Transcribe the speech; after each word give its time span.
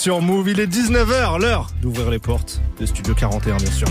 sur 0.00 0.22
Move. 0.22 0.48
Il 0.48 0.60
est 0.60 0.66
19h, 0.66 1.38
l'heure 1.38 1.68
d'ouvrir 1.82 2.08
les 2.08 2.18
portes 2.18 2.62
de 2.80 2.86
Studio 2.86 3.14
41, 3.14 3.58
bien 3.58 3.70
sûr. 3.70 3.86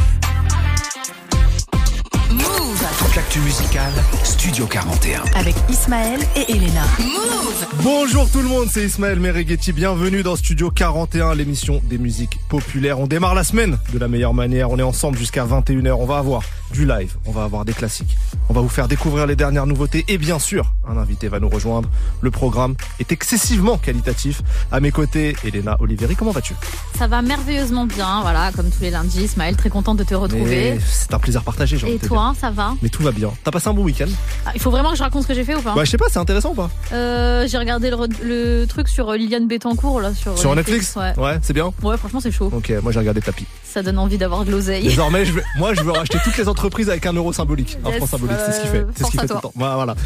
L'actu 3.19 3.41
musicale, 3.41 3.91
Studio 4.23 4.65
41. 4.65 5.23
Avec 5.35 5.53
Ismaël 5.69 6.21
et 6.37 6.49
Elena. 6.53 6.85
Move 6.99 7.49
Bonjour 7.83 8.29
tout 8.31 8.41
le 8.41 8.47
monde, 8.47 8.69
c'est 8.71 8.85
Ismaël 8.85 9.19
Merighetti. 9.19 9.73
Bienvenue 9.73 10.23
dans 10.23 10.37
Studio 10.37 10.71
41, 10.71 11.35
l'émission 11.35 11.81
des 11.83 11.97
musiques 11.97 12.39
populaires. 12.47 12.97
On 12.97 13.07
démarre 13.07 13.35
la 13.35 13.43
semaine 13.43 13.77
de 13.91 13.99
la 13.99 14.07
meilleure 14.07 14.33
manière. 14.33 14.71
On 14.71 14.79
est 14.79 14.83
ensemble 14.83 15.17
jusqu'à 15.17 15.45
21h. 15.45 15.91
On 15.91 16.05
va 16.05 16.17
avoir 16.17 16.43
du 16.71 16.85
live, 16.85 17.15
on 17.25 17.31
va 17.31 17.43
avoir 17.43 17.65
des 17.65 17.73
classiques. 17.73 18.15
On 18.47 18.53
va 18.53 18.61
vous 18.61 18.69
faire 18.69 18.87
découvrir 18.87 19.25
les 19.27 19.35
dernières 19.35 19.65
nouveautés 19.65 20.05
et 20.07 20.17
bien 20.17 20.39
sûr, 20.39 20.73
un 20.87 20.97
invité 20.97 21.27
va 21.27 21.39
nous 21.39 21.49
rejoindre. 21.49 21.89
Le 22.21 22.31
programme 22.31 22.75
est 22.99 23.11
excessivement 23.11 23.77
qualitatif. 23.77 24.41
À 24.71 24.79
mes 24.79 24.91
côtés, 24.91 25.35
Elena 25.43 25.77
Oliveri, 25.79 26.15
comment 26.15 26.31
vas-tu? 26.31 26.53
Ça 26.97 27.07
va 27.07 27.21
merveilleusement 27.21 27.85
bien, 27.85 28.21
voilà, 28.21 28.51
comme 28.55 28.69
tous 28.69 28.81
les 28.81 28.91
lundis. 28.91 29.23
Ismaël, 29.23 29.55
très 29.55 29.69
contente 29.69 29.97
de 29.97 30.03
te 30.03 30.15
retrouver. 30.15 30.73
Mais 30.73 30.79
C'est 30.85 31.13
un 31.13 31.19
plaisir 31.19 31.43
partagé, 31.43 31.77
j'ai 31.77 31.85
envie 31.85 31.95
Et 31.95 31.97
de 31.97 32.03
te 32.03 32.07
toi, 32.07 32.33
ça 32.39 32.51
va? 32.51 32.73
Mais 32.81 32.89
tout 32.89 33.03
va 33.03 33.08
bien. 33.11 33.31
T'as 33.43 33.51
passé 33.51 33.67
un 33.69 33.73
bon 33.73 33.83
week-end 33.83 34.07
Ah, 34.45 34.51
Il 34.55 34.61
faut 34.61 34.71
vraiment 34.71 34.91
que 34.91 34.97
je 34.97 35.03
raconte 35.03 35.23
ce 35.23 35.27
que 35.27 35.33
j'ai 35.33 35.43
fait 35.43 35.55
ou 35.55 35.61
pas 35.61 35.73
Ouais, 35.73 35.85
je 35.85 35.91
sais 35.91 35.97
pas, 35.97 36.05
c'est 36.09 36.19
intéressant 36.19 36.51
ou 36.51 36.55
pas 36.55 36.69
euh, 36.93 37.47
J'ai 37.47 37.57
regardé 37.57 37.91
le, 38.23 38.65
truc 38.65 38.87
sur 38.87 39.09
euh, 39.09 39.17
Liliane 39.17 39.47
Bettencourt 39.47 40.01
là 40.01 40.13
sur, 40.13 40.37
Sur 40.37 40.55
Netflix 40.55 40.95
Ouais. 40.95 41.39
c'est 41.41 41.53
bien. 41.53 41.71
Ouais, 41.83 41.97
franchement, 41.97 42.19
c'est 42.19 42.31
chaud. 42.31 42.51
Ok, 42.53 42.71
moi 42.83 42.91
j'ai 42.91 42.99
regardé 42.99 43.21
Tapis. 43.21 43.45
Ça 43.71 43.83
donne 43.83 43.99
envie 43.99 44.17
d'avoir 44.17 44.45
de 44.45 44.51
l'oseille. 44.51 44.83
Désormais, 44.83 45.25
je 45.25 45.31
veux- 45.33 45.43
moi 45.57 45.73
je 45.73 45.81
veux 45.81 45.91
racheter 45.91 46.17
toutes 46.23 46.37
les 46.37 46.47
entreprises 46.47 46.89
avec 46.89 47.05
un 47.05 47.13
euro 47.13 47.31
symbolique. 47.33 47.77
Un 47.85 47.91
franc 47.93 48.07
symbolique, 48.07 48.37
c'est 48.45 48.51
ce 48.53 48.61
qu'il 48.61 48.69
fait. 48.69 48.77
euh, 48.79 48.85
C'est 48.95 49.03
ce 49.05 49.11
qu'il 49.11 49.19
fait 49.19 49.27
tout 49.27 49.35
le 49.35 49.41
temps. 49.41 49.53
Voilà, 49.55 49.75
voilà. 49.75 49.95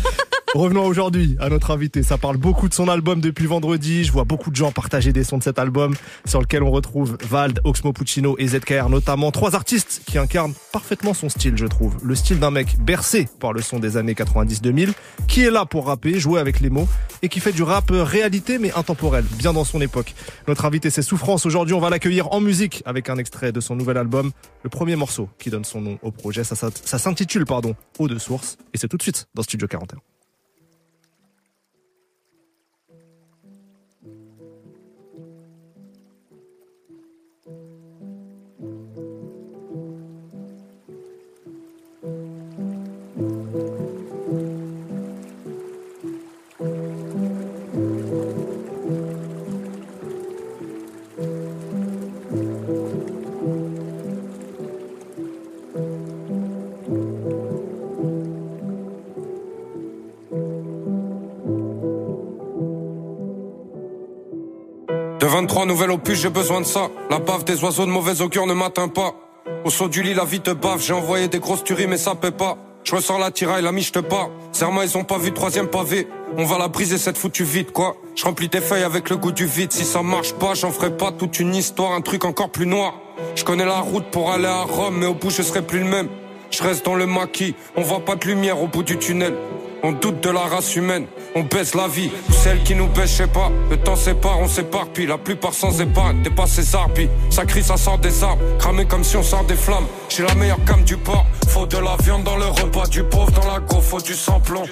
Revenons 0.54 0.86
aujourd'hui 0.86 1.36
à 1.40 1.50
notre 1.50 1.72
invité. 1.72 2.04
Ça 2.04 2.20
parle 2.20 2.38
beaucoup 2.38 2.70
de 2.70 2.76
son 2.76 2.88
album 2.88 3.22
depuis 3.22 3.48
vendredi. 3.48 4.04
Je 4.04 4.12
vois 4.12 4.24
beaucoup 4.24 4.52
de 4.52 4.56
gens 4.56 4.72
partager 4.72 5.12
des 5.12 5.24
sons 5.24 5.40
de 5.40 5.44
cet 5.44 5.58
album 5.58 5.96
sur 6.26 6.40
lequel 6.42 6.62
on 6.62 6.70
retrouve 6.70 7.18
Vald, 7.28 7.60
Oxmo 7.64 7.92
Puccino 7.92 8.36
et 8.38 8.48
ZKR 8.50 8.88
notamment. 8.90 9.32
Trois 9.32 9.56
artistes 9.56 10.04
qui 10.06 10.20
incarnent 10.20 10.54
parfaitement 10.72 11.16
son 11.16 11.28
style, 11.30 11.58
je 11.58 11.66
trouve. 11.66 11.96
Le 12.04 12.14
style 12.14 12.38
d'un 12.38 12.52
mec 12.52 12.78
bercé 12.80 13.28
par 13.40 13.52
le 13.52 13.64
son 13.64 13.80
des 13.80 13.98
années 13.98 14.14
90-2000, 14.14 14.90
qui 15.28 15.42
est 15.44 15.50
là 15.50 15.66
pour 15.66 15.88
rapper, 15.88 16.20
jouer 16.20 16.40
avec 16.40 16.60
les 16.60 16.70
mots 16.70 16.88
et 17.24 17.30
qui 17.30 17.40
fait 17.40 17.52
du 17.54 17.64
rap 17.64 17.86
réalité 17.90 18.60
mais 18.60 18.72
intemporel, 18.74 19.24
bien 19.40 19.54
dans 19.54 19.64
son 19.64 19.82
époque. 19.82 20.14
Notre 20.48 20.66
invité 20.66 20.92
c'est 20.92 21.02
Souffrance. 21.02 21.48
Aujourd'hui, 21.48 21.74
on 21.74 21.80
va 21.80 21.90
l'accueillir 21.90 22.32
en 22.32 22.42
musique 22.42 22.84
avec 22.86 23.10
un 23.10 23.18
extrait 23.18 23.52
de 23.54 23.60
son 23.62 23.76
nouvel 23.76 23.98
album, 23.98 24.32
le 24.64 24.70
premier 24.70 24.96
morceau 24.96 25.30
qui 25.40 25.50
donne 25.50 25.64
son 25.64 25.82
nom 25.82 26.00
au 26.02 26.12
projet. 26.12 26.44
Ça, 26.44 26.56
s'intitule, 26.56 27.46
pardon, 27.46 27.76
Eau 28.00 28.08
de 28.08 28.18
source 28.18 28.58
et 28.74 28.78
c'est 28.78 28.88
tout 28.88 28.98
de 28.98 29.04
suite 29.04 29.28
dans 29.34 29.44
Studio 29.44 29.68
41. 29.68 30.13
23 65.34 65.66
nouvelles 65.66 65.90
opus, 65.90 66.22
j'ai 66.22 66.30
besoin 66.30 66.62
de 66.62 66.66
ça. 66.66 66.92
La 67.10 67.18
bave 67.18 67.44
des 67.44 67.64
oiseaux 67.64 67.88
de 67.88 67.90
mauvais 67.90 68.22
augure 68.22 68.46
ne 68.46 68.54
m'atteint 68.54 68.88
pas. 68.88 69.16
Au 69.66 69.72
saut 69.72 69.88
du 69.88 70.04
lit, 70.04 70.14
la 70.14 70.26
vie 70.26 70.42
te 70.42 70.52
bave. 70.52 70.80
J'ai 70.80 70.94
envoyé 70.94 71.28
des 71.28 71.40
grosses 71.40 71.64
tueries, 71.64 71.88
mais 71.88 71.98
ça 71.98 72.14
paie 72.14 72.30
pas. 72.30 72.56
Je 72.84 72.96
ressors 72.96 73.18
la 73.18 73.32
tiraille, 73.32 73.64
la 73.64 73.72
miche 73.72 73.92
te 73.92 73.98
pas. 73.98 74.30
Serment, 74.52 74.84
ils 74.84 74.96
ont 74.96 75.04
pas 75.04 75.18
vu 75.18 75.32
troisième 75.32 75.70
pavé. 75.70 76.08
On 76.38 76.46
va 76.46 76.60
la 76.60 76.68
briser 76.68 77.00
cette 77.00 77.18
foutue 77.18 77.46
vide, 77.46 77.72
quoi. 77.72 77.96
Je 78.14 78.24
remplis 78.26 78.48
tes 78.48 78.62
feuilles 78.62 78.84
avec 78.84 79.10
le 79.10 79.18
goût 79.18 79.32
du 79.32 79.48
vide. 79.48 79.72
Si 79.72 79.86
ça 79.86 80.04
marche 80.04 80.34
pas, 80.34 80.54
j'en 80.54 80.70
ferai 80.70 80.96
pas 80.96 81.12
toute 81.12 81.40
une 81.40 81.56
histoire, 81.56 81.94
un 81.94 82.02
truc 82.02 82.26
encore 82.26 82.52
plus 82.52 82.68
noir. 82.68 82.94
Je 83.34 83.44
connais 83.44 83.66
la 83.66 83.80
route 83.80 84.06
pour 84.12 84.32
aller 84.32 84.46
à 84.46 84.62
Rome, 84.62 84.98
mais 85.00 85.08
au 85.08 85.16
bout, 85.16 85.32
je 85.32 85.42
serai 85.42 85.64
plus 85.64 85.80
le 85.80 85.86
même. 85.86 86.10
Je 86.52 86.62
reste 86.62 86.86
dans 86.86 86.94
le 86.94 87.08
maquis, 87.08 87.56
on 87.76 87.82
voit 87.82 88.06
pas 88.06 88.16
de 88.16 88.28
lumière 88.28 88.62
au 88.62 88.68
bout 88.68 88.84
du 88.84 89.00
tunnel. 89.00 89.34
On 89.86 89.92
doute 89.92 90.24
de 90.24 90.30
la 90.30 90.40
race 90.40 90.78
humaine, 90.78 91.08
on 91.36 91.44
baisse 91.44 91.76
la 91.76 91.90
vie. 91.90 92.10
Ou 92.30 92.32
celle 92.32 92.64
qui 92.64 92.74
nous 92.74 92.88
baisse, 92.88 93.18
je 93.18 93.26
pas. 93.26 93.52
Le 93.70 93.76
temps 93.76 93.98
sépare, 93.98 94.40
on 94.40 94.48
s'éparpille. 94.48 95.08
La 95.08 95.18
plupart 95.18 95.54
sans 95.54 95.82
épargne, 95.82 96.24
dépasse 96.24 96.52
ses 96.52 96.74
harpies. 96.74 97.10
Ça 97.30 97.44
crie, 97.44 97.64
ça 97.64 97.76
sort 97.76 98.00
des 98.00 98.24
arbres. 98.24 98.42
Cramé 98.60 98.86
comme 98.86 99.04
si 99.04 99.18
on 99.18 99.24
sort 99.24 99.44
des 99.44 99.58
flammes. 99.58 99.86
J'ai 100.08 100.24
la 100.24 100.36
meilleure 100.36 100.64
cam 100.64 100.82
du 100.86 100.96
port. 100.96 101.26
Faut 101.50 101.66
de 101.66 101.78
la 101.78 101.98
viande 102.02 102.24
dans 102.24 102.38
le 102.38 102.46
repas 102.46 102.88
du 102.88 103.04
pauvre. 103.04 103.30
Dans 103.32 103.46
la 103.46 103.60
go, 103.60 103.82
faut 103.82 104.00
du 104.00 104.14
samplon. 104.14 104.64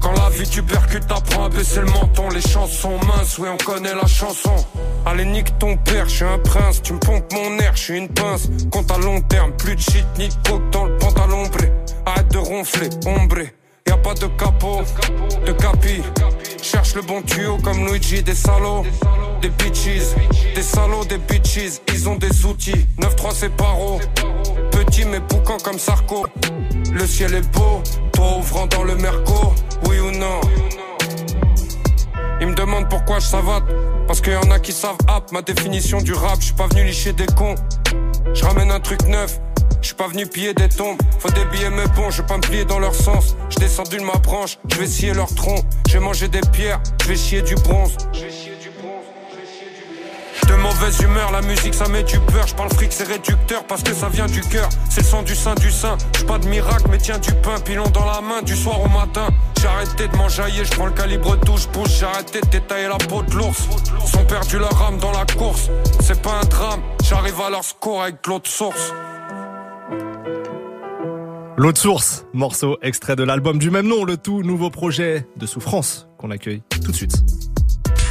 Quand 0.00 0.12
la 0.12 0.30
vie 0.30 0.48
tu 0.48 0.62
percutes, 0.62 1.06
t'apprends 1.06 1.44
à 1.44 1.48
baisser 1.50 1.80
le 1.80 1.86
menton. 1.88 2.30
Les 2.30 2.40
chansons 2.40 2.98
minces, 3.06 3.36
oui, 3.36 3.50
on 3.52 3.58
connaît 3.58 3.94
la 3.94 4.06
chanson. 4.06 4.56
Allez, 5.04 5.26
nique 5.26 5.58
ton 5.58 5.76
père, 5.76 6.08
je 6.08 6.14
suis 6.16 6.24
un 6.24 6.38
prince. 6.38 6.80
Tu 6.80 6.94
me 6.94 6.98
pompes 7.00 7.30
mon 7.34 7.58
air, 7.58 7.72
je 7.74 7.82
suis 7.82 7.98
une 7.98 8.08
pince. 8.08 8.48
Compte 8.70 8.90
à 8.90 8.96
long 8.96 9.20
terme, 9.20 9.52
plus 9.58 9.76
de 9.76 9.80
shit, 9.80 10.06
ni 10.18 10.28
de 10.28 10.34
coke 10.48 10.70
dans 10.70 10.86
le 10.86 10.96
pantalon 10.96 11.42
bré. 11.48 11.70
Arrête 12.06 12.32
de 12.32 12.38
ronfler, 12.38 12.88
ombre. 13.04 13.59
Y 13.86 13.90
a 13.90 13.96
pas 13.96 14.14
de 14.14 14.26
capot, 14.26 14.82
de 15.46 15.52
capi. 15.52 16.02
Cherche 16.62 16.94
le 16.94 17.02
bon 17.02 17.22
tuyau 17.22 17.56
comme 17.58 17.86
Luigi, 17.86 18.22
des 18.22 18.34
salauds, 18.34 18.84
des 19.40 19.48
bitches. 19.48 20.14
Des 20.54 20.62
salauds, 20.62 21.04
des 21.04 21.18
bitches, 21.18 21.80
ils 21.92 22.08
ont 22.08 22.16
des 22.16 22.44
outils. 22.44 22.86
9-3 22.98 23.30
c'est 23.32 23.56
paro. 23.56 24.00
Petit 24.70 25.04
mais 25.04 25.20
boucan 25.20 25.56
comme 25.64 25.78
Sarko. 25.78 26.26
Le 26.92 27.06
ciel 27.06 27.34
est 27.34 27.48
beau, 27.52 27.82
toi 28.12 28.38
ouvrant 28.38 28.66
dans 28.66 28.84
le 28.84 28.96
merco, 28.96 29.54
oui 29.88 29.98
ou 30.00 30.10
non? 30.10 30.40
Ils 32.40 32.46
me 32.46 32.54
demandent 32.54 32.88
pourquoi 32.88 33.18
je 33.18 33.26
savate. 33.26 33.64
Parce 34.06 34.20
qu'il 34.20 34.32
y 34.32 34.36
en 34.36 34.50
a 34.50 34.58
qui 34.58 34.72
savent 34.72 34.98
app 35.06 35.30
ma 35.30 35.42
définition 35.42 36.00
du 36.00 36.12
rap. 36.12 36.36
Je 36.40 36.46
suis 36.46 36.54
pas 36.54 36.66
venu 36.66 36.84
licher 36.84 37.12
des 37.12 37.26
cons. 37.26 37.54
Je 38.34 38.44
ramène 38.44 38.70
un 38.70 38.80
truc 38.80 39.06
neuf. 39.06 39.40
Je 39.80 39.86
suis 39.86 39.94
pas 39.94 40.08
venu 40.08 40.26
piller 40.26 40.54
des 40.54 40.68
tombes. 40.68 40.98
Faut 41.18 41.30
des 41.30 41.44
billets 41.46 41.70
mais 41.70 41.86
bon, 41.96 42.10
je 42.10 42.20
vais 42.20 42.26
pas 42.26 42.36
me 42.36 42.42
plier 42.42 42.64
dans 42.64 42.78
leur 42.78 42.94
sens. 42.94 43.36
Je 43.48 43.56
descendu 43.56 43.96
de 43.96 44.02
ma 44.02 44.18
branche, 44.18 44.58
je 44.68 44.76
vais 44.76 44.86
scier 44.86 45.14
leur 45.14 45.34
tronc. 45.34 45.62
Je 45.88 45.94
vais 45.94 46.00
manger 46.00 46.28
des 46.28 46.40
pierres, 46.52 46.80
je 47.02 47.08
vais 47.08 47.16
chier 47.16 47.42
du 47.42 47.54
bronze. 47.54 47.96
De 50.48 50.54
mauvaise 50.56 51.00
humeur, 51.00 51.30
la 51.30 51.42
musique 51.42 51.74
ça 51.74 51.88
met 51.88 52.02
du 52.02 52.18
peur. 52.18 52.46
Je 52.46 52.54
parle 52.54 52.70
fric, 52.74 52.92
c'est 52.92 53.06
réducteur 53.06 53.64
parce 53.64 53.82
que 53.82 53.94
ça 53.94 54.08
vient 54.08 54.26
du 54.26 54.40
cœur. 54.40 54.68
C'est 54.88 55.02
le 55.02 55.06
sang 55.06 55.22
du 55.22 55.34
sein 55.34 55.54
du 55.54 55.70
sein. 55.70 55.96
J'suis 56.14 56.26
pas 56.26 56.38
de 56.38 56.48
miracle, 56.48 56.84
mais 56.90 56.98
tiens 56.98 57.18
du 57.18 57.32
pain, 57.34 57.58
pilon 57.60 57.88
dans 57.90 58.04
la 58.04 58.20
main 58.20 58.42
du 58.42 58.56
soir 58.56 58.80
au 58.80 58.88
matin. 58.88 59.28
J'ai 59.60 59.68
arrêté 59.68 60.08
de 60.08 60.16
m'enjailler, 60.16 60.64
je 60.64 60.70
prends 60.72 60.86
le 60.86 60.92
calibre 60.92 61.38
touche 61.40 61.68
bouche. 61.68 61.90
J'ai 62.00 62.06
arrêté 62.06 62.40
de 62.40 62.46
détailler 62.46 62.88
la 62.88 62.96
peau 62.96 63.22
de 63.22 63.34
l'ours. 63.34 63.68
Ils 64.06 64.18
ont 64.18 64.24
perdu 64.24 64.58
leur 64.58 64.82
âme 64.82 64.98
dans 64.98 65.12
la 65.12 65.24
course. 65.24 65.68
C'est 66.00 66.20
pas 66.20 66.40
un 66.42 66.44
drame, 66.46 66.82
j'arrive 67.04 67.40
à 67.40 67.50
leur 67.50 67.64
score 67.64 68.02
avec 68.02 68.26
l'autre 68.26 68.50
source. 68.50 68.92
L'autre 71.62 71.78
source, 71.78 72.24
morceau 72.32 72.78
extrait 72.80 73.16
de 73.16 73.22
l'album 73.22 73.58
du 73.58 73.70
même 73.70 73.86
nom, 73.86 74.06
le 74.06 74.16
tout 74.16 74.42
nouveau 74.42 74.70
projet 74.70 75.26
de 75.36 75.44
Souffrance 75.44 76.08
qu'on 76.16 76.30
accueille 76.30 76.62
tout 76.82 76.90
de 76.90 76.96
suite. 76.96 77.22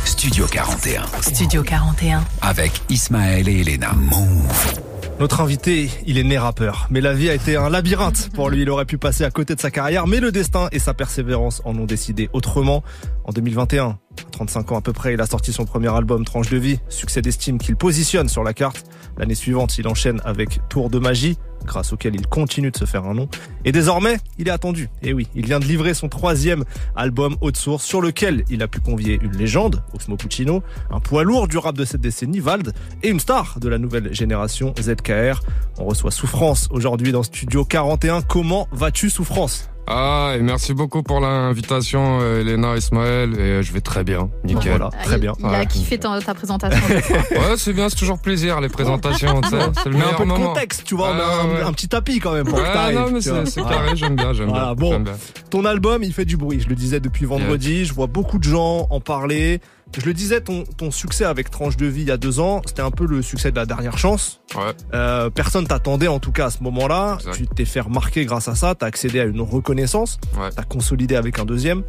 Studio 0.06 0.46
41. 0.46 1.08
Studio 1.24 1.64
41. 1.64 2.24
Avec 2.44 2.80
Ismaël 2.90 3.50
et 3.50 3.62
Elena. 3.62 3.94
Move. 3.94 4.80
Notre 5.20 5.42
invité, 5.42 5.90
il 6.06 6.20
est 6.20 6.24
né 6.24 6.38
rappeur, 6.38 6.86
mais 6.92 7.02
la 7.02 7.16
vie 7.16 7.28
a 7.28 7.34
été 7.34 7.56
un 7.56 7.72
labyrinthe 7.72 8.30
pour 8.36 8.52
lui. 8.52 8.62
Il 8.62 8.70
aurait 8.70 8.86
pu 8.86 9.00
passer 9.00 9.24
à 9.24 9.32
côté 9.32 9.56
de 9.56 9.60
sa 9.60 9.72
carrière, 9.72 10.06
mais 10.06 10.20
le 10.20 10.32
destin 10.32 10.68
et 10.72 10.78
sa 10.78 10.94
persévérance 10.94 11.64
en 11.66 11.76
ont 11.76 11.86
décidé 11.86 12.30
autrement. 12.34 12.84
En 13.24 13.32
2021, 13.32 13.84
à 13.86 13.98
35 14.32 14.72
ans 14.74 14.78
à 14.78 14.82
peu 14.82 14.94
près, 14.94 15.16
il 15.16 15.22
a 15.22 15.26
sorti 15.26 15.52
son 15.52 15.66
premier 15.66 15.92
album 15.92 16.24
Tranche 16.24 16.50
de 16.50 16.58
vie, 16.58 16.80
succès 16.88 17.24
d'estime 17.24 17.58
qu'il 17.58 17.76
positionne 17.76 18.30
sur 18.30 18.44
la 18.44 18.54
carte. 18.54 18.86
L'année 19.18 19.34
suivante, 19.34 19.80
il 19.80 19.88
enchaîne 19.88 20.22
avec 20.24 20.60
Tour 20.70 20.92
de 20.92 21.00
magie, 21.00 21.38
grâce 21.70 21.94
auquel 21.94 22.16
il 22.16 22.28
continue 22.28 22.72
de 22.72 22.78
se 22.78 22.86
faire 22.86 23.06
un 23.06 23.14
nom. 23.14 23.30
Et 23.64 23.72
désormais, 23.72 24.18
il 24.38 24.48
est 24.48 24.52
attendu. 24.52 24.90
Et 25.04 25.14
oui, 25.14 25.28
il 25.36 25.46
vient 25.46 25.60
de 25.60 25.66
livrer 25.66 25.94
son 25.94 26.10
troisième 26.10 26.66
album 26.96 27.38
Haute 27.40 27.58
Source, 27.58 27.86
sur 27.86 28.02
lequel 28.02 28.44
il 28.50 28.62
a 28.64 28.68
pu 28.68 28.82
convier 28.82 29.20
une 29.22 29.38
légende, 29.38 29.84
Oxmo 29.94 30.18
Puccino, 30.18 30.64
un 30.90 31.00
poids 31.00 31.24
lourd 31.24 31.48
du 31.48 31.58
rap 31.58 31.78
de 31.78 31.86
cette 31.86 32.02
décennie, 32.02 32.40
Vald, 32.40 32.74
et 33.04 33.10
une 33.10 33.20
star 33.20 33.60
de 33.60 33.70
la 33.70 33.78
nouvelle 33.78 34.14
génération, 34.14 34.74
ZKR. 34.82 35.42
On 35.78 35.86
reçoit 35.86 36.12
Souffrance 36.12 36.68
aujourd'hui 36.72 37.12
dans 37.12 37.24
Studio 37.24 37.64
41. 37.64 38.24
Comment 38.24 38.68
vas-tu, 38.72 39.10
Souffrance? 39.10 39.69
Ah, 39.88 40.34
et 40.38 40.42
merci 40.42 40.76
beaucoup 40.76 41.02
pour 41.02 41.20
l'invitation, 41.20 42.20
euh, 42.22 42.42
Elena, 42.42 42.76
Ismaël, 42.78 43.34
et 43.34 43.40
euh, 43.42 43.62
je 43.64 43.74
vais 43.74 43.82
très 43.82 44.04
bien, 44.04 44.30
nickel. 44.44 44.78
Voilà, 44.78 44.90
très 45.04 45.18
bien. 45.18 45.34
Il, 45.40 45.46
il 45.46 45.56
a 45.56 45.60
Ouais. 45.60 45.66
kiffé 45.66 45.98
ta, 45.98 46.20
ta 46.22 46.36
présentation. 46.36 46.80
Ouais, 47.32 47.56
c'est 47.58 47.74
bien, 47.74 47.90
c'est 47.90 47.96
toujours 47.96 48.20
plaisir, 48.20 48.62
les 48.62 48.70
présentations, 48.70 49.42
tu 49.42 49.50
sais, 49.50 49.56
c'est 49.82 49.90
le 49.90 49.96
Mais 49.96 50.02
un 50.04 50.06
meilleur 50.06 50.18
peu 50.18 50.26
de 50.26 50.32
contexte, 50.32 50.84
tu 50.84 50.96
vois, 50.96 51.08
on 51.10 51.14
a 51.20 51.24
Ah, 51.24 51.42
un, 51.44 51.48
ouais. 51.56 51.62
un 51.64 51.74
petit 51.74 51.88
tapis 51.88 52.20
quand 52.20 52.34
même 52.34 52.46
pour 52.46 52.60
Ouais, 52.60 52.94
non, 52.94 53.10
mais 53.12 53.20
c'est 53.22 53.64
carré, 53.64 53.96
j'aime 53.96 54.16
bien, 54.16 54.32
j'aime 54.34 54.50
Voilà, 54.50 54.76
bien. 54.76 54.76
bon. 54.76 54.92
j'aime 54.92 55.04
bien. 55.06 55.14
Ton 55.50 55.66
album, 55.66 56.04
il 56.04 56.14
fait 56.14 56.26
du 56.26 56.38
bruit. 56.38 56.60
Je 56.62 56.70
le 56.70 56.76
disais 56.76 57.00
depuis 57.00 57.26
vendredi. 57.26 57.86
Je 57.86 57.94
vois 57.94 58.06
beaucoup 58.08 58.38
de 58.38 58.44
gens 58.44 58.86
en 58.92 59.00
parler. 59.00 59.60
Je 59.98 60.06
le 60.06 60.14
disais, 60.14 60.42
ton, 60.42 60.64
ton 60.78 60.92
succès 60.92 61.26
avec 61.26 61.50
Tranche 61.50 61.76
de 61.76 61.88
vie 61.88 62.02
il 62.02 62.08
y 62.08 62.12
a 62.12 62.18
deux 62.18 62.40
ans, 62.40 62.62
c'était 62.66 62.84
un 62.84 62.92
peu 62.92 63.06
le 63.08 63.22
succès 63.24 63.52
de 63.52 63.56
la 63.56 63.66
dernière 63.66 63.98
chance. 63.98 64.40
Ouais. 64.56 64.74
Euh, 64.94 65.30
personne 65.32 65.66
t'attendait 65.66 66.08
en 66.08 66.20
tout 66.20 66.32
cas 66.32 66.46
à 66.46 66.50
ce 66.52 66.62
moment-là. 66.64 67.18
Tu 67.34 67.48
t'es 67.48 67.66
fait 67.66 67.80
remarquer 67.80 68.26
grâce 68.26 68.48
à 68.48 68.56
ça. 68.56 68.76
T'as 68.76 68.86
accédé 68.86 69.20
à 69.20 69.24
une 69.26 69.42
reconnaissance. 69.42 70.20
Ouais. 70.40 70.50
T'as 70.56 70.64
consolidé 70.64 71.16
avec 71.16 71.40
un 71.40 71.46
deuxième. 71.46 71.84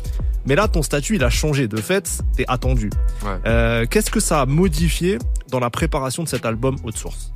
Mais 0.47 0.55
là, 0.55 0.67
ton 0.67 0.82
statut, 0.82 1.17
il 1.17 1.25
a 1.25 1.31
changé. 1.31 1.69
De 1.69 1.76
fait, 1.76 2.20
t'es 2.37 2.47
attendu. 2.49 2.91
Ouais. 3.23 3.31
Euh, 3.47 3.87
Qu'est-ce 3.88 4.11
que 4.11 4.20
ça 4.20 4.41
a 4.41 4.47
modifié 4.47 5.19
dans 5.50 5.61
la 5.61 5.69
préparation 5.69 6.23
de 6.23 6.29
cet 6.29 6.47
album 6.47 6.76
Haute 6.85 6.97
Source? 6.97 7.32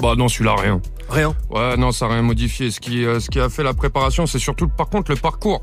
Bah 0.00 0.14
non, 0.16 0.26
celui-là, 0.28 0.56
rien. 0.58 0.82
Rien. 1.08 1.36
Ouais, 1.50 1.76
non, 1.76 1.92
ça 1.92 2.08
n'a 2.08 2.14
rien 2.14 2.22
modifié. 2.22 2.72
Ce 2.72 2.80
qui, 2.80 3.04
euh, 3.06 3.20
ce 3.20 3.30
qui 3.30 3.38
a 3.38 3.48
fait 3.48 3.62
la 3.62 3.74
préparation, 3.74 4.26
c'est 4.26 4.40
surtout, 4.40 4.66
par 4.66 4.88
contre, 4.88 5.12
le 5.12 5.16
parcours. 5.16 5.60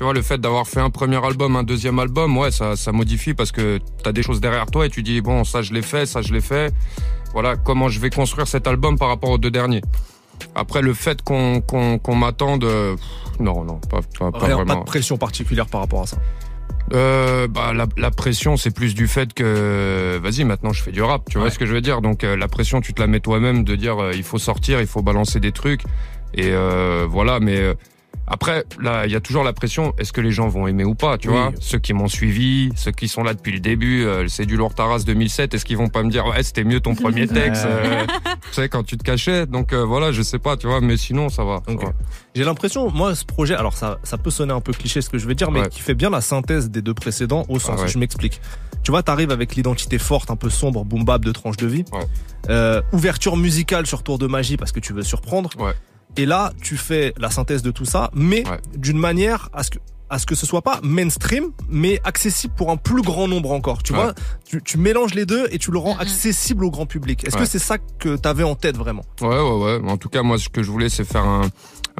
Tu 0.00 0.04
vois, 0.04 0.14
le 0.14 0.22
fait 0.22 0.40
d'avoir 0.40 0.66
fait 0.66 0.80
un 0.80 0.88
premier 0.88 1.22
album, 1.22 1.56
un 1.56 1.62
deuxième 1.62 1.98
album, 1.98 2.38
ouais, 2.38 2.50
ça, 2.50 2.74
ça 2.74 2.90
modifie 2.90 3.34
parce 3.34 3.52
que 3.52 3.78
t'as 4.02 4.12
des 4.12 4.22
choses 4.22 4.40
derrière 4.40 4.64
toi 4.64 4.86
et 4.86 4.88
tu 4.88 5.02
dis, 5.02 5.20
bon, 5.20 5.44
ça 5.44 5.60
je 5.60 5.74
l'ai 5.74 5.82
fait, 5.82 6.06
ça 6.06 6.22
je 6.22 6.32
l'ai 6.32 6.40
fait. 6.40 6.72
Voilà, 7.34 7.56
comment 7.56 7.90
je 7.90 8.00
vais 8.00 8.08
construire 8.08 8.48
cet 8.48 8.66
album 8.66 8.96
par 8.96 9.08
rapport 9.08 9.28
aux 9.28 9.36
deux 9.36 9.50
derniers? 9.50 9.82
Après, 10.54 10.80
le 10.80 10.94
fait 10.94 11.20
qu'on 11.20 11.60
qu'on 11.60 11.98
qu'on 11.98 12.14
m'attende, 12.14 12.64
euh, 12.64 12.96
non, 13.40 13.62
non, 13.62 13.78
pas, 13.90 14.00
pas, 14.18 14.32
pas 14.32 14.38
Rien. 14.38 14.56
Pas 14.56 14.64
vraiment. 14.64 14.80
de 14.80 14.84
pression 14.86 15.18
particulière 15.18 15.66
par 15.66 15.82
rapport 15.82 16.04
à 16.04 16.06
ça. 16.06 16.16
Euh, 16.94 17.46
bah, 17.46 17.74
la, 17.74 17.86
la 17.98 18.10
pression, 18.10 18.56
c'est 18.56 18.74
plus 18.74 18.94
du 18.94 19.06
fait 19.06 19.34
que, 19.34 20.18
vas-y, 20.22 20.44
maintenant 20.44 20.72
je 20.72 20.82
fais 20.82 20.92
du 20.92 21.02
rap, 21.02 21.24
tu 21.28 21.36
vois 21.36 21.50
ce 21.50 21.58
que 21.58 21.66
je 21.66 21.74
veux 21.74 21.82
dire? 21.82 22.00
Donc 22.00 22.24
euh, 22.24 22.38
la 22.38 22.48
pression, 22.48 22.80
tu 22.80 22.94
te 22.94 23.02
la 23.02 23.06
mets 23.06 23.20
toi-même 23.20 23.64
de 23.64 23.76
dire, 23.76 23.98
euh, 23.98 24.12
il 24.14 24.22
faut 24.22 24.38
sortir, 24.38 24.80
il 24.80 24.86
faut 24.86 25.02
balancer 25.02 25.40
des 25.40 25.52
trucs, 25.52 25.82
et 26.32 26.54
voilà. 27.06 27.38
Mais 27.38 27.74
après, 28.30 28.64
là, 28.80 29.04
il 29.06 29.12
y 29.12 29.16
a 29.16 29.20
toujours 29.20 29.44
la 29.44 29.52
pression. 29.52 29.92
Est-ce 29.98 30.12
que 30.12 30.20
les 30.20 30.30
gens 30.30 30.48
vont 30.48 30.66
aimer 30.66 30.84
ou 30.84 30.94
pas, 30.94 31.18
tu 31.18 31.28
Oui. 31.28 31.34
vois? 31.34 31.52
Ceux 31.60 31.78
qui 31.78 31.92
m'ont 31.92 32.08
suivi, 32.08 32.70
ceux 32.76 32.92
qui 32.92 33.08
sont 33.08 33.22
là 33.22 33.34
depuis 33.34 33.52
le 33.52 33.60
début, 33.60 34.04
euh, 34.04 34.26
c'est 34.28 34.46
du 34.46 34.56
lourd 34.56 34.74
Taras 34.74 35.00
2007. 35.04 35.52
Est-ce 35.54 35.64
qu'ils 35.64 35.76
vont 35.76 35.88
pas 35.88 36.02
me 36.02 36.10
dire, 36.10 36.24
ouais, 36.26 36.42
c'était 36.42 36.64
mieux 36.64 36.80
ton 36.80 36.94
premier 36.94 37.26
texte, 37.28 37.66
euh, 37.66 38.06
tu 38.06 38.52
sais, 38.52 38.68
quand 38.68 38.82
tu 38.84 38.96
te 38.96 39.02
cachais? 39.02 39.46
Donc 39.46 39.72
euh, 39.72 39.84
voilà, 39.84 40.12
je 40.12 40.22
sais 40.22 40.38
pas, 40.38 40.56
tu 40.56 40.66
vois. 40.66 40.80
Mais 40.80 40.96
sinon, 40.96 41.28
ça 41.28 41.44
va. 41.44 41.60
J'ai 42.34 42.44
l'impression, 42.44 42.90
moi, 42.90 43.14
ce 43.14 43.24
projet, 43.24 43.54
alors 43.54 43.74
ça, 43.74 43.98
ça 44.04 44.16
peut 44.16 44.30
sonner 44.30 44.52
un 44.52 44.60
peu 44.60 44.72
cliché 44.72 45.02
ce 45.02 45.10
que 45.10 45.18
je 45.18 45.26
vais 45.26 45.34
dire, 45.34 45.50
mais 45.50 45.60
Ouais. 45.62 45.68
qui 45.68 45.80
fait 45.80 45.94
bien 45.94 46.10
la 46.10 46.20
synthèse 46.20 46.70
des 46.70 46.80
deux 46.82 46.94
précédents 46.94 47.44
au 47.48 47.58
sens. 47.58 47.76
Ah 47.78 47.82
ouais. 47.82 47.88
Je 47.88 47.98
m'explique. 47.98 48.40
Tu 48.82 48.90
vois, 48.92 49.02
t'arrives 49.02 49.30
avec 49.30 49.56
l'identité 49.56 49.98
forte, 49.98 50.30
un 50.30 50.36
peu 50.36 50.48
sombre, 50.48 50.84
boom 50.84 51.04
bap 51.04 51.22
de 51.24 51.32
tranche 51.32 51.56
de 51.58 51.66
vie. 51.66 51.84
Ouais. 51.92 52.00
Euh, 52.48 52.80
ouverture 52.92 53.36
musicale 53.36 53.86
sur 53.86 54.02
Tour 54.02 54.18
de 54.18 54.26
Magie 54.26 54.56
parce 54.56 54.72
que 54.72 54.80
tu 54.80 54.92
veux 54.94 55.02
surprendre. 55.02 55.50
Ouais. 55.58 55.72
Et 56.16 56.26
là, 56.26 56.52
tu 56.62 56.76
fais 56.76 57.14
la 57.18 57.30
synthèse 57.30 57.62
de 57.62 57.70
tout 57.70 57.84
ça, 57.84 58.10
mais 58.14 58.46
Ouais. 58.48 58.58
d'une 58.76 58.98
manière 58.98 59.48
à 59.52 59.62
ce 59.62 59.70
que 59.70 59.78
à 60.12 60.18
ce 60.18 60.26
que 60.26 60.34
ce 60.34 60.44
soit 60.44 60.62
pas 60.62 60.80
mainstream, 60.82 61.52
mais 61.68 62.00
accessible 62.02 62.52
pour 62.56 62.72
un 62.72 62.76
plus 62.76 63.00
grand 63.00 63.28
nombre 63.28 63.52
encore. 63.52 63.84
Tu 63.84 63.92
Ouais. 63.92 64.02
vois, 64.02 64.14
tu, 64.44 64.60
tu 64.60 64.76
mélanges 64.76 65.14
les 65.14 65.24
deux 65.24 65.46
et 65.52 65.58
tu 65.60 65.70
le 65.70 65.78
rends 65.78 65.96
accessible 65.98 66.64
au 66.64 66.70
grand 66.72 66.84
public. 66.84 67.22
Est-ce 67.24 67.36
Ouais. 67.36 67.42
que 67.42 67.48
c'est 67.48 67.60
ça 67.60 67.78
que 67.78 68.16
t'avais 68.16 68.42
en 68.42 68.56
tête 68.56 68.76
vraiment? 68.76 69.04
Ouais, 69.20 69.28
ouais, 69.28 69.78
ouais. 69.78 69.88
En 69.88 69.96
tout 69.98 70.08
cas, 70.08 70.24
moi, 70.24 70.36
ce 70.36 70.48
que 70.48 70.64
je 70.64 70.70
voulais, 70.72 70.88
c'est 70.88 71.04
faire 71.04 71.24
un, 71.24 71.42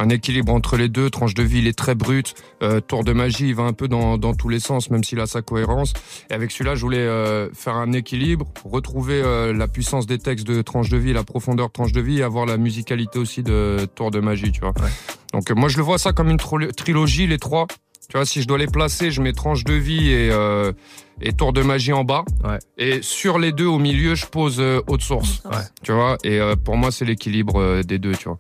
un 0.01 0.09
équilibre 0.09 0.53
entre 0.53 0.77
les 0.77 0.89
deux. 0.89 1.11
Tranche 1.11 1.35
de 1.35 1.43
vie, 1.43 1.59
il 1.59 1.67
est 1.67 1.79
très 1.79 1.95
brut. 1.95 2.35
Euh, 2.63 2.81
Tour 2.81 3.05
de 3.05 3.13
magie, 3.13 3.49
il 3.49 3.55
va 3.55 3.65
un 3.65 3.73
peu 3.73 3.87
dans, 3.87 4.19
dans 4.19 4.35
tous 4.35 4.49
les 4.49 4.61
sens, 4.61 4.91
même 4.91 5.05
s'il 5.05 5.21
a 5.21 5.27
sa 5.27 5.43
cohérence. 5.43 5.93
Et 6.31 6.35
avec 6.35 6.51
celui-là, 6.51 6.75
je 6.75 6.81
voulais 6.81 6.99
euh, 6.99 7.49
faire 7.53 7.75
un 7.77 7.93
équilibre, 7.93 8.47
retrouver 8.65 9.21
euh, 9.23 9.53
la 9.53 9.69
puissance 9.69 10.07
des 10.07 10.19
textes 10.19 10.47
de 10.47 10.63
Tranche 10.63 10.89
de 10.89 10.97
vie, 10.97 11.13
la 11.13 11.25
profondeur 11.25 11.69
de 11.69 11.73
Tranche 11.73 11.93
de 11.93 12.01
vie, 12.01 12.19
et 12.19 12.23
avoir 12.23 12.47
la 12.47 12.57
musicalité 12.57 13.19
aussi 13.19 13.43
de 13.43 13.87
Tour 13.95 14.11
de 14.11 14.21
magie, 14.21 14.53
tu 14.53 14.61
vois. 14.61 14.71
Ouais. 14.71 14.91
Donc, 15.33 15.51
euh, 15.51 15.55
moi, 15.55 15.69
je 15.69 15.77
le 15.77 15.83
vois 15.83 15.99
ça 15.99 16.13
comme 16.13 16.31
une 16.31 16.39
trilogie, 16.39 17.27
les 17.27 17.39
trois. 17.39 17.67
Tu 18.09 18.17
vois, 18.17 18.27
si 18.27 18.43
je 18.43 18.49
dois 18.49 18.59
les 18.59 18.67
placer, 18.67 19.13
je 19.13 19.23
mets 19.23 19.33
Tranche 19.33 19.63
de 19.63 19.75
vie 19.75 20.11
et, 20.11 20.31
euh, 20.33 20.73
et 21.21 21.33
Tour 21.33 21.53
de 21.53 21.63
magie 21.63 21.93
en 21.93 22.05
bas. 22.05 22.25
Ouais. 22.45 22.59
Et 22.79 23.03
sur 23.03 23.39
les 23.39 23.53
deux, 23.53 23.67
au 23.67 23.79
milieu, 23.79 24.15
je 24.15 24.27
pose 24.27 24.57
euh, 24.61 24.81
Haute 24.87 25.03
Source. 25.03 25.43
Ouais. 25.45 25.59
Tu 25.83 25.93
vois, 25.93 26.17
et 26.25 26.39
euh, 26.41 26.57
pour 26.57 26.77
moi, 26.77 26.91
c'est 26.91 27.05
l'équilibre 27.05 27.61
euh, 27.61 27.83
des 27.83 27.99
deux, 27.99 28.13
tu 28.15 28.29
vois. 28.29 28.39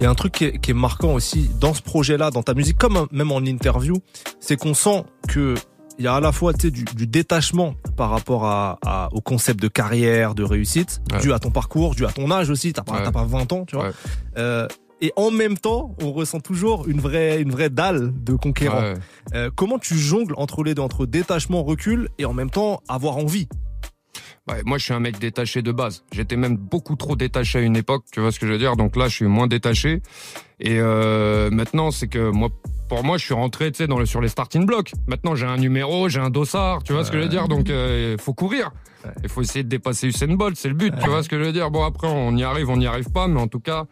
Il 0.00 0.04
y 0.04 0.06
a 0.06 0.10
un 0.10 0.14
truc 0.14 0.32
qui 0.32 0.44
est, 0.46 0.58
qui 0.58 0.70
est 0.70 0.74
marquant 0.74 1.12
aussi 1.12 1.50
dans 1.60 1.74
ce 1.74 1.82
projet-là, 1.82 2.30
dans 2.30 2.42
ta 2.42 2.54
musique, 2.54 2.78
comme 2.78 3.06
même 3.12 3.32
en 3.32 3.40
interview, 3.40 3.96
c'est 4.40 4.56
qu'on 4.56 4.74
sent 4.74 5.04
que 5.28 5.54
il 5.98 6.04
y 6.04 6.08
a 6.08 6.14
à 6.14 6.20
la 6.20 6.32
fois 6.32 6.54
tu 6.54 6.60
sais, 6.62 6.70
du, 6.70 6.84
du 6.84 7.06
détachement 7.06 7.74
par 7.98 8.08
rapport 8.08 8.46
à, 8.46 8.78
à- 8.86 9.10
au 9.12 9.20
concept 9.20 9.60
de 9.60 9.68
carrière, 9.68 10.34
de 10.34 10.42
réussite, 10.42 11.02
Ouais. 11.12 11.20
dû 11.20 11.32
à 11.34 11.38
ton 11.38 11.50
parcours, 11.50 11.94
dû 11.94 12.06
à 12.06 12.08
ton 12.10 12.30
âge 12.30 12.48
aussi. 12.48 12.72
T'as 12.72 12.82
pas, 12.82 13.02
Ouais. 13.04 13.12
pas 13.12 13.24
20 13.24 13.52
ans, 13.52 13.64
tu 13.66 13.76
vois. 13.76 13.86
Ouais. 13.88 13.92
Euh, 14.38 14.66
et 15.00 15.12
en 15.16 15.30
même 15.30 15.56
temps, 15.58 15.94
on 16.02 16.12
ressent 16.12 16.40
toujours 16.40 16.88
une 16.88 17.00
vraie, 17.00 17.40
une 17.40 17.50
vraie 17.50 17.70
dalle 17.70 18.12
de 18.24 18.34
conquérant. 18.34 18.80
Ouais. 18.80 18.94
Euh, 19.34 19.50
comment 19.54 19.78
tu 19.78 19.96
jongles 19.96 20.34
entre 20.36 20.62
les 20.62 20.74
deux, 20.74 20.82
entre 20.82 21.06
détachement, 21.06 21.62
recul, 21.62 22.08
et 22.18 22.24
en 22.24 22.32
même 22.32 22.50
temps 22.50 22.82
avoir 22.88 23.16
envie? 23.16 23.48
Ouais, 24.48 24.62
moi, 24.64 24.78
je 24.78 24.84
suis 24.84 24.94
un 24.94 25.00
mec 25.00 25.18
détaché 25.18 25.62
de 25.62 25.70
base. 25.70 26.02
J'étais 26.12 26.36
même 26.36 26.56
beaucoup 26.56 26.96
trop 26.96 27.14
détaché 27.14 27.58
à 27.58 27.60
une 27.62 27.76
époque, 27.76 28.04
tu 28.12 28.20
vois 28.20 28.32
ce 28.32 28.40
que 28.40 28.46
je 28.46 28.52
veux 28.52 28.58
dire? 28.58 28.76
Donc 28.76 28.96
là, 28.96 29.08
je 29.08 29.14
suis 29.14 29.26
moins 29.26 29.46
détaché. 29.46 30.02
Et 30.58 30.78
euh, 30.80 31.50
maintenant, 31.50 31.90
c'est 31.90 32.08
que 32.08 32.30
moi, 32.30 32.48
pour 32.88 33.04
moi, 33.04 33.18
je 33.18 33.24
suis 33.24 33.34
rentré, 33.34 33.70
tu 33.70 33.78
sais, 33.78 33.86
dans 33.86 33.98
le, 33.98 34.06
sur 34.06 34.20
les 34.20 34.28
starting 34.28 34.66
blocks. 34.66 34.92
Maintenant, 35.06 35.36
j'ai 35.36 35.46
un 35.46 35.58
numéro, 35.58 36.08
j'ai 36.08 36.20
un 36.20 36.30
dossard, 36.30 36.82
tu 36.82 36.92
vois 36.92 37.04
ce 37.04 37.10
que 37.12 37.18
je 37.18 37.22
veux 37.22 37.28
dire? 37.28 37.46
Donc, 37.48 37.68
il 37.68 38.16
faut 38.18 38.34
courir. 38.34 38.72
Il 39.04 39.22
Ouais. 39.22 39.28
faut 39.28 39.40
essayer 39.40 39.62
de 39.62 39.68
dépasser 39.68 40.08
Usain 40.08 40.34
Bolt, 40.34 40.56
c'est 40.56 40.68
le 40.68 40.74
but, 40.74 40.92
tu 41.02 41.08
vois 41.08 41.22
ce 41.22 41.28
que 41.30 41.38
je 41.38 41.44
veux 41.44 41.52
dire? 41.52 41.70
Bon, 41.70 41.84
après, 41.84 42.06
on 42.06 42.36
y 42.36 42.42
arrive, 42.42 42.68
on 42.68 42.76
n'y 42.76 42.86
arrive 42.86 43.10
pas, 43.10 43.28
mais 43.28 43.40
en 43.40 43.48
tout 43.48 43.60
cas. 43.60 43.86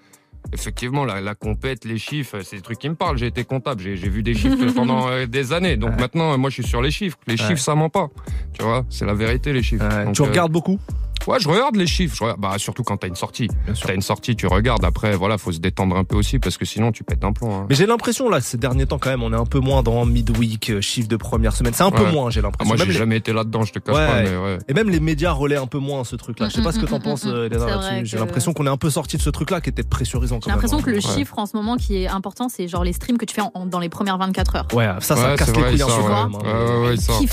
Effectivement, 0.53 1.05
la, 1.05 1.21
la 1.21 1.35
compète, 1.35 1.85
les 1.85 1.99
chiffres, 1.99 2.41
c'est 2.43 2.57
des 2.57 2.63
trucs 2.63 2.79
qui 2.79 2.89
me 2.89 2.95
parlent. 2.95 3.19
J'ai 3.19 3.27
été 3.27 3.45
comptable, 3.45 3.83
j'ai 3.83 3.95
vu 3.95 4.23
des 4.23 4.35
chiffres 4.35 4.73
pendant 4.75 5.09
euh, 5.09 5.27
des 5.27 5.53
années. 5.53 5.77
Donc 5.77 5.91
Ouais. 5.91 6.01
maintenant, 6.01 6.33
euh, 6.33 6.37
moi, 6.37 6.49
je 6.51 6.55
suis 6.55 6.67
sur 6.67 6.81
les 6.81 6.91
chiffres. 6.91 7.19
Les 7.27 7.35
Ouais. 7.35 7.47
chiffres, 7.49 7.61
ça 7.63 7.75
ment 7.75 7.91
pas. 7.91 8.09
Tu 8.55 8.63
vois, 8.63 8.85
c'est 8.89 9.05
la 9.05 9.15
vérité, 9.15 9.53
les 9.53 9.63
chiffres. 9.63 9.87
Donc, 10.05 10.15
Tu 10.15 10.23
euh, 10.23 10.27
regardes 10.27 10.53
beaucoup? 10.53 10.79
Ouais, 11.29 11.39
je 11.41 11.49
regarde 11.49 11.77
les 11.77 11.87
chiffres. 11.87 12.17
Je 12.17 12.25
regarde- 12.25 12.41
bah, 12.41 12.55
surtout 12.59 12.83
quand 12.83 12.97
t'as 12.97 13.09
une 13.09 13.15
sortie. 13.15 13.49
Bien 13.67 13.75
sûr. 13.75 13.87
T'as 13.87 13.95
une 13.95 14.01
sortie, 14.03 14.35
tu 14.35 14.47
regardes. 14.47 14.85
Après, 14.85 15.15
voilà, 15.15 15.37
faut 15.39 15.53
se 15.53 15.59
détendre 15.59 15.97
un 15.97 16.05
peu 16.05 16.17
aussi 16.17 16.39
parce 16.39 16.57
que 16.57 16.65
sinon, 16.65 16.91
tu 16.93 17.05
pètes 17.05 17.23
un 17.25 17.33
plomb. 17.33 17.53
hein. 17.55 17.67
Mais 17.69 17.75
j'ai 17.75 17.87
l'impression 17.87 18.29
là, 18.29 18.41
ces 18.41 18.57
derniers 18.57 18.87
temps 18.87 18.99
quand 18.99 19.11
même, 19.11 19.23
on 19.23 19.33
est 19.33 19.37
un 19.37 19.45
peu 19.47 19.61
moins 19.61 19.83
dans 19.83 20.05
midweek, 20.07 20.71
euh, 20.71 20.81
chiffre 20.81 21.09
de 21.09 21.17
première 21.17 21.55
semaine. 21.55 21.73
C'est 21.75 21.83
un 21.83 21.91
peu 21.91 22.05
Ouais. 22.05 22.13
moins, 22.13 22.31
j'ai 22.31 22.41
Ah, 22.41 22.45
l'impression. 22.45 22.75
moi, 22.75 22.77
j'ai 22.85 22.91
les- 22.93 22.99
jamais 22.99 23.17
été 23.19 23.33
là-dedans, 23.33 23.63
je 23.65 23.73
te 23.73 23.79
cache 23.79 23.95
Ouais. 23.95 24.07
pas, 24.07 24.23
mais 24.23 24.37
ouais. 24.37 24.59
Et 24.69 24.75
même 24.75 24.89
les 24.89 25.01
médias 25.01 25.33
relaient 25.33 25.57
un 25.57 25.67
peu 25.67 25.79
moins 25.79 26.03
ce 26.05 26.17
truc-là. 26.17 26.49
Je 26.49 26.55
sais 26.55 26.63
pas 26.63 26.73
ce 26.73 26.79
que 26.79 26.87
t'en 26.87 26.97
Mm, 26.97 27.01
mm, 27.01 27.03
penses, 27.03 27.25
mm, 27.25 27.29
euh, 27.29 27.49
mm. 27.49 27.53
Elena, 27.53 28.05
J'ai 28.05 28.17
que- 28.17 28.21
l'impression 28.23 28.53
qu'on 28.55 28.67
est 28.67 28.71
un 28.71 28.77
peu 28.79 28.89
sorti 28.91 29.17
de 29.19 29.23
ce 29.23 29.31
truc-là 29.31 29.61
qui 29.61 29.69
était 29.71 29.83
pressurisant. 29.83 30.39
J'ai 30.43 30.51
l'impression 30.51 30.81
que 30.81 30.91
le 30.91 30.97
hein. 30.99 31.01
chiffre 31.15 31.39
en 31.39 31.45
ce 31.47 31.57
moment 31.57 31.77
qui 31.77 32.03
est 32.03 32.09
important, 32.09 32.49
c'est 32.49 32.69
genre 32.69 32.85
les 32.85 32.93
streams 32.95 33.19
que 33.19 33.27
tu 33.27 33.35
fais 33.35 33.43
en- 33.55 33.67
dans 33.67 33.81
les 33.81 33.89
premières 33.91 34.17
24 34.19 34.57
heures. 34.57 34.67
Ouais, 34.73 34.87
ça, 35.01 35.15
ça 35.17 35.31
Ouais, 35.33 35.37
casse 35.37 35.49
les 35.49 35.53
couilles 35.55 35.63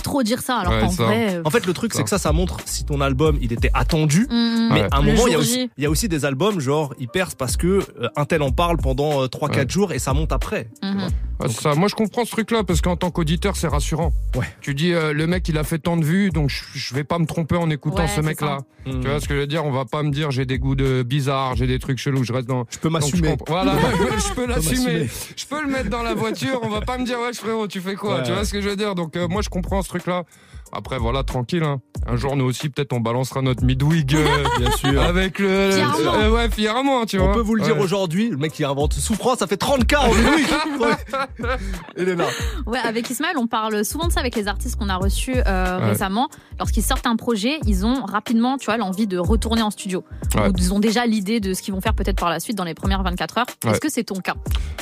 trop 0.03 0.23
dire 0.23 0.41
ça, 0.41 0.57
alors 0.57 0.73
Ouais, 0.73 0.81
qu'en 0.81 0.89
ça. 0.89 1.03
vrai. 1.03 1.35
euh, 1.37 1.41
En 1.45 1.49
fait, 1.49 1.65
le 1.65 1.73
truc, 1.73 1.93
c'est 1.93 2.03
que 2.03 2.09
ça, 2.09 2.17
ça 2.17 2.31
montre 2.31 2.57
si 2.65 2.85
ton 2.85 3.01
album, 3.01 3.37
il 3.41 3.51
était 3.53 3.71
attendu. 3.85 4.27
mm, 4.29 4.69
Mais 4.73 4.81
Ouais. 4.81 4.87
à 4.91 4.97
un 4.97 5.01
Le 5.03 5.11
moment, 5.13 5.27
il 5.27 5.31
y, 5.31 5.35
a 5.35 5.39
aussi, 5.39 5.53
J. 5.61 5.69
il 5.77 5.83
y 5.83 5.87
a 5.87 5.89
aussi 5.89 6.07
des 6.09 6.25
albums, 6.25 6.59
genre, 6.59 6.93
ils 6.99 7.07
percent 7.07 7.35
parce 7.37 7.55
que 7.57 7.67
euh, 7.67 8.07
un 8.15 8.25
tel 8.25 8.41
en 8.41 8.51
parle 8.51 8.77
pendant 8.77 9.25
3-4 9.27 9.57
Ouais. 9.57 9.69
jours 9.69 9.91
et 9.93 9.99
ça 9.99 10.13
monte 10.13 10.31
après. 10.31 10.69
Mhm. 10.83 11.07
c'est 11.47 11.51
ça. 11.61 11.75
Moi, 11.75 11.87
je 11.89 11.95
comprends 11.95 12.25
ce 12.25 12.31
truc-là 12.31 12.63
parce 12.63 12.81
qu'en 12.81 12.95
tant 12.95 13.11
qu'auditeur, 13.11 13.55
c'est 13.57 13.67
rassurant. 13.67 14.11
Ouais. 14.35 14.45
Tu 14.61 14.73
dis, 14.73 14.93
euh, 14.93 15.13
le 15.13 15.27
mec, 15.27 15.47
il 15.49 15.57
a 15.57 15.63
fait 15.63 15.79
tant 15.79 15.97
de 15.97 16.03
vues, 16.05 16.29
donc 16.29 16.49
je, 16.49 16.93
vais 16.95 17.03
pas 17.03 17.19
me 17.19 17.25
tromper 17.25 17.55
en 17.57 17.69
écoutant 17.69 18.03
Ouais, 18.03 18.07
ce 18.07 18.21
mec-là. 18.21 18.59
Mm. 18.85 19.01
Tu 19.01 19.07
vois 19.07 19.19
ce 19.19 19.27
que 19.27 19.33
je 19.35 19.39
veux 19.41 19.47
dire? 19.47 19.65
On 19.65 19.71
va 19.71 19.85
pas 19.85 20.01
me 20.03 20.11
dire, 20.11 20.31
j'ai 20.31 20.45
des 20.45 20.57
goûts 20.59 20.75
de 20.75 21.03
bizarres, 21.03 21.55
j'ai 21.55 21.67
des 21.67 21.79
trucs 21.79 21.97
chelous, 21.99 22.23
je 22.23 22.33
reste 22.33 22.47
dans. 22.47 22.65
Je 22.69 22.77
peux 22.79 22.89
m'assumer. 22.89 23.35
Voilà, 23.47 23.75
je 24.17 24.33
peux 24.33 24.45
l'assumer. 24.47 24.77
m'assumer. 25.05 25.09
Je 25.35 25.45
peux 25.45 25.61
le 25.61 25.67
mettre 25.69 25.89
dans 25.89 26.03
la 26.03 26.13
voiture. 26.13 26.59
On 26.63 26.69
va 26.69 26.81
pas 26.81 26.97
me 26.97 27.05
dire, 27.05 27.19
ouais, 27.19 27.33
frérot, 27.33 27.67
tu 27.67 27.81
fais 27.81 27.95
quoi? 27.95 28.17
Ouais. 28.17 28.23
Tu 28.23 28.31
vois 28.31 28.45
ce 28.45 28.51
que 28.53 28.61
je 28.61 28.69
veux 28.69 28.75
dire? 28.75 28.95
Donc, 28.95 29.15
euh, 29.15 29.27
moi, 29.27 29.41
je 29.41 29.49
comprends 29.49 29.81
ce 29.81 29.89
truc-là. 29.89 30.23
Après, 30.71 30.97
voilà, 30.99 31.23
tranquille. 31.23 31.63
hein. 31.63 31.79
Un 32.07 32.17
jour, 32.17 32.35
nous 32.35 32.45
aussi, 32.45 32.69
peut-être, 32.69 32.91
on 32.93 32.99
balancera 32.99 33.41
notre 33.41 33.63
midwig 33.63 34.13
euh, 34.15 34.25
Bien 34.59 34.71
sûr. 34.71 35.01
avec 35.01 35.39
le. 35.39 35.71
Fièrement. 35.71 36.13
euh, 36.15 36.29
ouais, 36.31 36.49
fièrement, 36.49 37.05
tu 37.05 37.17
vois. 37.17 37.29
On 37.29 37.33
peut 37.33 37.39
vous 37.41 37.55
le 37.55 37.61
dire 37.63 37.77
Ouais. 37.77 37.83
aujourd'hui, 37.83 38.29
le 38.29 38.37
mec 38.37 38.51
qui 38.51 38.63
invente 38.65 38.93
souffrance, 38.93 39.39
ça 39.39 39.47
fait 39.47 39.59
30K 39.61 39.95
en. 39.97 40.09
Ouais. 40.79 41.57
Elena. 41.95 42.25
Ouais, 42.65 42.79
avec 42.79 43.09
Ismaël, 43.09 43.37
on 43.37 43.47
parle 43.47 43.83
souvent 43.85 44.07
de 44.07 44.11
ça 44.11 44.19
avec 44.19 44.35
les 44.35 44.47
artistes 44.47 44.75
qu'on 44.77 44.89
a 44.89 44.95
reçus 44.97 45.35
euh, 45.45 45.79
Ouais. 45.79 45.89
récemment. 45.91 46.29
Lorsqu'ils 46.59 46.83
sortent 46.83 47.07
un 47.07 47.15
projet, 47.15 47.59
ils 47.65 47.85
ont 47.85 48.03
rapidement, 48.05 48.57
tu 48.57 48.65
vois, 48.65 48.77
l'envie 48.77 49.07
de 49.07 49.17
retourner 49.17 49.61
en 49.61 49.71
studio. 49.71 50.03
Ouais. 50.35 50.49
Ou 50.49 50.53
ils 50.57 50.73
ont 50.73 50.79
déjà 50.79 51.05
l'idée 51.05 51.39
de 51.39 51.53
ce 51.53 51.61
qu'ils 51.61 51.73
vont 51.73 51.81
faire 51.81 51.93
peut-être 51.93 52.19
par 52.19 52.29
la 52.29 52.39
suite 52.39 52.57
dans 52.57 52.63
les 52.63 52.73
premières 52.73 53.03
24 53.03 53.37
heures. 53.39 53.45
Ouais. 53.63 53.71
Est-ce 53.71 53.79
que 53.79 53.89
c'est 53.89 54.03
ton 54.03 54.15
cas? 54.19 54.35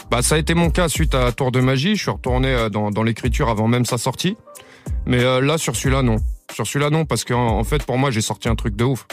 Bah, 0.09 0.21
ça 0.21 0.35
a 0.35 0.37
été 0.37 0.53
mon 0.53 0.69
cas 0.69 0.89
suite 0.89 1.13
à 1.15 1.31
Tour 1.31 1.51
de 1.51 1.59
Magie. 1.61 1.95
Je 1.95 2.01
suis 2.01 2.11
retourné 2.11 2.47
euh, 2.49 2.69
dans, 2.69 2.89
dans 2.91 3.03
l'écriture 3.03 3.49
avant 3.49 3.67
même 3.67 3.85
sa 3.85 3.97
sortie. 3.97 4.35
Mais 5.05 5.23
euh, 5.23 5.41
là, 5.41 5.57
sur 5.57 5.75
celui-là, 5.75 6.01
non. 6.01 6.17
Sur 6.53 6.67
celui-là, 6.67 6.89
non, 6.89 7.05
parce 7.05 7.23
qu'en 7.23 7.59
en 7.59 7.63
fait, 7.63 7.83
pour 7.83 7.97
moi, 7.97 8.11
j'ai 8.11 8.21
sorti 8.21 8.47
un 8.47 8.55
truc 8.55 8.75
de 8.75 8.83
ouf. 8.83 9.05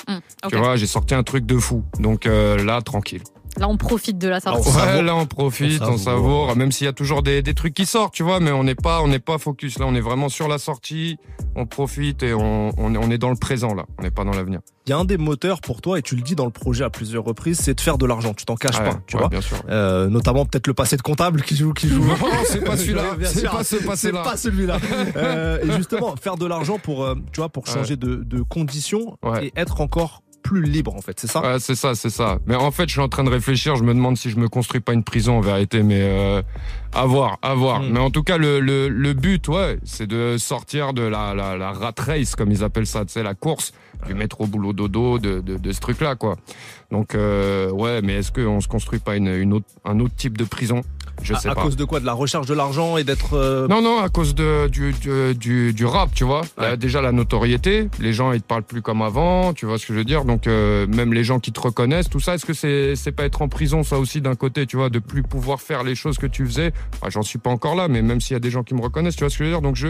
Ok. 0.44 0.50
Tu 0.50 0.56
vois, 0.56 0.76
j'ai 0.76 0.86
sorti 0.86 1.14
un 1.14 1.22
truc 1.22 1.46
de 1.46 1.58
fou. 1.58 1.84
Donc 1.98 2.26
euh, 2.26 2.62
là, 2.62 2.82
tranquille. 2.82 3.22
Là, 3.58 3.68
on 3.68 3.76
profite 3.76 4.16
de 4.16 4.28
la 4.28 4.40
sortie. 4.40 4.68
Ouais, 4.70 5.02
là 5.02 5.14
on 5.16 5.26
profite, 5.26 5.82
On 5.82 5.92
on 5.94 5.98
savoure. 5.98 6.56
même 6.56 6.70
s'il 6.72 6.84
y 6.84 6.88
a 6.88 6.92
toujours 6.92 7.22
des, 7.22 7.42
des 7.42 7.52
trucs 7.54 7.74
qui 7.74 7.84
sortent, 7.84 8.14
tu 8.14 8.22
vois, 8.22 8.40
mais 8.40 8.52
on 8.52 8.64
n'est 8.64 8.74
pas, 8.76 9.02
on 9.02 9.08
n'est 9.08 9.18
pas 9.18 9.38
focus. 9.38 9.78
Là, 9.78 9.86
on 9.88 9.94
est 9.94 10.00
vraiment 10.00 10.28
sur 10.28 10.46
la 10.48 10.58
sortie, 10.58 11.18
on 11.56 11.66
profite 11.66 12.22
et 12.22 12.32
on, 12.32 12.70
on, 12.78 12.94
est- 12.94 12.98
on 12.98 13.10
est 13.10 13.18
dans 13.18 13.28
le 13.30 13.36
présent 13.36 13.74
là, 13.74 13.84
on 13.98 14.02
n'est 14.02 14.10
pas 14.12 14.24
dans 14.24 14.30
l'avenir. 14.32 14.60
Il 14.86 14.90
y 14.90 14.92
a 14.92 14.98
un 14.98 15.04
des 15.04 15.18
moteurs 15.18 15.60
pour 15.60 15.82
toi, 15.82 15.98
et 15.98 16.02
tu 16.02 16.16
le 16.16 16.22
dis 16.22 16.34
dans 16.34 16.46
le 16.46 16.50
projet 16.50 16.84
à 16.84 16.90
plusieurs 16.90 17.22
reprises, 17.22 17.58
c'est 17.60 17.74
de 17.74 17.80
faire 17.80 17.98
de 17.98 18.06
l'argent. 18.06 18.34
Tu 18.34 18.44
t'en 18.44 18.54
caches 18.56 18.78
Ouais, 18.78 18.88
pas, 18.90 19.00
tu 19.06 19.16
ouais, 19.16 19.20
vois. 19.22 19.28
bien 19.28 19.40
sûr. 19.40 19.58
Euh, 19.68 20.08
notamment 20.08 20.46
peut-être 20.46 20.66
le 20.66 20.74
passé 20.74 20.96
de 20.96 21.02
comptable 21.02 21.42
qui 21.42 21.54
joue, 21.56 21.72
qui 21.74 21.88
joue. 21.88 22.02
Non, 22.04 22.14
c'est 22.46 22.64
pas 22.64 22.76
celui-là, 22.76 23.14
Bien 23.18 23.28
c'est 23.28 23.40
sûr. 23.40 23.50
pas 23.50 23.62
ce 23.64 23.76
C'est 23.78 23.84
passé-là. 23.84 24.22
pas 24.22 24.36
celui-là. 24.36 24.78
Euh, 25.16 25.58
et 25.64 25.72
justement, 25.72 26.14
faire 26.16 26.36
de 26.36 26.46
l'argent 26.46 26.78
pour, 26.78 27.04
euh, 27.04 27.14
tu 27.32 27.40
vois, 27.40 27.48
pour 27.48 27.66
changer 27.66 27.96
de, 27.96 28.16
de 28.16 28.42
conditions 28.42 29.18
Ouais. 29.22 29.46
et 29.48 29.52
être 29.56 29.80
encore 29.80 30.22
plus 30.42 30.62
libre 30.62 30.94
en 30.94 31.00
fait. 31.00 31.18
C'est 31.20 31.26
ça? 31.26 31.40
Ouais, 31.42 31.58
c'est 31.58 31.74
ça, 31.74 31.94
c'est 31.94 32.10
ça. 32.10 32.38
Mais 32.46 32.54
en 32.54 32.70
fait, 32.70 32.84
je 32.88 32.92
suis 32.92 33.00
en 33.00 33.08
train 33.08 33.24
de 33.24 33.30
réfléchir. 33.30 33.76
Je 33.76 33.84
me 33.84 33.94
demande 33.94 34.16
si 34.16 34.30
je 34.30 34.36
me 34.36 34.48
construis 34.48 34.80
pas 34.80 34.92
une 34.92 35.04
prison 35.04 35.38
en 35.38 35.40
vérité, 35.40 35.82
mais 35.82 36.00
euh, 36.02 36.42
à 36.92 37.06
voir, 37.06 37.38
à 37.42 37.54
voir. 37.54 37.80
Mm. 37.80 37.90
Mais 37.92 38.00
en 38.00 38.10
tout 38.10 38.22
cas, 38.22 38.38
le, 38.38 38.60
le, 38.60 38.88
le 38.88 39.12
but, 39.12 39.48
ouais, 39.48 39.78
c'est 39.84 40.06
de 40.06 40.36
sortir 40.38 40.92
de 40.92 41.02
la, 41.02 41.34
la, 41.34 41.56
la 41.56 41.72
rat 41.72 41.94
race, 41.98 42.34
comme 42.34 42.50
ils 42.50 42.64
appellent 42.64 42.86
ça, 42.86 43.04
tu 43.04 43.12
sais, 43.12 43.22
la 43.22 43.34
course, 43.34 43.72
du 44.06 44.14
métro 44.14 44.46
boulot 44.46 44.72
dodo, 44.72 45.18
de, 45.18 45.40
de, 45.40 45.56
de 45.56 45.72
ce 45.72 45.80
truc-là, 45.80 46.14
quoi. 46.16 46.36
Donc, 46.90 47.14
euh, 47.14 47.70
ouais, 47.70 48.02
mais 48.02 48.14
est-ce 48.14 48.32
qu'on 48.32 48.60
se 48.60 48.68
construit 48.68 48.98
pas 48.98 49.16
une, 49.16 49.28
une 49.28 49.52
autre, 49.52 49.66
un 49.84 50.00
autre 50.00 50.14
type 50.16 50.36
de 50.36 50.44
prison? 50.44 50.82
Je 51.22 51.34
à, 51.34 51.38
sais 51.38 51.48
à 51.48 51.54
pas. 51.54 51.62
cause 51.62 51.76
de 51.76 51.84
quoi? 51.84 52.00
De 52.00 52.06
la 52.06 52.12
recherche 52.12 52.46
de 52.46 52.54
l'argent 52.54 52.96
et 52.96 53.04
d'être. 53.04 53.34
euh, 53.34 53.68
Non, 53.68 53.82
non, 53.82 54.00
à 54.00 54.08
cause 54.08 54.34
de, 54.34 54.68
du, 54.68 54.92
du, 54.92 55.34
du, 55.34 55.72
du 55.72 55.84
rap, 55.86 56.10
tu 56.14 56.24
vois. 56.24 56.40
Ouais. 56.58 56.64
Euh, 56.72 56.76
déjà, 56.76 57.00
la 57.02 57.12
notoriété. 57.12 57.88
Les 57.98 58.12
gens, 58.12 58.32
ils 58.32 58.40
te 58.42 58.46
parlent 58.46 58.62
plus 58.62 58.82
comme 58.82 59.02
avant, 59.02 59.52
tu 59.52 59.66
vois 59.66 59.78
ce 59.78 59.86
que 59.86 59.92
je 59.92 59.98
veux 59.98 60.04
dire? 60.04 60.24
Donc, 60.24 60.46
euh, 60.46 60.86
même 60.86 61.12
les 61.12 61.24
gens 61.24 61.38
qui 61.40 61.52
te 61.52 61.60
reconnaissent, 61.60 62.08
tout 62.08 62.20
ça, 62.20 62.34
est-ce 62.34 62.46
que 62.46 62.54
c'est, 62.54 62.96
c'est 62.96 63.12
pas 63.12 63.24
être 63.24 63.42
en 63.42 63.48
prison, 63.48 63.82
ça 63.82 63.98
aussi, 63.98 64.20
d'un 64.20 64.34
côté, 64.34 64.66
tu 64.66 64.76
vois, 64.76 64.90
de 64.90 64.98
plus 64.98 65.22
pouvoir 65.22 65.60
faire 65.60 65.82
les 65.84 65.94
choses 65.94 66.18
que 66.18 66.26
tu 66.26 66.44
faisais? 66.46 66.72
Enfin, 66.94 67.10
J'en 67.10 67.22
suis 67.22 67.38
pas 67.38 67.50
encore 67.50 67.74
là, 67.74 67.88
mais 67.88 68.02
même 68.02 68.20
s'il 68.20 68.34
y 68.34 68.36
a 68.36 68.40
des 68.40 68.50
gens 68.50 68.62
qui 68.62 68.74
me 68.74 68.80
reconnaissent, 68.80 69.16
tu 69.16 69.24
vois 69.24 69.30
ce 69.30 69.38
que 69.38 69.44
je 69.44 69.50
veux 69.50 69.54
dire? 69.54 69.62
Donc, 69.62 69.76
je, 69.76 69.88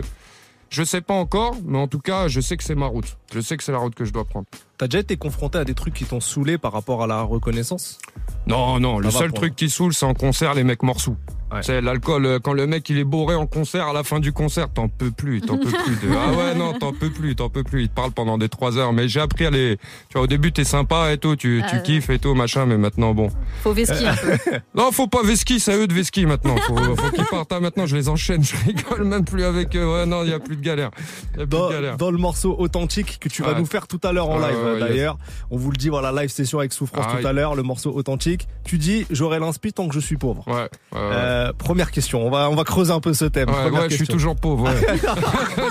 je 0.71 0.85
sais 0.85 1.01
pas 1.01 1.15
encore, 1.15 1.57
mais 1.65 1.79
en 1.79 1.89
tout 1.89 1.99
cas, 1.99 2.29
je 2.29 2.41
sais 2.41 2.57
que 2.57 2.63
c'est 2.63 2.77
ma 2.77 2.87
route. 2.87 3.17
Je 3.35 3.41
sais 3.41 3.57
que 3.57 3.65
c'est 3.65 3.73
la 3.73 3.79
route 3.79 3.95
que 3.95 4.05
je 4.05 4.13
dois 4.13 4.25
prendre. 4.25 4.47
T'as 4.79 4.87
déjà 4.87 5.01
été 5.01 5.17
confronté 5.17 5.59
à 5.59 5.65
des 5.65 5.75
trucs 5.75 5.95
qui 5.95 6.05
t'ont 6.05 6.21
saoulé 6.21 6.59
par 6.59 6.73
rapport 6.73 7.03
à 7.03 7.07
la 7.09 7.23
reconnaissance? 7.23 7.99
Non, 8.47 8.79
non, 8.79 9.01
le 9.01 9.11
seul 9.11 9.33
truc 9.33 9.57
qui 9.57 9.69
saoule, 9.69 9.93
c'est 9.93 10.07
en 10.07 10.15
concert, 10.15 10.55
les 10.55 10.65
mecs 10.65 10.83
morceaux. 10.83 11.17
Ouais. 11.53 11.63
C'est 11.63 11.81
l'alcool, 11.81 12.27
euh, 12.27 12.39
quand 12.39 12.53
le 12.53 12.67
mec 12.67 12.89
il 12.91 12.99
est 12.99 13.05
bourré 13.05 13.35
en 13.35 13.47
concert, 13.47 13.89
à 13.89 13.93
la 13.93 14.05
fin 14.05 14.21
du 14.21 14.33
concert, 14.33 14.71
t'en 14.73 14.89
peux 14.89 15.11
plus, 15.11 15.41
t'en 15.41 15.57
peux 15.59 15.65
plus. 15.71 15.97
De... 15.97 16.15
Ah 16.17 16.33
ouais, 16.33 16.55
non, 16.55 16.73
t'en 16.75 16.93
peux 16.93 17.11
plus, 17.11 17.35
t'en 17.35 17.49
peux 17.49 17.65
plus. 17.65 17.83
Il 17.83 17.89
te 17.89 17.95
parle 17.95 18.13
pendant 18.13 18.39
des 18.39 18.49
trois 18.49 18.79
heures. 18.79 18.93
Mais 18.93 19.09
j'ai 19.09 19.21
appris 19.21 19.47
à 19.47 19.51
les. 19.51 19.77
Tu 20.09 20.15
vois, 20.15 20.23
au 20.23 20.27
début, 20.27 20.53
t'es 20.53 20.65
sympa 20.65 21.13
et 21.13 21.19
tout, 21.19 21.35
tu, 21.37 21.63
tu 21.69 21.77
Euh. 21.77 21.81
kiffes 21.81 22.11
et 22.11 22.19
tout, 22.19 22.35
machin, 22.35 22.67
mais 22.67 22.77
maintenant, 22.79 23.15
bon. 23.15 23.31
Faut 23.63 23.73
vesquer 23.73 24.07
un 24.07 24.15
peu. 24.15 24.31
Non, 24.75 24.93
faut 24.93 25.07
pas 25.09 25.23
Veski, 25.23 25.59
c'est 25.61 25.73
à 25.73 25.77
eux 25.77 25.87
de 25.87 25.93
Veski 25.95 26.27
maintenant. 26.27 26.57
Faut, 26.59 26.77
faut 26.77 27.11
qu'ils 27.11 27.25
partent. 27.25 27.53
Ah, 27.53 27.61
maintenant, 27.61 27.87
je 27.87 27.97
les 27.97 28.09
enchaîne, 28.09 28.43
je 28.45 28.55
rigole 28.67 29.05
même 29.05 29.25
plus 29.25 29.43
avec 29.45 29.75
eux. 29.77 29.93
Ouais, 29.93 30.07
non, 30.07 30.23
il 30.25 30.31
y 30.31 30.33
a 30.33 30.39
plus 30.39 30.57
de 30.57 30.63
galère. 30.63 30.91
Y 31.37 31.43
a 31.43 31.47
plus 31.47 31.47
dans, 31.47 31.69
de 31.69 31.73
galère. 31.75 31.97
dans 31.97 32.11
le 32.11 32.19
morceau 32.19 32.55
authentique 32.59 33.19
que 33.21 33.29
tu 33.29 33.43
vas 33.43 33.51
Ouais. 33.55 33.59
nous 33.59 33.67
faire 33.67 33.89
tout 33.89 34.01
à 34.05 34.13
l'heure 34.13 34.29
en 34.29 34.39
live 34.39 34.79
d'ailleurs. 34.79 35.19
On 35.51 35.57
vous 35.57 35.71
le 35.73 35.77
dit, 35.77 35.89
voilà, 35.89 36.13
live 36.13 36.31
session 36.31 36.61
avec 36.61 36.73
Souffrance 36.73 37.07
Ah, 37.09 37.17
tout 37.21 37.27
à 37.27 37.33
l'heure, 37.33 37.57
le 37.57 37.63
morceau 37.65 37.93
authentique. 37.93 38.47
Tu 38.65 38.79
dis, 38.79 39.07
j'aurai 39.11 39.41
l'inspi 39.41 39.73
tant 39.73 39.89
que 39.89 39.95
je 39.95 40.01
suis 40.01 40.17
pauvre. 40.17 40.45
Ouais, 40.47 40.55
ouais, 40.55 41.01
ouais. 41.01 41.01
Euh, 41.41 41.53
première 41.57 41.91
question, 41.91 42.27
on 42.27 42.31
va, 42.31 42.51
on 42.51 42.55
va 42.55 42.65
creuser 42.65 42.93
un 42.93 43.01
peu 43.01 43.15
ce 43.15 43.25
thème. 43.25 43.49
Ouais, 43.49 43.55
Première 43.55 43.83
ouais, 43.83 43.91
je 43.91 43.97
suis 43.97 44.07
toujours 44.07 44.37
pauvre. 44.37 44.65
Ouais. 44.65 44.75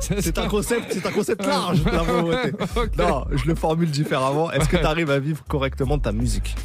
Si 0.00 0.22
c'est- 0.22 0.38
un 0.38 0.48
concept, 0.48 0.86
c'est 0.92 1.06
un 1.06 1.10
concept 1.10 1.46
large, 1.46 1.78
la 1.84 2.00
pauvreté. 2.00 2.52
Ok. 2.76 2.96
Non, 2.98 3.24
je 3.32 3.44
le 3.46 3.54
formule 3.54 3.90
différemment. 3.90 4.50
Est-ce 4.52 4.68
que 4.68 4.76
tu 4.76 4.84
arrives 4.84 5.10
à 5.10 5.18
vivre 5.18 5.42
correctement 5.48 5.96
de 5.96 6.02
ta 6.02 6.12
musique? 6.12 6.56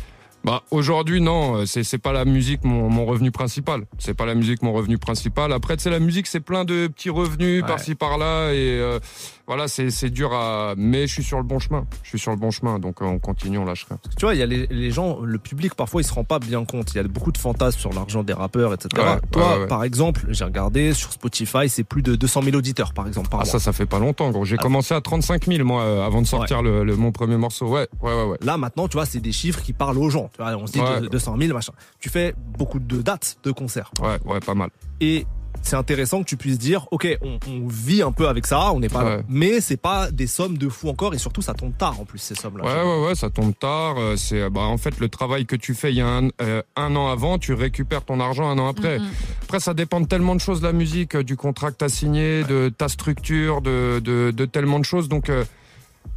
Bah 0.46 0.64
aujourd'hui 0.72 1.20
non, 1.22 1.58
euh, 1.58 1.66
c'est 1.66 1.84
c'est 1.84 1.98
pas 1.98 2.14
la 2.14 2.24
musique 2.24 2.64
mon, 2.64 2.90
mon 2.90 3.06
revenu 3.06 3.30
principal. 3.30 3.86
C'est 3.98 4.14
pas 4.14 4.26
la 4.26 4.36
musique 4.36 4.62
mon 4.64 4.72
revenu 4.72 4.98
principal. 4.98 5.52
Après 5.52 5.78
sais 5.78 5.90
la 5.90 6.00
musique 6.00 6.28
c'est 6.28 6.40
plein 6.40 6.64
de 6.64 6.88
petits 6.88 7.10
revenus 7.10 7.62
Ouais. 7.62 7.68
par-ci 7.68 7.94
par-là 7.94 8.54
et 8.54 8.80
euh, 8.80 9.00
voilà 9.48 9.68
c'est 9.68 9.90
c'est 9.90 10.10
dur 10.10 10.34
à. 10.34 10.76
Mais 10.78 11.08
je 11.08 11.14
suis 11.14 11.24
sur 11.24 11.38
le 11.40 11.44
bon 11.44 11.60
chemin. 11.60 11.86
Je 12.04 12.10
suis 12.10 12.20
sur 12.20 12.32
le 12.32 12.38
bon 12.38 12.52
chemin 12.52 12.80
donc 12.80 13.02
euh, 13.02 13.06
on 13.06 13.20
continue 13.20 13.58
on 13.58 13.66
lâche 13.66 13.86
rien. 13.90 14.00
Tu 14.18 14.26
vois, 14.26 14.34
il 14.34 14.40
y 14.40 14.42
a 14.42 14.46
les, 14.46 14.66
les 14.68 14.92
gens, 14.92 15.20
le 15.22 15.40
public 15.40 15.76
parfois 15.76 16.02
il 16.02 16.06
se 16.06 16.14
rend 16.14 16.24
pas 16.24 16.40
bien 16.40 16.64
compte. 16.64 16.94
Il 16.94 16.98
y 16.98 17.00
a 17.00 17.04
beaucoup 17.04 17.34
de 17.34 17.38
fantasmes 17.38 17.80
sur 17.80 17.92
l'argent 17.92 18.24
des 18.24 18.32
rappeurs, 18.34 18.74
etc. 18.74 18.90
Ouais, 18.96 19.20
Toi, 19.32 19.60
ouais, 19.60 19.68
par 19.68 19.84
exemple, 19.84 20.22
j'ai 20.30 20.46
regardé 20.46 20.94
sur 20.94 21.12
Spotify, 21.12 21.68
c'est 21.68 21.84
plus 21.84 22.02
de 22.02 22.16
200 22.16 22.44
000 22.44 22.56
auditeurs, 22.56 22.94
par 22.94 23.08
exemple, 23.08 23.28
par 23.28 23.42
Ah 23.42 23.44
mois. 23.44 23.52
ça 23.52 23.60
ça 23.60 23.74
fait 23.74 23.86
pas 23.86 24.00
longtemps 24.00 24.30
gros. 24.32 24.46
J'ai 24.46 24.56
Ah. 24.58 24.62
commencé 24.64 24.94
à 24.94 25.02
35 25.02 25.46
000 25.48 25.66
moi 25.66 25.82
euh, 25.84 26.06
avant 26.06 26.22
de 26.22 26.28
sortir 26.28 26.62
le, 26.62 26.86
le- 26.86 26.96
mon 26.96 27.12
premier 27.12 27.36
morceau. 27.36 27.68
Ouais 27.68 27.90
ouais 28.02 28.14
ouais 28.14 28.24
ouais. 28.24 28.38
Là 28.42 28.56
maintenant, 28.56 28.88
tu 28.88 28.96
vois, 28.96 29.06
c'est 29.06 29.20
des 29.20 29.34
chiffres 29.34 29.62
qui 29.62 29.74
parlent 29.74 29.98
aux 29.98 30.10
gens. 30.10 30.29
Tu 30.36 30.42
vois, 30.42 30.56
on 30.56 30.68
se 30.68 30.74
dit 30.74 30.82
Ouais. 30.82 31.02
de- 31.02 31.08
200 31.08 31.36
000, 31.40 31.54
machin. 31.54 31.74
Tu 32.00 32.10
fais 32.10 32.34
beaucoup 32.58 32.80
de 32.80 33.02
dates 33.02 33.38
de 33.44 33.52
concerts. 33.52 33.92
Ouais 34.02 34.18
ouais 34.26 34.40
pas 34.40 34.56
mal. 34.56 34.70
Et 35.02 35.26
c'est 35.62 35.76
intéressant 35.76 36.20
que 36.22 36.26
tu 36.30 36.38
puisses 36.38 36.60
dire, 36.60 36.88
ok, 36.92 37.18
on, 37.22 37.38
on 37.50 37.68
vit 37.68 38.02
un 38.02 38.12
peu 38.14 38.30
avec 38.30 38.46
ça, 38.48 38.72
on 38.72 38.80
n'est 38.80 38.88
pas, 38.88 39.04
Ouais. 39.04 39.24
mais 39.28 39.60
c'est 39.60 39.78
pas 39.78 40.10
des 40.12 40.28
sommes 40.28 40.58
de 40.58 40.70
fou 40.70 40.88
encore, 40.90 41.14
et 41.14 41.18
surtout 41.18 41.42
ça 41.42 41.54
tombe 41.54 41.76
tard 41.76 42.00
en 42.00 42.06
plus 42.06 42.20
ces 42.20 42.36
sommes-là. 42.36 42.64
Ouais, 42.64 42.90
ouais, 43.02 43.08
ouais, 43.08 43.16
ça 43.16 43.30
tombe 43.30 43.54
tard. 43.60 43.96
euh, 43.98 44.16
C'est 44.16 44.50
bah, 44.50 44.62
en 44.62 44.78
fait 44.78 45.00
le 45.00 45.10
travail 45.10 45.46
que 45.46 45.56
tu 45.58 45.74
fais 45.74 45.92
il 45.92 45.98
y 45.98 46.02
a 46.02 46.08
un, 46.08 46.30
euh, 46.42 46.62
un 46.78 46.96
an 46.96 47.08
avant, 47.10 47.40
tu 47.40 47.54
récupères 47.54 48.06
ton 48.06 48.20
argent 48.22 48.48
un 48.50 48.58
an 48.60 48.68
après. 48.70 49.00
Mm. 49.00 49.08
Après, 49.44 49.60
ça 49.60 49.74
dépend 49.74 50.00
de 50.00 50.06
tellement 50.06 50.36
de 50.36 50.40
choses, 50.40 50.62
la 50.62 50.72
musique, 50.72 51.16
euh, 51.16 51.24
du 51.24 51.36
contrat 51.36 51.72
que 51.72 51.78
t'as 51.78 51.90
signé, 51.90 52.44
de 52.46 52.70
ta 52.70 52.88
structure, 52.88 53.62
de, 53.62 54.00
de, 54.02 54.32
de 54.32 54.46
tellement 54.46 54.80
de 54.80 54.86
choses. 54.86 55.10
Donc, 55.10 55.30
euh, 55.30 55.44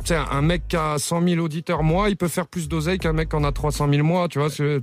sais, 0.04 0.16
un 0.16 0.42
mec 0.42 0.68
qui 0.68 0.76
a 0.76 0.98
100 0.98 1.22
000 1.26 1.40
auditeurs 1.44 1.82
mois, 1.82 2.08
il 2.10 2.16
peut 2.16 2.28
faire 2.28 2.46
plus 2.46 2.68
d'oseille 2.68 2.98
qu'un 2.98 3.12
mec 3.12 3.28
qui 3.30 3.36
en 3.36 3.44
a 3.44 3.52
300 3.52 3.88
000 3.88 4.06
mois, 4.06 4.28
tu 4.28 4.38
vois. 4.38 4.50
c'est- 4.50 4.80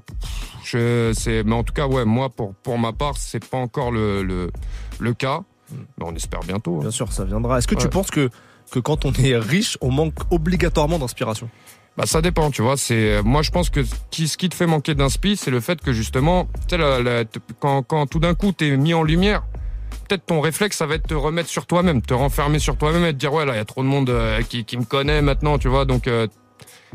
je- 0.63 1.11
c'est- 1.15 1.43
mais 1.43 1.55
en 1.55 1.63
tout 1.63 1.73
cas, 1.73 1.87
ouais, 1.87 2.05
moi, 2.05 2.29
pour, 2.29 2.53
pour 2.55 2.77
ma 2.77 2.93
part, 2.93 3.17
c'est 3.17 3.43
pas 3.45 3.57
encore 3.57 3.91
le, 3.91 4.23
le, 4.23 4.51
le 4.99 5.13
cas. 5.13 5.41
Mais 5.71 6.05
on 6.05 6.15
espère 6.15 6.39
bientôt. 6.41 6.77
hein. 6.77 6.81
Bien 6.81 6.91
sûr, 6.91 7.11
ça 7.11 7.25
viendra. 7.25 7.57
Est-ce 7.59 7.67
que 7.67 7.75
tu 7.75 7.89
penses 7.89 8.09
que, 8.11 8.29
que 8.71 8.79
quand 8.79 9.05
on 9.05 9.13
est 9.13 9.37
riche, 9.37 9.77
on 9.81 9.91
manque 9.91 10.15
obligatoirement 10.31 10.97
d'inspiration? 10.99 11.49
Bah 11.97 12.05
ça 12.05 12.21
dépend, 12.21 12.49
tu 12.49 12.61
vois. 12.61 12.77
C'est 12.77 13.21
moi 13.23 13.41
je 13.41 13.51
pense 13.51 13.69
que 13.69 13.83
ce 13.83 14.37
qui, 14.37 14.47
te 14.49 14.55
fait 14.55 14.65
manquer 14.67 14.95
d'inspi, 14.95 15.35
c'est 15.35 15.51
le 15.51 15.59
fait 15.59 15.81
que 15.81 15.91
justement, 15.91 16.45
tu 16.67 16.75
sais, 16.75 16.77
la- 16.77 17.01
la- 17.01 17.23
quand, 17.59 17.83
quand 17.83 18.07
tout 18.07 18.19
d'un 18.19 18.35
coup 18.35 18.51
t'es 18.53 18.77
mis 18.77 18.93
en 18.93 19.03
lumière, 19.03 19.43
peut-être 20.07 20.25
ton 20.25 20.41
réflexe 20.41 20.77
ça 20.77 20.85
va 20.85 20.95
être 20.95 21.07
te 21.07 21.13
remettre 21.13 21.49
sur 21.49 21.65
toi-même, 21.65 22.01
te 22.01 22.13
renfermer 22.13 22.59
sur 22.59 22.77
toi-même 22.77 23.05
et 23.05 23.13
te 23.13 23.17
dire 23.17 23.33
ouais 23.33 23.45
là 23.45 23.53
il 23.53 23.57
y 23.57 23.61
a 23.61 23.65
trop 23.65 23.83
de 23.83 23.87
monde 23.87 24.09
euh, 24.09 24.41
qui, 24.41 24.65
qui 24.65 24.77
me 24.77 24.83
connaît 24.83 25.21
maintenant, 25.21 25.57
tu 25.57 25.67
vois. 25.67 25.85
Donc 25.85 26.07
euh, 26.07 26.27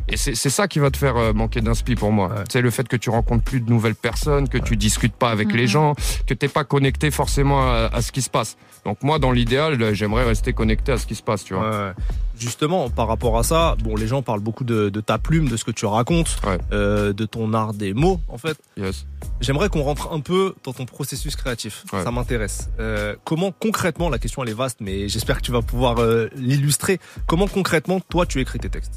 et 0.08 0.16
c'est 0.16 0.34
ça 0.34 0.68
qui 0.68 0.78
va 0.78 0.90
te 0.90 0.96
faire 0.96 1.16
euh, 1.16 1.32
manquer 1.32 1.60
d'inspi 1.60 1.94
pour 1.94 2.12
moi. 2.12 2.28
Ouais. 2.28 2.44
C'est 2.50 2.60
le 2.60 2.70
fait 2.70 2.86
que 2.88 2.96
tu 2.96 3.10
rencontres 3.10 3.44
plus 3.44 3.60
de 3.60 3.70
nouvelles 3.70 3.94
personnes, 3.94 4.48
que 4.48 4.58
tu 4.58 4.76
discutes 4.76 5.14
pas 5.14 5.30
avec 5.30 5.52
les 5.52 5.66
gens, 5.66 5.94
que 6.26 6.34
t'es 6.34 6.48
pas 6.48 6.64
connecté 6.64 7.10
forcément 7.10 7.62
à, 7.62 7.90
à 7.92 8.02
ce 8.02 8.12
qui 8.12 8.22
se 8.22 8.30
passe. 8.30 8.56
Donc 8.84 9.02
moi 9.02 9.18
dans 9.18 9.32
l'idéal, 9.32 9.80
euh, 9.80 9.94
j'aimerais 9.94 10.24
rester 10.24 10.52
connecté 10.52 10.92
à 10.92 10.98
ce 10.98 11.06
qui 11.06 11.14
se 11.14 11.22
passe, 11.22 11.44
tu 11.44 11.54
vois. 11.54 11.70
Ouais. 11.70 11.92
Justement, 12.38 12.90
par 12.90 13.06
rapport 13.06 13.38
à 13.38 13.44
ça, 13.44 13.76
bon, 13.82 13.94
les 13.94 14.08
gens 14.08 14.20
parlent 14.20 14.40
beaucoup 14.40 14.64
de, 14.64 14.88
de 14.88 15.00
ta 15.00 15.18
plume, 15.18 15.48
de 15.48 15.56
ce 15.56 15.64
que 15.64 15.70
tu 15.70 15.86
racontes, 15.86 16.36
Ouais. 16.44 16.58
euh, 16.72 17.12
de 17.12 17.24
ton 17.26 17.54
art 17.54 17.74
des 17.74 17.94
mots, 17.94 18.20
en 18.28 18.38
fait. 18.38 18.58
Yes. 18.76 19.06
J'aimerais 19.40 19.68
qu'on 19.68 19.82
rentre 19.82 20.12
un 20.12 20.18
peu 20.20 20.54
dans 20.64 20.72
ton 20.72 20.84
processus 20.84 21.36
créatif. 21.36 21.84
Ouais. 21.92 22.02
Ça 22.02 22.10
m'intéresse. 22.10 22.70
Euh, 22.80 23.14
comment 23.24 23.52
concrètement, 23.52 24.08
la 24.08 24.18
question 24.18 24.42
elle 24.42 24.50
est 24.50 24.54
vaste, 24.54 24.78
mais 24.80 25.08
j'espère 25.08 25.36
que 25.36 25.42
tu 25.42 25.52
vas 25.52 25.62
pouvoir 25.62 25.98
euh, 26.00 26.28
l'illustrer. 26.34 26.98
Comment 27.26 27.46
concrètement, 27.46 28.00
toi, 28.00 28.26
tu 28.26 28.40
écris 28.40 28.58
tes 28.58 28.68
textes? 28.68 28.92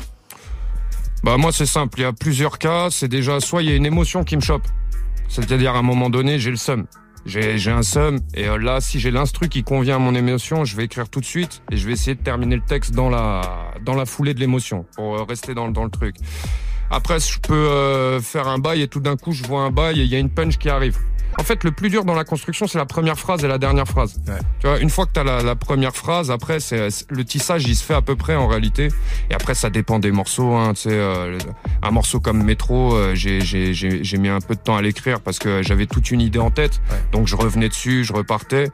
Bah 1.24 1.38
moi 1.38 1.52
c'est 1.52 1.66
simple, 1.66 2.00
il 2.00 2.04
y 2.04 2.06
a 2.06 2.14
plusieurs 2.14 2.60
cas, 2.60 2.90
c'est 2.92 3.08
déjà 3.08 3.40
soit 3.40 3.64
il 3.64 3.70
y 3.70 3.74
a 3.74 3.76
une 3.76 3.86
émotion 3.86 4.24
qui 4.24 4.36
me 4.36 4.42
chope, 4.42 4.68
c'est-à-dire 5.28 5.76
à 5.76 5.80
un 5.80 5.82
moment 5.82 6.10
donné 6.10 6.40
j'ai 6.40 6.52
le 6.52 6.58
seum, 6.58 6.86
j'ai 7.26 7.72
un 7.72 7.84
seum. 7.84 8.20
Et 8.36 8.48
euh, 8.48 8.58
là 8.58 8.80
si 8.82 9.00
j'ai 9.00 9.12
l'instru 9.12 9.50
qui 9.50 9.64
convient 9.64 9.96
à 9.96 10.00
mon 10.00 10.14
émotion, 10.16 10.64
je 10.64 10.76
vais 10.78 10.86
écrire 10.86 11.10
tout 11.10 11.20
de 11.20 11.26
suite 11.26 11.64
et 11.72 11.78
je 11.78 11.86
vais 11.88 11.94
essayer 11.94 12.16
de 12.16 12.22
terminer 12.22 12.56
le 12.56 12.62
texte 12.62 12.94
dans 12.94 13.10
la 13.10 13.42
dans 13.84 13.96
la 13.96 14.06
foulée 14.06 14.36
de 14.36 14.40
l'émotion 14.40 14.86
pour 14.96 15.16
euh, 15.16 15.24
rester 15.24 15.54
dans 15.54 15.70
dans 15.70 15.84
le 15.84 15.90
truc. 15.90 16.16
Après 16.92 17.20
je 17.20 17.40
peux 17.40 17.54
euh, 17.54 18.22
faire 18.22 18.48
un 18.48 18.60
bail 18.60 18.84
et 18.84 18.88
tout 18.88 19.02
d'un 19.02 19.18
coup 19.18 19.32
je 19.32 19.44
vois 19.44 19.62
un 19.62 19.72
bail 19.72 20.00
et 20.00 20.04
il 20.04 20.10
y 20.10 20.16
a 20.16 20.20
une 20.20 20.30
punch 20.30 20.58
qui 20.58 20.70
arrive. 20.70 20.98
En 21.40 21.44
fait, 21.44 21.64
le 21.64 21.72
plus 21.72 21.90
dur 21.90 22.04
dans 22.04 22.16
la 22.16 22.24
construction, 22.24 22.68
c'est 22.68 22.78
la 22.78 22.86
première 22.86 23.18
phrase 23.18 23.44
et 23.44 23.48
la 23.48 23.58
dernière 23.58 23.88
phrase. 23.88 24.20
Ouais. 24.28 24.34
Tu 24.60 24.68
vois, 24.68 24.80
une 24.80 24.90
fois 24.90 25.06
que 25.06 25.12
tu 25.14 25.20
as 25.20 25.24
la, 25.24 25.44
la 25.44 25.56
première 25.56 25.96
phrase, 25.96 26.32
après, 26.32 26.60
c'est 26.60 26.88
le 27.10 27.24
tissage, 27.24 27.64
il 27.68 27.76
se 27.76 27.84
fait 27.84 27.94
à 27.94 28.02
peu 28.02 28.16
près 28.16 28.36
en 28.36 28.48
réalité. 28.48 28.90
Et 29.30 29.34
après, 29.36 29.54
ça 29.54 29.70
dépend 29.70 30.00
des 30.00 30.12
morceaux. 30.12 30.54
Hein, 30.56 30.74
tu 30.74 30.82
sais, 30.84 30.90
euh, 30.92 31.38
un 31.84 31.92
morceau 31.92 32.20
comme 32.20 32.44
Métro, 32.44 32.96
euh, 32.96 33.14
j'ai- 33.16 33.42
j'ai 33.42 33.74
j'ai- 33.74 34.04
j'ai 34.04 34.18
mis 34.18 34.30
un 34.30 34.42
peu 34.42 34.56
de 34.56 34.60
temps 34.60 34.76
à 34.78 34.82
l'écrire 34.82 35.22
parce 35.22 35.38
que 35.40 35.62
j'avais 35.64 35.86
toute 35.86 36.10
une 36.12 36.22
idée 36.22 36.40
en 36.40 36.50
tête. 36.52 36.82
Ouais. 36.90 36.98
Donc, 37.12 37.28
je 37.28 37.36
revenais 37.36 37.70
dessus, 37.70 38.04
je 38.04 38.14
repartais. 38.14 38.70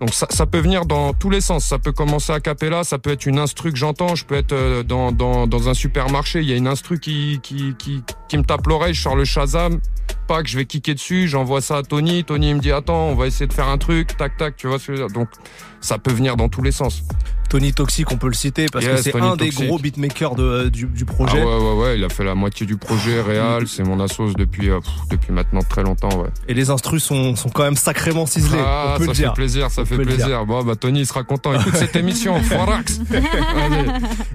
Donc 0.00 0.12
ça, 0.12 0.26
ça 0.30 0.46
peut 0.46 0.58
venir 0.58 0.86
dans 0.86 1.12
tous 1.12 1.30
les 1.30 1.40
sens. 1.40 1.64
Ça 1.64 1.78
peut 1.78 1.92
commencer 1.92 2.32
à 2.32 2.40
cappella, 2.40 2.84
ça 2.84 2.98
peut 2.98 3.10
être 3.10 3.26
une 3.26 3.38
instru 3.38 3.72
que 3.72 3.78
j'entends. 3.78 4.14
Je 4.14 4.24
peux 4.24 4.34
être 4.34 4.52
euh, 4.52 4.82
dans, 4.82 5.12
dans, 5.12 5.46
dans 5.46 5.68
un 5.68 5.74
supermarché, 5.74 6.40
il 6.40 6.48
y 6.48 6.52
a 6.52 6.56
une 6.56 6.66
instru 6.66 6.98
qui, 6.98 7.40
qui, 7.42 7.74
qui, 7.78 8.02
qui 8.28 8.38
me 8.38 8.42
tape 8.42 8.66
l'oreille, 8.66 8.94
je 8.94 9.02
sors 9.02 9.16
le 9.16 9.24
Shazam, 9.24 9.80
pas 10.26 10.42
je 10.44 10.56
vais 10.56 10.64
kicker 10.64 10.94
dessus, 10.94 11.28
j'envoie 11.28 11.60
ça 11.60 11.78
à 11.78 11.82
Tony, 11.82 12.24
Tony 12.24 12.50
il 12.50 12.56
me 12.56 12.60
dit 12.60 12.72
attends, 12.72 13.08
on 13.08 13.14
va 13.14 13.26
essayer 13.26 13.46
de 13.46 13.52
faire 13.52 13.68
un 13.68 13.78
truc, 13.78 14.16
tac 14.16 14.36
tac, 14.36 14.56
tu 14.56 14.66
vois 14.66 14.78
ce 14.78 14.92
que. 14.92 15.12
Donc 15.12 15.28
ça 15.80 15.98
peut 15.98 16.12
venir 16.12 16.36
dans 16.36 16.48
tous 16.48 16.62
les 16.62 16.72
sens. 16.72 17.02
Tony 17.48 17.72
Toxic, 17.72 18.10
on 18.10 18.16
peut 18.16 18.26
le 18.28 18.34
citer 18.34 18.66
parce 18.72 18.84
que 18.84 18.96
c'est 18.96 19.14
un 19.16 19.36
des 19.36 19.50
gros 19.50 19.78
beatmakers 19.78 20.34
de, 20.34 20.68
du, 20.68 20.86
du 20.86 21.04
projet. 21.04 21.38
Ah 21.40 21.46
ouais 21.46 21.58
ouais 21.58 21.74
ouais, 21.82 21.98
il 21.98 22.04
a 22.04 22.08
fait 22.08 22.24
la 22.24 22.34
moitié 22.34 22.66
du 22.66 22.76
projet 22.76 23.20
réel, 23.20 23.68
c'est 23.68 23.84
mon 23.84 24.00
assos 24.00 24.32
depuis 24.34 24.70
euh, 24.70 24.80
pff, 24.80 24.92
depuis 25.10 25.32
maintenant 25.32 25.60
très 25.68 25.82
longtemps 25.82 26.20
ouais. 26.20 26.28
Et 26.48 26.54
les 26.54 26.70
instrus 26.70 27.02
sont, 27.02 27.36
sont 27.36 27.50
quand 27.50 27.62
même 27.64 27.76
sacrément 27.76 28.26
ciselés. 28.26 28.58
Ah, 28.60 28.94
on 28.96 28.98
peut 28.98 29.04
ça 29.06 29.22
le 29.22 29.28
fait 29.28 29.34
plaisir, 29.34 29.70
ça 29.70 29.82
On 29.82 29.84
fait 29.86 29.98
plaisir. 29.98 30.44
Bon 30.46 30.62
bah 30.64 30.74
Tony 30.76 31.00
il 31.00 31.06
sera 31.06 31.22
content. 31.22 31.52
Écoute 31.58 31.74
cette 31.76 31.96
émission, 31.96 32.40
Forax. 32.42 33.00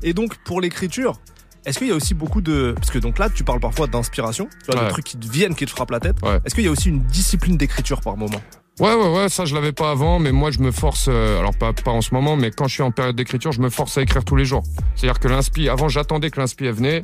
Et 0.04 0.14
donc, 0.14 0.36
pour 0.46 0.62
l'écriture, 0.62 1.20
est-ce 1.66 1.78
qu'il 1.80 1.88
y 1.88 1.92
a 1.92 1.96
aussi 1.96 2.14
beaucoup 2.14 2.42
de. 2.42 2.74
Parce 2.76 2.90
que 2.90 3.00
donc 3.00 3.20
là, 3.20 3.30
tu 3.30 3.44
parles 3.44 3.60
parfois 3.60 3.88
d'inspiration, 3.88 4.48
tu 4.66 4.72
vois, 4.72 4.80
Ouais. 4.82 4.88
de 4.88 4.92
trucs 4.92 5.06
qui 5.06 5.18
te 5.18 5.28
viennent, 5.30 5.56
qui 5.56 5.66
te 5.66 5.72
frappent 5.72 5.92
la 5.92 6.00
tête. 6.00 6.16
Ouais. 6.24 6.40
Est-ce 6.46 6.56
qu'il 6.56 6.64
y 6.64 6.68
a 6.68 6.72
aussi 6.72 6.90
une 6.90 7.04
discipline 7.04 7.58
d'écriture 7.58 8.02
par 8.02 8.16
moment? 8.18 8.42
Ouais, 8.80 8.94
ouais, 8.96 9.10
ouais, 9.10 9.28
ça 9.28 9.44
je 9.44 9.54
l'avais 9.54 9.74
pas 9.74 9.92
avant, 9.92 10.20
mais 10.20 10.32
moi 10.32 10.52
je 10.52 10.60
me 10.60 10.72
force, 10.72 11.08
euh, 11.10 11.38
alors 11.40 11.54
pas, 11.54 11.74
pas 11.74 11.92
en 11.92 12.00
ce 12.00 12.14
moment, 12.14 12.38
mais 12.38 12.50
quand 12.50 12.68
je 12.68 12.76
suis 12.76 12.84
en 12.84 12.92
période 12.92 13.16
d'écriture, 13.16 13.52
je 13.52 13.60
me 13.60 13.70
force 13.70 13.98
à 13.98 14.02
écrire 14.02 14.24
tous 14.24 14.38
les 14.38 14.46
jours. 14.46 14.64
C'est-à-dire 14.96 15.20
que 15.20 15.28
l'inspi, 15.28 15.68
avant 15.68 15.90
j'attendais 15.90 16.30
que 16.30 16.40
l'inspi 16.40 16.70
venait, 16.70 17.02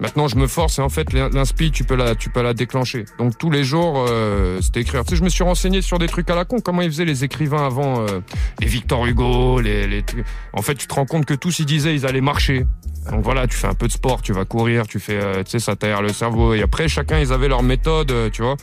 maintenant 0.00 0.28
je 0.28 0.36
me 0.36 0.46
force 0.46 0.78
et 0.78 0.82
en 0.82 0.90
fait 0.90 1.14
l'inspi 1.14 1.70
tu 1.70 1.84
peux 1.84 1.96
la, 1.96 2.14
tu 2.14 2.28
peux 2.28 2.42
la 2.42 2.52
déclencher. 2.52 3.06
Donc 3.18 3.38
tous 3.38 3.50
les 3.50 3.64
jours 3.64 4.04
euh, 4.06 4.60
c'était 4.60 4.82
écrire. 4.82 5.02
Tu 5.04 5.10
sais, 5.10 5.16
je 5.16 5.24
me 5.24 5.30
suis 5.30 5.42
renseigné 5.44 5.80
sur 5.80 5.98
des 5.98 6.08
trucs 6.08 6.28
à 6.28 6.34
la 6.34 6.44
con, 6.44 6.58
comment 6.60 6.82
ils 6.82 6.90
faisaient 6.90 7.06
les 7.06 7.24
écrivains 7.24 7.64
avant, 7.64 8.00
euh, 8.00 8.20
les 8.60 8.66
Victor 8.66 9.06
Hugo, 9.06 9.60
les, 9.60 9.86
les 9.86 10.02
trucs. 10.02 10.26
En 10.52 10.60
fait 10.60 10.74
tu 10.74 10.86
te 10.86 10.94
rends 10.94 11.06
compte 11.06 11.24
que 11.24 11.34
tous 11.34 11.58
ils 11.58 11.66
disaient 11.66 11.94
ils 11.94 12.04
allaient 12.04 12.20
marcher. 12.20 12.66
Donc 13.10 13.24
voilà, 13.24 13.46
tu 13.46 13.56
fais 13.56 13.66
un 13.66 13.74
peu 13.74 13.86
de 13.86 13.92
sport, 13.92 14.20
tu 14.20 14.34
vas 14.34 14.44
courir, 14.44 14.86
tu 14.86 15.00
fais, 15.00 15.18
euh, 15.18 15.42
tu 15.42 15.52
sais, 15.52 15.58
ça 15.58 15.74
t'aère 15.76 16.02
le 16.02 16.12
cerveau. 16.12 16.52
Et 16.52 16.60
après 16.60 16.88
chacun 16.88 17.18
ils 17.18 17.32
avaient 17.32 17.48
leur 17.48 17.62
méthode, 17.62 18.10
euh, 18.10 18.28
tu 18.30 18.42
vois. 18.42 18.56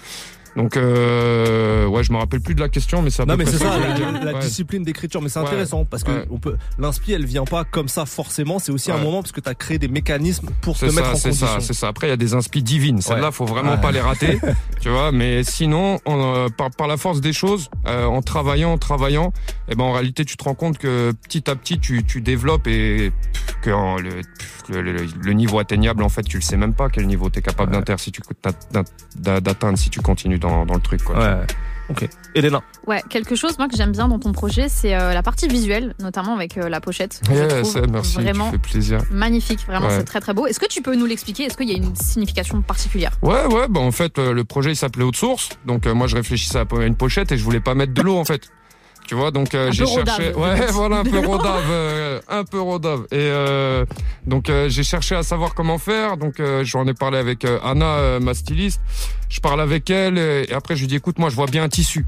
Donc 0.55 0.77
euh, 0.77 1.85
ouais, 1.88 2.03
je 2.03 2.12
me 2.13 2.17
rappelle 2.17 2.39
plus 2.41 2.55
de 2.55 2.62
la 2.62 2.69
question, 2.69 3.01
mais 3.01 3.09
c'est 3.09 3.21
à 3.21 3.25
Non, 3.25 3.35
mais 3.38 3.45
c'est 3.45 3.57
ça, 3.57 3.77
la, 3.77 4.33
Ouais. 4.33 4.39
discipline 4.39 4.83
d'écriture. 4.83 5.21
Mais 5.21 5.29
c'est 5.29 5.39
Ouais. 5.39 5.45
intéressant 5.47 5.85
parce 5.85 6.03
que 6.03 6.12
Ouais. 6.12 6.25
on 6.31 6.38
peut. 6.38 6.55
L'inspi, 6.79 7.12
elle 7.13 7.25
vient 7.25 7.43
pas 7.45 7.63
comme 7.65 7.88
ça 7.88 8.05
forcément. 8.05 8.59
C'est 8.59 8.71
aussi 8.71 8.91
un 8.91 8.97
moment 8.97 9.21
parce 9.21 9.31
que 9.31 9.41
tu 9.41 9.50
as 9.50 9.53
créé 9.55 9.77
des 9.77 9.88
mécanismes 9.88 10.50
pour 10.62 10.75
te 10.77 10.88
C'est 10.88 10.95
mettre 10.95 11.07
ça, 11.07 11.13
en 11.13 11.15
c'est 11.15 11.24
condition. 11.29 11.47
ça, 11.47 11.59
c'est 11.59 11.74
ça. 11.74 11.88
Après, 11.89 12.07
il 12.07 12.09
y 12.12 12.13
a 12.13 12.17
des 12.17 12.33
inspi 12.33 12.63
divines. 12.63 13.01
Celles-là, 13.01 13.31
faut 13.31 13.45
vraiment 13.45 13.77
pas 13.77 13.91
les 13.91 14.01
rater, 14.01 14.39
tu 14.81 14.89
vois. 14.89 15.12
Mais 15.12 15.43
sinon, 15.43 16.00
on, 16.05 16.35
euh, 16.35 16.47
par, 16.50 16.69
par 16.71 16.88
la 16.88 16.97
force 16.97 17.21
des 17.21 17.33
choses, 17.33 17.69
euh, 17.88 18.05
en 18.05 18.21
travaillant, 18.21 18.71
en 18.74 18.77
travaillant, 18.77 19.33
eh 19.69 19.75
ben 19.75 19.83
en 19.83 19.91
réalité, 19.93 20.24
tu 20.25 20.38
te 20.38 20.43
rends 20.43 20.55
compte 20.55 20.77
que 20.77 21.12
petit 21.24 21.50
à 21.50 21.55
petit, 21.55 21.79
tu, 21.79 22.03
tu 22.03 22.21
développes 22.21 22.67
et 22.67 23.12
pff, 23.33 23.54
que 23.65 23.72
en- 23.72 23.98
le, 23.98 24.10
pff, 24.10 24.63
le, 24.69 24.81
le- 24.81 25.07
le 25.22 25.34
niveau 25.34 25.60
atteignable, 25.60 26.03
en 26.03 26.10
fait, 26.10 26.24
tu 26.24 26.38
le 26.38 26.41
sais 26.43 26.57
même 26.57 26.74
pas 26.74 26.89
quel 26.89 27.05
niveau 27.07 27.29
capable 27.41 27.72
Ouais. 27.72 27.77
si 28.00 28.12
tu 28.12 28.22
d'at- 29.19 29.39
d'atteindre 29.41 29.77
si 29.77 29.89
tu 29.89 30.00
continues 30.01 30.39
dans, 30.39 30.65
dans 30.65 30.75
le 30.75 30.79
truc. 30.81 31.03
Quoi. 31.03 31.17
Ouais. 31.17 31.45
Ok. 31.89 32.07
Elena. 32.34 32.62
Ouais, 32.88 33.03
quelque 33.10 33.36
chose 33.36 33.60
moi 33.60 33.67
que 33.67 33.77
j'aime 33.77 33.91
bien 33.91 34.07
dans 34.07 34.17
ton 34.17 34.31
projet, 34.31 34.69
c'est 34.69 34.95
euh, 34.95 35.13
la 35.13 35.22
partie 35.22 35.48
visuelle, 35.48 35.93
notamment 36.00 36.36
avec 36.36 36.57
euh, 36.57 36.67
la 36.67 36.81
pochette. 36.81 37.22
que 37.27 37.36
je 37.36 37.62
trouve 37.62 37.88
merci, 37.91 38.15
vraiment 38.15 38.45
tu 38.45 38.51
fais 38.53 38.57
plaisir. 38.57 39.01
magnifique, 39.12 39.60
vraiment 39.67 39.88
Ouais. 39.88 39.98
c'est 39.98 40.03
très 40.03 40.19
très 40.19 40.34
beau. 40.34 40.48
Est-ce 40.48 40.60
que 40.60 40.65
tu 40.67 40.81
peux 40.81 40.95
nous 40.95 41.05
l'expliquer? 41.05 41.43
Est-ce 41.43 41.55
qu'il 41.57 41.69
y 41.69 41.74
a 41.74 41.77
une 41.77 41.95
signification 41.95 42.62
particulière? 42.63 43.12
Ouais, 43.22 43.45
ouais, 43.45 43.67
bah 43.69 43.81
en 43.81 43.91
fait, 43.91 44.17
euh, 44.17 44.34
le 44.34 44.43
projet 44.45 44.72
il 44.72 44.75
s'appelait 44.75 45.03
Haute 45.03 45.15
Source. 45.15 45.50
Donc 45.67 45.86
euh, 45.86 45.93
moi 45.93 46.07
je 46.07 46.15
réfléchissais 46.15 46.57
à 46.57 46.65
une 46.88 46.95
pochette 46.95 47.31
et 47.31 47.38
je 47.38 47.43
voulais 47.43 47.60
pas 47.60 47.75
mettre 47.75 47.93
de 47.93 48.01
l'eau 48.01 48.17
en 48.17 48.25
fait. 48.25 48.50
Tu 49.07 49.13
vois, 49.13 49.29
donc 49.31 49.53
euh, 49.53 49.71
j'ai 49.71 49.83
rodave, 49.83 50.17
cherché. 50.17 50.33
Ouais, 50.33 50.65
voilà, 50.71 50.97
un 50.97 51.03
peu 51.03 51.19
rodave, 51.19 51.63
euh, 51.69 52.19
un 52.27 52.43
peu 52.43 52.59
rodave. 52.59 53.01
Et 53.12 53.17
euh, 53.19 53.85
donc 54.25 54.51
j'ai 54.67 54.83
cherché 54.83 55.15
à 55.15 55.21
savoir 55.24 55.53
comment 55.53 55.77
faire. 55.77 56.17
Donc 56.17 56.41
j'en 56.63 56.88
ai 56.88 56.93
parlé 56.93 57.17
avec 57.19 57.45
Anna, 57.63 58.19
ma 58.19 58.33
styliste. 58.33 58.81
Je 59.29 59.39
parle 59.39 59.62
avec 59.62 59.89
elle 59.89 60.17
et 60.17 60.51
après 60.53 60.75
je 60.75 60.81
lui 60.81 60.88
dis 60.88 60.95
écoute, 60.95 61.19
moi 61.19 61.29
je 61.29 61.35
vois 61.35 61.45
bien 61.47 61.63
un 61.63 61.69
tissu. 61.69 62.05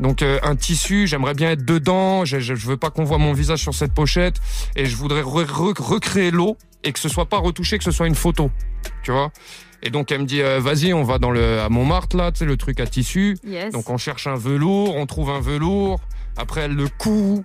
Donc 0.00 0.22
euh, 0.22 0.40
un 0.42 0.56
tissu, 0.56 1.06
j'aimerais 1.06 1.34
bien 1.34 1.50
être 1.52 1.64
dedans. 1.64 2.24
Je, 2.24 2.40
je, 2.40 2.54
je 2.56 2.66
veux 2.66 2.76
pas 2.76 2.90
qu'on 2.90 3.04
voit 3.04 3.18
mon 3.18 3.32
visage 3.32 3.60
sur 3.60 3.74
cette 3.74 3.94
pochette 3.94 4.36
et 4.74 4.86
je 4.86 4.96
voudrais 4.96 5.22
re- 5.22 5.44
re- 5.46 5.80
recréer 5.80 6.30
l'eau 6.32 6.56
et 6.82 6.92
que 6.92 6.98
ce 6.98 7.08
soit 7.08 7.26
pas 7.26 7.38
retouché, 7.38 7.78
que 7.78 7.84
ce 7.84 7.92
soit 7.92 8.08
une 8.08 8.16
photo. 8.16 8.50
Tu 9.04 9.12
vois? 9.12 9.30
Et 9.84 9.90
donc 9.90 10.10
elle 10.10 10.22
me 10.22 10.26
dit 10.26 10.42
euh, 10.42 10.58
vas-y, 10.60 10.92
on 10.92 11.04
va 11.04 11.18
dans 11.18 11.30
le 11.30 11.60
à 11.60 11.68
Montmartre 11.68 12.16
là, 12.16 12.32
tu 12.32 12.40
sais 12.40 12.44
le 12.46 12.56
truc 12.56 12.80
à 12.80 12.86
tissu. 12.86 13.36
Yes. 13.46 13.72
Donc 13.72 13.90
on 13.90 13.96
cherche 13.96 14.26
un 14.26 14.34
velours, 14.36 14.96
on 14.96 15.06
trouve 15.06 15.30
un 15.30 15.40
velours, 15.40 16.00
après 16.36 16.62
elle 16.62 16.74
le 16.74 16.88
coud, 16.98 17.44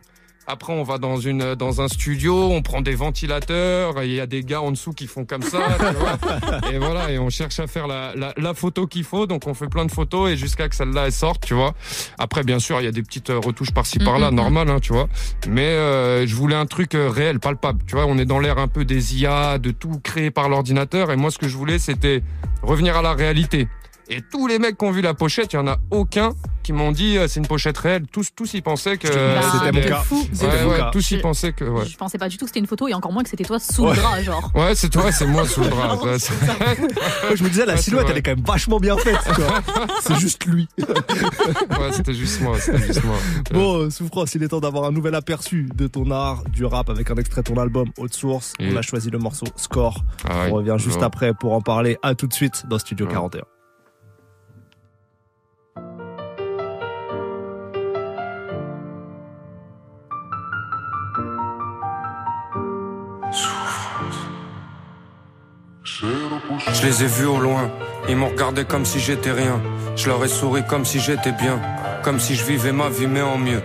après 0.50 0.72
on 0.72 0.84
va 0.84 0.98
dans 0.98 1.18
une 1.18 1.56
dans 1.56 1.82
un 1.82 1.90
studio, 1.90 2.52
on 2.52 2.62
prend 2.62 2.80
des 2.82 2.96
ventilateurs, 2.96 4.02
et 4.02 4.08
il 4.08 4.14
y 4.14 4.22
a 4.22 4.26
des 4.28 4.44
gars 4.44 4.62
en 4.62 4.72
dessous 4.72 4.94
qui 4.94 5.06
font 5.08 5.26
comme 5.26 5.42
ça, 5.42 5.60
tu 5.78 5.96
vois. 5.98 6.72
Et 6.72 6.78
voilà, 6.78 7.12
et 7.12 7.20
on 7.20 7.30
cherche 7.30 7.60
à 7.60 7.68
faire 7.68 7.86
la, 7.88 8.14
la, 8.16 8.34
la 8.38 8.54
photo 8.54 8.88
qu'il 8.88 9.04
faut, 9.04 9.28
donc 9.28 9.46
on 9.46 9.54
fait 9.54 9.68
plein 9.68 9.84
de 9.86 9.92
photos 9.92 10.32
et 10.32 10.38
jusqu'à 10.38 10.70
que 10.70 10.76
celle-là 10.76 11.08
elle 11.08 11.12
sorte, 11.12 11.46
tu 11.46 11.54
vois. 11.54 11.74
Après 12.18 12.44
bien 12.44 12.60
sûr, 12.60 12.80
il 12.80 12.86
y 12.86 12.88
a 12.88 12.92
des 12.92 13.04
petites 13.04 13.30
euh, 13.30 13.40
retouches 13.40 13.72
par-ci 13.74 14.00
par-là, 14.00 14.30
Mhm. 14.32 14.36
normal, 14.38 14.70
hein, 14.70 14.80
tu 14.82 14.94
vois. 14.94 15.10
Mais 15.50 15.66
euh, 15.68 16.26
je 16.26 16.34
voulais 16.36 16.56
un 16.56 16.66
truc 16.66 16.96
euh, 16.96 17.10
réel, 17.10 17.42
palpable, 17.42 17.82
tu 17.86 17.96
vois. 17.96 18.06
On 18.06 18.18
est 18.18 18.26
dans 18.26 18.40
l'ère 18.40 18.58
un 18.58 18.70
peu 18.70 18.86
des 18.86 19.18
IA, 19.20 19.58
de 19.58 19.72
tout 19.72 20.00
créé 20.02 20.32
par 20.32 20.48
l'ordinateur, 20.48 21.12
et 21.12 21.18
moi 21.18 21.30
ce 21.30 21.38
que 21.40 21.50
je 21.50 21.58
voulais 21.58 21.78
c'était 21.78 22.24
revenir 22.64 22.96
à 22.96 23.02
la 23.02 23.14
réalité. 23.14 23.68
Et 24.10 24.22
tous 24.22 24.48
les 24.48 24.60
mecs 24.60 24.78
qui 24.78 24.86
ont 24.86 24.92
vu 24.92 25.02
la 25.02 25.14
pochette, 25.14 25.54
il 25.54 25.56
y 25.58 25.60
en 25.60 25.68
a 25.68 25.78
aucun 25.92 26.34
qui 26.64 26.74
m'ont 26.74 26.92
dit 26.92 27.18
euh, 27.18 27.28
c'est 27.30 27.40
une 27.40 27.48
pochette 27.48 27.78
réelle. 27.78 28.06
Tous, 28.12 28.28
tous 28.36 28.54
ils 28.54 28.62
pensaient 28.62 28.98
que 28.98 29.08
Bah, 29.08 29.42
de 29.42 29.52
c'était 29.60 29.72
mon 29.72 29.88
cas. 29.88 30.02
fou. 30.02 30.28
C'était 30.34 30.46
Ouais, 30.48 30.64
ouais, 30.66 30.78
cas. 30.78 30.90
tous 30.92 31.08
Je- 31.10 31.16
pensaient 31.18 31.54
que 31.54 31.64
ouais. 31.64 31.86
Je 31.86 31.96
pensais 31.96 32.18
pas 32.18 32.28
du 32.28 32.38
tout 32.38 32.44
que 32.46 32.50
c'était 32.50 32.60
une 32.60 32.68
photo 32.68 32.88
et 32.90 32.94
encore 32.94 33.12
moins 33.14 33.24
que 33.24 33.30
c'était 33.30 33.46
toi 33.46 33.58
sous 33.60 33.84
Ouais. 33.86 33.96
le 33.96 34.02
drap, 34.02 34.22
genre. 34.22 34.52
Ouais, 34.56 34.76
c'est 34.76 34.90
toi, 34.90 35.12
c'est 35.14 35.26
moi 35.28 35.46
sous 35.48 35.62
le 35.62 35.70
bras. 35.70 35.96
Non, 36.02 37.36
je 37.36 37.44
me 37.44 37.50
disais, 37.50 37.66
la 37.66 37.78
silhouette, 37.78 38.08
elle 38.10 38.18
est 38.18 38.22
quand 38.22 38.36
même 38.36 38.46
vachement 38.46 38.80
bien 38.80 38.98
faite. 38.98 39.18
C'est 40.02 40.20
juste 40.20 40.46
lui. 40.46 40.68
ouais, 40.80 41.92
c'était 41.92 42.14
juste 42.14 42.42
moi, 42.42 42.60
c'était 42.60 42.86
juste 42.86 43.04
moi. 43.04 43.16
Bon, 43.52 43.78
euh, 43.84 43.90
Souffrance, 43.90 44.36
il 44.36 44.44
est 44.44 44.50
temps 44.50 44.60
d'avoir 44.60 44.86
un 44.86 44.92
nouvel 44.92 45.16
aperçu 45.16 45.68
de 45.76 45.88
ton 45.88 46.12
art, 46.12 46.44
du 46.52 46.66
rap, 46.66 46.90
avec 46.90 47.10
un 47.12 47.16
extrait 47.16 47.42
de 47.44 47.48
ton 47.54 47.60
album, 47.62 47.88
Haute 47.98 48.14
Source. 48.14 48.54
On 48.60 48.76
a 48.76 48.82
choisi 48.82 49.10
le 49.10 49.20
morceau 49.20 49.46
Score. 49.56 50.04
Ah 50.28 50.48
On 50.50 50.54
revient 50.56 50.76
juste 50.78 51.02
après 51.04 51.34
pour 51.34 51.54
en 51.54 51.62
parler. 51.62 51.98
À 52.04 52.14
tout 52.16 52.28
de 52.28 52.34
suite 52.34 52.66
dans 52.70 52.78
Studio 52.80 53.06
Ouais. 53.06 53.14
41. 53.14 53.42
Je 66.74 66.86
les 66.86 67.04
ai 67.04 67.08
vus 67.08 67.26
au 67.26 67.40
loin, 67.40 67.70
ils 68.10 68.16
m'ont 68.16 68.30
regardé 68.30 68.66
comme 68.66 68.86
si 68.86 69.00
j'étais 69.00 69.32
rien. 69.32 69.60
Je 69.96 70.10
leur 70.10 70.24
ai 70.24 70.28
souri 70.28 70.64
comme 70.68 70.86
si 70.86 71.00
j'étais 71.00 71.32
bien, 71.32 71.60
comme 72.04 72.20
si 72.20 72.36
je 72.36 72.44
vivais 72.44 72.72
ma 72.72 72.90
vie 72.90 73.08
mais 73.08 73.22
en 73.22 73.38
mieux. 73.38 73.64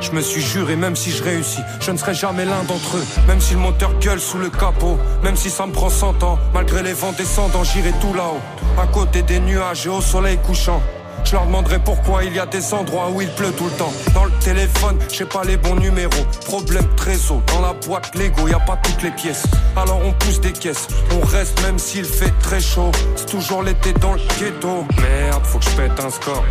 Je 0.00 0.10
me 0.12 0.20
suis 0.20 0.42
juré, 0.42 0.76
même 0.76 0.94
si 0.94 1.10
je 1.10 1.22
réussis, 1.22 1.62
je 1.80 1.90
ne 1.90 1.96
serai 1.96 2.14
jamais 2.14 2.44
l'un 2.44 2.62
d'entre 2.64 2.98
eux. 2.98 3.04
Même 3.26 3.40
si 3.40 3.54
le 3.54 3.60
moteur 3.60 3.98
gueule 3.98 4.20
sous 4.20 4.38
le 4.38 4.50
capot, 4.50 4.98
même 5.22 5.36
si 5.36 5.48
ça 5.48 5.66
me 5.66 5.72
prend 5.72 5.88
100 5.88 6.22
ans, 6.22 6.38
malgré 6.52 6.82
les 6.82 6.92
vents 6.92 7.12
descendants, 7.12 7.64
j'irai 7.64 7.92
tout 8.00 8.12
là-haut, 8.14 8.40
à 8.80 8.86
côté 8.86 9.22
des 9.22 9.40
nuages 9.40 9.86
et 9.86 9.88
au 9.88 10.00
soleil 10.00 10.38
couchant. 10.38 10.82
Je 11.24 11.32
leur 11.32 11.46
demanderai 11.46 11.78
pourquoi 11.80 12.24
il 12.24 12.34
y 12.34 12.38
a 12.38 12.46
des 12.46 12.72
endroits 12.72 13.10
où 13.10 13.20
il 13.20 13.28
pleut 13.30 13.52
tout 13.52 13.64
le 13.64 13.70
temps. 13.72 13.92
Dans 14.14 14.24
le 14.24 14.32
téléphone, 14.40 14.98
j'ai 15.12 15.24
pas 15.24 15.44
les 15.44 15.56
bons 15.56 15.74
numéros. 15.76 16.24
Problème 16.44 16.86
trésor. 16.96 17.42
Dans 17.52 17.60
la 17.60 17.72
boîte 17.72 18.14
Lego, 18.14 18.48
y 18.48 18.52
a 18.52 18.60
pas 18.60 18.76
toutes 18.76 19.02
les 19.02 19.10
pièces. 19.10 19.44
Alors 19.76 20.00
on 20.04 20.12
pousse 20.12 20.40
des 20.40 20.52
caisses. 20.52 20.86
On 21.12 21.26
reste 21.26 21.60
même 21.62 21.78
s'il 21.78 22.04
fait 22.04 22.32
très 22.40 22.60
chaud. 22.60 22.92
C'est 23.16 23.26
toujours 23.26 23.62
l'été 23.62 23.92
dans 23.94 24.12
le 24.14 24.20
ghetto. 24.38 24.86
Merde, 25.00 25.44
faut 25.44 25.58
que 25.58 25.64
je 25.64 25.70
pète 25.70 26.00
un 26.00 26.10
score. 26.10 26.44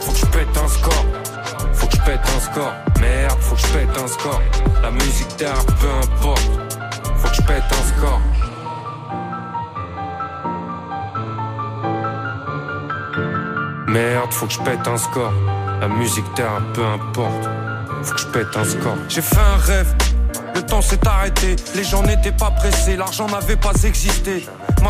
Faut 0.00 0.12
que 0.12 0.18
je 0.18 0.26
pète 0.26 0.56
un 0.56 0.68
score. 0.68 1.04
Faut 1.72 1.86
que 1.86 1.96
je 1.96 2.02
pète 2.02 2.20
un 2.36 2.40
score. 2.40 2.72
Merde, 3.00 3.38
faut 3.40 3.54
que 3.54 3.60
je 3.60 3.66
pète 3.68 4.02
un 4.02 4.08
score. 4.08 4.42
La 4.82 4.90
musique 4.90 5.36
derrière, 5.38 5.64
peu 5.80 5.88
importe. 6.02 6.50
Faut 7.16 7.28
que 7.28 7.34
je 7.34 7.42
pète 7.42 7.62
un 7.70 7.96
score. 7.96 8.20
Merde, 13.88 14.32
faut 14.32 14.46
que 14.46 14.52
je 14.52 14.60
pète 14.60 14.86
un 14.86 14.98
score. 14.98 15.32
La 15.80 15.88
musique 15.88 16.34
terre, 16.34 16.60
peu 16.74 16.84
importe. 16.84 17.48
Faut 18.02 18.14
que 18.14 18.20
je 18.20 18.26
pète 18.26 18.56
un 18.56 18.64
score. 18.64 18.96
J'ai 19.08 19.22
fait 19.22 19.38
un 19.38 19.56
rêve. 19.56 19.94
Le 20.54 20.62
temps 20.62 20.82
s'est 20.82 21.06
arrêté, 21.06 21.54
les 21.76 21.84
gens 21.84 22.02
n'étaient 22.02 22.32
pas 22.32 22.50
pressés, 22.50 22.96
l'argent 22.96 23.28
n'avait 23.28 23.56
pas 23.56 23.72
existé. 23.84 24.44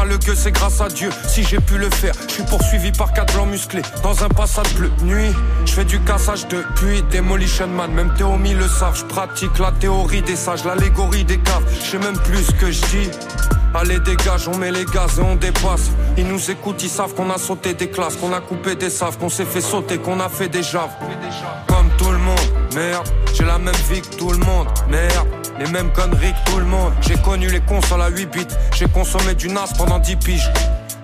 Le 0.08 0.16
gueux 0.16 0.36
c'est 0.36 0.52
grâce 0.52 0.80
à 0.80 0.88
Dieu, 0.88 1.10
si 1.26 1.42
j'ai 1.42 1.58
pu 1.58 1.76
le 1.76 1.90
faire, 1.90 2.14
je 2.28 2.34
suis 2.34 2.42
poursuivi 2.44 2.92
par 2.92 3.12
quatre 3.12 3.34
blancs 3.34 3.48
musclés 3.48 3.82
dans 4.02 4.22
un 4.24 4.28
passage 4.28 4.72
bleu. 4.76 4.90
Nuit, 5.02 5.34
je 5.66 5.72
fais 5.72 5.84
du 5.84 6.00
cassage 6.00 6.46
de 6.46 6.64
puis 6.76 7.02
Demolition 7.10 7.66
Man, 7.66 7.90
même 7.92 8.14
Théomi 8.14 8.54
le 8.54 8.68
savent, 8.68 8.96
je 8.96 9.04
pratique 9.04 9.58
la 9.58 9.72
théorie 9.72 10.22
des 10.22 10.36
sages, 10.36 10.64
l'allégorie 10.64 11.24
des 11.24 11.38
caves, 11.38 11.64
je 11.84 11.96
même 11.98 12.16
plus 12.18 12.44
ce 12.44 12.52
que 12.52 12.70
je 12.70 12.80
dis. 12.86 13.10
Allez 13.74 13.98
dégage, 13.98 14.48
on 14.48 14.56
met 14.56 14.70
les 14.70 14.84
gaz 14.84 15.18
et 15.18 15.22
on 15.22 15.34
dépasse. 15.34 15.90
Ils 16.18 16.26
nous 16.26 16.50
écoutent, 16.50 16.82
ils 16.82 16.90
savent 16.90 17.14
qu'on 17.14 17.30
a 17.30 17.38
sauté 17.38 17.74
des 17.74 17.90
classes, 17.90 18.16
qu'on 18.16 18.32
a 18.32 18.40
coupé 18.40 18.74
des 18.74 18.90
saves, 18.90 19.16
qu'on 19.18 19.28
s'est 19.28 19.44
fait 19.44 19.60
sauter, 19.60 19.98
qu'on 19.98 20.18
a 20.18 20.28
fait 20.28 20.48
des 20.48 20.64
javes. 20.64 20.90
Comme 21.68 21.88
tout 21.96 22.10
le 22.10 22.18
monde, 22.18 22.74
merde, 22.74 23.08
j'ai 23.34 23.44
la 23.44 23.56
même 23.58 23.72
vie 23.88 24.00
que 24.00 24.16
tout 24.16 24.32
le 24.32 24.38
monde, 24.38 24.66
merde. 24.90 25.28
les 25.60 25.70
mêmes 25.70 25.92
conneries 25.92 26.32
que 26.32 26.50
tout 26.50 26.58
le 26.58 26.64
monde. 26.64 26.92
J'ai 27.02 27.16
connu 27.18 27.46
les 27.48 27.60
cons 27.60 27.78
à 27.94 27.96
la 27.96 28.08
8 28.08 28.26
bits, 28.26 28.46
j'ai 28.74 28.88
consommé 28.88 29.34
du 29.36 29.48
NAS 29.48 29.72
pendant 29.78 30.00
10 30.00 30.16
piges. 30.16 30.50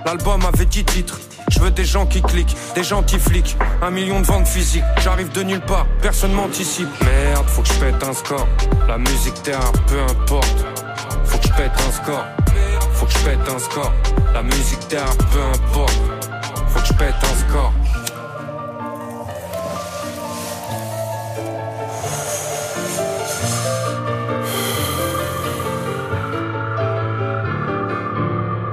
L'album 0.04 0.44
avait 0.52 0.66
10 0.66 0.84
titres. 0.84 1.20
Je 1.48 1.60
veux 1.60 1.70
des 1.70 1.84
gens 1.84 2.06
qui 2.06 2.20
cliquent, 2.20 2.56
des 2.74 2.82
gentils 2.82 3.20
flics, 3.20 3.56
un 3.82 3.90
million 3.92 4.20
de 4.20 4.26
ventes 4.26 4.48
physiques. 4.48 4.82
J'arrive 5.00 5.30
de 5.30 5.44
nulle 5.44 5.60
part, 5.60 5.86
personne 6.02 6.32
m'anticipe. 6.32 6.88
Merde, 7.04 7.46
faut 7.46 7.62
que 7.62 7.68
je 7.68 7.74
pète 7.74 8.02
un 8.02 8.12
score. 8.12 8.48
La 8.88 8.98
musique 8.98 9.40
terre, 9.44 9.70
peu 9.86 10.00
importe. 10.00 10.64
Faut 11.24 11.38
que 11.38 11.46
je 11.46 11.52
pète 11.52 11.72
un 11.86 11.92
score. 11.92 12.43
Faut 13.04 13.10
que 13.10 13.18
je 13.18 13.24
pète 13.26 13.54
un 13.54 13.58
score. 13.58 13.92
La 14.32 14.42
musique 14.42 14.88
terre, 14.88 15.14
peu 15.30 15.42
importe. 15.42 15.92
Faut 16.68 16.80
que 16.80 16.86
je 16.86 16.92
pète 16.94 17.14
un 17.22 17.50
score. 17.50 17.72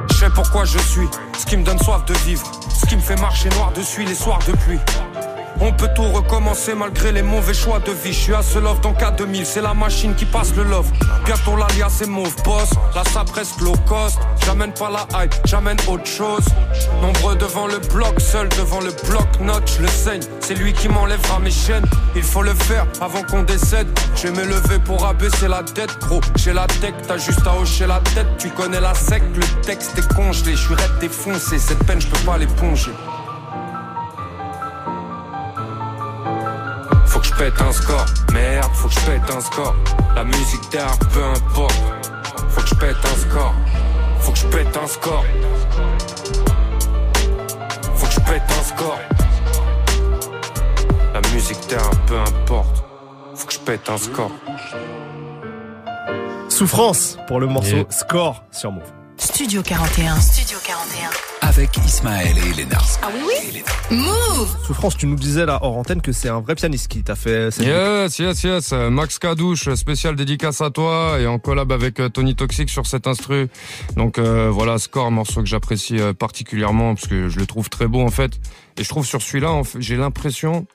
Je 0.07 0.13
sais 0.13 0.29
pourquoi 0.33 0.63
je 0.63 0.79
suis, 0.79 1.09
ce 1.37 1.45
qui 1.45 1.57
me 1.57 1.65
donne 1.65 1.79
soif 1.79 2.05
de 2.05 2.13
vivre, 2.25 2.49
ce 2.73 2.85
qui 2.85 2.95
me 2.95 3.01
fait 3.01 3.19
marcher 3.19 3.49
noir 3.49 3.73
dessus 3.73 4.05
les 4.05 4.15
soirs 4.15 4.39
de 4.47 4.53
pluie. 4.53 4.79
On 5.63 5.71
peut 5.71 5.89
tout 5.95 6.11
recommencer 6.11 6.73
malgré 6.73 7.11
les 7.11 7.21
mauvais 7.21 7.53
choix 7.53 7.77
de 7.77 7.91
vie. 7.91 8.13
Je 8.13 8.19
suis 8.19 8.33
à 8.33 8.41
ce 8.41 8.57
love 8.57 8.81
dans 8.81 8.93
K2000, 8.93 9.45
c'est 9.45 9.61
la 9.61 9.75
machine 9.75 10.15
qui 10.15 10.25
passe 10.25 10.55
le 10.55 10.63
love. 10.63 10.91
Bientôt 11.23 11.55
l'alias 11.55 11.89
c'est 11.89 12.07
mauve 12.07 12.35
boss, 12.43 12.71
là 12.95 13.03
ça 13.13 13.23
presque 13.23 13.61
low 13.61 13.75
cost. 13.87 14.17
J'amène 14.43 14.73
pas 14.73 14.89
la 14.89 15.05
hype, 15.23 15.35
j'amène 15.45 15.77
autre 15.87 16.07
chose. 16.07 16.45
Nombreux 17.03 17.35
devant 17.35 17.67
le 17.67 17.77
bloc, 17.93 18.19
seul 18.19 18.49
devant 18.49 18.79
le 18.79 18.91
bloc 19.07 19.27
note, 19.39 19.71
je 19.77 19.83
le 19.83 19.87
saigne. 19.87 20.21
C'est 20.39 20.55
lui 20.55 20.73
qui 20.73 20.89
m'enlèvera 20.89 21.37
mes 21.37 21.51
chaînes. 21.51 21.85
Il 22.15 22.23
faut 22.23 22.41
le 22.41 22.55
faire 22.55 22.87
avant 22.99 23.21
qu'on 23.21 23.43
décède. 23.43 23.87
Je 24.15 24.29
vais 24.29 24.33
me 24.33 24.43
lever 24.43 24.79
pour 24.79 25.05
abaisser 25.05 25.47
la 25.47 25.61
tête, 25.61 25.95
gros. 25.99 26.21
J'ai 26.37 26.53
la 26.53 26.65
tech, 26.65 26.95
t'as 27.07 27.17
juste 27.17 27.45
à 27.45 27.55
hocher 27.55 27.85
la 27.85 27.99
tête. 28.15 28.25
Tu 28.39 28.49
connais 28.49 28.81
la 28.81 28.95
sec, 28.95 29.21
le 29.35 29.61
texte 29.61 29.95
est 29.99 30.13
congelé. 30.15 30.53
Je 30.53 30.61
suis 30.65 30.73
raide 30.73 30.97
défoncé, 30.99 31.59
cette 31.59 31.85
peine 31.85 32.01
je 32.01 32.07
peux 32.07 32.25
pas 32.25 32.39
l'éponger. 32.39 32.91
Pète 37.41 37.59
un 37.59 37.71
score, 37.71 38.05
merde, 38.33 38.71
faut 38.75 38.87
que 38.87 38.93
je 38.93 38.99
pète 38.99 39.35
un 39.35 39.41
score. 39.41 39.75
La 40.15 40.23
musique 40.23 40.61
derrière, 40.71 40.95
peu 41.11 41.23
importe. 41.23 41.81
Faut 42.49 42.61
que 42.61 42.67
je 42.67 42.75
pète 42.75 42.95
un 43.03 43.17
score, 43.17 43.55
faut 44.19 44.31
que 44.31 44.37
je 44.37 44.45
pète 44.45 44.77
un 44.77 44.85
score. 44.85 45.25
Faut 47.95 48.05
que 48.05 48.13
je 48.13 48.19
pète 48.19 48.43
un 48.59 48.63
score. 48.63 48.99
La 51.15 51.21
musique 51.33 51.67
derrière, 51.67 51.89
peu 52.05 52.19
importe. 52.19 52.83
Faut 53.33 53.47
que 53.47 53.53
je 53.53 53.59
pète 53.59 53.89
un 53.89 53.97
score. 53.97 54.31
Souffrance 56.47 57.17
pour 57.25 57.39
le 57.39 57.47
morceau 57.47 57.77
Yeah. 57.77 57.85
Score 57.89 58.43
sur 58.51 58.71
Move. 58.71 59.00
Studio 59.21 59.61
41. 59.61 60.19
Studio 60.19 60.57
41. 60.65 61.09
Avec 61.47 61.77
Ismaël 61.85 62.35
et 62.39 62.59
Elena. 62.59 62.79
Ah 63.03 63.09
oui, 63.13 63.21
oui. 63.53 63.63
Move 63.95 64.57
Souffrance, 64.65 64.97
tu 64.97 65.05
nous 65.05 65.15
disais 65.15 65.45
là 65.45 65.59
hors 65.61 65.77
antenne 65.77 66.01
que 66.01 66.11
c'est 66.11 66.29
un 66.29 66.39
vrai 66.39 66.55
pianiste 66.55 66.87
qui 66.87 67.03
t'a 67.03 67.13
fait 67.13 67.51
cette 67.51 67.67
Yes, 67.67 68.17
yes, 68.17 68.43
yes. 68.43 68.73
Euh, 68.73 68.89
Max 68.89 69.19
Cadouche, 69.19 69.71
spécial 69.75 70.15
dédicace 70.15 70.61
à 70.61 70.71
toi 70.71 71.19
et 71.19 71.27
en 71.27 71.37
collab 71.37 71.71
avec 71.71 71.99
euh, 71.99 72.09
Tony 72.09 72.35
Toxic 72.35 72.67
sur 72.67 72.87
cet 72.87 73.05
instru. 73.05 73.47
Donc 73.95 74.17
euh, 74.17 74.49
voilà, 74.51 74.79
Score, 74.79 75.11
morceau 75.11 75.41
que 75.41 75.47
j'apprécie 75.47 75.99
euh, 75.99 76.13
particulièrement 76.13 76.95
parce 76.95 77.07
que 77.07 77.29
je 77.29 77.37
le 77.39 77.45
trouve 77.45 77.69
très 77.69 77.85
beau 77.87 78.01
en 78.01 78.09
fait. 78.09 78.31
Et 78.77 78.83
je 78.83 78.89
trouve 78.89 79.05
sur 79.05 79.21
celui-là, 79.21 79.51
en 79.51 79.63
fait, 79.63 79.79
j'ai 79.81 79.97
l'impression 79.97 80.65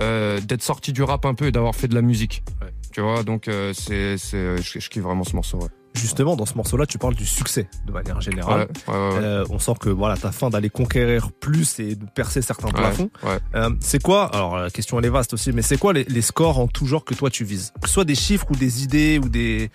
euh, 0.00 0.40
d'être 0.40 0.62
sorti 0.62 0.92
du 0.92 1.04
rap 1.04 1.24
un 1.24 1.34
peu 1.34 1.46
et 1.46 1.52
d'avoir 1.52 1.76
fait 1.76 1.86
de 1.86 1.94
la 1.94 2.02
musique. 2.02 2.42
Ouais. 2.62 2.72
Tu 2.92 3.00
vois, 3.00 3.22
donc 3.22 3.46
euh, 3.46 3.72
c'est, 3.72 4.18
c'est, 4.18 4.60
je, 4.60 4.80
je 4.80 4.88
kiffe 4.88 5.02
vraiment 5.04 5.22
ce 5.24 5.36
morceau. 5.36 5.58
Ouais. 5.58 5.68
Justement, 5.94 6.36
dans 6.36 6.46
ce 6.46 6.54
morceau-là, 6.54 6.86
tu 6.86 6.96
parles 6.98 7.14
du 7.14 7.26
succès 7.26 7.68
de 7.86 7.92
manière 7.92 8.20
générale. 8.20 8.68
ouais, 8.88 8.94
ouais, 8.94 8.98
ouais. 9.14 9.18
Euh, 9.22 9.44
on 9.50 9.58
sent 9.58 9.74
que 9.80 9.90
voilà, 9.90 10.16
t'as 10.16 10.32
faim 10.32 10.48
d'aller 10.50 10.70
conquérir 10.70 11.30
plus 11.32 11.78
et 11.80 11.94
de 11.96 12.06
percer 12.06 12.40
certains 12.42 12.68
Ouais, 12.68 12.72
plafonds. 12.72 13.10
ouais. 13.24 13.38
Euh, 13.54 13.70
c'est 13.80 14.02
quoi 14.02 14.26
Alors 14.34 14.56
la 14.56 14.70
question 14.70 14.98
elle 14.98 15.04
est 15.04 15.10
vaste 15.10 15.34
aussi, 15.34 15.52
mais 15.52 15.62
c'est 15.62 15.76
quoi 15.78 15.92
les, 15.92 16.04
les 16.04 16.22
scores 16.22 16.58
en 16.58 16.66
tout 16.66 16.86
genre 16.86 17.04
que 17.04 17.14
toi 17.14 17.28
tu 17.30 17.44
vises? 17.44 17.72
Que 17.82 17.88
ce 17.88 17.94
soit 17.94 18.04
des 18.04 18.14
chiffres 18.14 18.46
ou 18.50 18.56
des 18.56 18.82
idées 18.84 19.18
ou 19.22 19.28
des. 19.28 19.70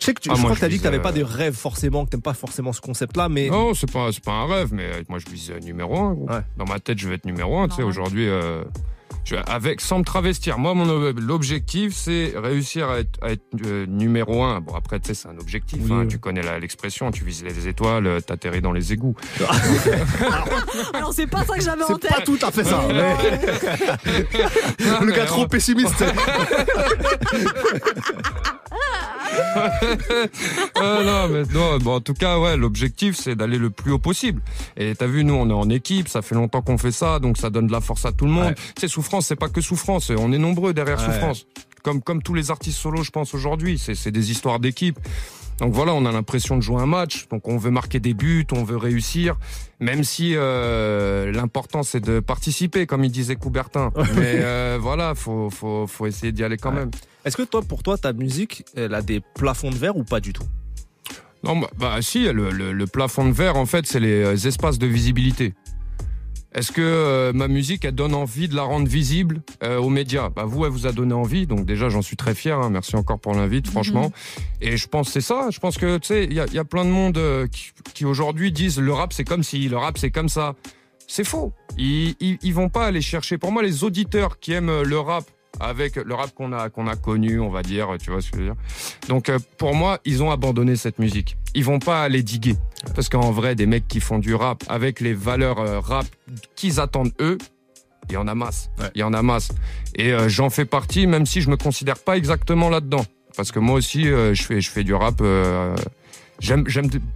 Je 0.00 0.06
sais 0.06 0.14
que 0.14 0.20
tu, 0.20 0.30
Ah, 0.30 0.34
je 0.36 0.42
crois 0.42 0.54
que 0.54 0.60
t'as 0.60 0.68
dit 0.68 0.78
que 0.78 0.84
t'avais 0.84 0.98
euh, 0.98 1.02
pas 1.02 1.12
des 1.12 1.24
rêves 1.24 1.54
forcément, 1.56 2.04
que 2.06 2.10
t'aimes 2.10 2.22
pas 2.22 2.32
forcément 2.32 2.72
ce 2.72 2.80
concept-là, 2.80 3.28
mais 3.28 3.50
Non, 3.50 3.74
c'est 3.74 3.90
pas, 3.90 4.10
c'est 4.12 4.22
pas 4.24 4.32
un 4.32 4.46
rêve, 4.46 4.68
mais 4.72 4.84
euh, 4.84 5.02
moi 5.08 5.18
je 5.18 5.30
vise 5.30 5.52
numéro 5.64 5.98
un. 5.98 6.14
gros. 6.14 6.28
Ouais. 6.30 6.40
Dans 6.56 6.66
ma 6.66 6.78
tête, 6.78 6.98
je 6.98 7.08
vais 7.08 7.16
être 7.16 7.24
numéro 7.26 7.58
un. 7.58 7.68
Tu 7.68 7.74
sais, 7.76 7.82
aujourd'hui, 7.82 8.28
euh, 8.28 8.62
je 9.28 9.36
avec 9.46 9.80
sans 9.80 9.98
me 9.98 10.04
travestir. 10.04 10.58
Moi, 10.58 10.74
mon 10.74 10.88
ob- 10.88 11.18
l'objectif, 11.20 11.94
c'est 11.94 12.32
réussir 12.36 12.88
à 12.88 13.00
être, 13.00 13.18
à 13.22 13.30
être, 13.32 13.42
euh, 13.66 13.84
numéro 13.86 14.42
un. 14.42 14.60
Bon, 14.60 14.74
après, 14.74 14.98
tu 15.00 15.08
sais, 15.08 15.14
c'est 15.14 15.28
un 15.28 15.36
objectif. 15.38 15.78
Oui, 15.82 15.92
hein. 15.92 15.98
oui. 16.02 16.08
Tu 16.08 16.18
connais 16.18 16.40
l'expression. 16.60 17.10
Tu 17.10 17.24
vises 17.24 17.44
les 17.44 17.68
étoiles, 17.68 18.06
euh, 18.06 18.20
t'atterris 18.20 18.60
dans 18.62 18.72
les 18.72 18.92
égouts. 18.92 19.14
Alors 20.94 21.12
c'est 21.12 21.26
pas 21.26 21.44
ça 21.44 21.56
que 21.56 21.62
j'avais 21.62 21.82
en 21.82 21.86
c'est 21.88 21.98
tête. 22.00 22.10
pas 22.10 22.22
tout 22.22 22.38
à 22.42 22.50
fait 22.50 22.64
ça. 22.64 22.80
mais- 22.88 22.94
Non, 24.86 25.00
le 25.06 25.12
gars 25.12 25.26
trop 25.26 25.42
on- 25.42 25.48
pessimiste. 25.48 26.02
Euh, 30.76 31.04
non, 31.04 31.28
mais 31.28 31.42
non, 31.54 31.78
bon, 31.78 31.96
en 31.96 32.00
tout 32.00 32.14
cas, 32.14 32.38
ouais, 32.38 32.56
l'objectif, 32.56 33.16
c'est 33.16 33.34
d'aller 33.34 33.58
le 33.58 33.70
plus 33.70 33.92
haut 33.92 33.98
possible. 33.98 34.40
Et 34.76 34.94
t'as 34.94 35.06
vu, 35.06 35.24
nous, 35.24 35.34
on 35.34 35.48
est 35.48 35.52
en 35.52 35.68
équipe, 35.70 36.08
ça 36.08 36.22
fait 36.22 36.34
longtemps 36.34 36.62
qu'on 36.62 36.78
fait 36.78 36.92
ça, 36.92 37.18
donc 37.18 37.36
ça 37.38 37.50
donne 37.50 37.66
de 37.66 37.72
la 37.72 37.80
force 37.80 38.04
à 38.04 38.12
tout 38.12 38.24
le 38.24 38.30
monde. 38.32 38.46
Ouais. 38.48 38.54
Tu 38.54 38.80
sais, 38.80 38.88
souffrance, 39.20 39.26
c'est 39.26 39.36
pas 39.36 39.48
que 39.48 39.60
souffrance, 39.60 40.10
on 40.10 40.32
est 40.32 40.38
nombreux 40.38 40.72
derrière 40.74 40.98
Ouais. 40.98 41.06
souffrance. 41.06 41.46
Comme, 41.82 42.02
comme 42.02 42.22
tous 42.22 42.34
les 42.34 42.50
artistes 42.50 42.78
solos, 42.78 43.02
je 43.04 43.10
pense, 43.10 43.34
aujourd'hui, 43.34 43.78
c'est 43.78 44.10
des 44.10 44.30
histoires 44.30 44.58
d'équipe. 44.60 44.98
Donc 45.58 45.72
voilà, 45.72 45.92
on 45.92 46.04
a 46.06 46.12
l'impression 46.12 46.56
de 46.56 46.60
jouer 46.62 46.80
un 46.80 46.86
match, 46.86 47.26
donc 47.30 47.48
on 47.48 47.56
veut 47.56 47.70
marquer 47.72 47.98
des 47.98 48.14
buts, 48.14 48.46
on 48.52 48.62
veut 48.62 48.76
réussir, 48.76 49.36
même 49.80 50.04
si 50.04 50.34
euh, 50.36 51.32
l'important 51.32 51.82
c'est 51.82 51.98
de 52.00 52.20
participer, 52.20 52.86
comme 52.86 53.02
il 53.02 53.10
disait 53.10 53.34
Coubertin. 53.34 53.90
Mais 54.14 54.34
euh, 54.36 54.78
voilà, 54.80 55.14
faut, 55.16 55.50
faut, 55.50 55.86
faut 55.88 56.06
essayer 56.06 56.30
d'y 56.32 56.44
aller 56.44 56.56
quand 56.58 56.70
Ouais. 56.70 56.80
même. 56.80 56.90
Est-ce 57.24 57.36
que 57.36 57.42
toi, 57.42 57.62
pour 57.62 57.82
toi, 57.82 57.98
ta 57.98 58.12
musique, 58.12 58.64
elle 58.76 58.94
a 58.94 59.02
des 59.02 59.20
plafonds 59.34 59.70
de 59.70 59.76
verre 59.76 59.96
ou 59.96 60.04
pas 60.04 60.20
du 60.20 60.32
tout? 60.32 60.44
Non, 61.42 61.56
bah, 61.58 61.68
bah, 61.76 61.96
si, 62.02 62.24
le, 62.24 62.50
le- 62.50 62.72
le 62.72 62.86
plafond 62.86 63.24
de 63.26 63.32
verre, 63.32 63.56
en 63.56 63.66
fait, 63.66 63.86
c'est 63.86 64.00
les 64.00 64.22
euh, 64.24 64.34
espaces 64.36 64.78
de 64.78 64.86
visibilité. 64.86 65.54
Est-ce 66.54 66.72
que 66.72 66.80
euh, 66.80 67.32
ma 67.34 67.46
musique, 67.46 67.84
elle 67.84 67.94
donne 67.94 68.14
envie 68.14 68.48
de 68.48 68.56
la 68.56 68.62
rendre 68.62 68.88
visible 68.88 69.42
euh, 69.62 69.78
aux 69.78 69.90
médias? 69.90 70.30
Bah 70.30 70.44
vous, 70.46 70.64
elle 70.64 70.72
vous 70.72 70.86
a 70.86 70.92
donné 70.92 71.12
envie, 71.12 71.46
donc 71.46 71.66
déjà, 71.66 71.90
j'en 71.90 72.00
suis 72.02 72.16
très 72.16 72.34
fier. 72.34 72.58
hein. 72.58 72.70
Merci 72.70 72.96
encore 72.96 73.20
pour 73.20 73.34
l'invite, 73.34 73.68
franchement. 73.68 74.10
Et 74.62 74.76
je 74.78 74.88
pense 74.88 75.08
que 75.08 75.12
c'est 75.12 75.20
ça. 75.20 75.48
Je 75.50 75.58
pense 75.60 75.76
que, 75.76 75.98
tu 75.98 76.06
sais, 76.06 76.24
il 76.24 76.32
y 76.32 76.36
y 76.36 76.58
a 76.58 76.64
plein 76.64 76.84
de 76.86 76.90
monde 76.90 77.18
euh, 77.18 77.46
qui, 77.48 77.70
qui 77.94 78.04
aujourd'hui 78.06 78.50
disent 78.50 78.78
le 78.78 78.92
rap, 78.92 79.12
c'est 79.12 79.24
comme 79.24 79.42
si, 79.42 79.68
le 79.68 79.76
rap, 79.76 79.98
c'est 79.98 80.10
comme 80.10 80.30
ça. 80.30 80.54
C'est 81.06 81.24
faux. 81.24 81.52
Ils, 81.76 82.14
ils, 82.20 82.38
ils 82.42 82.54
vont 82.54 82.68
pas 82.70 82.86
aller 82.86 83.02
chercher. 83.02 83.38
Pour 83.38 83.52
moi, 83.52 83.62
les 83.62 83.84
auditeurs 83.84 84.38
qui 84.40 84.52
aiment 84.52 84.68
euh, 84.70 84.84
le 84.84 84.98
rap, 84.98 85.24
avec 85.60 85.96
le 85.96 86.14
rap 86.14 86.34
qu'on 86.34 86.52
a, 86.52 86.68
qu'on 86.70 86.86
a 86.86 86.96
connu, 86.96 87.40
on 87.40 87.48
va 87.50 87.62
dire, 87.62 87.88
tu 88.00 88.10
vois 88.10 88.20
ce 88.20 88.30
que 88.30 88.36
je 88.36 88.42
veux 88.42 88.48
dire. 88.48 88.56
Donc, 89.08 89.28
euh, 89.28 89.38
pour 89.56 89.74
moi, 89.74 89.98
ils 90.04 90.22
ont 90.22 90.30
abandonné 90.30 90.76
cette 90.76 90.98
musique. 90.98 91.36
Ils 91.54 91.64
vont 91.64 91.78
pas 91.78 92.02
aller 92.02 92.22
diguer. 92.22 92.56
Parce 92.94 93.08
qu'en 93.08 93.30
vrai, 93.32 93.54
des 93.54 93.66
mecs 93.66 93.88
qui 93.88 94.00
font 94.00 94.18
du 94.18 94.34
rap 94.34 94.62
avec 94.68 95.00
les 95.00 95.14
valeurs 95.14 95.58
euh, 95.58 95.80
rap 95.80 96.06
qu'ils 96.56 96.80
attendent 96.80 97.12
eux, 97.20 97.38
il 98.08 98.14
y 98.14 98.16
en 98.16 98.28
a 98.28 98.34
masse. 98.34 98.70
Il 98.78 98.82
Ouais. 98.84 98.90
y 98.96 99.02
en 99.02 99.12
a 99.12 99.22
masse. 99.22 99.48
Et 99.94 100.12
euh, 100.12 100.28
j'en 100.28 100.48
fais 100.50 100.64
partie, 100.64 101.06
même 101.06 101.26
si 101.26 101.40
je 101.40 101.50
me 101.50 101.56
considère 101.56 101.98
pas 101.98 102.16
exactement 102.16 102.70
là-dedans. 102.70 103.04
Parce 103.36 103.52
que 103.52 103.58
moi 103.58 103.74
aussi, 103.76 104.08
euh, 104.08 104.34
je 104.34 104.42
fais, 104.42 104.60
je 104.60 104.70
fais 104.70 104.84
du 104.84 104.94
rap. 104.94 105.16
euh, 105.20 105.76
j'aime, 106.40 106.64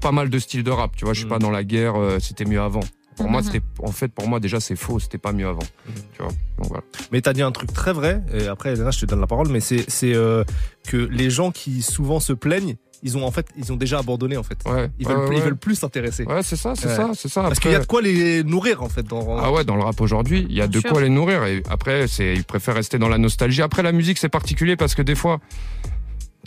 pas 0.01 0.13
mal 0.13 0.31
de 0.31 0.39
styles 0.39 0.65
de 0.65 0.71
rap. 0.71 0.95
Tu 0.97 1.05
vois, 1.05 1.15
je 1.15 1.19
suis 1.21 1.27
Mhm. 1.27 1.31
pas 1.33 1.39
dans 1.39 1.51
la 1.51 1.65
guerre. 1.65 1.97
euh, 1.97 2.19
c'était 2.21 2.45
mieux 2.45 2.61
avant. 2.61 2.81
Pour 3.17 3.29
moi, 3.29 3.41
Mhm. 3.41 3.47
c'était, 3.53 3.63
en 3.83 3.93
fait, 3.93 4.09
pour 4.09 4.27
moi 4.27 4.41
déjà, 4.41 4.59
c'est 4.59 4.75
faux. 4.77 4.99
C'était 4.99 5.19
pas 5.19 5.33
mieux 5.33 5.47
avant. 5.47 5.63
Mhm. 5.87 5.95
Tu 6.15 6.23
vois. 6.23 6.33
Donc 6.59 6.69
voilà. 6.69 6.83
Mais 7.13 7.21
t'as 7.21 7.33
dit 7.33 7.43
un 7.43 7.53
truc 7.53 7.73
très 7.73 7.93
vrai, 7.93 8.23
et 8.35 8.47
après, 8.47 8.71
Elena, 8.73 8.91
je 8.91 9.01
te 9.01 9.07
donne 9.07 9.21
la 9.21 9.27
parole, 9.27 9.49
mais 9.49 9.61
c'est 9.61 9.89
c'est, 9.89 10.15
euh, 10.15 10.45
que 10.89 10.97
les 10.97 11.31
gens 11.31 11.51
qui 11.51 11.83
souvent 11.83 12.21
se 12.21 12.33
plaignent, 12.33 12.77
ils 13.03 13.17
ont 13.17 13.25
en 13.27 13.31
fait, 13.31 13.47
ils 13.57 13.73
ont 13.73 13.77
déjà 13.77 13.99
abandonné 13.99 14.37
en 14.37 14.43
fait. 14.43 14.59
Ouais. 14.67 14.91
Ils 14.99 15.07
veulent, 15.07 15.19
ouais, 15.19 15.27
ils 15.31 15.35
ouais. 15.37 15.41
veulent 15.41 15.57
plus 15.57 15.75
s'intéresser. 15.75 16.25
Ouais, 16.25 16.43
c'est 16.43 16.57
ça, 16.57 16.75
c'est 16.77 16.87
Ouais. 16.89 16.95
ça, 16.97 17.11
c'est 17.15 17.29
ça. 17.29 17.43
Parce 17.43 17.59
qu'il 17.61 17.71
y 17.71 17.75
a 17.75 17.81
de 17.81 17.85
quoi 17.87 18.01
les 18.03 18.45
nourrir 18.45 18.83
en 18.83 18.89
fait. 18.89 19.03
Dans... 19.03 19.39
Ah 19.39 19.51
ouais, 19.53 19.65
dans 19.65 19.77
le 19.77 19.83
rap 19.83 20.01
aujourd'hui, 20.01 20.47
il 20.49 20.57
y 20.57 20.61
a 20.61 20.67
Bien 20.67 20.79
de 20.79 20.83
sûr. 20.83 20.91
quoi 20.91 21.01
les 21.03 21.09
nourrir. 21.09 21.45
Et 21.45 21.63
après, 21.69 22.07
c'est, 22.07 22.35
ils 22.35 22.45
préfèrent 22.45 22.75
rester 22.77 22.99
dans 22.99 23.09
la 23.09 23.19
nostalgie. 23.19 23.63
Après, 23.63 23.83
la 23.83 23.93
musique, 23.93 24.19
c'est 24.19 24.29
particulier 24.29 24.77
parce 24.77 24.95
que 24.95 25.03
des 25.03 25.15
fois, 25.15 25.41
tu 25.85 25.89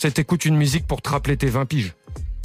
sais, 0.08 0.12
t'écoutes 0.12 0.46
une 0.46 0.58
musique 0.58 0.88
pour 0.88 1.02
te 1.02 1.10
rappeler 1.10 1.38
tes 1.38 1.48
20 1.48 1.66
piges. 1.66 1.94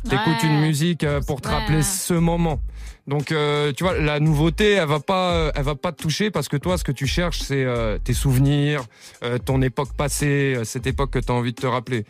T'écoutes 0.04 0.42
Ouais. 0.42 0.48
une 0.48 0.60
musique 0.60 1.04
euh, 1.04 1.20
pour 1.20 1.40
te 1.42 1.48
Ouais. 1.48 1.54
rappeler 1.54 1.82
ce 1.82 2.14
moment. 2.14 2.60
Donc, 3.06 3.32
euh, 3.32 3.72
tu 3.76 3.84
vois, 3.84 3.98
la 3.98 4.18
nouveauté, 4.20 4.72
elle 4.72 4.88
va 4.88 5.00
pas, 5.00 5.32
euh, 5.32 5.52
elle 5.54 5.64
va 5.64 5.74
pas 5.74 5.92
te 5.92 6.02
toucher 6.02 6.30
parce 6.30 6.48
que 6.48 6.56
toi, 6.56 6.78
ce 6.78 6.84
que 6.84 6.92
tu 6.92 7.06
cherches, 7.06 7.40
c'est 7.40 7.64
euh, 7.64 7.98
tes 7.98 8.14
souvenirs, 8.14 8.84
euh, 9.24 9.36
ton 9.38 9.60
époque 9.62 9.92
passée, 9.96 10.58
cette 10.64 10.86
époque 10.86 11.10
que 11.10 11.18
tu 11.18 11.30
as 11.30 11.34
envie 11.34 11.52
de 11.52 11.60
te 11.60 11.66
rappeler. 11.66 12.04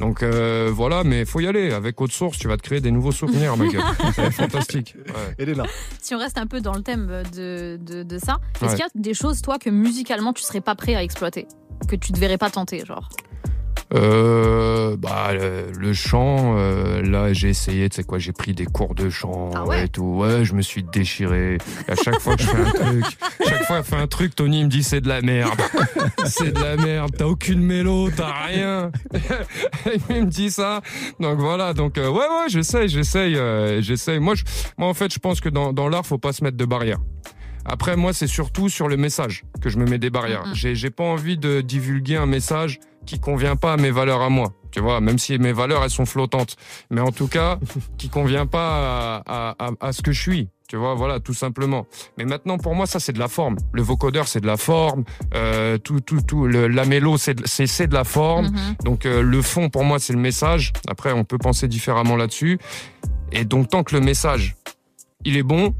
Donc 0.00 0.22
euh, 0.22 0.70
voilà, 0.72 1.04
mais 1.04 1.24
faut 1.24 1.40
y 1.40 1.46
aller. 1.46 1.72
Avec 1.72 2.00
Haute 2.00 2.12
Source, 2.12 2.36
tu 2.38 2.48
vas 2.48 2.56
te 2.56 2.62
créer 2.62 2.80
des 2.80 2.90
nouveaux 2.90 3.12
souvenirs, 3.12 3.56
mec. 3.56 3.76
C'est 4.14 4.30
fantastique. 4.32 4.96
Ouais. 5.06 5.34
Elena. 5.38 5.64
Si 6.02 6.14
on 6.14 6.18
reste 6.18 6.36
un 6.38 6.46
peu 6.46 6.60
dans 6.60 6.74
le 6.74 6.82
thème 6.82 7.22
de, 7.34 7.78
de, 7.80 8.02
de 8.02 8.18
ça, 8.18 8.38
est-ce 8.56 8.64
Ouais. 8.64 8.70
qu'il 8.70 8.78
y 8.80 8.82
a 8.82 8.88
des 8.94 9.14
choses, 9.14 9.40
toi, 9.40 9.58
que 9.58 9.70
musicalement, 9.70 10.32
tu 10.32 10.42
serais 10.42 10.60
pas 10.60 10.74
prêt 10.74 10.94
à 10.96 11.02
exploiter? 11.02 11.46
Que 11.88 11.96
tu 11.96 12.12
ne 12.12 12.16
devrais 12.18 12.38
pas 12.38 12.50
tenter, 12.50 12.84
genre? 12.84 13.08
Euh, 13.94 14.96
bah 14.96 15.32
le, 15.32 15.70
le 15.78 15.92
chant, 15.92 16.56
euh, 16.56 17.00
là 17.02 17.32
j'ai 17.32 17.48
essayé, 17.48 17.88
tu 17.88 17.96
sais 17.96 18.04
quoi, 18.04 18.18
j'ai 18.18 18.32
pris 18.32 18.52
des 18.52 18.66
cours 18.66 18.94
de 18.94 19.08
chant 19.08 19.50
Ah 19.54 19.64
ouais 19.64 19.84
et 19.84 19.88
tout. 19.88 20.02
Ouais, 20.02 20.44
je 20.44 20.54
me 20.54 20.62
suis 20.62 20.82
déchiré. 20.82 21.58
Et 21.88 21.92
à 21.92 21.94
chaque 21.94 22.18
fois 22.18 22.34
que 22.34 22.42
je 22.42 22.48
fais 22.48 22.60
un 22.60 22.70
truc, 22.70 23.04
chaque 23.46 23.64
fois 23.64 23.80
que 23.80 23.84
je 23.84 23.90
fais 23.90 24.02
un 24.02 24.06
truc, 24.08 24.34
Tony 24.34 24.64
me 24.64 24.68
dit 24.68 24.82
c'est 24.82 25.00
de 25.00 25.08
la 25.08 25.20
merde, 25.20 25.60
c'est 26.24 26.52
de 26.52 26.60
la 26.60 26.76
merde. 26.76 27.12
T'as 27.16 27.26
aucune 27.26 27.60
mélo, 27.60 28.10
t'as 28.10 28.46
rien. 28.46 28.90
Il 30.10 30.24
me 30.24 30.30
dit 30.30 30.50
ça. 30.50 30.80
Donc 31.20 31.38
voilà. 31.38 31.72
Donc 31.72 31.96
euh, 31.96 32.08
ouais 32.08 32.18
ouais, 32.18 32.48
j'essaye, 32.48 32.88
j'essaye, 32.88 33.36
euh, 33.36 33.80
j'essaye. 33.80 34.18
Moi, 34.18 34.34
je, 34.34 34.42
moi 34.76 34.88
en 34.88 34.94
fait, 34.94 35.12
je 35.12 35.20
pense 35.20 35.40
que 35.40 35.48
dans 35.48 35.72
dans 35.72 35.88
l'art, 35.88 36.04
faut 36.04 36.18
pas 36.18 36.32
se 36.32 36.42
mettre 36.42 36.56
de 36.56 36.64
barrières. 36.64 36.98
Après, 37.66 37.96
moi, 37.96 38.12
c'est 38.12 38.26
surtout 38.26 38.68
sur 38.68 38.88
le 38.88 38.96
message 38.96 39.44
que 39.62 39.70
je 39.70 39.78
me 39.78 39.86
mets 39.86 39.98
des 39.98 40.10
barrières. 40.10 40.44
J'ai 40.52 40.90
pas 40.90 41.04
envie 41.04 41.38
de 41.38 41.62
divulguer 41.62 42.16
un 42.16 42.26
message 42.26 42.78
qui 43.06 43.20
convient 43.20 43.56
pas 43.56 43.72
à 43.74 43.76
mes 43.76 43.90
valeurs 43.90 44.20
à 44.22 44.28
moi. 44.28 44.52
Tu 44.70 44.80
vois, 44.80 45.00
même 45.00 45.18
si 45.18 45.38
mes 45.38 45.52
valeurs, 45.52 45.84
elles 45.84 45.90
sont 45.90 46.06
flottantes. 46.06 46.56
Mais 46.90 47.00
en 47.00 47.12
tout 47.12 47.28
cas, 47.28 47.58
qui 47.98 48.08
convient 48.08 48.46
pas 48.46 49.20
à, 49.26 49.54
à, 49.58 49.66
à, 49.66 49.70
à 49.88 49.92
ce 49.92 50.02
que 50.02 50.10
je 50.12 50.20
suis. 50.20 50.48
Tu 50.68 50.76
vois, 50.76 50.94
voilà, 50.94 51.20
tout 51.20 51.34
simplement. 51.34 51.86
Mais 52.18 52.24
maintenant, 52.24 52.56
pour 52.58 52.74
moi, 52.74 52.86
ça, 52.86 52.98
c'est 52.98 53.12
de 53.12 53.18
la 53.18 53.28
forme. 53.28 53.56
Le 53.72 53.82
vocodeur, 53.82 54.26
c'est 54.26 54.40
de 54.40 54.46
la 54.46 54.56
forme. 54.56 55.04
Euh, 55.34 55.78
tout, 55.78 56.00
tout, 56.00 56.22
tout. 56.22 56.46
Le, 56.46 56.66
la 56.66 56.86
mélo, 56.86 57.18
c'est, 57.18 57.34
de- 57.34 57.42
de 57.86 57.94
la 57.94 58.02
forme. 58.04 58.46
Mhm. 58.46 58.74
Donc 58.82 59.06
euh, 59.06 59.22
le 59.22 59.42
fond 59.42 59.68
pour 59.68 59.84
moi 59.84 59.98
c'est 59.98 60.12
le 60.14 60.18
message. 60.18 60.72
Après 60.88 61.12
on 61.12 61.22
peut 61.24 61.38
penser 61.38 61.68
différemment 61.68 62.16
là-dessus. 62.16 62.58
Et 63.30 63.44
donc 63.44 63.68
tant 63.68 63.82
que 63.84 63.94
le 63.94 64.00
message 64.00 64.56
il 65.24 65.36
est 65.36 65.42
bon, 65.42 65.74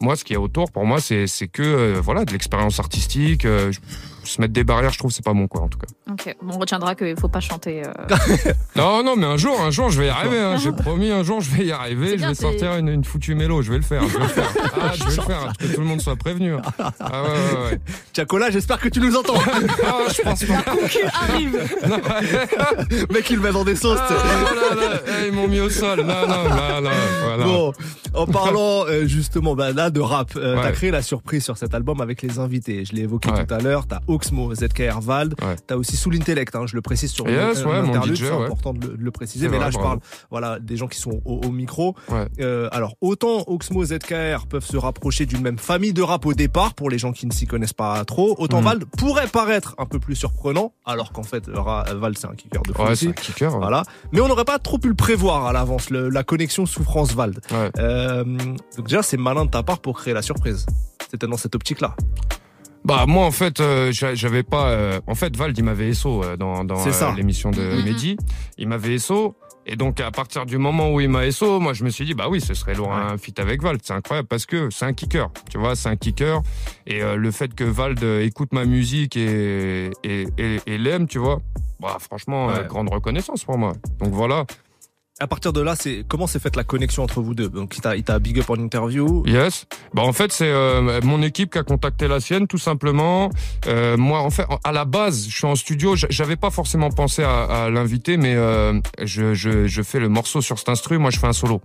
moi 0.00 0.16
ce 0.16 0.24
qu'il 0.24 0.34
y 0.34 0.36
a 0.36 0.40
autour 0.40 0.70
pour 0.72 0.84
moi 0.86 1.00
c'est 1.00 1.26
c'est 1.26 1.48
que 1.48 1.62
euh, 1.62 2.00
voilà 2.02 2.24
de 2.24 2.32
l'expérience 2.32 2.78
artistique. 2.80 3.44
euh, 3.44 3.72
je- 3.72 3.80
se 4.26 4.40
mettre 4.40 4.52
des 4.52 4.64
barrières 4.64 4.92
je 4.92 4.98
trouve 4.98 5.10
c'est 5.10 5.24
pas 5.24 5.32
bon 5.34 5.46
quoi 5.48 5.62
en 5.62 5.68
tout 5.68 5.78
cas. 5.78 5.86
Ok, 6.10 6.34
on 6.46 6.58
retiendra 6.58 6.94
qu'il 6.94 7.16
faut 7.18 7.28
pas 7.28 7.40
chanter. 7.40 7.82
euh, 7.86 8.52
Non 8.76 9.02
non 9.02 9.16
mais 9.16 9.26
un 9.26 9.36
jour 9.36 9.60
un 9.60 9.70
jour 9.70 9.90
je 9.90 10.00
vais 10.00 10.06
y 10.06 10.10
arriver. 10.10 10.38
hein. 10.40 10.56
J'ai 10.56 10.72
promis 10.84 11.10
un 11.10 11.22
jour 11.22 11.40
je 11.40 11.50
vais 11.50 11.66
y 11.66 11.72
arriver. 11.72 12.18
Je 12.18 12.26
vais 12.26 12.34
sortir 12.34 12.76
une, 12.76 12.88
une 12.88 13.04
foutue 13.04 13.34
mélo. 13.34 13.62
Je 13.62 13.70
vais 13.70 13.78
le 13.78 13.82
faire. 13.84 14.02
Je 14.08 14.16
vais 14.16 14.22
le 14.24 14.28
faire. 14.28 14.52
Ah 14.80 14.92
je 14.94 15.04
vais 15.04 15.16
le 15.16 15.22
faire. 15.22 15.52
Que 15.58 15.66
tout 15.66 15.80
le 15.80 15.86
monde 15.86 16.00
soit 16.00 16.16
prévenu. 16.16 16.54
hein. 16.54 16.62
Ah 16.78 17.22
ouais 17.22 17.28
ouais 17.28 17.70
ouais. 17.72 17.80
Tiakola, 18.12 18.50
j'espère 18.50 18.78
que 18.80 18.88
tu 18.88 19.00
nous 19.00 19.16
entends. 19.16 19.34
Ah, 19.86 19.98
je 20.14 20.22
pense 20.22 20.44
pas. 20.44 20.64
arrive 21.30 21.56
Non, 21.88 21.98
Mec, 23.10 23.30
il 23.30 23.40
met 23.40 23.52
dans 23.52 23.64
des 23.64 23.76
sauces. 23.76 23.98
ah, 24.00 24.74
là, 24.74 25.00
eh, 25.22 25.28
ils 25.28 25.32
m'ont 25.32 25.48
mis 25.48 25.60
au 25.60 25.70
sol. 25.70 26.00
Non 26.00 26.26
non 26.26 26.48
non 26.48 26.80
non. 26.82 26.90
Voilà. 27.24 27.44
Bon, 27.44 27.72
en 28.14 28.26
parlant 28.26 28.84
euh, 28.88 29.06
justement 29.06 29.54
bah, 29.54 29.72
là 29.72 29.90
de 29.90 30.00
rap, 30.00 30.30
euh, 30.36 30.56
Ouais. 30.56 30.62
t'as 30.62 30.72
créé 30.72 30.90
la 30.90 31.02
surprise 31.02 31.42
sur 31.44 31.56
cet 31.56 31.74
album 31.74 32.00
avec 32.00 32.22
les 32.22 32.38
invités. 32.38 32.84
Je 32.84 32.92
l'ai 32.94 33.02
évoqué 33.02 33.30
Ouais. 33.30 33.44
tout 33.44 33.54
à 33.54 33.58
l'heure. 33.58 33.86
T'as 33.86 34.00
Oxmo, 34.14 34.54
ZKR 34.54 35.00
Vald. 35.00 35.34
Ouais. 35.42 35.56
T'as 35.66 35.76
aussi 35.76 35.96
Soul 35.96 36.16
Intellect. 36.16 36.54
Hein, 36.56 36.64
je 36.66 36.74
le 36.76 36.82
précise 36.82 37.10
sur 37.10 37.28
Yes, 37.28 37.64
ouais, 37.64 37.82
c'est 38.16 38.30
important 38.30 38.72
de 38.72 38.86
le, 38.86 38.96
de 38.96 39.02
le 39.02 39.10
préciser. 39.10 39.46
C'est 39.46 39.50
Mais 39.50 39.56
vrai, 39.58 39.66
là, 39.66 39.70
je 39.70 39.78
parle 39.78 39.98
voilà 40.30 40.58
des 40.60 40.76
gens 40.76 40.86
qui 40.88 40.98
sont 40.98 41.20
au, 41.24 41.40
au 41.44 41.50
micro. 41.50 41.94
Euh, 42.40 42.68
alors 42.72 42.96
autant 43.00 43.44
Oxmo, 43.46 43.84
ZKR 43.84 44.46
peuvent 44.48 44.64
se 44.64 44.76
rapprocher 44.76 45.26
d'une 45.26 45.40
même 45.42 45.58
famille 45.58 45.92
de 45.92 46.02
rap 46.02 46.24
au 46.26 46.34
départ 46.34 46.74
pour 46.74 46.90
les 46.90 46.98
gens 46.98 47.12
qui 47.12 47.26
ne 47.26 47.32
s'y 47.32 47.46
connaissent 47.46 47.72
pas 47.72 48.04
trop. 48.04 48.34
Autant 48.38 48.58
Mhm. 48.58 48.64
Vald 48.64 48.84
pourrait 48.98 49.26
paraître 49.28 49.74
un 49.78 49.86
peu 49.86 49.98
plus 49.98 50.14
surprenant, 50.16 50.72
alors 50.84 51.12
qu'en 51.12 51.22
fait 51.22 51.48
Vald 51.48 52.16
c'est 52.18 52.26
un 52.26 52.34
kicker 52.34 52.62
de 52.62 52.72
fou 52.72 52.82
c'est 52.94 53.08
un 53.08 53.12
kicker. 53.12 53.50
Voilà. 53.58 53.82
Mais 54.12 54.20
on 54.20 54.28
n'aurait 54.28 54.44
pas 54.44 54.58
trop 54.58 54.78
pu 54.78 54.88
le 54.88 54.94
prévoir 54.94 55.46
à 55.46 55.52
l'avance, 55.52 55.90
la 55.90 56.22
connexion 56.24 56.66
souffrance-Vald. 56.66 57.40
Euh, 57.78 58.24
donc 58.76 58.86
déjà, 58.86 59.02
c'est 59.02 59.16
malin 59.16 59.44
de 59.44 59.50
ta 59.50 59.62
part 59.62 59.80
pour 59.80 59.98
créer 59.98 60.14
la 60.14 60.22
surprise. 60.22 60.66
C'était 61.10 61.26
dans 61.26 61.36
cette 61.36 61.54
optique-là. 61.54 61.94
Bah 62.84 63.06
moi 63.06 63.24
en 63.24 63.30
fait 63.30 63.60
euh, 63.60 63.92
j'a- 63.92 64.14
j'avais 64.14 64.42
pas 64.42 64.68
euh, 64.68 65.00
en 65.06 65.14
fait 65.14 65.34
Vald 65.36 65.56
il 65.56 65.64
m'avait 65.64 65.94
SO 65.94 66.22
euh, 66.22 66.36
dans 66.36 66.64
dans 66.64 66.86
euh, 66.86 67.12
l'émission 67.16 67.50
de 67.50 67.62
Mhm. 67.62 67.84
Mehdi, 67.84 68.16
il 68.58 68.68
m'avait 68.68 68.98
SO 68.98 69.34
et 69.66 69.76
donc 69.76 70.00
à 70.00 70.10
partir 70.10 70.44
du 70.44 70.58
moment 70.58 70.92
où 70.92 71.00
il 71.00 71.08
m'a 71.08 71.30
SO, 71.30 71.60
moi 71.60 71.72
je 71.72 71.82
me 71.84 71.88
suis 71.88 72.04
dit 72.04 72.12
bah 72.12 72.26
oui, 72.28 72.42
ce 72.42 72.52
serait 72.52 72.74
lourd 72.74 72.92
un 72.92 73.16
feat 73.16 73.38
avec 73.40 73.62
Vald, 73.62 73.80
c'est 73.82 73.94
incroyable 73.94 74.28
parce 74.28 74.44
que 74.44 74.68
c'est 74.70 74.84
un 74.84 74.92
kicker, 74.92 75.30
tu 75.50 75.56
vois, 75.56 75.74
c'est 75.76 75.88
un 75.88 75.96
kicker 75.96 76.42
et 76.86 77.02
euh, 77.02 77.16
le 77.16 77.30
fait 77.30 77.54
que 77.54 77.64
Vald 77.64 78.02
euh, 78.04 78.20
écoute 78.22 78.52
ma 78.52 78.66
musique 78.66 79.16
et 79.16 79.90
et, 80.02 80.26
et, 80.36 80.60
et 80.66 80.76
l'aime, 80.76 81.06
tu 81.08 81.18
vois. 81.18 81.40
Bah 81.80 81.96
franchement 81.98 82.50
euh, 82.50 82.60
Ouais. 82.62 82.66
grande 82.68 82.90
reconnaissance 82.92 83.44
pour 83.44 83.56
moi. 83.56 83.72
Donc 83.98 84.12
voilà. 84.12 84.44
À 85.20 85.28
partir 85.28 85.52
de 85.52 85.60
là, 85.60 85.76
c'est 85.76 86.04
comment 86.08 86.26
s'est 86.26 86.40
faite 86.40 86.56
la 86.56 86.64
connexion 86.64 87.04
entre 87.04 87.20
vous 87.20 87.34
deux? 87.34 87.48
Donc 87.48 87.76
il 87.76 88.02
t'a, 88.02 88.18
big 88.18 88.40
up 88.40 88.50
en 88.50 88.56
interview. 88.56 89.22
Yes. 89.26 89.64
Bah 89.94 90.02
en 90.02 90.12
fait 90.12 90.32
c'est 90.32 90.50
euh, 90.50 91.00
mon 91.04 91.22
équipe 91.22 91.52
qui 91.52 91.58
a 91.58 91.62
contacté 91.62 92.08
la 92.08 92.18
sienne 92.18 92.48
tout 92.48 92.58
simplement. 92.58 93.30
Euh, 93.68 93.96
moi 93.96 94.22
en 94.22 94.30
fait 94.30 94.44
à 94.64 94.72
la 94.72 94.84
base 94.84 95.28
je 95.28 95.36
suis 95.36 95.46
en 95.46 95.54
studio, 95.54 95.94
j'avais 95.94 96.34
pas 96.34 96.50
forcément 96.50 96.90
pensé 96.90 97.22
à, 97.22 97.44
à 97.44 97.70
l'inviter 97.70 98.16
mais 98.16 98.34
euh, 98.34 98.80
je, 99.04 99.34
je, 99.34 99.68
je 99.68 99.82
fais 99.82 100.00
le 100.00 100.08
morceau 100.08 100.42
sur 100.42 100.58
cet 100.58 100.68
instru, 100.68 100.98
moi 100.98 101.10
je 101.10 101.20
fais 101.20 101.28
un 101.28 101.32
solo. 101.32 101.60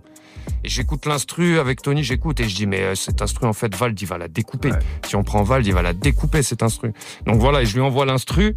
Et 0.62 0.68
j'écoute 0.68 1.04
l'instru 1.06 1.58
avec 1.58 1.82
Tony, 1.82 2.04
j'écoute 2.04 2.38
et 2.38 2.48
je 2.48 2.54
dis 2.54 2.66
mais 2.68 2.82
euh, 2.82 2.94
cet 2.94 3.20
instru 3.20 3.48
en 3.48 3.52
fait 3.52 3.74
Vald 3.74 4.00
il 4.00 4.06
va 4.06 4.16
la 4.16 4.28
découper. 4.28 4.70
Ouais. 4.70 4.78
Si 5.04 5.16
on 5.16 5.24
prend 5.24 5.42
Vald 5.42 5.66
il 5.66 5.74
va 5.74 5.82
la 5.82 5.92
découper 5.92 6.44
cet 6.44 6.62
instru. 6.62 6.92
Donc 7.26 7.40
voilà 7.40 7.62
et 7.62 7.66
je 7.66 7.74
lui 7.74 7.82
envoie 7.82 8.06
l'instru. 8.06 8.54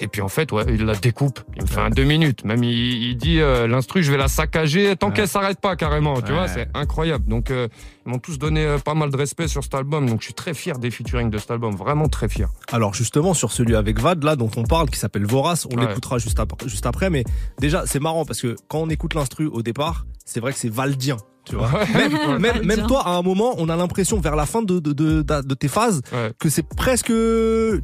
Et 0.00 0.06
puis 0.08 0.20
en 0.22 0.28
fait, 0.28 0.52
ouais, 0.52 0.64
il 0.68 0.84
la 0.84 0.94
découpe. 0.94 1.40
Il 1.56 1.62
me 1.62 1.66
fait 1.66 1.80
un 1.80 1.90
deux 1.90 2.04
minutes. 2.04 2.44
Même 2.44 2.62
il, 2.62 3.02
il 3.10 3.16
dit 3.16 3.40
euh, 3.40 3.66
l'instru, 3.66 4.02
je 4.02 4.10
vais 4.12 4.16
la 4.18 4.28
saccager 4.28 4.94
tant 4.96 5.08
Ouais. 5.08 5.12
qu'elle 5.14 5.28
s'arrête 5.28 5.60
pas 5.60 5.74
carrément. 5.76 6.20
Tu 6.20 6.30
Ouais. 6.32 6.38
vois, 6.38 6.48
c'est 6.48 6.68
incroyable. 6.74 7.24
Donc 7.28 7.50
euh, 7.50 7.66
m'ont 8.08 8.18
tous 8.18 8.38
donné 8.38 8.64
euh, 8.64 8.78
pas 8.78 8.94
mal 8.94 9.10
de 9.10 9.16
respect 9.16 9.46
sur 9.48 9.62
cet 9.62 9.74
album. 9.74 10.06
Donc 10.08 10.20
je 10.20 10.24
suis 10.26 10.34
très 10.34 10.54
fier 10.54 10.78
des 10.78 10.90
featuring 10.90 11.30
de 11.30 11.38
cet 11.38 11.50
album, 11.50 11.74
vraiment 11.76 12.08
très 12.08 12.28
fier. 12.28 12.48
Alors 12.72 12.94
justement 12.94 13.34
sur 13.34 13.52
celui 13.52 13.76
avec 13.76 14.00
Vald 14.00 14.24
là 14.24 14.34
dont 14.36 14.50
on 14.56 14.64
parle 14.64 14.90
qui 14.90 14.98
s'appelle 14.98 15.26
Vorace, 15.26 15.66
on 15.72 15.76
Ouais. 15.78 15.86
l'écoutera 15.86 16.18
juste, 16.18 16.40
ap- 16.40 16.66
juste 16.66 16.86
après. 16.86 17.10
Mais 17.10 17.24
déjà 17.58 17.84
c'est 17.86 18.00
marrant 18.00 18.24
parce 18.24 18.40
que 18.40 18.56
quand 18.68 18.78
on 18.80 18.88
écoute 18.90 19.14
l'instru 19.14 19.46
au 19.46 19.62
départ, 19.62 20.06
c'est 20.24 20.40
vrai 20.40 20.52
que 20.52 20.58
c'est 20.58 20.68
valdien. 20.72 21.16
Tu 21.44 21.56
vois. 21.56 21.70
Même, 21.94 22.12
même, 22.28 22.40
même 22.40 22.66
Valdien. 22.66 22.86
toi, 22.86 23.06
à 23.06 23.12
un 23.12 23.22
moment, 23.22 23.54
on 23.56 23.70
a 23.70 23.76
l'impression 23.76 24.20
vers 24.20 24.36
la 24.36 24.44
fin 24.44 24.60
de, 24.60 24.80
de, 24.80 24.92
de, 24.92 25.22
de, 25.22 25.40
de 25.42 25.54
tes 25.54 25.68
phases 25.68 26.02
Ouais. 26.12 26.30
que 26.38 26.50
c'est 26.50 26.62
presque, 26.62 27.06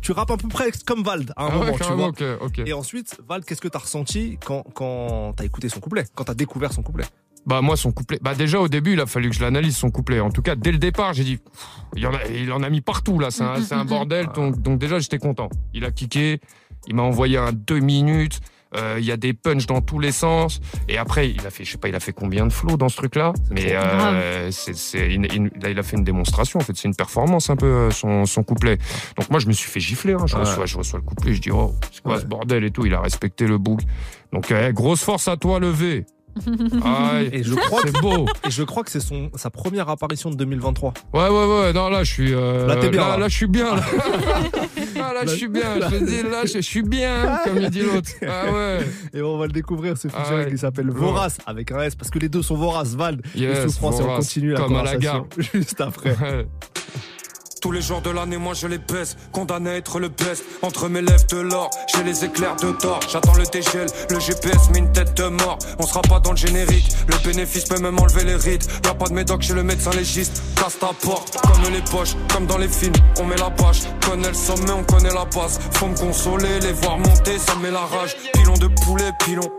tu 0.02 0.12
rappes 0.12 0.30
un 0.30 0.37
peu 0.37 0.48
presque 0.48 0.84
comme 0.84 1.02
Vald 1.02 1.32
à 1.34 1.44
un 1.44 1.46
Ah 1.46 1.58
ouais, 1.58 1.64
moment, 1.88 2.12
tu 2.12 2.24
vois. 2.24 2.66
Et 2.66 2.74
ensuite, 2.74 3.18
Vald, 3.26 3.44
qu'est-ce 3.46 3.62
que 3.62 3.68
t'as 3.68 3.78
ressenti 3.78 4.38
quand, 4.44 4.64
quand 4.74 5.32
t'as 5.34 5.44
écouté 5.44 5.70
son 5.70 5.80
couplet, 5.80 6.04
quand 6.14 6.24
t'as 6.24 6.34
découvert 6.34 6.74
son 6.74 6.82
couplet? 6.82 7.04
Bah 7.46 7.61
moi 7.61 7.76
son 7.76 7.92
couplet. 7.92 8.18
Bah 8.22 8.35
déjà 8.35 8.59
au 8.61 8.68
début 8.68 8.94
il 8.94 9.00
a 9.00 9.07
fallu 9.07 9.28
que 9.30 9.37
je 9.37 9.40
l'analyse 9.42 9.76
son 9.76 9.90
couplet. 9.90 10.20
En 10.20 10.30
tout 10.30 10.42
cas 10.42 10.54
dès 10.57 10.72
le 10.72 10.78
départ 10.78 11.12
j'ai 11.12 11.24
dit 11.24 11.38
il 11.96 12.07
en 12.07 12.14
a, 12.14 12.24
il 12.26 12.50
en 12.52 12.62
a 12.62 12.70
mis 12.70 12.80
partout 12.80 13.18
là. 13.18 13.30
C'est 13.30 13.42
un, 13.44 13.61
c'est 13.61 13.74
un 13.74 13.85
bordel. 13.85 14.28
Donc, 14.35 14.61
donc 14.62 14.78
déjà 14.78 14.98
j'étais 14.98 15.18
content. 15.18 15.50
Il 15.74 15.85
a 15.85 15.90
kické. 15.90 16.40
Il 16.87 16.94
m'a 16.94 17.02
envoyé 17.02 17.37
un 17.38 17.52
deux 17.52 17.80
minutes. 17.80 18.40
Euh, 18.76 18.96
Il 18.98 19.04
y 19.04 19.12
a 19.12 19.16
des 19.16 19.35
punchs 19.35 19.66
dans 19.66 19.80
tous 19.83 20.00
les 20.00 20.11
sens. 20.11 20.61
Et 20.88 20.98
après 20.98 21.30
il 21.30 21.46
a 21.46 21.50
fait 21.50 21.64
je 21.64 21.72
sais 21.72 21.78
pas 21.78 21.88
il 21.88 21.94
a 21.94 22.00
fait 22.00 22.12
combien 22.12 22.44
de 22.46 22.52
flows 22.52 22.76
dans 22.76 22.88
ce 22.88 22.96
truc 22.96 23.14
là. 23.14 23.33
Mais 23.50 23.76
euh, 23.76 24.50
c'est 24.50 24.72
là, 25.62 25.70
il 25.70 25.78
a 25.78 25.83
fait 25.83 25.96
une 25.96 26.02
démonstration. 26.04 26.59
En 26.61 26.62
fait 26.62 26.74
c'est 26.76 26.88
une 26.88 26.96
performance 26.96 27.50
un 27.50 27.57
peu 27.57 27.66
euh, 27.66 27.90
son 27.90 28.24
son 28.26 28.42
couplet. 28.42 28.78
Donc 29.18 29.30
moi 29.30 29.38
je 29.38 29.46
me 29.48 29.52
suis 29.52 29.70
fait 29.70 29.80
gifler. 29.80 30.14
Hein. 30.14 30.26
Je 30.26 30.35
Ouais. 30.35 30.40
reçois 30.40 30.66
je 30.66 30.76
reçois 30.78 30.98
le 30.98 31.04
couplet. 31.04 31.35
Je 31.35 31.40
dis 31.42 31.50
oh 31.52 31.74
c'est 31.92 32.02
quoi 32.02 32.14
Ouais. 32.14 32.20
ce 32.22 32.26
bordel 32.26 32.64
et 32.64 32.70
tout. 32.70 32.85
Il 32.87 32.94
a 32.94 33.00
respecté 33.00 33.46
le 33.46 33.59
book. 33.59 33.80
Donc 34.33 34.50
euh, 34.50 34.72
grosse 34.72 35.02
force 35.04 35.28
à 35.28 35.37
toi 35.37 35.61
levé. 35.61 36.04
Et 37.32 37.42
je 37.42 37.54
crois 37.54 37.82
que, 37.82 37.90
c'est 37.90 38.00
beau. 38.00 38.26
et 38.46 38.50
je 38.50 38.62
crois 38.62 38.82
que 38.82 38.90
c'est 38.90 39.00
son, 39.00 39.30
sa 39.36 39.50
première 39.50 39.88
apparition 39.88 40.30
de 40.30 40.36
2023. 40.36 40.94
Ouais, 41.12 41.20
ouais, 41.22 41.28
ouais, 41.28 41.72
non, 41.72 41.88
là, 41.88 42.04
je 42.04 42.12
suis. 42.12 42.32
euh, 42.34 42.66
Là, 42.66 42.76
t'es 42.76 42.90
bien, 42.90 43.08
là. 43.08 43.16
Là, 43.18 43.28
je 43.28 43.36
suis 43.36 43.46
bien. 43.46 43.74
Là, 43.76 43.82
Ah, 44.96 45.12
là, 45.12 45.20
je 45.24 45.34
suis 45.34 45.48
bien. 45.48 45.74
Je 45.80 45.96
te 45.98 46.04
dis, 46.04 46.22
là, 46.22 46.42
je, 46.46 46.58
suis 46.60 46.82
bien, 46.82 47.38
comme 47.44 47.58
il 47.60 47.68
dit 47.70 47.80
l'autre. 47.82 48.10
Ah 48.26 48.44
ouais. 48.52 48.78
Et 49.12 49.20
on 49.22 49.36
va 49.38 49.46
le 49.46 49.52
découvrir, 49.52 49.96
ce 49.98 50.08
featuring 50.08 50.26
Ah 50.30 50.44
ouais. 50.44 50.50
qui 50.50 50.58
s'appelle 50.58 50.88
Vorace, 50.90 51.38
avec 51.46 51.72
un 51.72 51.80
S, 51.82 51.94
parce 51.94 52.10
que 52.10 52.18
les 52.18 52.28
deux 52.28 52.42
sont 52.42 52.54
voraces, 52.56 52.94
Vald 52.94 53.20
et 53.34 53.40
Yes, 53.40 53.64
Souffrance, 53.64 54.00
et 54.00 54.02
on 54.02 54.16
continue 54.16 54.52
la 54.52 54.60
comme 54.60 54.76
à 54.76 54.82
la 54.82 54.92
conversation 54.94 55.26
juste 55.54 55.80
après. 55.80 56.10
Ouais. 56.16 56.46
Tous 57.64 57.72
les 57.72 57.81
jours 57.81 58.03
de 58.03 58.11
l'année, 58.11 58.37
moi 58.37 58.53
je 58.53 58.66
les 58.66 58.77
baisse. 58.77 59.16
Condamné 59.33 59.70
à 59.70 59.77
être 59.77 59.98
le 59.98 60.11
best. 60.11 60.44
Entre 60.61 60.87
mes 60.90 61.00
lèvres 61.00 61.27
de 61.31 61.38
l'or, 61.38 61.70
j'ai 61.94 62.05
les 62.05 62.22
éclairs 62.22 62.57
de 62.57 62.72
tort. 62.72 63.00
J'attends 63.11 63.33
le 63.33 63.44
dégel, 63.44 63.87
le 64.11 64.20
GPS 64.20 64.68
met 64.70 64.81
une 64.81 64.92
tête 64.92 65.16
de 65.16 65.29
mort. 65.29 65.57
On 65.79 65.87
sera 65.87 66.03
pas 66.03 66.20
dans 66.20 66.33
le 66.33 66.37
générique. 66.37 66.87
Le 67.09 67.16
bénéfice 67.27 67.64
peut 67.64 67.81
même 67.81 67.98
enlever 67.98 68.24
les 68.24 68.35
rides. 68.35 68.64
Y 68.85 68.88
a 68.88 68.94
pas 68.94 69.07
de 69.07 69.14
médoc 69.14 69.40
chez 69.40 69.55
le 69.55 69.62
médecin 69.62 69.92
légiste. 69.92 70.42
Casse 70.57 70.79
ta 70.79 70.90
porte, 70.92 71.38
comme 71.40 71.72
les 71.72 71.81
poches, 71.90 72.16
comme 72.31 72.44
dans 72.44 72.59
les 72.59 72.68
films. 72.68 72.92
On 73.18 73.24
met 73.24 73.37
la 73.37 73.48
page, 73.48 73.81
connaît 74.07 74.29
le 74.29 74.35
sommet, 74.35 74.72
on 74.72 74.85
connaît 74.85 75.14
la 75.14 75.24
base. 75.24 75.59
Faut 75.72 75.87
me 75.87 75.96
consoler, 75.96 76.61
les 76.61 76.72
voir 76.72 76.98
monter, 76.98 77.38
ça 77.38 77.55
met 77.62 77.70
la 77.70 77.87
rage. 77.87 78.14
Pilon 78.35 78.59
de 78.59 78.68
poulet, 78.85 79.11
pilon. 79.24 79.50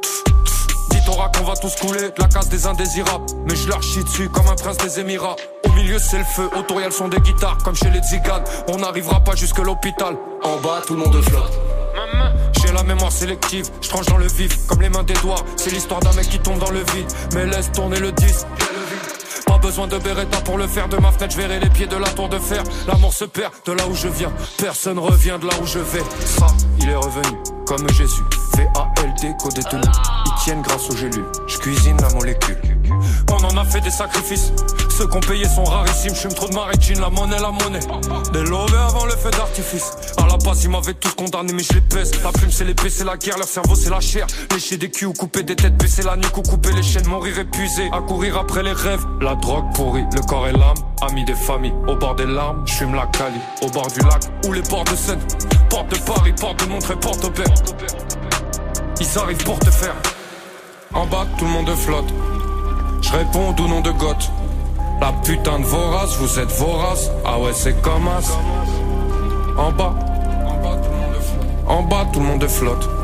Ton 1.06 1.14
qu'on 1.14 1.44
va 1.44 1.56
tous 1.56 1.76
couler, 1.76 2.10
la 2.18 2.28
casse 2.28 2.50
des 2.50 2.66
indésirables. 2.66 3.26
Mais 3.48 3.56
je 3.56 3.68
leur 3.68 3.82
chie 3.82 4.04
dessus 4.04 4.30
comme 4.30 4.48
un 4.48 4.56
prince 4.56 4.78
des 4.78 5.00
Émirats. 5.00 5.36
Au 5.66 5.72
milieu 5.72 6.00
c'est 6.00 6.18
le 6.18 6.24
feu, 6.24 6.50
autour 6.58 6.82
y'a 6.82 6.88
le 6.88 6.92
son 6.92 7.08
des 7.08 7.20
guitares, 7.20 7.58
comme 7.64 7.76
chez 7.76 7.90
les 7.90 8.02
Ziganes. 8.02 8.44
On 8.70 8.78
n'arrivera 8.78 9.20
pas 9.22 9.36
jusque 9.36 9.60
l'hôpital. 9.60 10.18
En 10.44 10.58
bas 10.58 10.82
tout 10.86 10.96
le 10.96 11.00
monde 11.00 11.22
flotte. 11.22 11.54
J'ai 12.62 12.72
la 12.74 12.84
mémoire 12.84 13.12
sélective, 13.12 13.70
je 13.82 13.90
tranche 13.90 14.08
dans 14.08 14.18
le 14.18 14.28
vif, 14.28 14.66
comme 14.68 14.82
les 14.82 14.90
mains 14.90 15.04
d'Edouard. 15.04 15.44
C'est 15.56 15.70
l'histoire 15.70 16.00
d'un 16.00 16.14
mec 16.14 16.28
qui 16.28 16.40
tombe 16.40 16.58
dans 16.58 16.72
le 16.72 16.80
vide, 16.94 17.12
mais 17.34 17.46
laisse 17.46 17.72
tourner 17.72 18.00
le 18.00 18.12
disque. 18.12 18.48
Pas 19.46 19.60
besoin 19.60 19.88
de 19.88 19.98
Beretta 20.00 20.42
pour 20.42 20.58
le 20.58 20.68
faire, 20.68 20.88
de 20.90 20.98
ma 20.98 21.12
fenêtre 21.12 21.36
je 21.36 21.42
verrai 21.42 21.60
les 21.60 21.70
pieds 21.70 21.88
de 21.88 21.98
la 21.98 22.10
tour 22.10 22.30
de 22.30 22.40
fer. 22.40 22.64
L'amour 22.88 23.14
se 23.14 23.26
perd 23.26 23.52
de 23.66 23.74
là 23.74 23.84
où 23.88 23.94
je 23.94 24.08
viens, 24.08 24.34
personne 24.58 24.98
revient 24.98 25.38
de 25.40 25.46
là 25.46 25.54
où 25.62 25.66
je 25.66 25.80
vais. 25.80 26.04
Ça, 26.26 26.48
il 26.80 26.90
est 26.90 26.96
revenu. 26.96 27.55
Comme 27.66 27.90
Jésus. 27.90 28.24
VALD, 28.56 29.38
code 29.42 29.54
détenu. 29.54 29.82
Ils 30.26 30.44
tiennent 30.44 30.62
grâce 30.62 30.90
au 30.90 30.96
gélu. 30.96 31.24
Je 31.48 31.58
cuisine 31.58 31.98
la 32.02 32.10
molécule. 32.14 32.58
On 33.32 33.44
en 33.44 33.58
a 33.58 33.66
fait 33.66 33.82
des 33.82 33.90
sacrifices. 33.90 34.52
Ceux 34.90 35.08
qu'on 35.08 35.20
payé 35.20 35.46
sont 35.46 35.64
rarissimes. 35.64 36.16
J'fume 36.16 36.34
trop 36.34 36.48
de 36.48 36.54
maritime, 36.54 37.00
la 37.00 37.10
monnaie, 37.10 37.40
la 37.40 37.52
monnaie. 37.52 37.80
Des 38.32 38.44
lovés 38.44 38.78
avant 38.78 39.06
le 39.06 39.12
feu 39.12 39.32
d'artifice. 39.32 39.92
À 40.18 40.28
la 40.28 40.38
base, 40.38 40.64
ils 40.64 40.70
m'avaient 40.70 40.94
tous 40.94 41.14
condamné, 41.16 41.54
mais 41.54 41.64
je 41.64 41.74
les 41.74 41.82
pèse. 41.82 42.12
La 42.24 42.32
plume, 42.32 42.52
c'est 42.52 42.64
l'épée, 42.64 42.90
c'est 42.90 43.04
la 43.04 43.18
guerre. 43.18 43.38
Leur 43.38 43.48
cerveau, 43.48 43.76
c'est 43.76 43.90
la 43.90 44.00
chair. 44.00 44.28
Lécher 44.52 44.78
des 44.78 44.90
culs 44.90 45.08
ou 45.08 45.14
couper 45.14 45.44
des 45.44 45.56
têtes, 45.56 45.76
baisser 45.78 46.04
la 46.04 46.16
nuque 46.16 46.38
ou 46.38 46.44
couper 46.44 46.72
les 46.72 46.84
chaînes. 46.84 47.08
Mourir 47.08 47.40
épuisé, 47.40 47.90
à 47.92 48.02
courir 48.02 48.38
après 48.38 48.64
les 48.64 48.74
rêves. 48.74 49.06
La 49.22 49.36
drogue 49.36 49.74
pourrie, 49.74 50.06
le 50.14 50.22
corps 50.22 50.48
et 50.48 50.54
l'âme. 50.54 50.78
Amis 51.02 51.26
des 51.26 51.36
familles, 51.36 51.74
au 51.88 51.96
bord 51.96 52.16
des 52.16 52.26
larmes. 52.26 52.66
J'fume 52.66 52.96
la 52.96 53.08
cali, 53.08 53.40
au 53.62 53.70
bord 53.70 53.88
du 53.88 54.00
lac. 54.00 54.24
Ou 54.48 54.54
les 54.54 54.62
ports 54.62 54.86
de 54.86 54.96
Seine. 54.96 55.20
Porte 55.70 55.90
de 55.92 55.98
Paris, 56.00 56.34
porte 56.40 56.64
de 56.64 56.70
Montreux, 56.70 56.96
porte 56.96 57.24
au 57.26 57.30
père. 57.30 57.46
Ils 59.00 59.20
arrivent 59.20 59.44
pour 59.44 59.60
te 59.60 59.70
faire. 59.70 59.96
En 60.94 61.06
bas, 61.06 61.26
tout 61.38 61.46
le 61.46 61.52
monde 61.52 61.70
flotte. 61.76 62.14
Je 63.02 63.12
réponds 63.12 63.54
au 63.58 63.68
nom 63.68 63.82
de 63.82 63.92
Goth. 63.92 64.32
La 65.02 65.12
putain 65.24 65.60
de 65.60 65.66
vorace, 65.66 66.16
vous 66.18 66.40
êtes 66.40 66.52
vorace. 66.52 67.12
Ah 67.26 67.40
ouais, 67.40 67.54
c'est 67.54 67.80
comme 67.82 68.08
as. 68.08 68.32
En 69.58 69.72
bas, 69.72 69.94
en 71.68 71.84
bas, 71.84 72.06
tout 72.12 72.20
le 72.20 72.26
monde 72.26 72.48
flotte. 72.48 72.95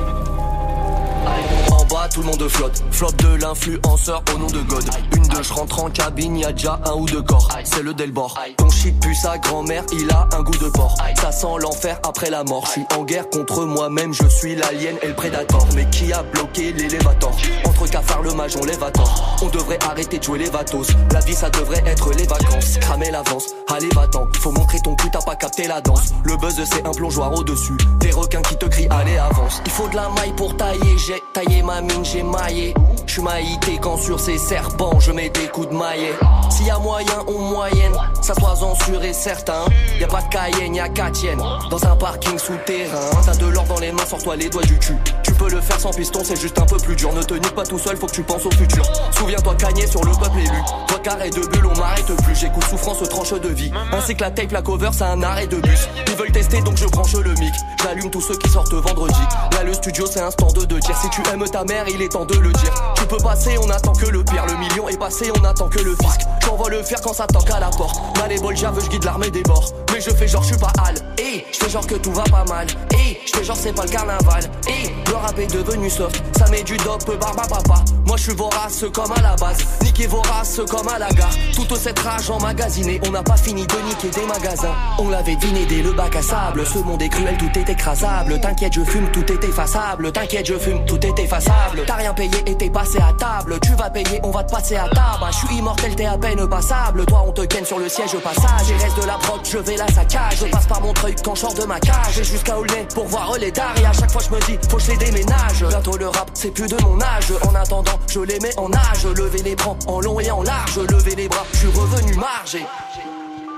Tout 2.14 2.22
le 2.22 2.28
monde 2.28 2.48
flotte. 2.50 2.84
Flotte 2.92 3.16
de 3.24 3.36
l'influenceur 3.36 4.24
au 4.36 4.38
nom 4.38 4.48
de 4.48 4.62
God. 4.62 4.84
Une 5.16 5.28
de 5.28 5.42
je 5.42 5.54
rentre 5.54 5.84
en 5.84 5.90
cabine, 5.90 6.38
y 6.38 6.46
a 6.46 6.52
déjà 6.52 6.80
un 6.86 6.94
ou 6.94 7.06
deux 7.06 7.22
corps. 7.22 7.48
C'est 7.64 7.84
le 7.84 7.94
Delbord. 7.94 8.38
Ton 8.58 8.70
shit 8.70 9.00
pue 9.00 9.16
sa 9.16 9.38
grand-mère, 9.38 9.84
il 9.94 10.10
a 10.12 10.28
un 10.36 10.44
goût 10.44 10.58
de 10.58 10.70
porc. 10.70 10.98
Ça 11.20 11.32
sent 11.32 11.48
l'enfer 11.60 12.00
après 12.04 12.30
la 12.30 12.44
mort. 12.44 12.66
Je 12.66 12.72
suis 12.72 12.86
en 12.98 13.04
guerre 13.04 13.30
contre 13.30 13.64
moi-même, 13.64 14.14
je 14.14 14.28
suis 14.28 14.56
l'alien 14.56 14.96
et 15.02 15.08
le 15.08 15.14
prédateur. 15.14 15.66
Mais 15.76 15.90
qui 15.90 16.12
a 16.12 16.22
bloqué 16.24 16.74
l'élévateur 16.74 17.32
Entre 17.66 17.90
cafard 17.90 18.22
le 18.22 18.34
mage, 18.34 18.56
on 18.58 18.66
l'évator. 18.66 19.38
On 19.42 19.48
devrait 19.48 19.80
arrêter 19.90 20.20
de 20.20 20.24
jouer 20.24 20.40
les 20.40 20.50
vatos. 20.50 20.88
La 21.12 21.22
vie, 21.22 21.34
ça 21.34 21.50
devrait 21.50 21.84
être 21.86 22.14
les 22.14 22.28
vacances. 22.28 22.78
Cramer 22.82 23.12
l'avance, 23.12 23.46
allez 23.74 23.90
va-t'en. 23.96 24.28
Faut 24.40 24.52
montrer 24.52 24.80
ton 24.82 24.96
cul, 24.96 25.10
t'as 25.12 25.22
pas 25.22 25.36
capté 25.36 25.68
la 25.68 25.82
danse. 25.82 26.14
Le 26.24 26.36
buzz, 26.38 26.62
c'est 26.66 26.86
un 26.86 26.92
plongeoir 26.92 27.34
au-dessus. 27.34 27.78
Des 28.00 28.12
requins 28.12 28.42
qui 28.42 28.58
te 28.58 28.66
crient, 28.66 28.88
allez 28.90 29.18
avance. 29.18 29.62
Il 29.66 29.72
faut 29.72 29.88
de 29.88 29.96
la 29.96 30.10
maille 30.10 30.34
pour 30.36 30.56
tailler, 30.58 30.98
j'ai 30.98 31.22
taillé 31.34 31.64
ma 31.64 31.82
mine, 31.82 32.01
j'ai 32.04 32.24
maillé. 32.24 32.74
Je 33.06 33.20
suis 33.20 33.80
quand 33.82 33.98
sur 33.98 34.20
ces 34.20 34.38
serpents, 34.38 35.00
je 35.00 35.12
mets 35.12 35.30
des 35.30 35.48
coups 35.48 35.70
de 35.70 35.76
maillet. 35.76 36.14
S'il 36.50 36.68
y 36.68 36.70
a 36.70 36.80
moyen, 36.80 37.24
on 37.28 37.40
moyenne. 37.40 37.94
Ça 38.22 38.34
en 38.42 38.76
sûr 38.76 39.04
et 39.04 39.14
certain. 39.14 39.66
Y 40.00 40.04
a 40.04 40.08
pas 40.08 40.22
de 40.22 40.30
Cayenne, 40.30 40.76
y 40.76 40.80
a 40.80 40.88
Catienne. 40.88 41.42
Dans 41.70 41.84
un 41.86 41.96
parking 41.96 42.38
souterrain. 42.38 43.10
T'as 43.26 43.36
de 43.36 43.48
l'or 43.48 43.66
dans 43.66 43.80
les 43.80 43.92
mains, 43.92 44.06
sors-toi 44.06 44.36
les 44.36 44.50
doigts 44.50 44.64
du 44.64 44.78
cul. 44.80 44.96
Tu 45.24 45.34
peux 45.34 45.50
le 45.50 45.60
faire 45.60 45.80
sans 45.80 45.92
piston, 45.92 46.22
c'est 46.24 46.40
juste 46.40 46.60
un 46.60 46.66
peu 46.66 46.78
plus 46.78 46.96
dur. 46.96 47.12
Ne 47.14 47.24
te 47.24 47.34
nique 47.34 47.56
pas 47.56 47.66
tout 47.66 47.80
seul, 47.80 47.98
faut 47.98 48.08
que 48.08 48.14
tu 48.14 48.24
penses 48.24 48.46
au 48.46 48.52
futur. 48.52 48.84
Souviens-toi 49.18 49.56
cagner 49.56 49.88
sur 49.88 50.04
le 50.06 50.12
peuple 50.12 50.40
élu. 50.40 50.62
Toi 50.88 51.00
carré 51.00 51.30
de 51.30 51.42
bulle, 51.42 51.66
on 51.66 51.78
m'arrête 51.78 52.06
plus. 52.24 52.36
J'écoute 52.36 52.64
souffrance, 52.64 53.02
tranche 53.10 53.34
de 53.34 53.50
vie. 53.50 53.72
Ainsi 53.92 54.16
que 54.16 54.22
la 54.22 54.32
tape, 54.32 54.52
la 54.52 54.62
cover, 54.62 54.90
c'est 54.94 55.04
un 55.04 55.22
arrêt 55.24 55.48
de 55.48 55.58
bus. 55.58 55.90
Ils 56.08 56.16
veulent 56.16 56.32
tester, 56.32 56.62
donc 56.62 56.78
je 56.78 56.86
branche 56.86 57.14
le 57.14 57.34
mic. 57.34 57.54
J'allume 57.84 58.10
tous 58.10 58.22
ceux 58.22 58.38
qui 58.38 58.50
sortent 58.50 58.74
vendredi. 58.74 59.20
Là, 59.54 59.64
le 59.64 59.74
studio, 59.74 60.06
c'est 60.06 60.22
un 60.22 60.32
stand 60.32 60.54
de 60.54 60.80
dire. 60.80 60.98
Si 60.98 61.10
tu 61.10 61.22
aimes 61.34 61.44
ta 61.50 61.64
mère, 61.64 61.88
il 61.94 62.02
est 62.02 62.10
temps 62.10 62.26
de 62.26 62.36
le 62.36 62.52
dire. 62.52 62.94
Tu 62.96 63.06
peux 63.06 63.18
passer, 63.18 63.58
on 63.62 63.70
attend 63.70 63.94
que 63.94 64.06
le 64.06 64.24
pire. 64.24 64.46
Le 64.46 64.56
million 64.58 64.88
est 64.90 64.98
passé, 64.98 65.32
on 65.40 65.44
attend 65.44 65.68
que 65.68 65.80
le 65.80 65.96
fisc. 65.96 66.22
J'envoie 66.46 66.70
le 66.70 66.84
faire 66.84 67.02
quand 67.02 67.14
ça 67.14 67.28
toque 67.28 67.50
à 67.50 67.60
la 67.60 67.70
porte. 67.70 68.00
Mal 68.18 68.30
les 68.30 68.40
bols, 68.40 68.58
j'aveux, 68.58 68.82
je 68.82 68.90
guide 68.90 69.04
l'armée 69.04 69.30
des 69.30 69.44
bords. 69.44 69.72
Mais 69.94 70.02
je 70.02 70.10
fais 70.10 70.28
genre, 70.28 70.44
je 70.44 70.50
suis 70.50 70.58
pas 70.58 70.72
Al. 70.86 70.96
Et 71.18 71.46
je 71.52 71.58
fais 71.58 71.70
genre 71.70 71.86
que 71.86 71.96
tout 71.96 72.12
va 72.14 72.24
pas 72.24 72.46
mal. 72.46 72.68
Et 72.94 73.20
je 73.26 73.38
fais 73.38 73.44
genre, 73.44 73.58
c'est 73.58 73.74
pas 73.74 73.84
le 73.84 73.90
carnaval. 73.90 74.44
Et 74.68 74.90
le 75.10 75.16
rap 75.16 75.38
est 75.40 75.54
devenu 75.54 75.90
soft. 75.90 76.22
Ça 76.38 76.50
met 76.50 76.64
du 76.64 76.78
dope, 76.78 77.06
barba 77.20 77.44
papa. 77.44 77.84
Moi, 78.06 78.18
je 78.18 78.24
suis 78.24 78.36
vorace 78.36 78.86
comme 78.94 79.12
à 79.12 79.22
la 79.22 79.36
base. 79.36 79.60
Niquer 79.84 80.08
vorace 80.08 80.62
comme 80.70 80.88
à 80.88 81.00
la 81.00 81.10
gare. 81.10 81.32
Toute 81.56 81.76
cette 81.78 82.00
rage 82.00 82.30
emmagasinée. 82.30 83.00
On 83.08 83.12
n'a 83.12 83.24
pas 83.24 83.38
fini 83.38 83.66
de 83.66 83.76
niquer 83.88 84.10
des 84.10 84.26
magasins. 84.26 84.76
On 85.00 85.10
l'avait 85.10 85.36
deviné 85.36 85.66
dès 85.66 85.82
le 85.82 85.92
bac 85.94 86.16
à 86.16 86.22
sable. 86.22 86.66
Ce 86.66 86.80
monde 86.80 87.02
est 87.02 87.10
cruel, 87.10 87.38
tout 87.38 87.58
est 87.58 87.70
écrasable. 87.70 88.40
T'inquiète, 88.42 88.74
je 88.74 88.84
fume, 88.84 89.10
tout 89.12 89.32
est 89.32 89.44
effaçable. 89.44 90.12
T'inquiète, 90.12 90.46
je 90.46 90.58
fume, 90.58 90.84
tout 90.86 91.00
est 91.06 91.20
effaçable. 91.20 91.81
T'as 91.86 91.96
rien 91.96 92.14
payé 92.14 92.38
et 92.46 92.56
t'es 92.56 92.70
passé 92.70 93.00
à 93.00 93.14
table. 93.14 93.60
Tu 93.62 93.74
vas 93.74 93.90
payer, 93.90 94.20
on 94.24 94.32
va 94.32 94.44
te 94.44 94.52
passer 94.52 94.76
à 94.76 94.88
table. 94.90 95.26
Je 95.32 95.48
suis 95.48 95.58
immortel, 95.58 95.96
t'es 95.96 96.06
à 96.06 96.18
peine 96.18 96.48
passable. 96.48 97.06
Toi, 97.06 97.24
on 97.28 97.32
te 97.32 97.42
ken 97.42 97.66
sur 97.66 97.80
le 97.80 97.90
siège 97.90 98.18
passage. 98.18 98.72
Et 98.72 98.84
reste 98.84 99.00
de 99.02 99.06
la 99.06 99.16
prod, 99.16 99.40
je 99.44 99.58
vais 99.58 99.78
la 99.78 99.88
saccage. 99.88 100.38
Je 100.42 100.46
passe 100.46 100.68
par 100.68 100.82
mon 100.82 100.94
truc 100.94 101.18
quand 101.24 101.36
je 101.36 101.62
de 101.62 101.66
ma 101.66 101.80
cage. 101.80 102.20
Et 102.20 102.24
jusqu'à 102.24 102.58
Aulnay 102.58 102.88
pour 102.94 103.08
voir 103.08 103.38
les 103.40 103.52
dards. 103.52 103.78
Et 103.82 103.86
à 103.86 103.94
chaque 103.94 104.12
fois, 104.12 104.22
je 104.22 104.34
me 104.34 104.40
dis, 104.42 104.58
faut 104.70 104.78
que 104.78 104.84
je 104.84 104.92
les 104.92 104.98
déménage. 104.98 105.66
Bientôt 105.68 105.98
le 105.98 106.08
rap, 106.08 106.30
c'est 106.34 106.52
plus 106.52 106.68
de 106.68 106.82
mon 106.84 107.00
âge. 107.02 107.34
En 107.48 107.56
attendant, 107.56 108.00
je 108.08 108.20
les 108.20 108.40
mets 108.40 108.58
en 108.58 108.72
âge. 108.72 109.06
Lever 109.06 109.42
les 109.42 109.56
bras 109.56 109.76
en 109.88 110.02
long 110.02 110.20
et 110.20 110.32
en 110.32 110.44
large. 110.44 110.80
Lever 110.80 111.16
les 111.16 111.28
bras, 111.28 111.46
je 111.54 111.58
suis 111.58 111.68
revenu 111.68 112.14
marger. 112.16 112.66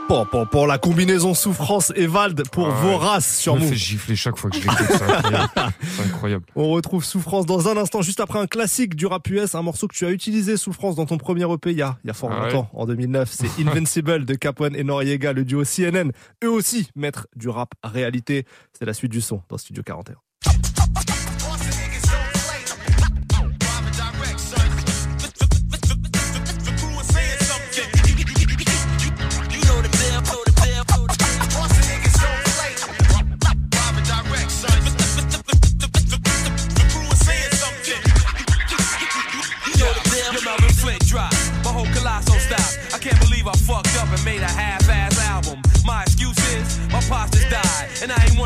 Pour, 0.08 0.28
pour, 0.28 0.48
pour 0.48 0.68
la 0.68 0.78
combinaison 0.78 1.34
souffrance 1.34 1.92
et 1.96 2.06
Vald 2.08 2.48
pour 2.50 2.68
Ah 2.68 2.70
ouais. 2.70 2.82
Vorace 2.92 3.38
sur 3.38 3.54
Ça 3.54 3.58
me 3.60 3.64
Move. 3.64 3.70
fait 3.72 3.76
gifler 3.80 4.16
chaque 4.16 4.38
fois 4.38 4.50
que 4.50 4.58
je 4.58 4.62
l'écoute. 4.62 4.86
C'est 5.82 6.04
incroyable. 6.04 6.46
On 6.56 6.70
retrouve 6.70 7.04
Souffrance 7.04 7.46
dans 7.46 7.68
un 7.70 7.78
instant, 7.78 8.02
juste 8.02 8.20
après 8.20 8.38
un 8.40 8.46
classique 8.46 8.96
du 8.96 9.06
rap 9.06 9.28
US, 9.30 9.56
un 9.56 9.62
morceau 9.62 9.88
que 9.88 9.96
tu 9.96 10.06
as 10.06 10.12
utilisé, 10.12 10.58
Souffrance, 10.58 10.96
dans 10.96 11.06
ton 11.06 11.18
premier 11.18 11.52
EP 11.52 11.72
il 11.72 11.78
y 11.78 11.82
a, 11.82 11.98
il 12.04 12.08
y 12.08 12.12
a 12.12 12.14
fort 12.14 12.30
Ah 12.32 12.42
ouais. 12.46 12.52
longtemps, 12.54 12.70
en 12.74 12.86
2009. 12.86 13.30
C'est 13.32 13.48
Invincible 13.68 14.26
de 14.26 14.36
Capone 14.36 14.76
et 14.76 14.84
Noriega, 14.84 15.34
le 15.34 15.46
duo 15.46 15.64
CNN. 15.64 16.12
Eux 16.44 16.50
aussi, 16.50 16.90
maîtres 16.96 17.28
du 17.36 17.50
rap 17.50 17.74
réalité. 17.84 18.46
C'est 18.78 18.86
la 18.86 18.94
suite 18.94 19.12
du 19.12 19.22
son 19.22 19.42
dans 19.50 19.58
Studio 19.58 19.84
41. 19.84 20.16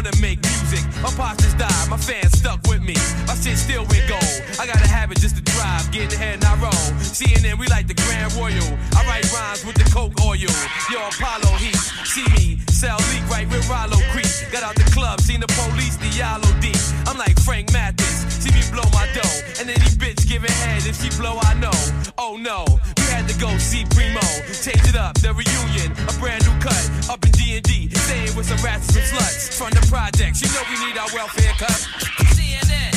Wanna 0.08 0.22
make 0.22 0.42
music. 0.44 0.84
My 1.02 1.10
pops 1.12 1.44
just 1.44 1.58
died, 1.58 1.90
my 1.90 1.98
fans 1.98 2.38
stuck 2.38 2.60
with 2.68 2.82
me. 2.82 2.96
My 3.28 3.36
shit 3.36 3.58
still 3.58 3.86
went 3.90 4.08
gold. 4.08 4.42
I 4.60 4.66
got 4.66 4.76
a 4.76 4.88
habit 4.88 5.20
just 5.20 5.36
to 5.36 5.42
drive, 5.42 5.92
get 5.92 6.14
ahead 6.14 6.36
and 6.36 6.46
I 6.46 6.56
roll. 6.62 6.88
CNN, 7.02 7.60
we 7.60 7.68
like 7.68 7.88
the 7.88 7.94
Grand 7.94 8.34
Royal. 8.34 8.70
I 8.96 9.04
write 9.08 9.28
rhymes 9.34 9.66
with 9.66 9.76
the 9.76 9.90
Coke 9.92 10.14
oil. 10.22 10.36
Yo, 10.36 11.00
Apollo 11.08 11.58
Heat, 11.58 11.76
see 12.06 12.28
me 12.36 12.60
sell 12.70 12.98
leak 13.12 13.26
right 13.30 13.48
with 13.50 13.68
Rollo 13.70 13.98
Creek. 14.14 14.30
Got 14.52 14.64
out 14.64 14.76
the 14.76 14.88
club, 14.94 15.20
seen 15.22 15.40
the 15.40 15.48
police, 15.48 15.98
the 15.98 16.08
yellow 16.14 16.52
deep. 16.62 16.78
I'm 17.08 17.18
like 17.18 17.40
Frank 17.42 17.74
Mathis, 17.74 18.27
blow 18.78 18.90
my 18.94 19.08
dough, 19.14 19.38
and 19.60 19.70
any 19.70 19.90
bitch 19.98 20.28
giving 20.30 20.52
head 20.62 20.86
if 20.86 21.02
she 21.02 21.10
blow, 21.18 21.40
I 21.42 21.54
know. 21.56 21.74
Oh 22.18 22.38
no, 22.38 22.66
we 22.98 23.04
had 23.10 23.28
to 23.28 23.36
go 23.40 23.50
see 23.58 23.86
Primo, 23.90 24.22
change 24.54 24.86
it 24.86 24.96
up, 24.96 25.16
the 25.16 25.34
reunion, 25.34 25.92
a 26.06 26.14
brand 26.22 26.46
new 26.46 26.54
cut, 26.62 26.84
up 27.10 27.26
in 27.26 27.32
D 27.32 27.56
and 27.58 27.64
D, 27.64 27.90
staying 27.90 28.36
with 28.36 28.46
some 28.46 28.62
rats 28.64 28.96
and 28.96 29.06
sluts. 29.06 29.58
From 29.58 29.72
the 29.72 29.84
projects. 29.90 30.42
You 30.42 30.50
know 30.54 30.62
we 30.70 30.78
need 30.86 30.98
our 30.98 31.10
welfare 31.14 31.54
cut. 31.58 31.80
CNN, 32.38 32.97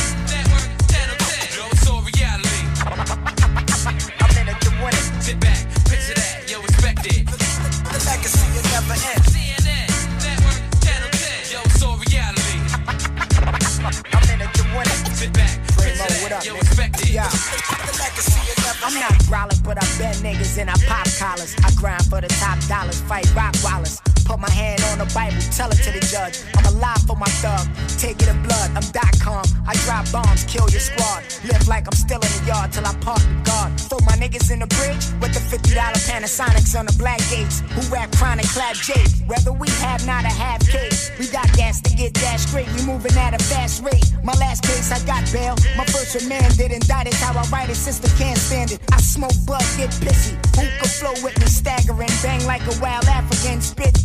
and 20.59 20.71
I 20.71 20.75
pop 20.87 21.07
collars. 21.19 21.55
I 21.65 21.71
grind 21.75 22.05
for 22.07 22.21
the 22.21 22.29
top 22.29 22.59
dollars, 22.67 23.01
fight 23.03 23.33
rock 23.35 23.55
wallers. 23.63 24.10
Put 24.31 24.39
my 24.39 24.51
hand 24.51 24.81
on 24.95 24.99
the 25.03 25.11
Bible, 25.13 25.43
tell 25.51 25.69
it 25.73 25.83
to 25.83 25.91
the 25.91 25.99
judge. 26.07 26.39
I'm 26.55 26.65
alive 26.77 27.03
for 27.03 27.17
my 27.17 27.27
thug, 27.43 27.67
take 27.99 28.23
it 28.23 28.29
in 28.29 28.41
blood. 28.45 28.71
I'm 28.79 28.87
dot 28.95 29.11
com. 29.19 29.43
I 29.67 29.75
drop 29.83 30.07
bombs, 30.13 30.45
kill 30.45 30.71
your 30.71 30.79
squad. 30.79 31.27
Live 31.43 31.67
like 31.67 31.91
I'm 31.91 31.99
still 31.99 32.23
in 32.23 32.31
the 32.39 32.43
yard 32.47 32.71
till 32.71 32.87
I 32.87 32.95
park 33.03 33.19
the 33.19 33.43
guard. 33.43 33.75
Throw 33.91 33.99
my 34.07 34.15
niggas 34.15 34.53
in 34.55 34.61
the 34.61 34.71
bridge 34.79 35.03
with 35.19 35.35
the 35.35 35.43
$50 35.43 35.75
Panasonics 36.07 36.79
on 36.79 36.87
the 36.87 36.95
black 36.95 37.19
gates. 37.27 37.59
Who 37.75 37.83
rap 37.91 38.13
chronic, 38.13 38.47
clap 38.55 38.77
Jake. 38.77 39.11
Whether 39.27 39.51
we 39.51 39.69
have 39.83 40.07
not 40.07 40.25
a 40.25 40.31
half 40.31 40.63
case, 40.63 41.11
we 41.19 41.27
got 41.27 41.51
gas 41.59 41.81
to 41.83 41.91
get 41.97 42.15
that 42.23 42.39
straight. 42.39 42.71
We 42.79 42.87
moving 42.87 43.19
at 43.19 43.35
a 43.35 43.43
fast 43.43 43.83
rate. 43.83 44.15
My 44.23 44.35
last 44.39 44.63
case, 44.63 44.93
I 44.95 45.05
got 45.11 45.27
bail. 45.33 45.59
My 45.77 45.87
first 45.91 46.15
remanded, 46.15 46.71
indicted 46.71 47.15
how 47.15 47.35
I 47.35 47.43
write 47.51 47.69
it. 47.69 47.75
Sister 47.75 48.07
can't 48.15 48.39
stand 48.39 48.71
it. 48.71 48.79
I 48.93 49.01
smoke 49.01 49.35
blood, 49.45 49.67
get 49.77 49.91
pissy. 49.99 50.39
Who 50.55 50.71
can 50.79 50.87
flow 50.87 51.15
with 51.27 51.35
me, 51.41 51.47
staggering, 51.47 52.15
bang 52.23 52.47
like 52.47 52.63
a 52.71 52.79
wild 52.79 53.07
African. 53.07 53.61
Spit 53.61 54.05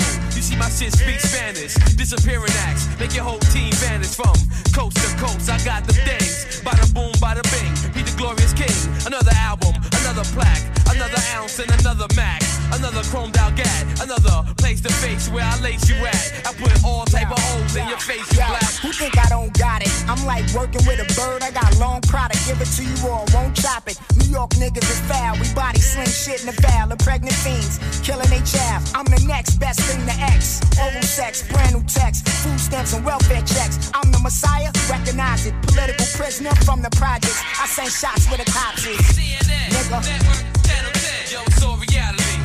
shit 0.69 0.93
speak 0.93 1.19
Spanish. 1.19 1.73
Disappearing 1.95 2.53
acts, 2.67 2.87
make 2.99 3.15
your 3.15 3.23
whole 3.23 3.39
team 3.55 3.71
vanish 3.81 4.13
from 4.13 4.35
coast 4.73 4.97
to 4.97 5.09
coast. 5.17 5.49
I 5.49 5.57
got 5.65 5.85
the 5.85 5.93
things. 5.93 6.61
Bada 6.61 6.85
boom, 6.93 7.11
bada 7.23 7.41
bing. 7.49 7.73
The 7.93 8.10
glorious 8.21 8.53
king. 8.53 8.77
Another 9.05 9.33
album, 9.33 9.73
another 10.05 10.23
plaque, 10.35 10.61
another 10.93 11.17
ounce 11.33 11.57
and 11.59 11.71
another 11.81 12.07
Mac. 12.15 12.41
Another 12.71 13.01
chromed 13.11 13.35
out 13.37 13.55
gad, 13.57 13.83
another 13.99 14.47
place 14.55 14.79
to 14.79 14.91
face 15.03 15.27
where 15.27 15.43
I 15.43 15.59
lace 15.59 15.89
you 15.89 15.95
at. 16.05 16.47
I 16.47 16.53
put 16.53 16.71
all 16.85 17.03
type 17.05 17.29
of 17.29 17.37
holes 17.37 17.75
in 17.75 17.85
your 17.89 17.97
face, 17.99 18.23
you 18.31 18.39
black. 18.47 18.63
who 18.79 18.93
think 18.93 19.17
I 19.17 19.27
don't 19.27 19.51
got 19.59 19.81
it? 19.81 19.91
I'm 20.07 20.23
like 20.25 20.45
working 20.55 20.79
with 20.87 21.03
a 21.03 21.07
bird. 21.19 21.43
I 21.43 21.51
got 21.51 21.67
long 21.79 21.99
product, 22.01 22.39
give 22.47 22.61
it 22.61 22.71
to 22.79 22.83
you 22.85 22.95
or 23.03 23.25
I 23.27 23.35
won't 23.35 23.55
chop 23.57 23.89
it. 23.89 23.99
New 24.15 24.31
York 24.31 24.51
niggas 24.51 24.87
is 24.87 25.01
foul. 25.09 25.35
We 25.35 25.51
body 25.53 25.79
sling 25.79 26.07
shit 26.07 26.41
in 26.41 26.47
the 26.47 26.57
foul. 26.61 26.91
of 26.91 26.99
pregnant 26.99 27.35
fiends, 27.43 27.79
killing 28.07 28.29
they 28.29 28.41
child. 28.47 28.87
I'm 28.95 29.05
the 29.05 29.21
next 29.27 29.59
best 29.59 29.81
thing 29.81 30.05
to 30.07 30.15
X. 30.31 30.61
Oral 30.79 31.01
sex, 31.03 31.43
brand 31.51 31.75
new 31.75 31.83
text, 31.83 32.27
food 32.43 32.59
stamps 32.59 32.93
and 32.93 33.03
welfare 33.03 33.43
checks. 33.43 33.91
I'm 33.93 34.11
the 34.11 34.19
messiah, 34.19 34.71
recognize 34.89 35.45
it. 35.45 35.53
Political 35.63 36.05
prisoner 36.15 36.55
from 36.63 36.81
the 36.81 36.89
projects. 36.91 37.41
I 37.59 37.67
send 37.67 37.91
shots 37.91 38.10
where 38.27 38.37
the 38.37 38.51
cops 38.51 38.85
is. 38.85 38.99
CNN, 39.15 39.71
Nigga. 39.71 40.03
Network, 40.03 40.43
Channel 40.67 40.91
10. 40.91 41.31
Yo, 41.31 41.39
it's 41.47 41.63
all 41.63 41.77
reality. 41.77 42.35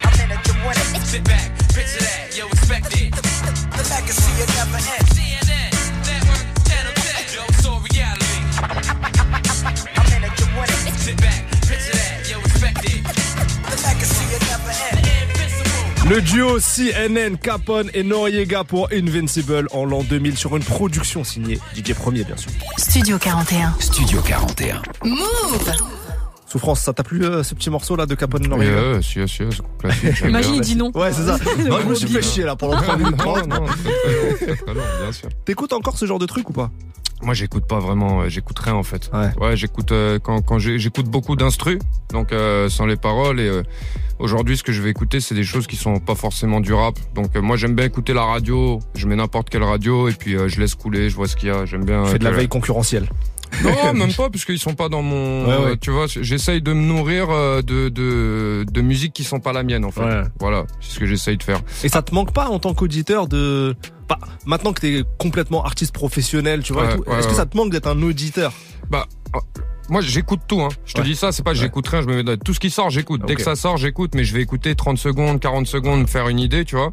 I'm 0.00 0.20
in 0.20 0.30
a 0.30 0.38
dramatic. 0.44 0.84
Sit 1.08 1.24
back, 1.24 1.48
picture 1.72 2.04
that, 2.04 2.36
yo, 2.36 2.46
respect 2.48 2.92
it. 3.00 3.12
The 3.16 3.84
legacy 3.88 4.30
will 4.36 4.50
never 4.60 4.76
end. 4.76 5.06
CNN, 5.16 5.72
Network, 6.04 6.44
Channel 6.68 6.92
10. 6.92 7.34
Yo, 7.34 7.42
it's 7.48 7.64
all 7.66 7.80
reality. 7.80 8.40
I'm 9.96 10.08
in 10.12 10.24
a 10.24 10.30
dramatic. 10.36 10.94
Sit 11.00 11.16
back, 11.20 11.49
Le 16.10 16.20
duo 16.20 16.58
CNN, 16.58 17.36
Capone 17.36 17.88
et 17.94 18.02
Noriega 18.02 18.64
pour 18.64 18.88
Invincible 18.92 19.68
en 19.70 19.84
l'an 19.84 20.02
2000 20.02 20.36
sur 20.36 20.56
une 20.56 20.64
production 20.64 21.22
signée 21.22 21.60
DJ 21.76 21.94
Premier 21.94 22.24
bien 22.24 22.36
sûr. 22.36 22.50
Studio 22.78 23.16
41. 23.16 23.74
Studio 23.78 24.20
41. 24.20 24.82
Move 25.04 25.72
Souffrance, 26.48 26.80
ça 26.80 26.92
t'a 26.92 27.04
plu 27.04 27.24
euh, 27.24 27.44
ce 27.44 27.54
petit 27.54 27.70
morceau 27.70 27.94
là 27.94 28.06
de 28.06 28.16
Capone 28.16 28.42
et 28.44 28.48
Oui, 28.48 28.50
Noriega? 28.56 28.76
euh, 28.76 29.00
si, 29.02 29.20
si, 29.28 29.44
c'est 29.52 29.78
classique. 29.78 30.20
Imagine, 30.28 30.54
il 30.56 30.60
dit 30.62 30.74
non. 30.74 30.90
Ouais, 30.96 31.12
c'est 31.12 31.26
ça. 31.26 31.38
Non, 31.68 31.78
je 31.80 31.86
me 31.86 31.94
suis 31.94 32.08
fait 32.08 32.22
chier 32.22 32.42
là 32.42 32.56
pendant 32.56 32.80
3 32.82 32.96
minutes 32.96 33.16
Non, 33.18 33.34
30. 33.34 33.46
non, 33.46 33.66
c'est 33.68 33.84
très 33.84 34.12
long, 34.12 34.36
c'est 34.40 34.56
très 34.64 34.74
long, 34.74 34.82
bien 35.02 35.12
sûr. 35.12 35.28
T'écoutes 35.44 35.72
encore 35.72 35.96
ce 35.96 36.06
genre 36.06 36.18
de 36.18 36.26
truc 36.26 36.50
ou 36.50 36.52
pas? 36.52 36.72
Moi, 37.22 37.34
j'écoute 37.34 37.66
pas 37.66 37.78
vraiment, 37.80 38.22
euh, 38.22 38.28
j'écoute 38.28 38.58
rien 38.58 38.74
en 38.74 38.82
fait. 38.82 39.10
Ouais. 39.12 39.56
j'écoute 39.56 39.92
euh, 39.92 40.18
quand, 40.18 40.40
quand 40.42 40.58
j'écoute 40.58 41.06
beaucoup 41.06 41.36
d'instru, 41.36 41.78
donc 42.12 42.32
euh, 42.32 42.68
sans 42.68 42.86
les 42.86 42.96
paroles. 42.96 43.40
Et 43.40 43.48
euh, 43.48 43.62
aujourd'hui, 44.18 44.56
ce 44.56 44.62
que 44.62 44.72
je 44.72 44.80
vais 44.80 44.90
écouter, 44.90 45.20
c'est 45.20 45.34
des 45.34 45.44
choses 45.44 45.66
qui 45.66 45.76
sont 45.76 45.98
pas 46.00 46.14
forcément 46.14 46.60
du 46.60 46.72
rap. 46.72 46.98
Donc 47.14 47.36
euh, 47.36 47.42
moi, 47.42 47.56
j'aime 47.56 47.74
bien 47.74 47.84
écouter 47.84 48.14
la 48.14 48.24
radio. 48.24 48.80
Je 48.94 49.06
mets 49.06 49.16
n'importe 49.16 49.50
quelle 49.50 49.64
radio 49.64 50.08
et 50.08 50.12
puis 50.12 50.34
euh, 50.34 50.48
je 50.48 50.60
laisse 50.60 50.74
couler, 50.74 51.10
je 51.10 51.16
vois 51.16 51.28
ce 51.28 51.36
qu'il 51.36 51.48
y 51.48 51.52
a. 51.52 51.66
J'aime 51.66 51.84
bien. 51.84 52.04
Tu 52.04 52.12
fais 52.12 52.18
de 52.18 52.24
la 52.24 52.30
veille 52.30 52.48
concurrentielle. 52.48 53.08
Non, 53.64 53.92
même 53.94 54.12
pas, 54.12 54.30
puisqu'ils 54.30 54.58
sont 54.58 54.74
pas 54.74 54.88
dans 54.88 55.02
mon. 55.02 55.46
Ouais, 55.46 55.64
ouais. 55.70 55.76
Tu 55.76 55.90
vois, 55.90 56.06
j'essaye 56.06 56.62
de 56.62 56.72
me 56.72 56.80
nourrir 56.82 57.30
euh, 57.30 57.62
de, 57.62 57.88
de 57.88 58.64
de 58.70 58.80
musique 58.80 59.12
qui 59.12 59.24
sont 59.24 59.40
pas 59.40 59.52
la 59.52 59.62
mienne 59.62 59.84
en 59.84 59.90
fait. 59.90 60.02
Ouais. 60.04 60.22
Voilà, 60.38 60.64
c'est 60.80 60.94
ce 60.94 60.98
que 61.00 61.06
j'essaye 61.06 61.36
de 61.36 61.42
faire. 61.42 61.60
Et 61.84 61.88
ça 61.88 62.02
te 62.02 62.14
manque 62.14 62.32
pas 62.32 62.48
en 62.48 62.58
tant 62.58 62.74
qu'auditeur 62.74 63.26
de. 63.28 63.74
Bah, 64.08 64.18
maintenant 64.46 64.72
que 64.72 64.80
t'es 64.80 65.02
complètement 65.18 65.64
artiste 65.64 65.92
professionnel, 65.92 66.62
tu 66.62 66.72
vois, 66.72 66.84
est-ce 67.18 67.28
que 67.28 67.34
ça 67.34 67.46
te 67.46 67.56
manque 67.56 67.70
d'être 67.70 67.86
un 67.88 68.00
auditeur? 68.02 68.52
Bah, 68.90 69.06
euh, 69.36 69.38
moi 69.88 70.00
j'écoute 70.00 70.40
tout. 70.48 70.60
Hein. 70.60 70.68
Je 70.84 70.94
te 70.94 71.00
Ouais. 71.00 71.06
dis 71.06 71.16
ça, 71.16 71.32
c'est 71.32 71.42
pas 71.44 71.54
j'écoute 71.54 71.86
rien. 71.88 72.02
Je 72.02 72.06
me 72.06 72.22
mets 72.22 72.36
tout 72.38 72.54
ce 72.54 72.60
qui 72.60 72.70
sort, 72.70 72.90
j'écoute. 72.90 73.22
Dès 73.26 73.34
que 73.34 73.42
ça 73.42 73.56
sort, 73.56 73.76
j'écoute, 73.76 74.14
mais 74.14 74.24
je 74.24 74.34
vais 74.34 74.42
écouter 74.42 74.74
30 74.74 74.98
secondes, 74.98 75.38
40 75.40 75.66
secondes, 75.66 76.00
me 76.02 76.06
faire 76.06 76.28
une 76.28 76.38
idée, 76.40 76.64
tu 76.64 76.76
vois. 76.76 76.92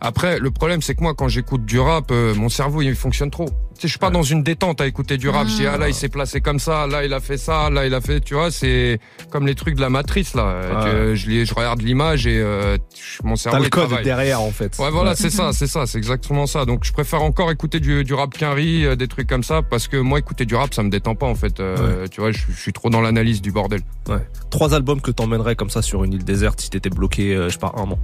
Après, 0.00 0.38
le 0.38 0.52
problème, 0.52 0.80
c'est 0.80 0.94
que 0.94 1.02
moi, 1.02 1.12
quand 1.14 1.26
j'écoute 1.26 1.64
du 1.64 1.80
rap, 1.80 2.12
euh, 2.12 2.32
mon 2.36 2.48
cerveau, 2.48 2.82
il 2.82 2.94
fonctionne 2.94 3.32
trop. 3.32 3.46
Je 3.80 3.86
suis 3.86 3.98
pas 3.98 4.10
dans 4.10 4.22
une 4.22 4.42
détente 4.42 4.80
à 4.80 4.86
écouter 4.86 5.16
du 5.18 5.28
rap. 5.28 5.46
Je 5.48 5.54
dis, 5.54 5.66
ah 5.66 5.76
là, 5.78 5.88
il 5.88 5.94
s'est 5.94 6.08
placé 6.08 6.40
comme 6.40 6.58
ça, 6.58 6.86
là, 6.86 7.04
il 7.04 7.12
a 7.12 7.20
fait 7.20 7.36
ça, 7.36 7.70
là, 7.70 7.86
il 7.86 7.94
a 7.94 8.00
fait, 8.00 8.20
tu 8.20 8.34
vois, 8.34 8.50
c'est 8.50 8.98
comme 9.30 9.46
les 9.46 9.54
trucs 9.54 9.76
de 9.76 9.80
la 9.80 9.90
matrice, 9.90 10.34
là. 10.34 10.42
Euh, 10.46 11.14
je, 11.14 11.54
regarde 11.54 11.80
l'image 11.82 12.26
et 12.26 12.38
euh, 12.40 12.76
je- 12.96 13.26
mon 13.26 13.36
cerveau, 13.36 13.58
T'as 13.58 13.64
le 13.64 13.70
code 13.70 13.86
travaille. 13.86 14.04
derrière 14.04 14.40
en 14.40 14.50
fait. 14.50 14.76
Ouais, 14.78 14.90
voilà, 14.90 15.14
c'est 15.14 15.30
ça, 15.30 15.52
c'est 15.52 15.66
ça, 15.66 15.86
c'est 15.86 15.98
exactement 15.98 16.46
ça. 16.46 16.64
Donc, 16.64 16.84
je 16.84 16.92
préfère 16.92 17.22
encore 17.22 17.50
écouter 17.50 17.78
du, 17.80 18.02
du 18.04 18.14
rap 18.14 18.36
qu'un 18.36 18.52
riz, 18.52 18.84
euh, 18.84 18.96
des 18.96 19.06
trucs 19.08 19.28
comme 19.28 19.44
ça, 19.44 19.62
parce 19.62 19.86
que 19.88 19.96
moi, 19.96 20.18
écouter 20.18 20.44
du 20.44 20.54
rap, 20.56 20.74
ça 20.74 20.82
me 20.82 20.90
détend 20.90 21.14
pas, 21.14 21.26
en 21.26 21.34
fait. 21.36 21.60
Euh, 21.60 22.06
Tu 22.10 22.20
vois, 22.20 22.32
je, 22.32 22.38
je 22.50 22.60
suis 22.60 22.72
trop 22.72 22.90
dans 22.90 23.00
l'analyse 23.00 23.40
du 23.42 23.52
bordel. 23.52 23.80
Ouais. 24.08 24.16
Trois 24.50 24.74
albums 24.74 25.00
que 25.00 25.10
t'emmènerais 25.10 25.54
comme 25.56 25.70
ça 25.70 25.82
sur 25.82 26.02
une 26.04 26.12
île 26.14 26.24
déserte 26.24 26.60
si 26.60 26.70
t'étais 26.70 26.90
bloqué, 26.90 27.34
euh, 27.34 27.48
je 27.48 27.52
sais 27.54 27.58
pas, 27.58 27.72
un 27.76 27.82
an. 27.82 27.98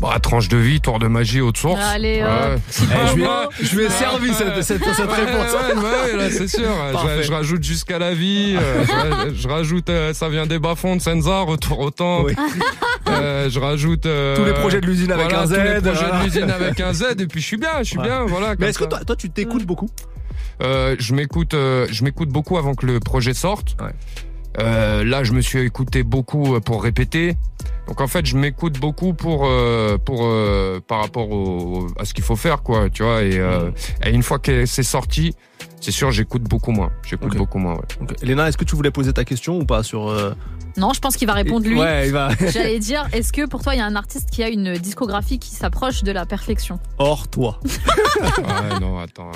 Bah, 0.00 0.16
tranche 0.22 0.48
de 0.48 0.56
vie, 0.56 0.80
tour 0.80 0.98
de 0.98 1.08
magie, 1.08 1.40
haute 1.40 1.58
source. 1.58 1.80
Allez, 1.82 2.22
Ouais. 2.22 2.56
Eh, 2.80 3.08
je 3.10 3.14
lui 3.16 3.24
ai, 3.24 3.28
je 3.60 3.76
lui 3.76 3.84
ai 3.84 3.90
servi 3.90 4.32
cette, 4.32 4.62
cette, 4.62 4.84
cette 4.84 5.10
Ouais, 5.24 5.30
réponse. 5.32 5.52
ouais, 5.82 6.12
ouais, 6.12 6.16
là, 6.16 6.30
c'est 6.30 6.48
sûr. 6.48 6.68
Je, 7.18 7.22
je 7.26 7.32
rajoute 7.32 7.62
jusqu'à 7.64 7.98
la 7.98 8.14
vie. 8.14 8.56
euh, 8.60 8.84
je, 9.28 9.34
je 9.42 9.48
rajoute, 9.48 9.88
euh, 9.90 10.12
ça 10.14 10.28
vient 10.28 10.46
des 10.46 10.58
bas-fonds 10.58 10.96
de 10.96 11.00
Senza, 11.02 11.40
retour 11.40 11.78
au 11.80 11.90
temps. 11.90 12.22
Oui. 12.24 12.34
Euh, 13.10 13.48
je 13.48 13.58
rajoute 13.58 14.04
euh, 14.04 14.36
Tous 14.36 14.44
les 14.44 14.52
projets 14.52 14.82
de 14.82 14.86
l'usine 14.86 15.10
avec 15.10 15.28
voilà, 15.30 15.42
un 15.44 15.46
Z, 15.46 15.54
Tous 15.54 15.60
les 15.62 15.80
projets 15.80 15.92
voilà. 16.04 16.18
de 16.18 16.24
l'usine 16.24 16.50
avec 16.50 16.78
un 16.80 16.92
Z. 16.92 17.04
Et 17.18 17.26
puis 17.26 17.40
je 17.40 17.46
suis 17.46 17.56
bien, 17.56 17.70
je 17.78 17.84
suis 17.84 17.98
Ouais. 17.98 18.04
bien. 18.04 18.26
Voilà. 18.26 18.54
Mais 18.58 18.68
est-ce 18.68 18.78
que 18.78 18.84
toi, 18.84 19.00
toi 19.02 19.16
tu 19.16 19.30
t'écoutes 19.30 19.64
beaucoup? 19.64 19.88
Euh, 20.62 20.94
je 20.98 21.14
m'écoute, 21.14 21.54
euh, 21.54 21.86
je 21.90 22.04
m'écoute 22.04 22.28
beaucoup 22.28 22.58
avant 22.58 22.74
que 22.74 22.84
le 22.84 23.00
projet 23.00 23.32
sorte. 23.32 23.76
Ouais. 23.80 23.92
Euh, 24.60 25.04
là, 25.04 25.24
je 25.24 25.32
me 25.32 25.40
suis 25.40 25.60
écouté 25.60 26.02
beaucoup 26.02 26.60
pour 26.60 26.82
répéter. 26.82 27.36
Donc 27.88 28.02
en 28.02 28.06
fait, 28.06 28.26
je 28.26 28.36
m'écoute 28.36 28.78
beaucoup 28.78 29.14
pour 29.14 29.46
euh, 29.46 29.96
pour 29.96 30.20
euh, 30.24 30.78
par 30.86 31.00
rapport 31.00 31.30
au, 31.30 31.86
à 31.98 32.04
ce 32.04 32.12
qu'il 32.12 32.22
faut 32.22 32.36
faire, 32.36 32.62
quoi. 32.62 32.90
Tu 32.90 33.02
vois. 33.02 33.22
Et, 33.22 33.38
euh, 33.38 33.70
et 34.04 34.10
une 34.10 34.22
fois 34.22 34.38
que 34.38 34.66
c'est 34.66 34.82
sorti, 34.82 35.34
c'est 35.80 35.90
sûr, 35.90 36.10
j'écoute 36.10 36.42
beaucoup 36.42 36.70
moins. 36.70 36.90
J'écoute 37.02 37.34
beaucoup 37.34 37.58
moins. 37.58 37.74
Ouais. 37.76 38.06
Elena, 38.22 38.46
est-ce 38.46 38.58
que 38.58 38.64
tu 38.64 38.76
voulais 38.76 38.90
poser 38.90 39.14
ta 39.14 39.24
question 39.24 39.58
ou 39.58 39.64
pas 39.64 39.82
sur 39.82 40.14
Non, 40.76 40.92
je 40.92 41.00
pense 41.00 41.16
qu'il 41.16 41.26
va 41.26 41.32
répondre 41.32 41.66
lui. 41.66 41.78
Ouais, 41.78 42.08
il 42.08 42.12
va. 42.12 42.28
J'allais 42.52 42.78
dire, 42.78 43.08
est-ce 43.12 43.32
que 43.32 43.46
pour 43.46 43.62
toi, 43.62 43.74
il 43.74 43.78
y 43.78 43.80
a 43.80 43.86
un 43.86 43.96
artiste 43.96 44.28
qui 44.30 44.42
a 44.42 44.48
une 44.48 44.74
discographie 44.76 45.38
qui 45.38 45.50
s'approche 45.50 46.02
de 46.02 46.12
la 46.12 46.26
perfection? 46.26 46.78
Hors 46.98 47.26
toi. 47.28 47.58
ouais, 48.20 48.80
non, 48.80 48.98
attends. 48.98 49.32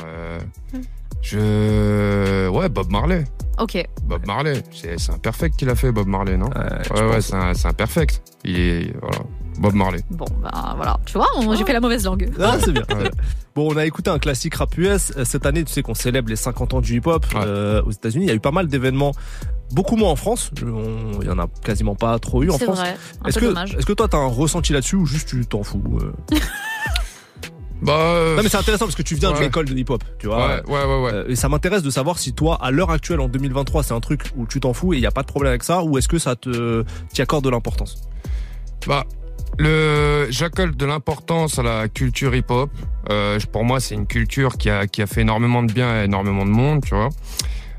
Je 1.22 2.48
ouais, 2.48 2.68
Bob 2.68 2.90
Marley. 2.90 3.24
Ok. 3.58 3.82
Bob 4.04 4.26
Marley, 4.26 4.62
c'est 4.72 4.98
c'est 4.98 5.12
un 5.12 5.18
perfect 5.18 5.56
qu'il 5.56 5.68
a 5.70 5.74
fait, 5.74 5.92
Bob 5.92 6.06
Marley, 6.08 6.36
non? 6.36 6.48
Ouais, 6.94 7.02
ouais, 7.02 7.20
c'est 7.20 7.34
un, 7.34 7.54
c'est 7.54 7.68
un 7.68 7.72
perfect. 7.72 8.22
Il 8.44 8.58
est 8.58 8.94
voilà, 9.00 9.18
Bob 9.58 9.74
Marley. 9.74 10.00
Bon, 10.10 10.24
bah 10.42 10.72
voilà. 10.76 10.98
Tu 11.06 11.14
vois, 11.18 11.26
on- 11.36 11.54
j'ai 11.54 11.64
fait 11.64 11.72
la 11.74 11.80
mauvaise 11.80 12.04
langue. 12.04 12.28
Ah, 12.40 12.56
c'est 12.62 12.72
bien. 12.72 12.82
Ouais. 12.96 13.10
Bon, 13.54 13.70
on 13.70 13.76
a 13.76 13.84
écouté 13.84 14.08
un 14.08 14.18
classique 14.18 14.54
rap 14.54 14.76
US. 14.78 15.12
Euh, 15.16 15.24
Cette 15.26 15.44
année, 15.44 15.62
tu 15.62 15.70
sais 15.72 15.82
qu'on 15.82 15.92
célèbre 15.94 16.30
les 16.30 16.36
50 16.36 16.72
ans 16.72 16.80
du 16.80 16.96
hip-hop 16.96 17.26
Ouais. 17.34 17.40
euh, 17.44 17.82
aux 17.82 17.90
États-Unis. 17.90 18.24
Il 18.24 18.28
y 18.28 18.32
a 18.32 18.34
eu 18.34 18.40
pas 18.40 18.50
mal 18.50 18.66
d'événements, 18.66 19.12
beaucoup 19.72 19.96
moins 19.96 20.08
en 20.10 20.16
France. 20.16 20.50
On- 20.64 21.20
Il 21.20 21.26
y 21.26 21.30
en 21.30 21.38
a 21.38 21.46
quasiment 21.62 21.94
pas 21.94 22.18
trop 22.18 22.42
eu 22.42 22.50
en 22.50 22.56
C'est 22.58 22.64
France. 22.64 22.78
vrai. 22.78 22.96
Un 23.22 23.28
Est-ce 23.28 23.38
que, 23.38 23.44
dommage. 23.44 23.74
est-ce 23.74 23.84
que 23.84 23.92
toi, 23.92 24.08
t'as 24.08 24.16
un 24.16 24.26
ressenti 24.26 24.72
là-dessus 24.72 24.96
ou 24.96 25.04
juste 25.04 25.28
tu 25.28 25.44
t'en 25.44 25.62
fous 25.62 25.84
euh? 26.00 26.12
Bah. 27.82 27.92
euh, 27.92 28.36
Non, 28.36 28.42
mais 28.42 28.48
c'est 28.48 28.56
intéressant 28.56 28.84
parce 28.86 28.94
que 28.94 29.02
tu 29.02 29.16
viens 29.16 29.32
de 29.32 29.40
l'école 29.40 29.64
de 29.66 29.74
hip-hop, 29.76 30.02
tu 30.18 30.28
vois. 30.28 30.46
ouais, 30.46 30.62
ouais, 30.66 30.84
ouais, 30.84 31.02
ouais. 31.02 31.12
Euh, 31.12 31.28
et 31.28 31.36
ça 31.36 31.48
m'intéresse 31.48 31.82
de 31.82 31.90
savoir 31.90 32.18
si 32.18 32.32
toi, 32.32 32.56
à 32.62 32.70
l'heure 32.70 32.90
actuelle, 32.90 33.20
en 33.20 33.28
2023, 33.28 33.82
c'est 33.82 33.92
un 33.94 34.00
truc 34.00 34.22
où 34.36 34.46
tu 34.46 34.60
t'en 34.60 34.72
fous 34.72 34.94
et 34.94 34.98
il 34.98 35.00
n'y 35.00 35.06
a 35.06 35.10
pas 35.10 35.22
de 35.22 35.26
problème 35.26 35.50
avec 35.50 35.64
ça, 35.64 35.82
ou 35.82 35.98
est-ce 35.98 36.08
que 36.08 36.18
ça 36.18 36.36
te, 36.36 36.84
t'y 37.12 37.22
accorde 37.22 37.44
de 37.44 37.50
l'importance? 37.50 38.00
Bah, 38.86 39.04
le, 39.58 40.26
j'accorde 40.30 40.76
de 40.76 40.86
l'importance 40.86 41.58
à 41.58 41.62
la 41.62 41.88
culture 41.88 42.34
hip-hop. 42.34 42.70
Euh, 43.10 43.38
pour 43.52 43.64
moi, 43.64 43.80
c'est 43.80 43.94
une 43.96 44.06
culture 44.06 44.56
qui 44.56 44.70
a, 44.70 44.86
qui 44.86 45.02
a 45.02 45.06
fait 45.06 45.22
énormément 45.22 45.62
de 45.62 45.72
bien 45.72 45.88
à 45.90 46.04
énormément 46.04 46.44
de 46.46 46.50
monde, 46.50 46.84
tu 46.84 46.94
vois. 46.94 47.08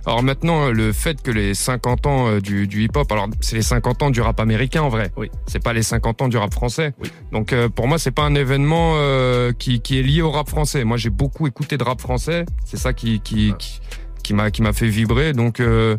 Alors 0.06 0.22
maintenant, 0.22 0.70
le 0.70 0.92
fait 0.92 1.22
que 1.22 1.32
les 1.32 1.54
50 1.54 2.06
ans 2.08 2.28
euh, 2.28 2.42
du, 2.42 2.68
du 2.68 2.84
hip-hop, 2.84 3.10
alors 3.12 3.28
c'est 3.40 3.56
les 3.56 3.62
50 3.62 4.04
ans 4.04 4.10
du 4.10 4.20
rap 4.22 4.40
américain 4.40 4.82
en 4.82 4.90
vrai. 4.90 5.12
Oui. 5.16 5.30
C'est 5.48 5.64
pas 5.64 5.72
les 5.74 5.84
50 5.84 6.24
ans 6.24 6.28
du 6.28 6.36
rap 6.38 6.54
français. 6.54 6.94
Oui. 7.02 7.10
Donc 7.32 7.54
euh, 7.54 7.70
pour 7.70 7.88
moi, 7.88 7.98
c'est 7.98 8.12
pas 8.12 8.24
un 8.24 8.36
événement 8.36 8.94
euh, 8.98 9.54
qui, 9.54 9.80
qui 9.80 10.00
est 10.00 10.04
lié 10.04 10.22
au 10.22 10.32
rap 10.32 10.50
français. 10.50 10.84
Moi, 10.84 10.98
j'ai 10.98 11.10
beaucoup 11.10 11.48
écouté 11.48 11.78
de 11.78 11.84
rap 11.84 12.02
français. 12.02 12.46
C'est 12.66 12.78
ça 12.78 12.92
qui 12.94 13.22
qui 13.22 13.54
qui, 13.58 13.80
qui 14.24 14.34
m'a 14.34 14.52
qui 14.52 14.62
m'a 14.62 14.74
fait 14.74 14.88
vibrer. 14.88 15.32
Donc 15.32 15.60
euh, 15.62 15.98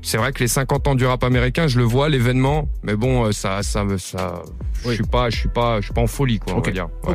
c'est 0.00 0.16
vrai 0.16 0.32
que 0.32 0.38
les 0.40 0.48
50 0.48 0.88
ans 0.88 0.94
du 0.94 1.04
rap 1.04 1.22
américain, 1.24 1.66
je 1.66 1.78
le 1.78 1.84
vois 1.84 2.08
l'événement, 2.08 2.68
mais 2.82 2.94
bon, 2.96 3.24
euh, 3.26 3.32
ça 3.32 3.62
ça 3.62 3.84
ça 3.98 4.42
je 4.86 4.90
suis 4.92 5.02
pas 5.04 5.28
je 5.30 5.36
suis 5.36 5.48
pas 5.48 5.80
je 5.80 5.86
suis 5.86 5.94
pas 5.94 6.02
en 6.02 6.06
folie 6.06 6.38
quoi, 6.38 6.54
on 6.54 6.58
Ok. 6.58 6.66
va 6.66 6.72
dire. 6.72 6.88
Ouais. 7.06 7.14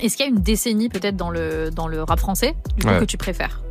Est-ce 0.00 0.16
qu'il 0.16 0.26
y 0.26 0.28
a 0.28 0.32
une 0.32 0.40
décennie 0.42 0.88
peut-être 0.88 1.16
dans 1.16 1.30
le, 1.30 1.70
dans 1.70 1.86
le 1.86 2.02
rap 2.02 2.18
français 2.18 2.54
du 2.76 2.84
coup, 2.84 2.92
Ouais. 2.92 2.98
que 2.98 3.04
tu 3.04 3.16
préfères? 3.16 3.62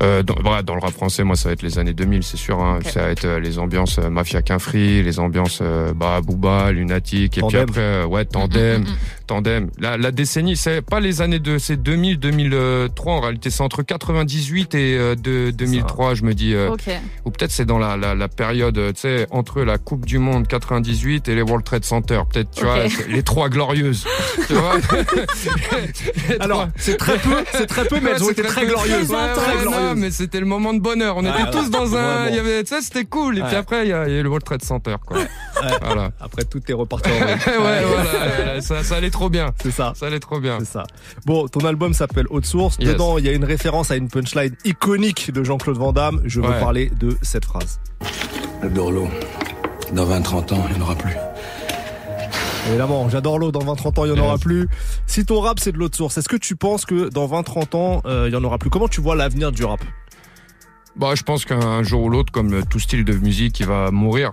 Euh, 0.00 0.22
dans, 0.22 0.74
le 0.74 0.80
rap 0.80 0.92
français, 0.92 1.24
moi, 1.24 1.34
ça 1.34 1.48
va 1.48 1.54
être 1.54 1.62
les 1.62 1.78
années 1.78 1.92
2000, 1.92 2.22
c'est 2.22 2.36
sûr. 2.36 2.60
Hein. 2.60 2.78
Ça 2.84 3.02
va 3.02 3.10
être 3.10 3.24
euh, 3.24 3.40
les 3.40 3.58
ambiances 3.58 3.98
euh, 3.98 4.08
Mafia 4.10 4.42
Quinfri, 4.42 5.02
les 5.02 5.18
ambiances 5.18 5.58
euh, 5.60 5.92
bah, 5.94 6.20
Booba, 6.22 6.70
Lunatic, 6.70 7.38
et 7.38 7.42
puis 7.42 7.56
après, 7.56 7.80
euh, 7.80 8.06
ouais, 8.06 8.24
Tandem, 8.24 8.82
Mm, 8.82 8.84
mm, 8.84 8.96
Tandem. 9.28 9.70
La, 9.78 9.96
la 9.96 10.10
décennie, 10.10 10.56
c'est 10.56 10.82
pas 10.82 10.98
les 11.00 11.22
années 11.22 11.38
de, 11.38 11.58
c'est 11.58 11.76
2000, 11.76 12.18
2003 12.18 13.12
en 13.12 13.20
réalité, 13.20 13.50
c'est 13.50 13.62
entre 13.62 13.82
98 13.82 14.74
et 14.74 14.96
euh, 14.98 15.14
de, 15.14 15.50
2003, 15.50 16.14
je 16.14 16.24
me 16.24 16.34
dis. 16.34 16.54
euh. 16.54 16.70
Ou 17.24 17.30
peut-être 17.30 17.52
c'est 17.52 17.64
dans 17.66 17.78
la, 17.78 17.96
la, 17.96 18.14
la 18.14 18.28
période, 18.28 18.76
euh, 18.78 18.92
tu 18.92 19.00
sais, 19.02 19.26
entre 19.30 19.62
la 19.62 19.78
Coupe 19.78 20.04
du 20.06 20.18
Monde 20.18 20.48
98 20.48 21.28
et 21.28 21.34
les 21.34 21.42
World 21.42 21.64
Trade 21.64 21.84
Center. 21.84 22.20
Peut-être, 22.32 22.50
tu 22.50 22.64
vois, 22.64 22.78
les 23.08 23.22
trois 23.22 23.48
glorieuses. 23.48 24.04
tu 24.48 24.54
vois? 24.54 24.76
Alors, 26.40 26.68
c'est 26.76 26.96
très 26.96 27.18
peu, 27.18 27.44
c'est 27.52 27.66
très 27.66 27.84
peu, 27.84 27.98
mais 28.02 28.10
elles 28.14 28.24
ont 28.24 28.30
été 28.30 28.42
très 28.42 28.66
glorieuses. 28.66 29.10
Ouais, 29.10 29.32
Très 29.34 29.56
ouais, 29.58 29.64
non, 29.64 29.70
glorieuses. 29.70 29.96
mais 29.96 30.10
c'était 30.10 30.40
le 30.40 30.46
moment 30.46 30.72
de 30.74 30.80
bonheur. 30.80 31.16
On 31.18 31.24
Ouais, 31.24 31.30
était 31.42 31.50
tous 31.50 31.70
dans 31.70 31.94
un, 31.96 32.28
il 32.28 32.34
y 32.36 32.38
avait, 32.38 32.64
tu 32.64 32.74
sais, 32.74 32.80
c'était 32.80 33.04
cool. 33.04 33.38
Et 33.38 33.42
puis 33.42 33.56
après, 33.56 33.84
il 33.86 33.90
y, 33.90 33.92
a 33.92 34.08
il 34.08 34.14
y 34.14 34.16
a 34.16 34.20
eu 34.20 34.22
le 34.22 34.28
World 34.28 34.44
Trade 34.44 34.62
Center, 34.64 34.96
quoi. 35.04 35.18
Voilà. 35.82 36.10
Après, 36.20 36.44
tout 36.44 36.60
est 36.68 36.72
reparti 36.72 37.10
en 37.10 37.12
ouais, 37.64 37.82
voilà, 37.84 38.60
ça, 38.60 38.82
ça 38.82 38.96
allait 38.96 39.10
trop 39.10 39.17
bien. 39.28 39.52
C'est 39.60 39.72
ça. 39.72 39.92
Ça 39.96 40.06
allait 40.06 40.20
trop 40.20 40.38
bien. 40.38 40.58
C'est 40.60 40.66
ça. 40.66 40.84
Bon, 41.26 41.48
ton 41.48 41.66
album 41.66 41.94
s'appelle 41.94 42.26
Haute 42.30 42.46
Source. 42.46 42.76
Yes. 42.78 42.90
Dedans, 42.92 43.18
il 43.18 43.24
y 43.24 43.28
a 43.28 43.32
une 43.32 43.44
référence 43.44 43.90
à 43.90 43.96
une 43.96 44.06
punchline 44.08 44.54
iconique 44.64 45.32
de 45.32 45.42
Jean-Claude 45.42 45.76
Van 45.78 45.92
Damme. 45.92 46.20
Je 46.26 46.40
veux 46.40 46.48
Ouais. 46.48 46.60
parler 46.60 46.92
de 47.00 47.18
cette 47.22 47.44
phrase. 47.44 47.80
Le 48.62 48.70
Dorlo, 48.70 49.08
dans 49.92 50.04
20-30 50.04 50.52
ans, 50.52 50.64
il 50.70 50.76
n'y 50.76 50.80
en 50.80 50.84
aura 50.84 50.94
plus. 50.94 51.16
Évidemment, 52.68 53.08
j'adore 53.08 53.38
l'eau. 53.38 53.50
Dans 53.50 53.64
20-30 53.64 53.98
ans, 53.98 54.04
il 54.04 54.08
y 54.08 54.12
en 54.12 54.22
aura 54.22 54.34
Yes. 54.34 54.40
plus. 54.42 54.68
Si 55.06 55.24
ton 55.24 55.40
rap, 55.40 55.58
c'est 55.58 55.72
de 55.72 55.78
l'autre 55.78 55.96
source, 55.96 56.16
est-ce 56.18 56.28
que 56.28 56.36
tu 56.36 56.54
penses 56.54 56.84
que 56.84 57.08
dans 57.08 57.26
20-30 57.26 57.74
ans, 57.74 58.02
euh, 58.06 58.26
il 58.28 58.32
y 58.32 58.36
en 58.36 58.44
aura 58.44 58.58
plus? 58.58 58.70
Comment 58.70 58.88
tu 58.88 59.00
vois 59.00 59.16
l'avenir 59.16 59.50
du 59.52 59.64
rap? 59.64 59.80
Bah, 60.96 61.14
je 61.14 61.22
pense 61.22 61.44
qu'un 61.44 61.82
jour 61.82 62.02
ou 62.02 62.08
l'autre, 62.10 62.32
comme 62.32 62.64
tout 62.66 62.80
style 62.80 63.04
de 63.04 63.14
musique, 63.14 63.60
il 63.60 63.66
va 63.66 63.90
mourir. 63.90 64.32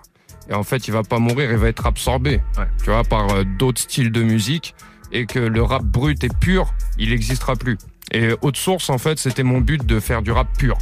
Et 0.49 0.53
en 0.53 0.63
fait, 0.63 0.87
il 0.87 0.91
va 0.91 1.03
pas 1.03 1.19
mourir, 1.19 1.51
il 1.51 1.57
va 1.57 1.67
être 1.67 1.85
absorbé. 1.85 2.41
Ouais. 2.57 2.67
Tu 2.83 2.89
vois, 2.89 3.03
par 3.03 3.29
euh, 3.31 3.43
d'autres 3.57 3.81
styles 3.81 4.11
de 4.11 4.23
musique. 4.23 4.75
Et 5.11 5.25
que 5.25 5.39
le 5.39 5.61
rap 5.63 5.83
brut 5.83 6.23
et 6.23 6.29
pur, 6.29 6.73
il 6.97 7.11
n'existera 7.11 7.55
plus. 7.55 7.77
Et 8.11 8.29
haute 8.41 8.57
source, 8.57 8.89
en 8.89 8.97
fait, 8.97 9.17
c'était 9.17 9.43
mon 9.43 9.61
but 9.61 9.85
de 9.85 9.99
faire 9.99 10.21
du 10.21 10.31
rap 10.31 10.47
pur. 10.57 10.77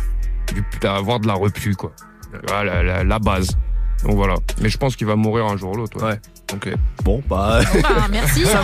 Du, 0.54 0.64
d'avoir 0.82 1.20
de 1.20 1.28
la 1.28 1.34
repu, 1.34 1.76
quoi. 1.76 1.92
Voilà, 2.48 2.76
la, 2.76 2.84
la, 2.84 3.04
la 3.04 3.20
base. 3.20 3.58
Donc 4.04 4.16
voilà. 4.16 4.36
Mais 4.62 4.70
je 4.70 4.78
pense 4.78 4.96
qu'il 4.96 5.08
va 5.08 5.16
mourir 5.16 5.46
un 5.46 5.56
jour 5.56 5.72
ou 5.74 5.76
l'autre. 5.76 6.04
Ouais. 6.04 6.20
Ok. 6.54 6.70
Bon, 7.04 7.22
bah, 7.28 7.60
bah, 7.82 7.90
merci. 8.12 8.44
Tard. 8.44 8.64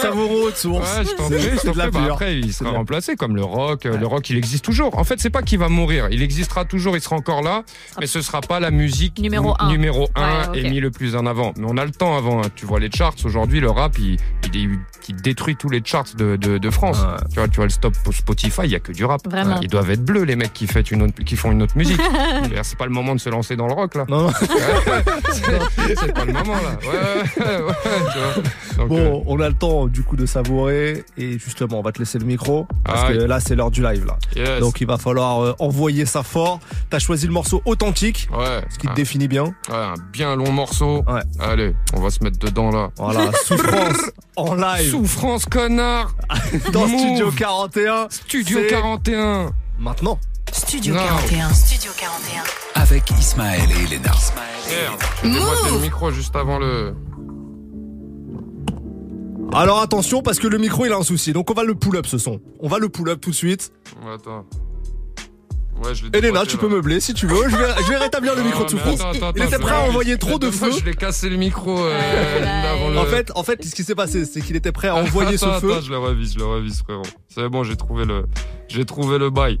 savoureux 0.00 0.44
haute 0.46 0.56
source. 0.56 0.96
Ouais, 0.98 1.04
je 1.04 1.10
t'en 1.16 1.24
prie, 1.24 1.72
de 1.72 1.78
la. 1.78 1.90
Bah, 1.90 2.00
après, 2.12 2.38
il 2.38 2.52
sera 2.52 2.70
remplacé 2.70 3.16
comme 3.16 3.36
le 3.36 3.44
rock. 3.44 3.86
Euh, 3.86 3.96
Le 3.96 4.06
rock, 4.06 4.30
il 4.30 4.36
existe 4.36 4.64
toujours. 4.64 4.96
En 4.98 5.04
fait, 5.04 5.20
c'est 5.20 5.30
pas 5.30 5.42
qu'il 5.42 5.58
va 5.58 5.68
mourir. 5.68 6.08
Il 6.10 6.22
existera 6.22 6.64
toujours, 6.64 6.96
il 6.96 7.00
sera 7.00 7.16
encore 7.16 7.42
là. 7.42 7.62
Mais 8.00 8.06
ce 8.06 8.20
sera 8.22 8.40
pas 8.40 8.60
la 8.60 8.70
musique 8.70 9.18
Numéro 9.18 9.48
nu- 9.50 9.54
un. 9.58 9.68
numéro 9.68 10.08
un 10.14 10.22
Ouais, 10.26 10.48
ok. 10.48 10.56
et 10.56 10.70
mis 10.70 10.80
le 10.80 10.90
plus 10.90 11.16
en 11.16 11.26
avant. 11.26 11.52
Mais 11.58 11.66
on 11.68 11.76
a 11.76 11.84
le 11.84 11.90
temps 11.90 12.16
avant. 12.16 12.40
hein. 12.42 12.48
Tu 12.54 12.66
vois 12.66 12.80
les 12.80 12.90
charts. 12.90 13.14
Aujourd'hui, 13.24 13.60
le 13.60 13.70
rap, 13.70 13.98
il, 13.98 14.16
il, 14.54 14.78
détruit 15.22 15.56
tous 15.56 15.68
les 15.68 15.82
charts 15.84 16.14
de, 16.16 16.36
de, 16.36 16.58
de 16.58 16.70
France. 16.70 16.98
Ouais. 17.00 17.16
Tu 17.30 17.38
vois, 17.38 17.48
tu 17.48 17.56
vois 17.56 17.64
le 17.66 17.70
stop 17.70 17.94
pour 18.04 18.12
Spotify, 18.14 18.62
il 18.64 18.70
y 18.70 18.74
a 18.74 18.80
que 18.80 18.92
du 18.92 19.04
rap. 19.04 19.20
Vraiment. 19.28 19.58
Ils 19.60 19.68
doivent 19.68 19.90
être 19.90 20.04
bleus, 20.04 20.22
les 20.24 20.36
mecs 20.36 20.52
qui, 20.52 20.66
fait 20.66 20.90
une 20.90 21.02
autre, 21.02 21.22
qui 21.24 21.36
font 21.36 21.50
une 21.52 21.62
autre 21.62 21.76
musique. 21.76 22.00
C'est 22.62 22.78
pas 22.78 22.86
le 22.86 22.92
moment 22.92 23.14
de 23.14 23.20
se 23.20 23.28
lancer 23.30 23.56
dans 23.56 23.66
le 23.66 23.72
rock, 23.74 23.94
là. 23.94 24.04
Non, 24.08 24.22
non. 24.22 24.30
C'est 24.40 24.46
c'est 25.96 26.12
pas 26.12 26.24
le 26.24 26.32
moment, 26.44 26.54
là. 26.54 26.78
Ouais, 26.82 27.44
ouais, 27.44 27.62
ouais, 27.62 27.72
tu 28.12 28.18
vois. 28.18 28.34
Donc, 28.78 28.92
euh, 28.98 29.10
Bon, 29.10 29.24
on 29.26 29.40
a 29.40 29.48
le 29.48 29.54
temps 29.54 29.86
du 29.86 30.02
coup 30.02 30.16
de 30.16 30.26
savourer 30.26 31.04
et 31.16 31.38
justement, 31.38 31.78
on 31.78 31.82
va 31.82 31.92
te 31.92 31.98
laisser 31.98 32.18
le 32.18 32.24
micro 32.26 32.66
parce 32.84 33.04
Ah 33.06 33.12
que 33.12 33.18
là, 33.18 33.40
c'est 33.40 33.54
l'heure 33.54 33.70
du 33.70 33.82
live 33.82 34.04
là. 34.04 34.16
yes. 34.36 34.60
Donc, 34.60 34.80
il 34.80 34.86
va 34.86 34.98
falloir 34.98 35.40
euh, 35.42 35.54
envoyer 35.58 36.04
ça 36.06 36.22
fort. 36.22 36.60
T'as 36.90 36.98
choisi 36.98 37.26
le 37.26 37.32
morceau 37.32 37.62
authentique, 37.64 38.28
ouais. 38.36 38.62
ce 38.70 38.78
qui 38.78 38.86
te 38.86 38.92
Ah. 38.92 38.94
définit 38.94 39.28
bien. 39.28 39.44
Ouais, 39.44 39.52
un 39.74 39.94
bien 40.12 40.36
long 40.36 40.52
morceau. 40.52 41.02
Ouais. 41.06 41.22
Allez, 41.40 41.74
on 41.94 42.00
va 42.00 42.10
se 42.10 42.22
mettre 42.22 42.38
dedans 42.38 42.70
là. 42.70 42.90
Voilà, 42.98 43.30
souffrance 43.44 44.10
en 44.36 44.54
live 44.54 44.90
Souffrance, 44.90 45.46
connard 45.46 46.14
dans 46.72 46.86
Move. 46.86 46.98
Studio 47.00 47.30
41. 47.30 48.06
Studio 48.10 48.58
C'est 48.60 48.66
41 48.68 49.50
Maintenant. 49.78 50.18
Studio 50.56 50.94
Non. 50.94 51.00
41. 51.04 51.52
Studio 51.52 51.92
41. 51.98 52.42
Avec 52.80 53.10
Ismaël 53.10 53.68
et 53.70 53.84
Elena. 53.94 54.10
Merde, 55.22 55.74
le 55.74 55.80
micro 55.80 56.10
juste 56.10 56.34
avant 56.34 56.58
le... 56.58 56.94
Alors 59.52 59.80
attention 59.80 60.22
parce 60.22 60.38
que 60.38 60.46
le 60.48 60.56
micro 60.58 60.86
il 60.86 60.92
a 60.92 60.96
un 60.96 61.02
souci. 61.02 61.32
Donc 61.34 61.50
on 61.50 61.54
va 61.54 61.62
le 61.62 61.74
pull 61.74 61.96
up 61.96 62.06
ce 62.06 62.16
son. 62.18 62.40
On 62.60 62.68
va 62.68 62.78
le 62.78 62.88
pull 62.88 63.08
up 63.10 63.20
tout 63.20 63.30
de 63.30 63.34
suite. 63.34 63.70
Ouais, 64.04 64.14
attends. 64.14 64.44
Ouais, 65.84 65.94
je 65.94 66.06
Elena, 66.14 66.46
tu 66.46 66.56
là. 66.56 66.60
peux 66.62 66.68
meubler 66.68 67.00
si 67.00 67.12
tu 67.12 67.26
veux. 67.26 67.48
Je 67.50 67.56
vais, 67.56 67.66
je 67.84 67.88
vais 67.90 67.96
rétablir 67.98 68.34
le 68.34 68.40
Ah, 68.40 68.44
micro 68.46 68.64
de 68.64 68.70
souffrance. 68.70 68.98
attends, 69.00 69.10
attends, 69.10 69.32
Il 69.36 69.42
était 69.42 69.58
prêt 69.58 69.74
à 69.74 69.80
envoyer 69.82 70.16
trop 70.16 70.38
de 70.38 70.50
fois, 70.50 70.70
feu. 70.70 70.78
Je 70.80 70.84
l'ai 70.86 70.94
cassé 70.94 71.28
le 71.28 71.36
micro 71.36 71.78
euh, 71.78 72.72
avant 72.72 72.88
le... 72.88 72.98
En 72.98 73.04
fait, 73.04 73.30
en 73.34 73.42
fait, 73.42 73.62
ce 73.62 73.74
qui 73.74 73.84
s'est 73.84 73.94
passé, 73.94 74.24
c'est 74.24 74.40
qu'il 74.40 74.56
était 74.56 74.72
prêt 74.72 74.88
à 74.88 74.94
envoyer 74.96 75.34
attends, 75.36 75.54
ce 75.56 75.60
feu. 75.60 75.72
Attends, 75.74 75.82
je 75.82 75.90
le 75.90 75.98
revise, 75.98 76.32
je 76.32 76.38
le 76.38 76.46
revise, 76.46 76.80
frérot. 76.82 77.02
C'est 77.28 77.46
bon, 77.50 77.62
j'ai 77.62 77.76
trouvé 77.76 78.06
le... 78.06 78.24
J'ai 78.68 78.86
trouvé 78.86 79.18
le 79.18 79.28
bail. 79.28 79.60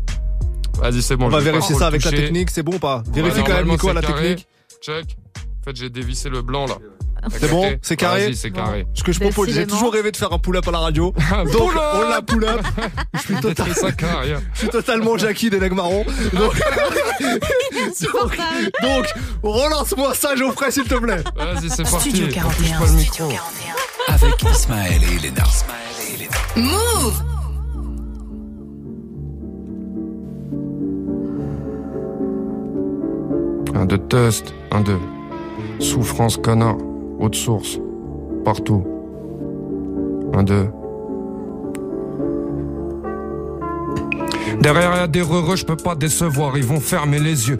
Vas-y, 0.80 1.02
c'est 1.02 1.16
bon. 1.16 1.26
On 1.26 1.28
va 1.28 1.40
vérifier 1.40 1.74
ça 1.74 1.86
avec 1.86 2.04
la 2.04 2.10
technique, 2.10 2.50
c'est 2.50 2.62
bon 2.62 2.74
ou 2.74 2.78
pas 2.78 3.02
Ouais, 3.06 3.22
Vérifie 3.22 3.42
quand 3.44 3.54
même 3.54 3.68
Nico 3.68 3.88
à 3.88 3.94
la 3.94 4.02
technique. 4.02 4.46
Check. 4.80 5.16
En 5.36 5.64
fait, 5.64 5.76
j'ai 5.76 5.90
dévissé 5.90 6.28
le 6.28 6.42
blanc, 6.42 6.66
là. 6.66 6.76
C'est 7.30 7.50
bon 7.50 7.76
C'est 7.82 7.96
carré 7.96 8.26
Vas-y, 8.26 8.36
c'est 8.36 8.50
carré. 8.50 8.86
Ce 8.94 9.02
que 9.02 9.12
je 9.12 9.20
propose, 9.20 9.50
j'ai 9.50 9.66
toujours 9.66 9.92
rêvé 9.92 10.12
de 10.12 10.16
faire 10.16 10.32
un 10.32 10.38
pull-up 10.38 10.66
à 10.68 10.70
la 10.70 10.78
radio. 10.78 11.12
Donc, 11.52 11.72
on 11.74 12.08
l'a 12.08 12.22
pull-up. 12.22 12.60
Je 13.14 13.20
suis, 13.20 13.34
total- 13.36 13.96
carrière. 13.96 14.40
je 14.54 14.58
suis 14.60 14.68
totalement 14.68 15.16
Jackie 15.16 15.50
des 15.50 15.58
legs 15.58 15.72
marrons. 15.72 16.04
Donc, 16.32 16.54
donc, 18.12 18.38
donc, 18.82 19.06
relance-moi 19.42 20.14
ça, 20.14 20.36
Geoffrey, 20.36 20.70
s'il 20.70 20.84
te 20.84 20.94
plaît. 20.94 21.22
Vas-y, 21.34 21.70
c'est 21.70 21.82
parti. 21.82 22.10
Studio 22.10 22.26
Touche 22.26 22.34
41. 22.34 22.78
pas 22.78 22.84
le 22.84 22.98
Studio 23.00 23.26
micro. 23.26 23.28
41. 23.28 24.14
Avec 24.14 24.42
Ismaël 24.42 25.02
et 25.02 25.26
Elena. 25.26 25.44
Move. 26.56 27.35
Un 33.76 33.84
de 33.84 33.98
test, 33.98 34.54
un 34.70 34.80
de 34.80 34.96
souffrance 35.80 36.38
connard, 36.38 36.78
haute 37.18 37.34
source, 37.34 37.78
partout. 38.42 38.82
Un 40.32 40.42
de. 40.42 40.66
Derrière 44.60 44.96
y 44.96 45.00
a 45.00 45.06
des 45.06 45.20
heureux, 45.20 45.56
je 45.56 45.66
peux 45.66 45.76
pas 45.76 45.94
décevoir, 45.94 46.56
ils 46.56 46.64
vont 46.64 46.80
fermer 46.80 47.18
les 47.18 47.50
yeux. 47.50 47.58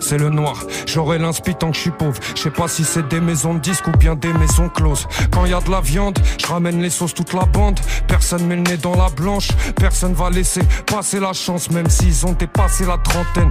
C'est 0.00 0.16
le 0.16 0.30
noir, 0.30 0.56
j'aurai 0.86 1.18
l'inspi 1.18 1.54
tant 1.54 1.70
que 1.70 1.76
je 1.76 1.82
suis 1.82 1.90
pauvre. 1.90 2.18
Je 2.34 2.40
sais 2.40 2.50
pas 2.50 2.66
si 2.66 2.82
c'est 2.82 3.06
des 3.08 3.20
maisons 3.20 3.52
de 3.52 3.58
disques 3.60 3.86
ou 3.88 3.96
bien 3.98 4.14
des 4.14 4.32
maisons 4.32 4.70
closes. 4.70 5.06
Quand 5.30 5.44
y 5.44 5.52
a 5.52 5.60
de 5.60 5.70
la 5.70 5.82
viande, 5.82 6.18
je 6.38 6.46
ramène 6.46 6.80
les 6.80 6.90
sauces 6.90 7.12
toute 7.12 7.34
la 7.34 7.44
bande. 7.44 7.78
Personne 8.08 8.46
met 8.46 8.56
le 8.56 8.62
nez 8.62 8.78
dans 8.78 8.96
la 8.96 9.10
blanche, 9.10 9.50
personne 9.76 10.14
va 10.14 10.30
laisser 10.30 10.62
passer 10.86 11.20
la 11.20 11.34
chance, 11.34 11.70
même 11.70 11.90
s'ils 11.90 12.24
ont 12.26 12.32
dépassé 12.32 12.86
la 12.86 12.96
trentaine. 12.96 13.50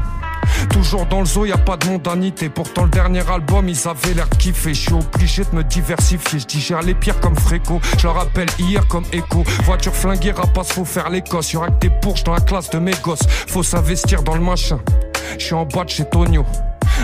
Toujours 0.69 1.05
dans 1.05 1.19
le 1.19 1.25
zoo, 1.25 1.45
y 1.45 1.51
a 1.51 1.57
pas 1.57 1.77
de 1.77 1.87
mondanité. 1.87 2.49
Pourtant, 2.49 2.83
le 2.83 2.89
dernier 2.89 3.27
album, 3.29 3.67
ils 3.69 3.87
avaient 3.87 4.13
l'air 4.13 4.27
de. 4.29 4.73
Je 4.73 4.79
suis 4.79 4.93
obligé 4.93 5.43
de 5.43 5.55
me 5.55 5.63
diversifier. 5.63 6.39
Je 6.39 6.45
digère 6.45 6.81
les 6.81 6.93
pires 6.93 7.19
comme 7.19 7.35
Fréco. 7.35 7.79
Je 7.97 8.07
rappelle 8.07 8.49
hier 8.59 8.87
comme 8.87 9.05
écho. 9.11 9.43
Voiture 9.63 9.95
flinguée, 9.95 10.31
rapace, 10.31 10.73
faut 10.73 10.85
faire 10.85 11.09
l'Écosse. 11.09 11.53
Y'aura 11.53 11.69
que 11.69 11.79
des 11.79 11.89
bourges 12.01 12.23
dans 12.23 12.33
la 12.33 12.41
classe 12.41 12.69
de 12.69 12.79
mes 12.79 12.95
gosses. 13.03 13.27
Faut 13.47 13.63
s'investir 13.63 14.23
dans 14.23 14.35
le 14.35 14.41
machin. 14.41 14.79
Je 15.37 15.45
suis 15.45 15.53
en 15.53 15.65
bas 15.65 15.83
de 15.83 15.89
chez 15.89 16.05
Tonio. 16.05 16.45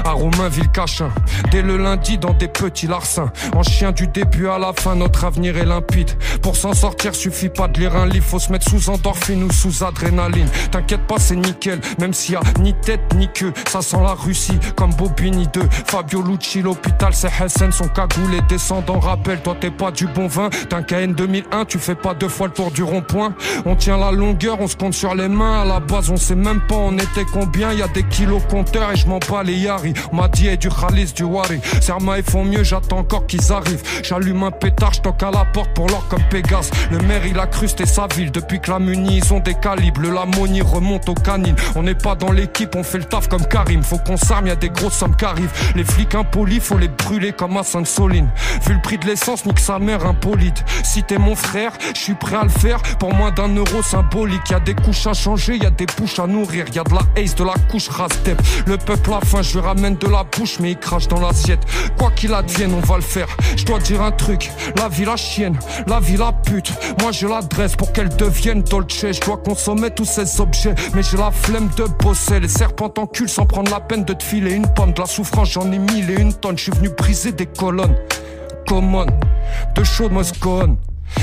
À 0.05 0.11
Romainville 0.11 0.69
Cachin, 0.69 1.09
dès 1.51 1.61
le 1.61 1.77
lundi 1.77 2.17
dans 2.17 2.33
des 2.33 2.47
petits 2.47 2.87
larcins. 2.87 3.31
En 3.55 3.63
chien 3.63 3.91
du 3.91 4.07
début 4.07 4.47
à 4.47 4.57
la 4.57 4.71
fin, 4.73 4.95
notre 4.95 5.25
avenir 5.25 5.57
est 5.57 5.65
limpide. 5.65 6.11
Pour 6.41 6.55
s'en 6.55 6.73
sortir, 6.73 7.15
suffit 7.15 7.49
pas 7.49 7.67
de 7.67 7.79
lire 7.79 7.95
un 7.95 8.05
livre, 8.05 8.25
faut 8.25 8.39
se 8.39 8.51
mettre 8.51 8.69
sous 8.69 8.89
endorphine 8.89 9.43
ou 9.43 9.51
sous 9.51 9.83
adrénaline. 9.83 10.47
T'inquiète 10.71 11.05
pas, 11.07 11.15
c'est 11.17 11.35
nickel, 11.35 11.81
même 11.99 12.13
s'il 12.13 12.33
y 12.33 12.37
a 12.37 12.41
ni 12.59 12.73
tête 12.73 13.13
ni 13.15 13.27
queue. 13.27 13.53
Ça 13.67 13.81
sent 13.81 13.97
la 14.01 14.13
Russie, 14.13 14.57
comme 14.75 14.93
Bobini 14.93 15.47
2. 15.53 15.61
Fabio 15.87 16.21
Lucci, 16.21 16.61
l'hôpital, 16.61 17.13
c'est 17.13 17.31
Hessen, 17.39 17.71
son 17.71 17.87
cagoule 17.87 18.33
et 18.33 18.41
descendant. 18.47 18.99
Rappelle, 18.99 19.41
toi 19.41 19.55
t'es 19.59 19.71
pas 19.71 19.91
du 19.91 20.07
bon 20.07 20.27
vin. 20.27 20.49
T'as 20.69 20.77
un 20.77 20.83
KN 20.83 21.13
2001, 21.13 21.65
tu 21.65 21.79
fais 21.79 21.95
pas 21.95 22.13
deux 22.13 22.29
fois 22.29 22.47
le 22.47 22.53
tour 22.53 22.71
du 22.71 22.83
rond-point. 22.83 23.33
On 23.65 23.75
tient 23.75 23.97
la 23.97 24.11
longueur, 24.11 24.61
on 24.61 24.67
se 24.67 24.75
compte 24.75 24.93
sur 24.93 25.15
les 25.15 25.27
mains. 25.27 25.61
À 25.61 25.65
la 25.65 25.79
base, 25.79 26.09
on 26.09 26.17
sait 26.17 26.35
même 26.35 26.61
pas 26.67 26.75
on 26.75 26.97
était 26.97 27.25
combien. 27.31 27.73
Y 27.73 27.81
a 27.81 27.87
des 27.87 28.03
kilos 28.03 28.41
compteurs 28.49 28.91
et 28.91 28.95
je 28.95 29.07
m'en 29.07 29.19
bats 29.19 29.43
les 29.43 29.66
yari. 29.67 29.93
On 30.11 30.17
m'a 30.17 30.27
dit, 30.27 30.47
hey, 30.47 30.57
du 30.57 30.69
Khalis, 30.69 31.13
du 31.13 31.23
Wari. 31.23 31.59
Serma, 31.81 32.17
ils 32.17 32.23
font 32.23 32.43
mieux, 32.43 32.63
j'attends 32.63 32.99
encore 32.99 33.27
qu'ils 33.27 33.51
arrivent. 33.51 33.83
J'allume 34.03 34.43
un 34.43 34.51
pétard, 34.51 34.93
je 34.93 35.25
à 35.25 35.31
la 35.31 35.45
porte 35.45 35.73
pour 35.73 35.87
l'or 35.87 36.05
comme 36.09 36.23
Pégase. 36.29 36.69
Le 36.91 36.99
maire, 36.99 37.25
il 37.25 37.39
a 37.39 37.47
cru 37.47 37.67
c'était 37.67 37.85
sa 37.85 38.07
ville. 38.07 38.31
Depuis 38.31 38.59
que 38.59 38.71
la 38.71 38.79
muni, 38.79 39.17
ils 39.17 39.33
ont 39.33 39.39
des 39.39 39.53
calibres. 39.53 40.01
Le 40.01 40.09
remonte 40.61 41.09
aux 41.09 41.13
canines. 41.13 41.55
On 41.75 41.83
n'est 41.83 41.95
pas 41.95 42.15
dans 42.15 42.31
l'équipe, 42.31 42.75
on 42.75 42.83
fait 42.83 42.97
le 42.99 43.05
taf 43.05 43.27
comme 43.27 43.45
Karim. 43.45 43.83
Faut 43.83 43.97
qu'on 43.97 44.17
s'arme, 44.17 44.47
y 44.47 44.51
a 44.51 44.55
des 44.55 44.69
grosses 44.69 44.93
sommes 44.93 45.15
qui 45.15 45.25
arrivent. 45.25 45.51
Les 45.75 45.83
flics 45.83 46.15
impolis, 46.15 46.59
faut 46.59 46.77
les 46.77 46.87
brûler 46.87 47.33
comme 47.33 47.57
à 47.57 47.63
Sainte-Soline. 47.63 48.29
Vu 48.65 48.73
le 48.73 48.81
prix 48.81 48.97
de 48.97 49.05
l'essence, 49.05 49.45
nique 49.45 49.59
sa 49.59 49.79
mère 49.79 50.05
impolite. 50.05 50.63
Si 50.83 51.03
t'es 51.03 51.17
mon 51.17 51.35
frère, 51.35 51.71
je 51.93 51.99
suis 51.99 52.13
prêt 52.15 52.35
à 52.35 52.43
le 52.43 52.49
faire 52.49 52.81
pour 52.99 53.13
moins 53.13 53.31
d'un 53.31 53.49
euro 53.49 53.81
symbolique. 53.81 54.49
Y 54.49 54.53
a 54.55 54.59
des 54.59 54.75
couches 54.75 55.07
à 55.07 55.13
changer, 55.13 55.57
y 55.57 55.65
a 55.65 55.69
des 55.69 55.87
bouches 55.97 56.19
à 56.19 56.27
nourrir. 56.27 56.65
Y 56.73 56.79
a 56.79 56.83
de 56.83 56.93
la 56.93 57.01
haze, 57.17 57.35
de 57.35 57.43
la 57.43 57.55
couche 57.69 57.89
rastep. 57.89 58.41
Le 58.65 58.77
peuple 58.77 59.13
a 59.13 59.25
faim, 59.25 59.41
lui 59.57 59.65
ramène 59.65 59.77
amène 59.77 59.95
de 59.97 60.07
la 60.07 60.23
bouche, 60.23 60.59
mais 60.59 60.71
il 60.71 60.77
crache 60.77 61.07
dans 61.07 61.19
l'assiette. 61.19 61.59
Quoi 61.97 62.11
qu'il 62.11 62.33
advienne, 62.33 62.73
on 62.73 62.79
va 62.79 62.95
le 62.95 63.01
faire. 63.01 63.27
Je 63.55 63.65
dois 63.65 63.79
dire 63.79 64.01
un 64.01 64.11
truc, 64.11 64.51
la 64.75 64.87
vie 64.87 65.05
la 65.05 65.15
chienne, 65.15 65.57
la 65.87 65.99
vie 65.99 66.17
la 66.17 66.31
pute. 66.31 66.71
Moi 67.01 67.11
je 67.11 67.27
l'adresse 67.27 67.75
pour 67.75 67.91
qu'elle 67.91 68.09
devienne 68.15 68.61
Dolce. 68.61 69.11
Je 69.11 69.21
dois 69.21 69.37
consommer 69.37 69.91
tous 69.91 70.05
ces 70.05 70.41
objets, 70.41 70.75
mais 70.93 71.03
j'ai 71.03 71.17
la 71.17 71.31
flemme 71.31 71.69
de 71.77 71.85
bosser. 72.03 72.39
Les 72.39 72.47
serpents 72.47 72.89
t'enculent 72.89 73.29
sans 73.29 73.45
prendre 73.45 73.71
la 73.71 73.79
peine 73.79 74.03
de 74.03 74.13
te 74.13 74.23
filer 74.23 74.53
une 74.53 74.67
pomme. 74.67 74.93
De 74.93 74.99
la 74.99 75.07
souffrance, 75.07 75.51
j'en 75.51 75.71
ai 75.71 75.79
mille 75.79 76.09
et 76.09 76.19
une 76.21 76.33
tonne. 76.33 76.57
Je 76.57 76.63
suis 76.63 76.71
venu 76.71 76.89
briser 76.89 77.31
des 77.31 77.45
colonnes. 77.45 77.95
Common, 78.67 79.07
de 79.75 79.83
chaude 79.83 80.11
Moscone. 80.11 80.77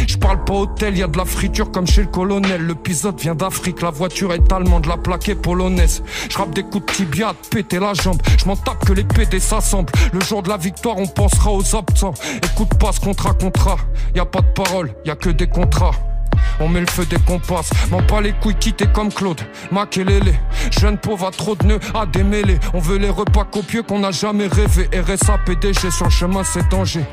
Je 0.07 0.17
parle 0.17 0.45
pas 0.45 0.55
hôtel, 0.55 0.97
y 0.97 1.03
a 1.03 1.07
de 1.07 1.17
la 1.19 1.25
friture 1.25 1.71
comme 1.71 1.87
chez 1.87 2.03
le 2.03 2.09
colonel. 2.09 2.63
Le 2.63 2.75
pilote 2.75 3.21
vient 3.21 3.35
d'Afrique, 3.35 3.83
la 3.83 3.91
voiture 3.91 4.33
est 4.33 4.53
allemande, 4.53 4.87
la 4.87 4.97
plaque 4.97 5.29
est 5.29 5.35
polonaise. 5.35 6.03
Je 6.31 6.37
rappe 6.37 6.55
des 6.55 6.63
coups 6.63 6.87
de 6.87 6.93
tibia, 6.93 7.35
te 7.35 7.49
péter 7.49 7.79
la 7.79 7.95
jambe. 7.95 8.21
Je 8.39 8.47
m'en 8.47 8.57
tape 8.57 8.85
que 8.85 8.93
les 8.93 9.05
PD 9.05 9.41
s'assemblent. 9.41 9.93
Le 10.13 10.21
jour 10.21 10.43
de 10.43 10.49
la 10.49 10.57
victoire, 10.57 10.99
on 10.99 11.07
pensera 11.07 11.53
aux 11.53 11.77
absents. 11.77 12.15
Écoute 12.43 12.75
pas 12.79 12.93
ce 12.93 13.01
contrat, 13.01 13.35
contrat. 13.35 13.79
Y 14.15 14.21
a 14.21 14.25
pas 14.25 14.41
de 14.41 14.53
parole, 14.55 14.95
y 15.05 15.11
a 15.11 15.17
que 15.17 15.31
des 15.31 15.47
contrats. 15.47 15.93
On 16.61 16.69
met 16.69 16.81
le 16.81 16.87
feu 16.87 17.05
dès 17.09 17.19
qu'on 17.19 17.39
passe, 17.39 17.71
m'en 17.91 18.03
pas 18.03 18.21
les 18.21 18.33
couilles 18.33 18.55
quitter 18.55 18.87
comme 18.87 19.13
Claude, 19.13 19.41
Makelele, 19.73 20.35
jeune 20.71 20.99
pauvre 20.99 21.27
à 21.27 21.31
trop 21.31 21.57
de 21.57 21.67
nœuds 21.67 21.81
à 21.95 22.07
démêler. 22.07 22.59
On 22.75 22.79
veut 22.79 22.99
les 22.99 23.11
repas 23.11 23.45
copieux 23.45 23.83
qu'on 23.83 23.99
n'a 23.99 24.13
jamais 24.13 24.47
rêvé. 24.47 24.89
RSA, 24.95 25.39
PDG, 25.47 25.91
sur 25.91 26.07
le 26.07 26.11
chemin 26.11 26.45
c'est 26.45 26.69
danger. 26.69 27.05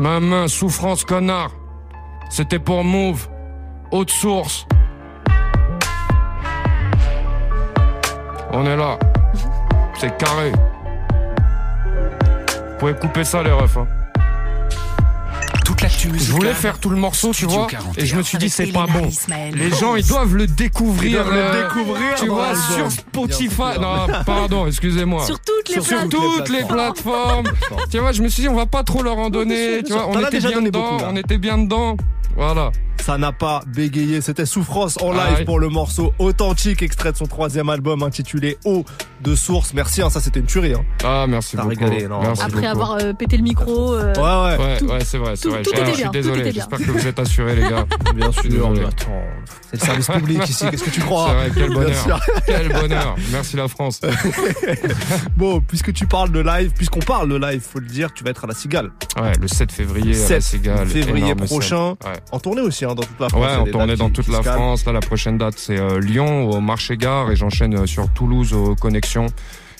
Ma 0.00 0.18
main, 0.18 0.48
souffrance, 0.48 1.04
connard. 1.04 1.50
C'était 2.30 2.58
pour 2.58 2.82
Move. 2.84 3.28
Haute 3.90 4.08
source. 4.08 4.66
On 8.50 8.64
est 8.64 8.76
là. 8.78 8.98
C'est 9.98 10.16
carré. 10.16 10.52
Vous 11.82 12.78
pouvez 12.78 12.94
couper 12.94 13.24
ça, 13.24 13.42
les 13.42 13.52
refs. 13.52 13.76
hein. 13.76 13.86
Toute 15.80 15.82
l'actu 15.82 16.10
Je 16.18 16.32
voulais 16.32 16.52
faire 16.54 16.78
tout 16.78 16.90
le 16.90 16.96
morceau, 16.96 17.32
tu 17.32 17.46
vois, 17.46 17.66
41. 17.66 18.02
et 18.02 18.06
je 18.06 18.16
me 18.16 18.22
suis 18.22 18.38
dit 18.38 18.50
c'est 18.50 18.66
pas 18.66 18.86
bon. 18.86 19.06
Ismaël. 19.06 19.54
Les 19.54 19.70
gens, 19.70 19.96
ils 19.96 20.06
doivent 20.06 20.34
le 20.36 20.46
découvrir. 20.46 21.10
Ils 21.10 21.12
doivent 21.14 21.32
le 21.32 21.38
euh, 21.40 21.62
découvrir 21.68 22.14
Tu 22.16 22.26
vois, 22.26 22.54
sur 22.54 22.90
Spotify. 22.90 23.78
Non, 23.80 24.06
pardon, 24.26 24.66
excusez-moi. 24.66 25.24
Sur 25.24 25.38
toutes 25.40 25.74
les 25.74 25.80
Sur 25.80 26.08
toutes 26.08 26.48
les 26.50 26.64
plateformes. 26.64 27.46
tu 27.90 27.98
vois, 27.98 28.12
je 28.12 28.22
me 28.22 28.28
suis 28.28 28.42
dit, 28.42 28.48
on 28.48 28.54
va 28.56 28.66
pas 28.66 28.82
trop 28.84 29.02
leur 29.02 29.16
en 29.18 29.30
donner. 29.30 29.82
Tu 29.84 29.92
vois, 29.92 30.06
on 30.08 30.18
était 30.20 30.30
déjà 30.30 30.48
bien 30.48 30.58
donné 30.58 30.70
dedans. 30.70 30.98
on 31.08 31.16
était 31.16 31.38
bien 31.38 31.58
dedans. 31.58 31.96
Voilà. 32.36 32.70
Ça 33.02 33.16
n'a 33.16 33.32
pas 33.32 33.62
bégayé, 33.66 34.20
c'était 34.20 34.44
Souffrance 34.44 34.98
en 35.02 35.12
Ah 35.12 35.30
live 35.30 35.38
ouais. 35.38 35.44
pour 35.46 35.58
le 35.58 35.68
morceau 35.70 36.12
authentique 36.18 36.82
extrait 36.82 37.12
de 37.12 37.16
son 37.16 37.24
troisième 37.26 37.70
album 37.70 38.02
intitulé 38.02 38.58
Eau 38.66 38.84
de 39.22 39.34
source. 39.34 39.72
Merci, 39.72 40.02
hein, 40.02 40.10
ça 40.10 40.20
c'était 40.20 40.40
une 40.40 40.46
tuerie. 40.46 40.74
Hein. 40.74 40.84
Ah, 41.02 41.24
merci 41.26 41.56
T'as 41.56 41.62
beaucoup. 41.62 41.82
régalé, 41.82 42.06
non, 42.06 42.20
Merci 42.20 42.42
Après 42.42 42.52
beaucoup. 42.60 42.66
avoir 42.66 42.92
euh, 43.00 43.14
pété 43.14 43.38
le 43.38 43.42
micro. 43.42 43.94
euh, 43.94 44.12
Ouais, 44.14 44.20
ouais, 44.22 44.82
Ouais, 44.84 44.92
ouais, 44.92 44.98
c'est 45.04 45.16
vrai, 45.16 45.32
c'est 45.34 45.44
tout- 45.44 45.50
vrai. 45.50 45.62
Tout 45.72 45.84
Je- 45.90 45.94
suis 46.00 46.10
désolé. 46.10 46.52
J'espère 46.52 46.78
que 46.78 46.90
vous 46.90 47.06
êtes 47.06 47.18
assurés, 47.18 47.56
les 47.56 47.62
gars. 47.68 47.86
bien 48.14 48.32
sûr. 48.32 48.42
Désolé. 48.44 48.80
mais 48.80 48.86
attends, 48.86 49.22
c'est 49.72 49.80
le 49.80 49.86
service 49.86 50.06
public 50.08 50.48
ici, 50.48 50.64
qu'est-ce 50.70 50.84
que 50.84 50.90
tu 50.90 51.00
crois? 51.00 51.28
C'est 51.28 51.34
vrai, 51.34 51.50
quel 51.54 51.72
bonheur. 51.74 52.20
Quel 52.46 52.68
bonheur. 52.68 53.16
Merci 53.32 53.56
la 53.56 53.68
France. 53.68 54.00
Bon, 55.36 55.60
puisque 55.60 55.92
tu 55.92 56.06
parles 56.06 56.30
de 56.32 56.40
live, 56.40 56.72
puisqu'on 56.76 57.00
parle 57.00 57.28
de 57.28 57.36
live, 57.36 57.60
faut 57.60 57.78
le 57.78 57.86
dire, 57.86 58.12
tu 58.12 58.24
vas 58.24 58.30
être 58.30 58.44
à 58.44 58.46
la 58.46 58.54
Cigale. 58.54 58.90
Ouais, 59.20 59.32
le 59.40 59.48
7 59.48 59.72
février 59.72 60.14
à 60.16 60.18
la 60.18 60.26
7 60.26 60.42
Cigale. 60.42 60.88
février 60.88 61.34
prochain. 61.34 61.90
Ouais. 62.04 62.12
En 62.32 62.38
tournée 62.40 62.60
aussi, 62.62 62.84
hein, 62.84 62.94
dans 62.94 63.02
toute 63.02 63.18
la 63.20 63.28
France. 63.28 63.42
Ouais, 63.64 63.70
tournait 63.70 63.86
dates 63.88 63.96
dans 63.98 64.06
qui- 64.08 64.12
toute 64.14 64.24
qui 64.26 64.30
la. 64.32 64.42
France. 64.42 64.84
Là, 64.86 64.92
la 64.92 65.00
prochaine 65.00 65.38
date, 65.38 65.54
c'est 65.56 65.78
euh, 65.78 66.00
Lyon, 66.00 66.50
au 66.50 66.60
marché 66.60 66.96
gare, 66.96 67.30
et 67.30 67.36
j'enchaîne 67.36 67.76
euh, 67.76 67.86
sur 67.86 68.08
Toulouse, 68.12 68.52
aux 68.52 68.74
Connexions. 68.74 69.26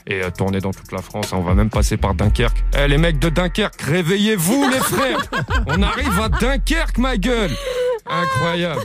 Et 0.07 0.23
euh, 0.23 0.31
tourner 0.31 0.61
dans 0.61 0.73
toute 0.73 0.91
la 0.93 1.03
France. 1.03 1.33
On 1.33 1.41
va 1.43 1.55
même 1.55 1.71
passer 1.71 1.97
par 1.97 2.15
Dunkerque. 2.15 2.65
Eh, 2.79 2.89
les 2.89 2.99
mecs 2.99 3.19
de 3.19 3.29
Dunkerque, 3.29 3.81
réveillez-vous, 3.83 4.69
les 4.71 4.79
frères 4.79 5.21
On 5.67 5.83
arrive 5.83 6.19
à 6.21 6.29
Dunkerque, 6.29 6.99
ma 6.99 7.17
gueule 7.17 7.51
Incroyable 8.07 8.81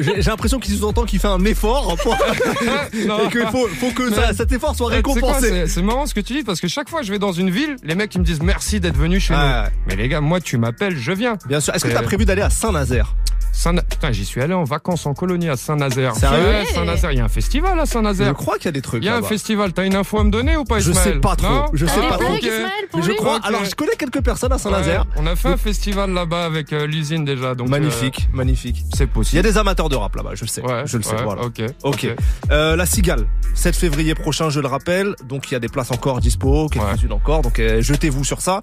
J'ai 0.00 0.20
l'impression 0.22 0.58
qu'il 0.58 0.74
sous-entend 0.76 1.04
qu'il 1.04 1.18
fait 1.18 1.28
un 1.28 1.42
effort 1.44 1.96
pour- 2.02 2.14
et 2.92 3.28
qu'il 3.30 3.46
faut, 3.50 3.68
faut 3.68 3.90
que 3.92 4.12
ça- 4.12 4.34
cet 4.34 4.52
effort 4.52 4.74
soit 4.74 4.88
récompensé. 4.88 5.66
C'est 5.68 5.82
marrant 5.82 6.04
ce 6.06 6.14
que 6.14 6.20
tu 6.20 6.34
dis 6.34 6.42
parce 6.42 6.60
que 6.60 6.68
chaque 6.68 6.90
fois 6.90 7.02
je 7.02 7.10
vais 7.12 7.18
dans 7.18 7.32
une 7.32 7.48
ville, 7.48 7.76
les 7.82 7.94
mecs 7.94 8.14
ils 8.14 8.18
me 8.20 8.24
disent 8.24 8.42
merci 8.42 8.80
d'être 8.80 8.96
venu 8.96 9.18
chez 9.20 9.34
Ouais, 9.34 9.40
nous. 9.62 9.68
Mais 9.86 9.96
les 9.96 10.08
gars, 10.08 10.20
moi 10.20 10.40
tu 10.40 10.58
m'appelles, 10.58 10.96
je 10.98 11.12
viens. 11.12 11.36
Bien 11.48 11.60
sûr. 11.60 11.74
Est-ce 11.74 11.84
que 11.84 11.92
t'as 11.92 12.02
prévu 12.02 12.24
d'aller 12.26 12.42
à 12.42 12.50
Saint-Nazaire? 12.50 13.14
Saint 13.56 13.74
Putain, 13.74 14.12
j'y 14.12 14.26
suis 14.26 14.42
allé 14.42 14.52
en 14.52 14.64
vacances 14.64 15.06
en 15.06 15.14
colonie 15.14 15.48
à 15.48 15.56
Saint-Nazaire. 15.56 16.14
Sérieux 16.14 16.64
Saint-Nazaire, 16.74 17.12
il 17.12 17.18
y 17.18 17.20
a 17.20 17.24
un 17.24 17.28
festival 17.28 17.80
à 17.80 17.84
Je 17.86 17.90
Saint-Nazaire. 17.90 18.34
crois 18.34 18.56
qu'il 18.56 18.66
y 18.66 18.68
a 18.68 18.72
des 18.72 18.82
trucs. 18.82 19.02
Il 19.02 19.06
y 19.06 19.08
a 19.08 19.16
un 19.16 19.22
festival, 19.22 19.72
t'as 19.72 19.86
une 19.86 19.94
info 19.96 20.18
à 20.18 20.24
me 20.24 20.30
donner 20.30 20.56
ou 20.58 20.64
pas 20.64 20.78
Je 20.78 20.90
Ismaël 20.90 21.14
sais 21.14 21.20
pas 21.20 21.36
trop, 21.36 21.48
Non 21.48 21.64
je 21.72 21.86
sais 21.86 22.00
T'as 22.00 22.08
pas 22.10 22.18
trop. 22.18 22.34
Mais 22.34 23.02
je 23.02 23.12
crois. 23.12 23.40
Alors, 23.44 23.64
je 23.64 23.74
connais 23.74 23.96
quelques 23.98 24.22
personnes 24.22 24.52
à 24.52 24.58
Saint-Nazaire. 24.58 25.06
Ouais, 25.16 25.22
on 25.22 25.26
a 25.26 25.34
fait 25.36 25.48
un 25.48 25.56
festival 25.56 26.10
là-bas 26.12 26.44
avec 26.44 26.72
euh, 26.74 26.86
l'usine 26.86 27.24
déjà. 27.24 27.54
Donc, 27.54 27.68
magnifique, 27.70 28.28
magnifique. 28.32 28.84
euh, 28.84 28.88
c'est 28.94 29.04
Il 29.04 29.06
y 29.06 29.10
a 29.10 29.14
possible. 29.14 29.42
des 29.42 29.56
amateurs 29.58 29.88
de 29.88 29.96
rap 29.96 30.14
là-bas, 30.16 30.34
je 30.34 30.42
le 30.42 30.48
sais. 30.48 30.60
Ouais, 30.62 30.82
je 30.84 30.98
le 30.98 31.02
sais, 31.02 31.14
ouais, 31.16 31.22
voilà. 31.24 31.42
Ok. 31.42 31.62
Ok. 31.82 32.06
Euh, 32.50 32.76
la 32.76 32.84
Cigale, 32.86 33.26
7 33.54 33.74
février 33.74 34.14
prochain, 34.14 34.50
je 34.50 34.60
le 34.60 34.66
rappelle. 34.68 35.14
Donc 35.24 35.50
il 35.50 35.54
y 35.54 35.56
a 35.56 35.60
des 35.60 35.68
places 35.68 35.90
encore 35.92 36.20
dispo, 36.20 36.68
quelques-unes 36.68 37.12
encore. 37.12 37.40
Donc 37.40 37.58
euh, 37.58 37.80
jetez-vous 37.80 38.22
sur 38.24 38.42
ça. 38.42 38.60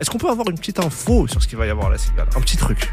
Est-ce 0.00 0.10
qu'on 0.10 0.18
peut 0.18 0.28
avoir 0.30 0.48
une 0.50 0.58
petite 0.58 0.80
info 0.80 1.26
sur 1.28 1.42
ce 1.42 1.48
qu'il 1.48 1.56
va 1.56 1.66
y 1.66 1.70
avoir 1.70 1.86
à 1.86 1.90
la 1.92 1.98
Cigale? 1.98 2.28
Un 2.36 2.40
petit 2.40 2.56
truc. 2.58 2.92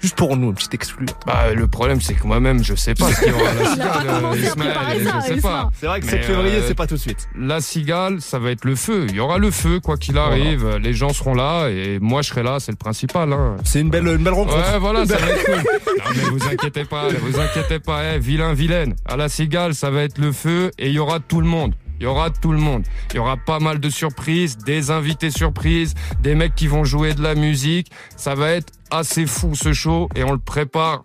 Juste 0.00 0.16
pour 0.16 0.36
nous, 0.36 0.50
un 0.50 0.52
petit 0.54 0.68
exclu. 0.72 1.06
Bah, 1.26 1.52
le 1.54 1.66
problème, 1.66 2.00
c'est 2.00 2.14
que 2.14 2.26
moi-même, 2.26 2.64
je 2.64 2.74
sais 2.74 2.94
pas 2.94 3.10
ce 3.12 3.20
qu'il 3.20 3.28
y 3.28 3.32
aura 3.32 3.50
à 3.50 3.54
la 3.54 3.70
Cigale, 3.70 4.38
Ismaël, 4.38 5.04
ça, 5.04 5.20
je 5.20 5.34
sais 5.34 5.40
pas. 5.40 5.70
C'est 5.78 5.86
vrai 5.86 6.00
que 6.00 6.06
Mais, 6.06 6.12
7 6.12 6.24
février, 6.24 6.56
euh, 6.56 6.64
c'est 6.66 6.74
pas 6.74 6.86
tout 6.86 6.94
de 6.94 7.00
suite. 7.00 7.28
La 7.38 7.60
cigale, 7.60 8.20
ça 8.20 8.38
va 8.38 8.50
être 8.50 8.64
le 8.64 8.76
feu. 8.76 9.06
Il 9.08 9.16
y 9.16 9.20
aura 9.20 9.38
le 9.38 9.50
feu, 9.50 9.80
quoi 9.80 9.96
qu'il 9.96 10.16
arrive. 10.16 10.76
Les 10.76 10.94
gens 10.94 11.10
seront 11.10 11.34
là 11.34 11.68
et 11.68 11.98
moi, 12.00 12.22
je 12.22 12.28
serai 12.28 12.42
là. 12.42 12.58
C'est 12.60 12.72
le 12.72 12.76
principal. 12.76 13.32
Hein. 13.32 13.56
C'est 13.64 13.80
une 13.80 13.90
belle, 13.90 14.06
une 14.06 14.24
belle 14.24 14.32
rencontre. 14.32 14.56
Ouais, 14.56 14.78
voilà, 14.78 15.04
ça 15.06 15.16
va 15.16 15.28
être 15.28 15.44
cool. 15.44 15.62
Non, 16.00 16.16
mais 16.16 16.22
vous 16.30 16.48
inquiétez 16.48 16.84
pas, 16.84 17.08
vous 17.08 17.38
inquiétez 17.38 17.78
pas. 17.78 18.14
Eh, 18.14 18.18
vilain, 18.18 18.54
vilaine. 18.54 18.94
À 19.06 19.16
la 19.16 19.28
cigale, 19.28 19.74
ça 19.74 19.90
va 19.90 20.02
être 20.02 20.18
le 20.18 20.32
feu 20.32 20.70
et 20.78 20.88
il 20.88 20.94
y 20.94 20.98
aura 20.98 21.20
tout 21.20 21.40
le 21.40 21.46
monde. 21.46 21.74
Il 22.00 22.04
y 22.04 22.06
aura 22.06 22.30
tout 22.30 22.52
le 22.52 22.58
monde. 22.58 22.84
Il 23.10 23.16
y 23.16 23.18
aura 23.18 23.36
pas 23.36 23.58
mal 23.58 23.78
de 23.78 23.90
surprises, 23.90 24.56
des 24.56 24.90
invités 24.90 25.30
surprises, 25.30 25.94
des 26.20 26.34
mecs 26.34 26.54
qui 26.54 26.66
vont 26.66 26.82
jouer 26.82 27.12
de 27.12 27.22
la 27.22 27.34
musique. 27.34 27.90
Ça 28.16 28.34
va 28.34 28.52
être 28.52 28.72
assez 28.90 29.26
fou 29.26 29.54
ce 29.54 29.72
show 29.72 30.08
et 30.14 30.24
on 30.24 30.32
le 30.32 30.38
prépare 30.38 31.04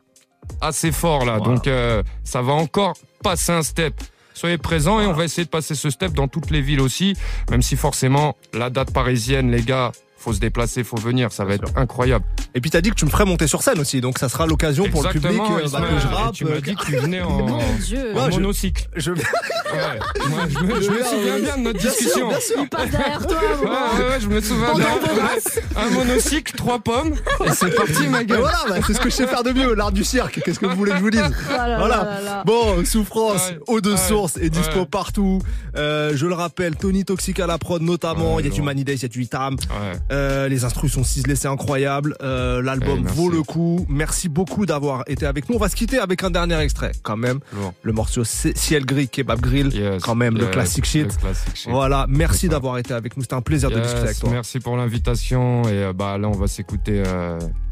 assez 0.62 0.92
fort 0.92 1.26
là. 1.26 1.40
Donc 1.40 1.68
euh, 1.68 2.04
ça 2.24 2.42
va 2.42 2.54
encore 2.54 2.94
passer 3.24 3.52
un 3.52 3.64
step. 3.64 3.94
Soyez 4.34 4.58
présents 4.58 5.00
et 5.00 5.06
on 5.06 5.14
va 5.14 5.24
essayer 5.24 5.46
de 5.46 5.50
passer 5.50 5.76
ce 5.76 5.90
step 5.90 6.12
dans 6.12 6.28
toutes 6.28 6.52
les 6.52 6.62
villes 6.62 6.82
aussi, 6.82 7.16
même 7.50 7.62
si 7.62 7.78
forcément 7.78 8.36
la 8.54 8.70
date 8.70 8.92
parisienne, 8.92 9.50
les 9.50 9.62
gars, 9.62 9.94
faut 10.26 10.34
se 10.34 10.40
déplacer, 10.40 10.84
faut 10.84 10.98
venir, 10.98 11.32
ça 11.32 11.46
va 11.46 11.54
être 11.54 11.72
incroyable. 11.76 12.26
Et 12.56 12.62
puis 12.62 12.72
t'as 12.72 12.82
dit 12.82 12.90
que 12.90 12.96
tu 12.96 13.06
me 13.06 13.12
ferais 13.12 13.26
monter 13.26 13.46
sur 13.46 13.62
scène 13.62 13.80
aussi, 13.80 14.02
donc 14.02 14.18
ça 14.18 14.28
sera 14.28 14.48
l'occasion 14.48 14.86
pour 14.90 15.04
le 15.04 15.10
public 15.10 15.40
euh, 15.40 15.56
bah, 15.58 15.62
Ismaël. 15.66 15.86
que 15.96 16.00
je 16.02 16.08
Et 16.08 16.10
rappe. 16.16 16.34
Tu 16.34 16.46
m'as 16.46 16.52
euh, 16.52 16.62
dit 16.62 16.76
que 16.76 16.84
tu 16.86 16.96
venais 16.98 17.22
en, 17.22 17.30
Mon 17.46 17.60
Dieu. 17.86 18.12
en 18.14 18.18
Ouais, 18.26 18.32
je- 18.32 18.36
monocycle. 18.40 18.88
je... 18.96 19.12
Ouais. 19.76 20.00
Moi, 20.30 20.40
je 20.48 20.60
me, 20.64 20.82
je 20.82 20.90
me 20.92 21.04
souviens 21.04 21.40
bien 21.40 21.58
de 21.58 21.62
notre 21.64 21.80
Bien 21.80 21.90
discussion. 21.90 22.30
sûr. 22.40 22.60
Il 22.62 22.70
passe 22.70 22.90
derrière 22.92 23.28
toi, 23.28 23.38
Ouais, 23.38 23.66
maman. 23.66 23.76
ouais, 23.98 24.10
ouais, 24.10 24.20
je 24.22 24.28
me 24.28 24.40
souviens 24.40 24.74
bien. 24.76 24.88
Un 25.76 25.90
monocycle, 25.90 26.56
trois 26.56 26.80
pommes, 26.80 27.14
et 27.46 27.50
c'est 27.52 27.72
parti, 27.76 28.08
ma 28.08 28.24
gueule. 28.24 28.40
voilà, 28.40 28.60
bah, 28.70 28.76
c'est 28.86 28.94
ce 28.94 29.00
que 29.00 29.10
je 29.10 29.16
sais 29.16 29.28
faire 29.28 29.44
de 29.44 29.52
mieux, 29.52 29.74
l'art 29.74 29.92
du 29.92 30.04
cirque. 30.06 30.40
Qu'est-ce 30.46 30.60
que 30.60 30.66
vous 30.68 30.76
voulez 30.76 30.92
que 30.92 30.98
je 30.98 31.02
vous 31.04 31.10
dise 31.12 31.22
Voilà, 31.50 31.78
Voilà. 31.78 31.96
là, 32.04 32.22
là. 32.24 32.44
Bon, 32.46 32.86
souffrance, 32.86 33.50
Ouais, 33.50 33.60
eau 33.68 33.82
de 33.82 33.92
ouais, 33.92 33.98
source 33.98 34.38
et 34.38 34.50
dispo 34.50 34.80
ouais. 34.82 34.86
partout. 34.86 35.42
Euh, 35.76 36.14
je 36.16 36.26
le 36.26 36.36
rappelle, 36.36 36.76
Tony 36.78 37.04
Toxic 37.04 37.40
à 37.42 37.48
la 37.48 37.58
prod 37.58 37.82
notamment. 37.82 38.36
Ouais, 38.36 38.44
il 38.44 38.46
y 38.48 38.52
a 38.52 38.54
du. 38.54 38.62
Manidays, 38.62 38.96
il 38.96 39.02
y 39.02 39.06
a 39.06 39.10
du 39.10 39.24
Itam. 39.24 39.58
Euh, 40.16 40.48
les 40.48 40.64
instrus 40.64 40.94
sont 40.94 41.04
ciselés, 41.04 41.36
c'est 41.36 41.48
incroyable. 41.48 42.16
Euh, 42.22 42.62
L'album 42.62 43.06
Eh, 43.06 43.12
vaut 43.14 43.30
le 43.30 43.44
coup. 43.44 43.86
Merci 43.90 44.30
beaucoup 44.30 44.66
d'avoir 44.66 45.04
été 45.08 45.26
avec 45.26 45.50
nous. 45.50 45.56
On 45.56 45.60
va 45.60 45.68
se 45.70 45.76
quitter 45.76 46.00
avec 46.00 46.24
un 46.24 46.30
dernier 46.32 46.58
extrait, 46.60 46.94
quand 47.04 47.18
même. 47.18 47.40
Le 47.84 47.92
morceau 47.94 48.24
Ciel 48.24 48.86
Gris, 48.86 49.10
Kebab 49.10 49.42
Grill. 49.42 49.74
Yes, 49.74 50.02
quand 50.02 50.16
même, 50.16 50.38
le 50.38 50.48
classic 50.48 50.86
shit. 50.86 51.08
le 51.08 51.20
classic 51.22 51.56
shit. 51.56 51.70
Voilà, 51.70 52.06
merci 52.08 52.48
d'avoir 52.48 52.78
été 52.78 52.94
avec 52.94 53.18
nous. 53.18 53.24
C'était 53.24 53.36
un 53.36 53.42
plaisir 53.42 53.70
de 53.70 53.80
discuter 53.80 54.04
avec 54.04 54.20
toi. 54.20 54.30
Merci 54.32 54.60
pour 54.60 54.78
l'invitation 54.78 55.64
et 55.64 55.84
euh, 55.84 55.94
bah 55.94 56.18
là 56.18 56.28
on 56.30 56.32
va 56.38 56.48
s'écouter 56.48 57.04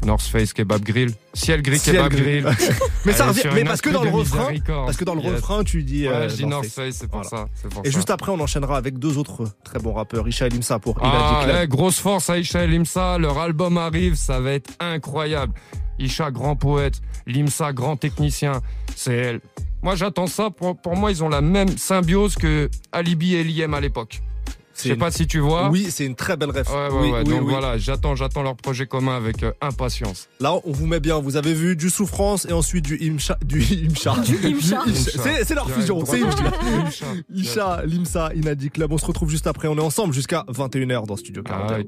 North 0.04 0.22
Face 0.22 0.52
Kebab 0.52 0.82
Grill, 0.82 1.12
Ciel 1.32 1.62
Gris 1.62 1.78
Ciel 1.78 1.96
Kebab. 1.96 2.12
Grill. 2.12 2.46
mais 3.06 3.12
ça 3.12 3.26
revient, 3.26 3.42
mais 3.54 3.64
parce 3.64 3.80
que 3.80 3.90
dans 3.90 4.04
le 4.04 4.10
refrain, 4.10 4.48
parce 4.66 4.96
que 4.96 5.04
dans 5.04 5.14
le 5.14 5.20
refrain, 5.20 5.64
tu 5.64 5.82
dis. 5.82 6.06
Ouais, 6.08 6.28
je 6.28 6.36
dis 6.36 6.46
North 6.46 6.66
Face. 6.66 6.96
C'est 6.96 7.08
pour 7.08 7.22
Voilà. 7.22 7.46
ça. 7.54 7.68
pour 7.70 7.82
Et 7.86 7.90
ça. 7.90 7.96
juste 7.96 8.10
après, 8.10 8.30
on 8.32 8.40
enchaînera 8.40 8.76
avec 8.76 8.98
deux 8.98 9.16
autres 9.18 9.44
très 9.64 9.78
bons 9.78 9.92
rappeurs, 9.94 10.28
Isha 10.28 10.46
et 10.46 10.50
Limsa 10.50 10.78
pour 10.78 10.98
Il 11.00 11.06
a 11.06 11.10
Ah, 11.12 11.44
dit 11.46 11.52
ouais, 11.52 11.68
grosse 11.68 11.98
force 11.98 12.28
à 12.30 12.33
Isha 12.38 12.64
et 12.64 12.66
Limsa, 12.66 13.18
leur 13.18 13.38
album 13.38 13.76
arrive, 13.78 14.14
ça 14.14 14.40
va 14.40 14.52
être 14.52 14.70
incroyable. 14.80 15.52
Isha, 15.98 16.30
grand 16.30 16.56
poète, 16.56 17.00
Limsa, 17.26 17.72
grand 17.72 17.96
technicien. 17.96 18.60
C'est 18.96 19.40
moi 19.82 19.94
j'attends 19.96 20.26
ça. 20.26 20.50
Pour, 20.50 20.80
pour 20.80 20.96
moi, 20.96 21.10
ils 21.10 21.22
ont 21.22 21.28
la 21.28 21.40
même 21.40 21.68
symbiose 21.76 22.36
que 22.36 22.70
Alibi 22.92 23.34
et 23.34 23.44
Liem 23.44 23.74
à 23.74 23.80
l'époque. 23.80 24.22
Je 24.76 24.88
sais 24.88 24.96
pas 24.96 25.12
si 25.12 25.28
tu 25.28 25.38
vois. 25.38 25.68
Oui, 25.70 25.86
c'est 25.90 26.04
une 26.04 26.16
très 26.16 26.36
belle 26.36 26.50
ref. 26.50 26.68
Ouais, 26.68 26.74
ouais, 26.74 26.88
Oui, 27.00 27.10
ouais. 27.12 27.22
oui, 27.24 27.30
Donc 27.30 27.42
oui. 27.44 27.50
voilà, 27.52 27.78
j'attends, 27.78 28.16
j'attends 28.16 28.42
leur 28.42 28.56
projet 28.56 28.86
commun 28.88 29.16
avec 29.16 29.44
euh, 29.44 29.52
impatience. 29.60 30.28
Là, 30.40 30.54
on 30.64 30.72
vous 30.72 30.86
met 30.88 30.98
bien. 30.98 31.20
Vous 31.20 31.36
avez 31.36 31.54
vu 31.54 31.76
du 31.76 31.90
souffrance 31.90 32.44
et 32.46 32.52
ensuite 32.52 32.84
du 32.84 32.96
imcha, 33.00 33.38
du 33.44 33.60
imcha. 33.62 34.16
Du 34.26 34.34
imcha. 34.48 34.82
C'est 35.44 35.54
leur 35.54 35.70
fusion. 35.70 36.04
C'est 36.04 36.20
imcha. 36.22 37.06
Imcha. 37.32 37.82
Limsa, 37.86 38.32
Inadi 38.34 38.70
Club. 38.70 38.90
On 38.90 38.98
se 38.98 39.06
retrouve 39.06 39.30
juste 39.30 39.46
après. 39.46 39.68
On 39.68 39.76
est 39.76 39.80
ensemble 39.80 40.12
jusqu'à 40.12 40.44
21h 40.48 41.06
dans 41.06 41.16
Studio 41.16 41.44
41. 41.44 41.76
Ah, 41.78 41.82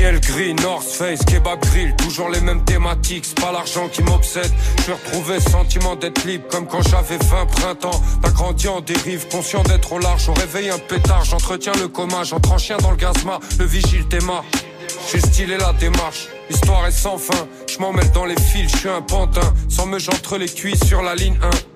Ciel 0.00 0.18
gris, 0.18 0.54
North 0.54 0.86
Face, 0.86 1.22
kebab 1.26 1.60
grill, 1.60 1.94
toujours 1.96 2.30
les 2.30 2.40
mêmes 2.40 2.64
thématiques, 2.64 3.26
c'est 3.26 3.38
pas 3.38 3.52
l'argent 3.52 3.86
qui 3.86 4.02
m'obsède. 4.02 4.50
Je 4.86 4.92
retrouvé 4.92 5.34
le 5.34 5.40
sentiment 5.42 5.94
d'être 5.94 6.24
libre 6.24 6.48
comme 6.48 6.66
quand 6.66 6.80
j'avais 6.88 7.18
20 7.18 7.44
printemps. 7.44 8.00
T'as 8.22 8.30
grandi 8.30 8.66
en 8.68 8.80
dérive, 8.80 9.28
conscient 9.28 9.62
d'être 9.62 9.92
au 9.92 9.98
large, 9.98 10.26
au 10.30 10.32
réveil 10.32 10.70
un 10.70 10.78
pétard, 10.78 11.26
j'entretiens 11.26 11.74
le 11.78 11.88
coma, 11.88 12.24
j'entre 12.24 12.50
en 12.50 12.56
chien 12.56 12.78
dans 12.78 12.92
le 12.92 12.96
gazma, 12.96 13.40
le 13.58 13.66
vigile 13.66 14.08
t'aima. 14.08 14.42
J'ai 15.12 15.20
stylé 15.20 15.58
la 15.58 15.74
démarche, 15.74 16.28
l'histoire 16.48 16.86
est 16.86 16.92
sans 16.92 17.18
fin, 17.18 17.46
je 17.68 17.78
m'en 17.78 17.92
mêle 17.92 18.10
dans 18.12 18.24
les 18.24 18.40
fils, 18.40 18.72
je 18.72 18.78
suis 18.78 18.88
un 18.88 19.02
pantin, 19.02 19.52
sans 19.68 19.84
me 19.84 19.98
j'entre 19.98 20.38
les 20.38 20.48
cuisses 20.48 20.82
sur 20.86 21.02
la 21.02 21.14
ligne 21.14 21.38
1. 21.42 21.69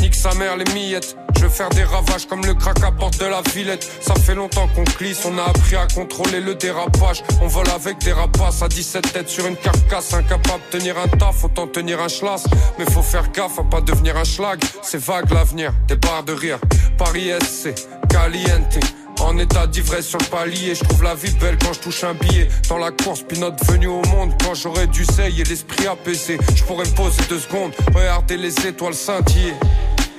Nique 0.00 0.14
sa 0.14 0.34
mère 0.34 0.56
les 0.56 0.64
miettes. 0.74 1.16
Je 1.36 1.42
veux 1.42 1.48
faire 1.48 1.68
des 1.70 1.84
ravages 1.84 2.26
comme 2.26 2.44
le 2.44 2.54
crack 2.54 2.82
à 2.82 2.90
porte 2.90 3.18
de 3.20 3.26
la 3.26 3.42
Villette. 3.54 3.86
Ça 4.00 4.14
fait 4.14 4.34
longtemps 4.34 4.68
qu'on 4.74 4.84
glisse, 4.84 5.24
on 5.26 5.36
a 5.38 5.42
appris 5.42 5.76
à 5.76 5.86
contrôler 5.94 6.40
le 6.40 6.54
dérapage. 6.54 7.22
On 7.42 7.46
vole 7.46 7.68
avec 7.68 7.98
des 7.98 8.12
rapaces 8.12 8.62
à 8.62 8.68
17 8.68 9.12
têtes 9.12 9.28
sur 9.28 9.46
une 9.46 9.56
carcasse. 9.56 10.14
Incapable 10.14 10.62
de 10.72 10.78
tenir 10.78 10.96
un 10.98 11.08
taf, 11.08 11.44
autant 11.44 11.66
tenir 11.66 12.00
un 12.00 12.08
schlass. 12.08 12.44
Mais 12.78 12.84
faut 12.90 13.02
faire 13.02 13.30
gaffe 13.32 13.58
à 13.58 13.64
pas 13.64 13.80
devenir 13.80 14.16
un 14.16 14.24
schlag. 14.24 14.60
C'est 14.82 15.00
vague 15.00 15.30
l'avenir, 15.30 15.72
des 15.88 15.96
barres 15.96 16.24
de 16.24 16.32
rire. 16.32 16.58
Paris 16.96 17.30
SC, 17.40 17.74
caliente. 18.08 18.78
En 19.20 19.38
état 19.38 19.66
d'ivresse 19.66 20.06
sur 20.06 20.18
le 20.18 20.26
palier, 20.26 20.74
je 20.74 20.84
trouve 20.84 21.02
la 21.02 21.14
vie 21.14 21.32
belle 21.40 21.56
quand 21.58 21.72
je 21.72 21.80
touche 21.80 22.04
un 22.04 22.14
billet. 22.14 22.48
Dans 22.68 22.78
la 22.78 22.90
course, 22.90 23.22
pinote 23.22 23.62
venu 23.64 23.86
au 23.86 24.02
monde 24.06 24.34
quand 24.42 24.54
j'aurais 24.54 24.86
dû 24.86 25.04
et 25.18 25.44
l'esprit 25.44 25.86
apaisé. 25.86 26.38
Je 26.54 26.64
pourrais 26.64 26.84
me 26.84 26.94
poser 26.94 27.22
deux 27.28 27.38
secondes, 27.38 27.72
regarder 27.94 28.36
les 28.36 28.66
étoiles 28.66 28.94
scintiller. 28.94 29.54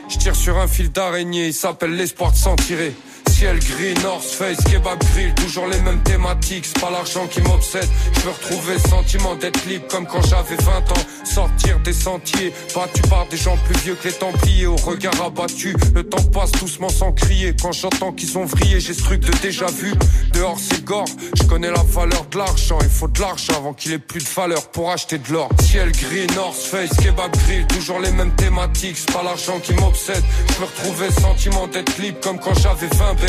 Je 0.10 0.18
tire 0.18 0.36
sur 0.36 0.58
un 0.58 0.68
fil 0.68 0.92
d'araignée, 0.92 1.48
il 1.48 1.54
s'appelle 1.54 1.96
l'espoir 1.96 2.32
de 2.32 2.38
s'en 2.38 2.56
tirer. 2.56 2.94
Ciel 3.38 3.60
gris, 3.60 3.94
North 4.02 4.24
Face, 4.24 4.58
kebab 4.64 4.98
grill, 5.14 5.32
toujours 5.36 5.68
les 5.68 5.80
mêmes 5.82 6.02
thématiques, 6.02 6.66
c'est 6.66 6.82
pas 6.82 6.90
l'argent 6.90 7.28
qui 7.28 7.40
m'obsède. 7.42 7.88
Je 8.16 8.22
veux 8.22 8.32
retrouver 8.32 8.80
sentiment 8.80 9.36
d'être 9.36 9.64
libre 9.68 9.86
comme 9.90 10.08
quand 10.08 10.24
j'avais 10.24 10.56
20 10.56 10.92
ans. 10.92 11.06
Sortir 11.24 11.80
des 11.82 11.94
sentiers, 11.94 12.52
battu 12.74 13.04
par 13.04 13.28
des 13.28 13.38
gens 13.38 13.56
plus 13.58 13.78
vieux 13.82 13.94
que 13.94 14.08
les 14.08 14.14
Templiers, 14.16 14.66
au 14.66 14.76
regard 14.76 15.22
abattu. 15.22 15.76
Le 15.94 16.04
temps 16.04 16.24
passe 16.34 16.52
doucement 16.54 16.90
sans 16.90 17.12
crier. 17.12 17.56
Quand 17.62 17.74
j'entends 17.74 18.12
qu'ils 18.12 18.40
ont 18.40 18.46
vrillé, 18.46 18.80
j'ai 18.80 18.96
ce 18.96 19.04
truc 19.04 19.20
de 19.20 19.32
déjà 19.38 19.68
vu. 19.68 19.94
Dehors 20.34 20.58
c'est 20.60 20.84
gore, 20.84 21.06
je 21.36 21.44
connais 21.44 21.70
la 21.70 21.84
valeur 21.84 22.26
de 22.32 22.40
l'argent. 22.40 22.80
Il 22.82 22.90
faut 22.90 23.08
de 23.08 23.22
l'argent 23.22 23.54
avant 23.56 23.74
qu'il 23.74 23.92
ait 23.92 24.00
plus 24.00 24.24
de 24.24 24.30
valeur 24.30 24.68
pour 24.70 24.90
acheter 24.90 25.20
de 25.20 25.32
l'or. 25.32 25.50
Ciel 25.62 25.92
gris, 25.92 26.26
North 26.36 26.58
Face, 26.58 26.90
kebab 26.98 27.32
grill, 27.46 27.68
toujours 27.68 28.00
les 28.00 28.12
mêmes 28.12 28.34
thématiques, 28.36 28.98
c'est 28.98 29.14
pas 29.14 29.22
l'argent 29.22 29.60
qui 29.60 29.74
m'obsède. 29.76 30.24
Je 30.48 30.54
veux 30.56 30.66
retrouver 30.66 31.12
sentiment 31.12 31.68
d'être 31.68 32.00
libre 32.00 32.18
comme 32.24 32.40
quand 32.40 32.56
j'avais 32.56 32.88
20 32.88 33.27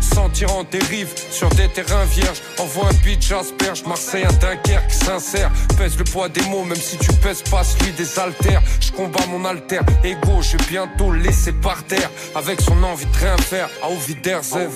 Sentir 0.00 0.52
en 0.54 0.64
dérive 0.64 1.08
sur 1.30 1.48
des 1.50 1.68
terrains 1.68 2.04
vierges. 2.04 2.42
Envoie 2.58 2.88
un 2.88 2.94
beat, 3.04 3.22
j'asperge. 3.22 3.84
Marseille, 3.84 4.24
un 4.24 4.32
Dunkerque 4.32 4.90
sincère. 4.90 5.50
Pèse 5.78 5.96
le 5.96 6.04
poids 6.04 6.28
des 6.28 6.42
mots, 6.42 6.64
même 6.64 6.76
si 6.76 6.98
tu 6.98 7.12
pèses 7.14 7.42
pas 7.42 7.64
celui 7.64 7.92
des 7.92 8.18
haltères. 8.18 8.62
Je 8.80 8.92
combats 8.92 9.26
mon 9.26 9.44
alter. 9.44 9.80
Ego, 10.04 10.42
je 10.42 10.56
vais 10.56 10.64
bientôt 10.68 11.12
laisser 11.12 11.52
par 11.52 11.82
terre. 11.84 12.10
Avec 12.34 12.60
son 12.60 12.82
envie 12.82 13.06
de 13.06 13.16
rien 13.16 13.36
faire. 13.38 13.68
À 13.82 13.90
Oviderzev. 13.90 14.70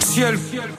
Ciel. 0.00 0.38
Ciel, 0.38 0.70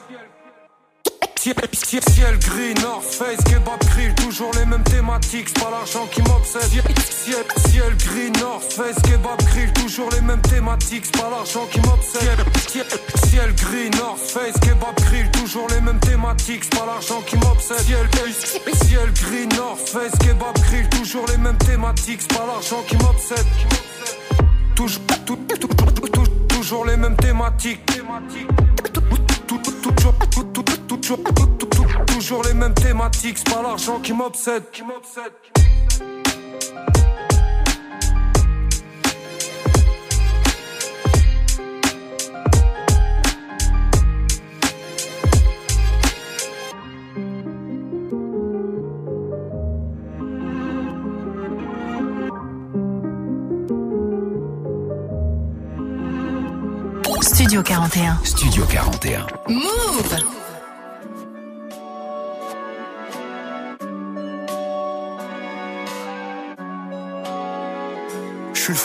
ciel, 1.44 2.00
ciel 2.08 2.38
gris, 2.38 2.74
North 2.82 3.04
Face, 3.04 3.42
kebab 3.44 3.78
grill, 3.90 4.14
toujours 4.14 4.50
les 4.58 4.64
mêmes 4.64 4.82
thématiques, 4.84 5.48
c'est 5.48 5.62
pas 5.62 5.70
l'argent 5.70 6.06
qui 6.10 6.22
m'obsède. 6.22 6.62
Ciel, 6.62 6.82
ciel, 7.10 7.44
ciel 7.68 7.96
gris, 7.96 8.30
North 8.40 8.72
Face, 8.72 8.96
kebab 9.02 9.42
grill, 9.44 9.72
toujours 9.74 10.08
les 10.12 10.22
mêmes 10.22 10.40
thématiques, 10.40 11.04
c'est 11.04 11.20
pas 11.20 11.28
l'argent 11.28 11.66
qui 11.70 11.80
m'obsède. 11.80 12.38
Ciel, 12.68 12.86
ciel, 13.26 13.54
gris, 13.56 13.90
North 13.90 14.20
Face, 14.20 14.58
kebab 14.60 14.94
grill, 14.96 15.30
toujours 15.32 15.68
les 15.68 15.80
mêmes 15.82 16.00
thématiques, 16.00 16.64
c'est 16.64 16.78
pas 16.78 16.86
l'argent 16.86 17.20
qui 17.26 17.36
m'obsède. 17.36 17.80
Ciel, 17.80 18.62
ciel 18.86 19.12
gris, 19.12 19.46
North 19.48 19.88
Face, 19.88 20.12
kebab 20.20 20.58
grill, 20.68 20.88
toujours 20.88 21.26
les 21.28 21.36
mêmes 21.36 21.58
thématiques, 21.58 22.20
c'est 22.22 22.38
pas 22.38 22.46
l'argent 22.46 22.82
qui 22.88 22.96
m'obsède. 22.96 23.46
Toujours, 24.74 25.02
toujours 26.48 26.86
les 26.86 26.96
mêmes 26.96 27.16
thématiques. 27.16 27.80
Toujours, 31.00 31.22
tout- 31.24 31.46
tout- 31.58 31.66
tout- 31.66 32.04
toujours 32.14 32.42
les 32.44 32.54
mêmes 32.54 32.74
thématiques, 32.74 33.38
c'est 33.38 33.52
pas 33.54 33.62
l'argent 33.62 33.98
qui 34.00 34.12
m'obsède. 34.12 34.64
Qui 34.72 34.82
m'obsède. 34.82 35.32
Studio 57.22 57.62
41. 57.62 58.18
Studio 58.24 58.64
41. 58.66 59.26
Move 59.48 60.43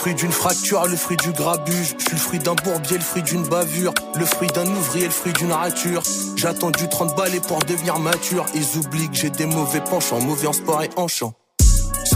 fruit 0.00 0.14
d'une 0.14 0.32
fracture, 0.32 0.86
le 0.86 0.96
fruit 0.96 1.18
du 1.18 1.30
grabuge. 1.32 1.94
Je 1.98 2.04
suis 2.04 2.12
le 2.12 2.16
fruit 2.16 2.38
d'un 2.38 2.54
bourbier, 2.54 2.96
le 2.96 3.02
fruit 3.02 3.22
d'une 3.22 3.42
bavure. 3.42 3.92
Le 4.18 4.24
fruit 4.24 4.48
d'un 4.48 4.66
ouvrier, 4.66 5.04
le 5.04 5.10
fruit 5.10 5.34
d'une 5.34 5.52
rature. 5.52 6.02
J'ai 6.36 6.46
attendu 6.46 6.88
30 6.88 7.14
balais 7.18 7.40
pour 7.40 7.58
devenir 7.58 7.98
mature. 7.98 8.46
Ils 8.54 8.78
oublient 8.78 9.10
que 9.10 9.16
j'ai 9.16 9.28
des 9.28 9.44
mauvais 9.44 9.82
penchants, 9.82 10.18
mauvais 10.20 10.46
en 10.46 10.54
sport 10.54 10.82
et 10.82 10.88
en 10.96 11.06
chant. 11.06 11.34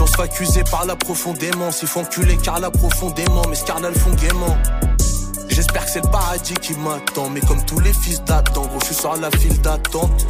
On 0.01 0.07
se 0.07 0.19
accuser 0.19 0.63
par 0.63 0.85
là 0.85 0.95
profondément, 0.95 1.71
s'il 1.71 1.87
faut 1.87 1.99
enculer 1.99 2.37
car 2.37 2.59
là 2.59 2.71
profondément, 2.71 3.43
mais 3.49 3.55
ce 3.55 3.65
carnal 3.65 3.93
font 3.93 4.13
gaiement. 4.15 4.57
J'espère 5.49 5.85
que 5.85 5.91
c'est 5.91 6.03
le 6.03 6.09
paradis 6.09 6.55
qui 6.55 6.73
m'attend, 6.73 7.29
mais 7.29 7.39
comme 7.41 7.63
tous 7.65 7.79
les 7.79 7.93
fils 7.93 8.23
d'Adam, 8.23 8.65
gros, 8.65 8.79
je 8.81 8.85
suis 8.85 8.95
sur 8.95 9.15
la 9.15 9.29
file 9.29 9.61
d'attente. 9.61 10.25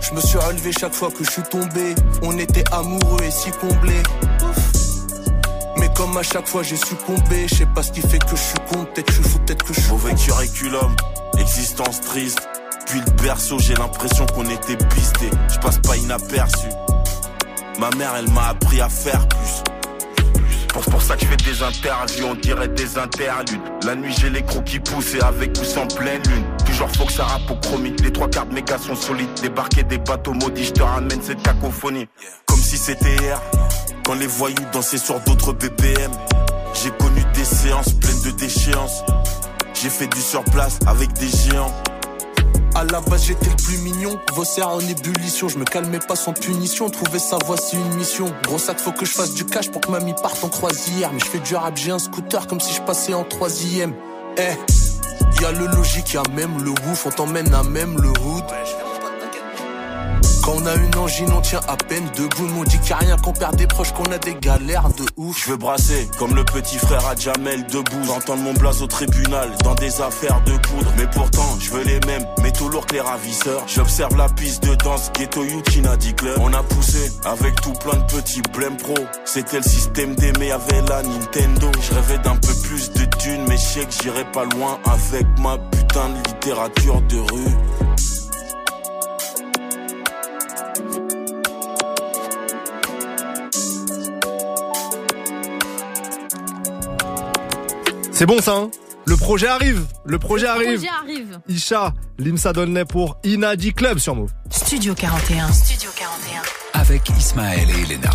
Je 0.00 0.14
me 0.14 0.20
suis 0.20 0.38
relevé 0.38 0.72
chaque 0.72 0.94
fois 0.94 1.10
que 1.12 1.22
je 1.22 1.30
suis 1.30 1.42
tombé. 1.42 1.94
On 2.22 2.36
était 2.38 2.64
amoureux 2.72 3.22
et 3.22 3.30
si 3.30 3.50
comblés. 3.52 4.02
Comme 6.00 6.16
à 6.16 6.22
chaque 6.22 6.48
fois 6.48 6.62
j'ai 6.62 6.76
succombé, 6.76 7.46
je 7.46 7.56
sais 7.56 7.66
pas 7.66 7.82
ce 7.82 7.92
qui 7.92 8.00
fait 8.00 8.18
que 8.18 8.30
je 8.30 8.36
suis 8.36 8.58
con, 8.72 8.86
peut-être 8.86 9.04
que 9.04 9.12
je 9.12 9.20
suis 9.20 9.30
fou, 9.32 9.38
peut-être 9.40 9.62
que 9.62 9.74
je 9.74 9.80
suis 9.80 9.90
Mauvais 9.90 10.14
curriculum, 10.14 10.96
existence 11.38 12.00
triste. 12.00 12.40
Puis 12.86 13.00
le 13.00 13.22
berceau, 13.22 13.58
j'ai 13.58 13.74
l'impression 13.74 14.24
qu'on 14.24 14.48
était 14.48 14.78
pisté. 14.94 15.28
Je 15.52 15.58
passe 15.58 15.76
pas 15.76 15.98
inaperçu. 15.98 16.68
Ma 17.78 17.90
mère, 17.98 18.14
elle 18.16 18.30
m'a 18.30 18.46
appris 18.46 18.80
à 18.80 18.88
faire 18.88 19.28
plus. 19.28 19.69
Pour, 20.72 20.84
pour 20.84 21.02
ça 21.02 21.16
que 21.16 21.22
je 21.22 21.26
fais 21.26 21.36
des 21.36 21.62
interviews, 21.62 22.26
on 22.26 22.34
dirait 22.34 22.68
des 22.68 22.98
interludes. 22.98 23.60
La 23.84 23.94
nuit, 23.94 24.14
j'ai 24.18 24.30
les 24.30 24.42
crocs 24.42 24.64
qui 24.64 24.78
poussent 24.78 25.14
et 25.14 25.20
avec 25.22 25.52
ou 25.60 25.64
sans 25.64 25.86
pleine 25.86 26.22
lune. 26.28 26.44
Toujours 26.64 26.88
faut 26.90 27.04
que 27.04 27.12
ça 27.12 27.24
rappe 27.24 27.50
au 27.50 27.56
chromie. 27.56 27.94
Les 28.02 28.12
trois 28.12 28.28
quarts 28.28 28.46
de 28.46 28.54
mes 28.54 28.62
gars 28.62 28.78
sont 28.78 28.94
solides. 28.94 29.28
Débarquer 29.42 29.82
des 29.82 29.98
bateaux 29.98 30.34
maudits, 30.34 30.64
je 30.64 30.72
te 30.72 30.82
ramène 30.82 31.20
cette 31.22 31.42
cacophonie. 31.42 32.06
Comme 32.46 32.60
si 32.60 32.76
c'était 32.76 33.16
hier, 33.16 33.40
quand 34.04 34.14
les 34.14 34.26
voyous 34.26 34.56
dansaient 34.72 34.98
sur 34.98 35.20
d'autres 35.20 35.52
BPM. 35.52 36.12
J'ai 36.82 36.90
connu 36.90 37.22
des 37.34 37.44
séances 37.44 37.92
pleines 37.92 38.22
de 38.22 38.30
déchéances. 38.30 39.02
J'ai 39.74 39.90
fait 39.90 40.06
du 40.06 40.20
surplace 40.20 40.78
avec 40.86 41.12
des 41.14 41.28
géants. 41.28 41.74
À 42.74 42.84
la 42.84 43.00
base 43.00 43.24
j'étais 43.24 43.50
le 43.50 43.56
plus 43.56 43.78
mignon, 43.78 44.18
vos 44.32 44.44
serres 44.44 44.68
en 44.68 44.80
ébullition, 44.80 45.48
je 45.48 45.58
me 45.58 45.64
calmais 45.64 45.98
pas 45.98 46.14
sans 46.14 46.32
punition, 46.32 46.88
trouver 46.88 47.18
sa 47.18 47.36
voix 47.44 47.56
c'est 47.56 47.76
une 47.76 47.94
mission. 47.94 48.32
Gros 48.44 48.58
sac 48.58 48.78
faut 48.78 48.92
que 48.92 49.04
je 49.04 49.10
fasse 49.10 49.34
du 49.34 49.44
cash 49.44 49.70
pour 49.70 49.80
que 49.80 49.90
mamie 49.90 50.14
parte 50.14 50.42
en 50.44 50.48
croisière, 50.48 51.12
mais 51.12 51.18
je 51.18 51.26
fais 51.26 51.40
du 51.40 51.56
rap, 51.56 51.76
j'ai 51.76 51.90
un 51.90 51.98
scooter 51.98 52.46
comme 52.46 52.60
si 52.60 52.72
je 52.72 52.80
passais 52.82 53.12
en 53.12 53.24
troisième. 53.24 53.94
Eh, 54.38 55.42
y 55.42 55.44
a 55.44 55.52
le 55.52 55.66
logique, 55.66 56.14
y 56.14 56.16
a 56.16 56.22
même 56.34 56.62
le 56.62 56.70
ouf, 56.70 57.06
on 57.06 57.10
t'emmène 57.10 57.52
à 57.54 57.64
même 57.64 58.00
le 58.00 58.08
hood. 58.08 58.44
Quand 60.42 60.54
on 60.56 60.66
a 60.66 60.74
une 60.74 60.96
angine, 60.96 61.30
on 61.32 61.40
tient 61.40 61.60
à 61.68 61.76
peine 61.76 62.08
debout. 62.16 62.46
Nous 62.46 62.60
on 62.60 62.64
dit 62.64 62.78
qu'il 62.78 62.90
y 62.90 62.92
a 62.92 62.96
rien 62.96 63.16
qu'on 63.16 63.32
perd 63.32 63.56
des 63.56 63.66
proches, 63.66 63.92
qu'on 63.92 64.10
a 64.12 64.18
des 64.18 64.34
galères 64.34 64.88
de 64.88 65.04
ouf. 65.16 65.44
Je 65.44 65.50
veux 65.50 65.56
brasser 65.56 66.08
comme 66.18 66.34
le 66.34 66.44
petit 66.44 66.78
frère 66.78 67.06
à 67.06 67.14
Jamel 67.14 67.66
debout. 67.66 68.04
J'entends 68.04 68.36
mon 68.36 68.54
blaze 68.54 68.82
au 68.82 68.86
tribunal 68.86 69.50
dans 69.64 69.74
des 69.74 70.00
affaires 70.00 70.40
de 70.44 70.52
poudre. 70.52 70.92
Mais 70.96 71.06
pourtant, 71.06 71.56
je 71.60 71.70
veux 71.70 71.84
les 71.84 72.00
mêmes, 72.06 72.24
mais 72.42 72.52
tout 72.52 72.68
lourd 72.68 72.86
que 72.86 72.94
les 72.94 73.00
ravisseurs. 73.00 73.64
J'observe 73.66 74.16
la 74.16 74.28
piste 74.28 74.62
de 74.64 74.74
danse, 74.76 75.10
ghetto 75.12 75.44
youth 75.44 75.68
dit 75.98 76.14
club. 76.14 76.38
On 76.40 76.52
a 76.52 76.62
poussé 76.62 77.12
avec 77.24 77.60
tout 77.60 77.72
plein 77.72 77.98
de 77.98 78.06
petits 78.06 78.42
blêmes 78.54 78.76
pro. 78.76 78.94
C'était 79.24 79.58
le 79.58 79.62
système 79.62 80.14
d'aimer 80.14 80.52
avec 80.52 80.88
la 80.88 81.02
Nintendo. 81.02 81.70
Je 81.80 81.94
rêvais 81.94 82.18
d'un 82.18 82.36
peu 82.36 82.54
plus 82.62 82.90
de 82.92 83.04
thunes, 83.16 83.44
mais 83.48 83.56
je 83.56 83.62
sais 83.62 83.84
que 83.84 83.92
j'irai 84.02 84.24
pas 84.32 84.44
loin 84.44 84.78
avec 84.84 85.26
ma 85.38 85.58
putain 85.58 86.08
de 86.08 86.16
littérature 86.28 87.00
de 87.02 87.18
rue. 87.18 87.56
C'est 98.20 98.26
bon 98.26 98.42
ça, 98.42 98.54
hein 98.54 98.70
Le 99.06 99.16
projet 99.16 99.46
arrive 99.46 99.86
Le 100.04 100.18
projet 100.18 100.44
Le 100.44 100.50
arrive 100.50 100.74
projet 100.74 100.88
arrive. 100.88 101.40
Isha, 101.48 101.94
Limsa 102.18 102.52
Dolnay 102.52 102.84
pour 102.84 103.16
Inadi 103.24 103.72
Club 103.72 103.96
sur 103.96 104.14
Move. 104.14 104.30
Studio 104.50 104.94
41. 104.94 105.50
Studio 105.50 105.88
41. 105.96 106.42
Avec 106.78 107.08
Ismaël 107.18 107.66
et 107.70 107.90
Elena. 107.90 108.10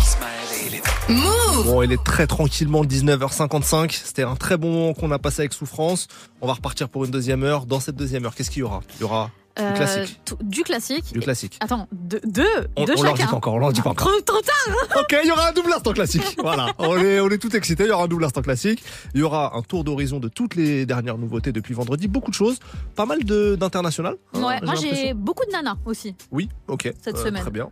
Move 1.08 1.64
Bon, 1.64 1.82
il 1.82 1.90
est 1.90 2.04
très 2.04 2.28
tranquillement 2.28 2.84
19h55. 2.84 4.00
C'était 4.04 4.22
un 4.22 4.36
très 4.36 4.56
bon 4.56 4.70
moment 4.70 4.94
qu'on 4.94 5.10
a 5.10 5.18
passé 5.18 5.40
avec 5.40 5.52
Souffrance. 5.52 6.06
On 6.40 6.46
va 6.46 6.52
repartir 6.52 6.88
pour 6.88 7.04
une 7.04 7.10
deuxième 7.10 7.42
heure. 7.42 7.66
Dans 7.66 7.80
cette 7.80 7.96
deuxième 7.96 8.26
heure, 8.26 8.36
qu'est-ce 8.36 8.52
qu'il 8.52 8.60
y 8.60 8.62
aura? 8.62 8.82
Il 8.98 9.00
y 9.00 9.04
aura 9.04 9.32
du 9.56 9.62
Euh, 9.62 9.72
classique. 9.72 10.20
Du 10.42 10.62
classique. 10.62 11.12
Du 11.12 11.20
classique. 11.20 11.56
Attends, 11.60 11.88
deux, 11.92 12.20
deux, 12.24 12.44
On, 12.76 12.84
deux 12.84 12.94
on 12.98 13.02
leur 13.02 13.14
dit 13.14 13.20
chacun. 13.20 13.30
pas 13.30 13.36
encore, 13.38 13.54
on 13.54 13.58
leur 13.58 13.72
dit 13.72 13.80
pas 13.80 13.90
encore. 13.90 14.08
Trop, 14.08 14.20
trop 14.20 14.40
tard. 14.42 14.54
hein. 14.90 15.00
Ok, 15.00 15.16
il 15.22 15.28
y 15.28 15.32
aura 15.32 15.48
un 15.48 15.52
double 15.52 15.72
instant 15.72 15.92
classique. 15.92 16.22
Voilà, 16.42 16.72
on 16.78 16.96
est, 16.98 17.20
on 17.20 17.28
est 17.30 17.38
tout 17.38 17.54
excités. 17.56 17.84
Il 17.84 17.88
y 17.88 17.92
aura 17.92 18.04
un 18.04 18.08
double 18.08 18.24
instant 18.24 18.42
classique. 18.42 18.84
Il 19.14 19.20
y 19.20 19.22
aura 19.22 19.56
un 19.56 19.62
tour 19.62 19.82
d'horizon 19.84 20.20
de 20.20 20.28
toutes 20.28 20.54
les 20.56 20.84
dernières 20.86 21.18
nouveautés 21.18 21.52
depuis 21.52 21.74
vendredi. 21.74 22.06
Beaucoup 22.08 22.30
de 22.30 22.36
choses. 22.36 22.58
Pas 22.94 23.06
mal 23.06 23.24
de 23.24 23.56
d'international. 23.56 24.16
hein, 24.34 24.42
Ouais, 24.42 24.60
moi 24.62 24.74
j'ai 24.74 25.14
beaucoup 25.14 25.44
de 25.46 25.52
nanas 25.52 25.76
aussi. 25.86 26.14
Oui, 26.30 26.48
ok. 26.68 26.92
Cette 27.02 27.16
Euh, 27.16 27.24
semaine. 27.24 27.42
Très 27.42 27.50
bien. 27.50 27.70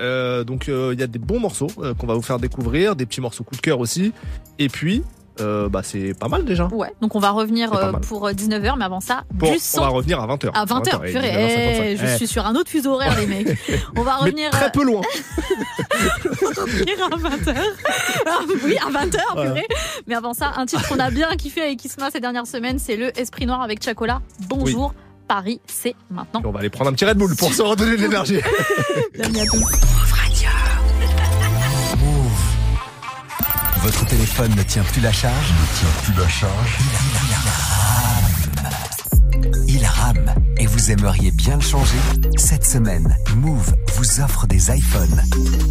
Euh, 0.00 0.42
donc 0.44 0.68
euh, 0.68 0.90
il 0.94 1.00
y 1.00 1.02
a 1.02 1.06
des 1.06 1.18
bons 1.18 1.38
morceaux 1.40 1.68
qu'on 1.98 2.06
va 2.06 2.14
vous 2.14 2.22
faire 2.22 2.38
découvrir, 2.38 2.96
des 2.96 3.04
petits 3.06 3.20
morceaux 3.20 3.44
coup 3.44 3.54
de 3.56 3.60
cœur 3.60 3.78
aussi. 3.80 4.12
Et 4.58 4.68
puis, 4.68 5.02
euh, 5.40 5.68
bah 5.68 5.80
c'est 5.82 6.14
pas 6.18 6.28
mal 6.28 6.44
déjà. 6.44 6.66
Ouais, 6.66 6.92
donc 7.00 7.14
on 7.14 7.18
va 7.18 7.30
revenir 7.30 7.72
euh, 7.74 7.92
pour 7.92 8.28
19h, 8.28 8.74
mais 8.78 8.84
avant 8.84 9.00
ça, 9.00 9.24
Bon, 9.32 9.50
du 9.50 9.56
on 9.56 9.58
son. 9.60 9.80
va 9.80 9.88
revenir 9.88 10.20
à 10.20 10.26
20h. 10.26 10.50
À 10.54 10.64
20h, 10.64 11.10
purée, 11.10 11.92
eh, 11.92 11.96
je 11.96 12.06
suis 12.16 12.26
sur 12.26 12.46
un 12.46 12.54
autre 12.54 12.70
fuseau 12.70 12.92
horaire, 12.94 13.16
les 13.18 13.26
mecs. 13.26 13.58
On 13.96 14.02
va 14.02 14.16
Mais 14.22 14.26
revenir. 14.30 14.50
très 14.50 14.70
peu 14.72 14.84
loin. 14.84 15.02
revenir 16.56 16.96
à 17.04 17.16
20h. 17.16 17.56
Ah, 18.26 18.38
oui, 18.64 18.76
à 18.78 18.90
20h, 18.90 19.36
Ouais. 19.36 19.44
purée. 19.46 19.66
Mais 20.06 20.14
avant 20.14 20.34
ça, 20.34 20.52
un 20.56 20.66
titre 20.66 20.88
qu'on 20.88 20.98
a 20.98 21.10
bien 21.10 21.28
kiffé 21.36 21.62
avec 21.62 21.84
Isma 21.84 22.10
ces 22.10 22.20
dernières 22.20 22.46
semaines, 22.46 22.78
c'est 22.78 22.96
le 22.96 23.18
Esprit 23.18 23.46
Noir 23.46 23.62
avec 23.62 23.82
Chacola. 23.82 24.20
Bonjour, 24.48 24.94
Paris, 25.28 25.60
c'est 25.66 25.94
maintenant. 26.10 26.42
On 26.44 26.50
va 26.50 26.60
aller 26.60 26.70
prendre 26.70 26.90
un 26.90 26.92
petit 26.94 27.04
Red 27.04 27.18
Bull 27.18 27.34
pour 27.36 27.52
se 27.52 27.62
redonner 27.62 27.96
de 27.96 28.02
l'énergie. 28.02 28.40
Bienvenue 29.14 29.40
à 29.40 29.46
tous. 29.46 30.15
Votre 33.86 34.04
téléphone 34.04 34.52
ne 34.56 34.64
tient 34.64 34.82
plus 34.82 35.00
la 35.00 35.12
charge 35.12 35.52
Ne 35.52 35.78
tient 35.78 35.88
plus 36.02 36.20
la 36.20 36.28
charge 36.28 36.78
Il 39.68 39.86
rame 39.86 40.34
et 40.58 40.66
vous 40.66 40.90
aimeriez 40.90 41.30
bien 41.30 41.54
le 41.54 41.60
changer? 41.60 41.96
Cette 42.36 42.66
semaine, 42.66 43.16
Move 43.36 43.76
vous 43.94 44.20
offre 44.20 44.48
des 44.48 44.76
iPhones. 44.76 45.22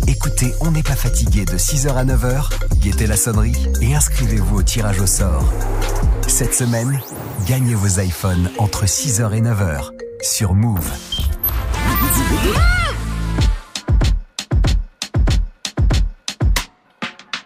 Écoutez 0.08 0.54
On 0.62 0.72
n'est 0.72 0.82
pas 0.82 0.96
fatigué 0.96 1.44
de 1.44 1.58
6h 1.58 1.90
à 1.90 2.06
9h, 2.06 2.52
guettez 2.80 3.06
la 3.06 3.18
sonnerie 3.18 3.68
et 3.82 3.94
inscrivez-vous 3.94 4.60
au 4.60 4.64
tirage 4.64 5.02
au 5.02 5.08
sort. 5.08 5.52
Cette 6.26 6.56
semaine, 6.56 7.02
gagnez 7.46 7.76
vos 7.76 8.00
iPhones 8.00 8.50
entre 8.60 8.86
6h 8.86 9.34
et 9.34 9.42
9h 9.42 9.90
sur 10.22 10.54
Move. 10.54 10.90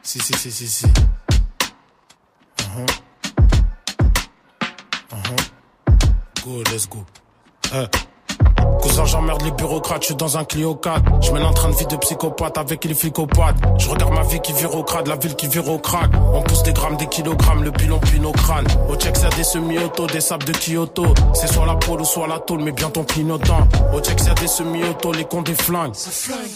Si, 0.10 0.18
si, 0.18 0.34
si, 0.34 0.50
si, 0.50 0.68
si. 0.68 0.88
Uh-huh. 2.62 2.86
Uh-huh. 5.12 5.38
Go, 6.44 6.64
let's 6.72 6.88
go. 6.88 7.06
Eh. 7.72 8.09
Cousin, 8.82 9.06
j'emmerde 9.06 9.42
les 9.44 9.52
bureaucrates, 9.52 10.04
je 10.04 10.08
suis 10.08 10.16
dans 10.16 10.38
un 10.38 10.46
Clio 10.46 10.74
4. 10.76 11.02
Je 11.22 11.32
mène 11.32 11.44
un 11.44 11.52
train 11.52 11.70
de 11.70 11.76
vie 11.76 11.86
de 11.86 11.98
psychopathe 11.98 12.58
avec 12.58 12.86
les 12.86 12.94
flicopathes. 12.94 13.58
Je 13.78 13.90
regarde 13.90 14.14
ma 14.14 14.24
vie 14.24 14.40
qui 14.40 14.54
vire 14.54 14.74
au 14.74 14.84
crade, 14.84 15.08
la 15.08 15.18
ville 15.18 15.36
qui 15.36 15.48
vire 15.48 15.68
au 15.70 15.80
crack. 15.80 16.10
On 16.34 16.42
pousse 16.42 16.64
des 16.64 16.72
grammes, 16.72 16.96
des 16.96 17.08
kilogrammes, 17.08 17.64
le 17.64 17.72
bilan 17.72 18.00
puis 18.00 18.20
nos 18.20 18.32
crânes. 18.32 18.68
Au 18.90 18.96
check, 18.96 19.18
c'est 19.18 19.36
des 19.36 19.44
semi-auto, 19.44 20.08
des 20.08 20.22
sables 20.22 20.46
de 20.46 20.54
Kyoto. 20.54 21.06
C'est 21.34 21.48
soit 21.48 21.66
la 21.66 21.76
pôle 21.76 22.02
ou 22.02 22.06
soit 22.06 22.28
la 22.28 22.40
tôle, 22.40 22.62
mais 22.62 22.72
bien 22.72 22.90
ton 22.90 23.04
clignotant. 23.04 23.68
Au 23.94 24.00
check, 24.00 24.20
c'est 24.20 24.40
des 24.40 24.48
semi-auto, 24.48 25.12
les 25.12 25.26
cons 25.26 25.42
des 25.42 25.56
flingues. 25.56 25.94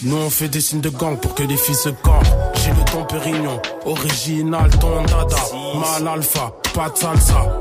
Nous, 0.02 0.16
on 0.16 0.30
fait 0.30 0.48
des 0.48 0.60
signes 0.60 0.80
de 0.80 0.90
gang 0.90 1.18
pour 1.18 1.34
que 1.34 1.42
les 1.42 1.56
filles 1.56 1.74
se 1.74 1.90
campent. 1.90 2.24
J'ai 2.54 2.70
le 2.70 2.84
ton 2.90 3.04
Pérignon, 3.04 3.60
original, 3.84 4.70
ton 4.80 5.02
dada. 5.02 5.36
Mal 5.74 6.08
alpha, 6.08 6.52
pas 6.72 6.88
de 6.88 6.96
salsa. 6.96 7.60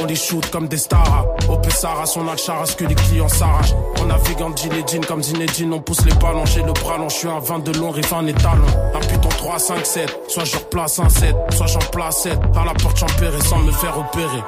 On 0.00 0.04
les 0.04 0.14
shoot 0.14 0.48
comme 0.50 0.68
des 0.68 0.76
stars. 0.76 1.26
Au 1.48 1.56
Pessara, 1.56 2.06
son 2.06 2.26
à 2.28 2.36
ce 2.36 2.76
que 2.76 2.84
les 2.84 2.94
clients 2.94 3.28
s'arrachent? 3.28 3.74
On 4.00 4.06
navigue 4.06 4.42
en 4.42 4.54
jean 4.56 5.04
comme 5.06 5.22
Zinedine, 5.22 5.72
on 5.72 5.80
pousse 5.80 6.04
les 6.04 6.14
ballons. 6.14 6.46
J'ai 6.46 6.62
le 6.62 6.72
bras 6.72 6.98
long, 6.98 7.08
je 7.08 7.16
suis 7.16 7.28
un 7.28 7.38
20 7.38 7.60
de 7.60 7.78
long, 7.78 7.90
rive 7.90 8.12
un 8.12 8.26
étalon. 8.26 8.66
Un 8.94 9.00
putain 9.00 9.28
3, 9.28 9.58
5, 9.58 9.86
7. 9.86 10.20
Soit 10.28 10.44
je 10.44 10.56
replace 10.56 10.98
un 10.98 11.08
7, 11.08 11.34
soit 11.50 11.66
j'en 11.66 11.78
place 11.90 12.22
7. 12.22 12.38
À 12.56 12.64
la 12.64 12.74
porte, 12.74 12.96
j'empérais 12.98 13.40
sans 13.40 13.58
me 13.58 13.72
faire 13.72 13.98
opérer. 13.98 14.42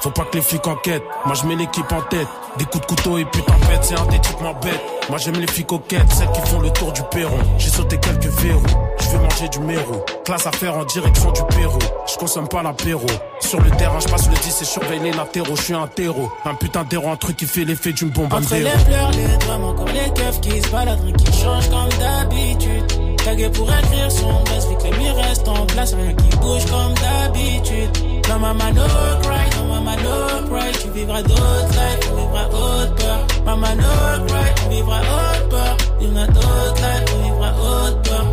Faut 0.00 0.10
pas 0.10 0.24
que 0.24 0.36
les 0.36 0.42
flics 0.42 0.66
enquêtent, 0.66 1.04
moi 1.24 1.34
je 1.34 1.46
mets 1.46 1.56
l'équipe 1.56 1.90
en 1.90 2.02
tête. 2.02 2.28
Des 2.58 2.64
coups 2.64 2.80
de 2.82 2.86
couteau 2.86 3.18
et 3.18 3.24
putain 3.24 3.54
bête, 3.68 3.82
c'est 3.82 4.20
types 4.20 4.40
m'embête. 4.40 4.80
Moi 5.08 5.18
j'aime 5.18 5.36
les 5.36 5.46
filles 5.46 5.64
coquettes, 5.64 6.10
celles 6.12 6.30
qui 6.32 6.40
font 6.42 6.60
le 6.60 6.70
tour 6.70 6.92
du 6.92 7.02
perron. 7.10 7.38
J'ai 7.58 7.70
sauté 7.70 7.98
quelques 7.98 8.26
verrous, 8.26 8.62
je 8.98 9.08
vais 9.10 9.18
manger 9.18 9.48
du 9.48 9.60
méro. 9.60 10.04
Classe 10.24 10.46
à 10.46 10.52
faire 10.52 10.76
en 10.76 10.84
direction 10.84 11.30
du 11.32 11.42
Pérou. 11.56 11.78
Je 12.06 12.16
consomme 12.16 12.48
pas 12.48 12.62
l'apéro. 12.62 13.06
Sur 13.40 13.60
le 13.60 13.70
terrain, 13.70 14.00
je 14.00 14.08
passe 14.08 14.28
le 14.28 14.34
10 14.34 14.62
et 14.62 14.64
surveille 14.64 15.00
les 15.00 15.12
latéraux. 15.12 15.54
Je 15.56 15.62
suis 15.62 15.74
un 15.74 15.86
terreau, 15.86 16.30
un 16.44 16.54
putain 16.54 16.82
d'héros, 16.84 17.10
un 17.10 17.16
truc 17.16 17.36
qui 17.36 17.46
fait 17.46 17.64
l'effet 17.64 17.92
d'une 17.92 18.10
bombe 18.10 18.32
Entre 18.32 18.54
les 18.54 18.62
pleurs, 18.62 19.10
les 19.12 19.36
drames, 19.46 19.64
encore 19.64 19.86
les 19.86 20.12
keufs 20.14 20.40
qui 20.40 20.62
se 20.62 20.68
baladent, 20.70 21.16
qui 21.16 21.32
change 21.40 21.68
comme 21.70 21.88
d'habitude. 21.98 23.16
Tagué 23.24 23.48
pour 23.50 23.68
écrire 23.68 24.10
son 24.10 24.42
buzz, 24.44 24.68
vu 24.68 24.76
que 24.76 24.96
les 24.96 25.10
restent 25.10 25.48
en 25.48 25.66
place, 25.66 25.94
rien 25.94 26.14
qui 26.14 26.36
bouge 26.38 26.64
comme 26.66 26.94
d'habitude. 26.94 28.15
Non, 28.28 28.38
maman, 28.40 28.72
no 28.74 28.82
cry, 29.22 29.44
non, 29.56 29.68
maman, 29.68 29.96
no 30.02 30.48
cry, 30.48 30.72
tu 30.82 30.90
vivras 30.90 31.22
d'autres 31.22 31.68
lives, 31.70 32.10
on 32.10 32.16
vivra 32.16 32.48
haute 32.48 32.94
peur. 32.96 33.26
Maman, 33.44 33.76
no 33.76 34.26
cry, 34.26 34.66
on 34.66 34.70
vivra 34.70 34.98
haute 35.00 35.48
peur. 35.48 35.76
Il 36.00 36.08
y 36.08 36.12
en 36.12 36.16
a 36.16 36.26
d'autres 36.26 36.74
lives, 36.74 37.14
on 37.14 37.22
vivra 37.22 37.52
haute 37.60 38.08
peur. 38.08 38.26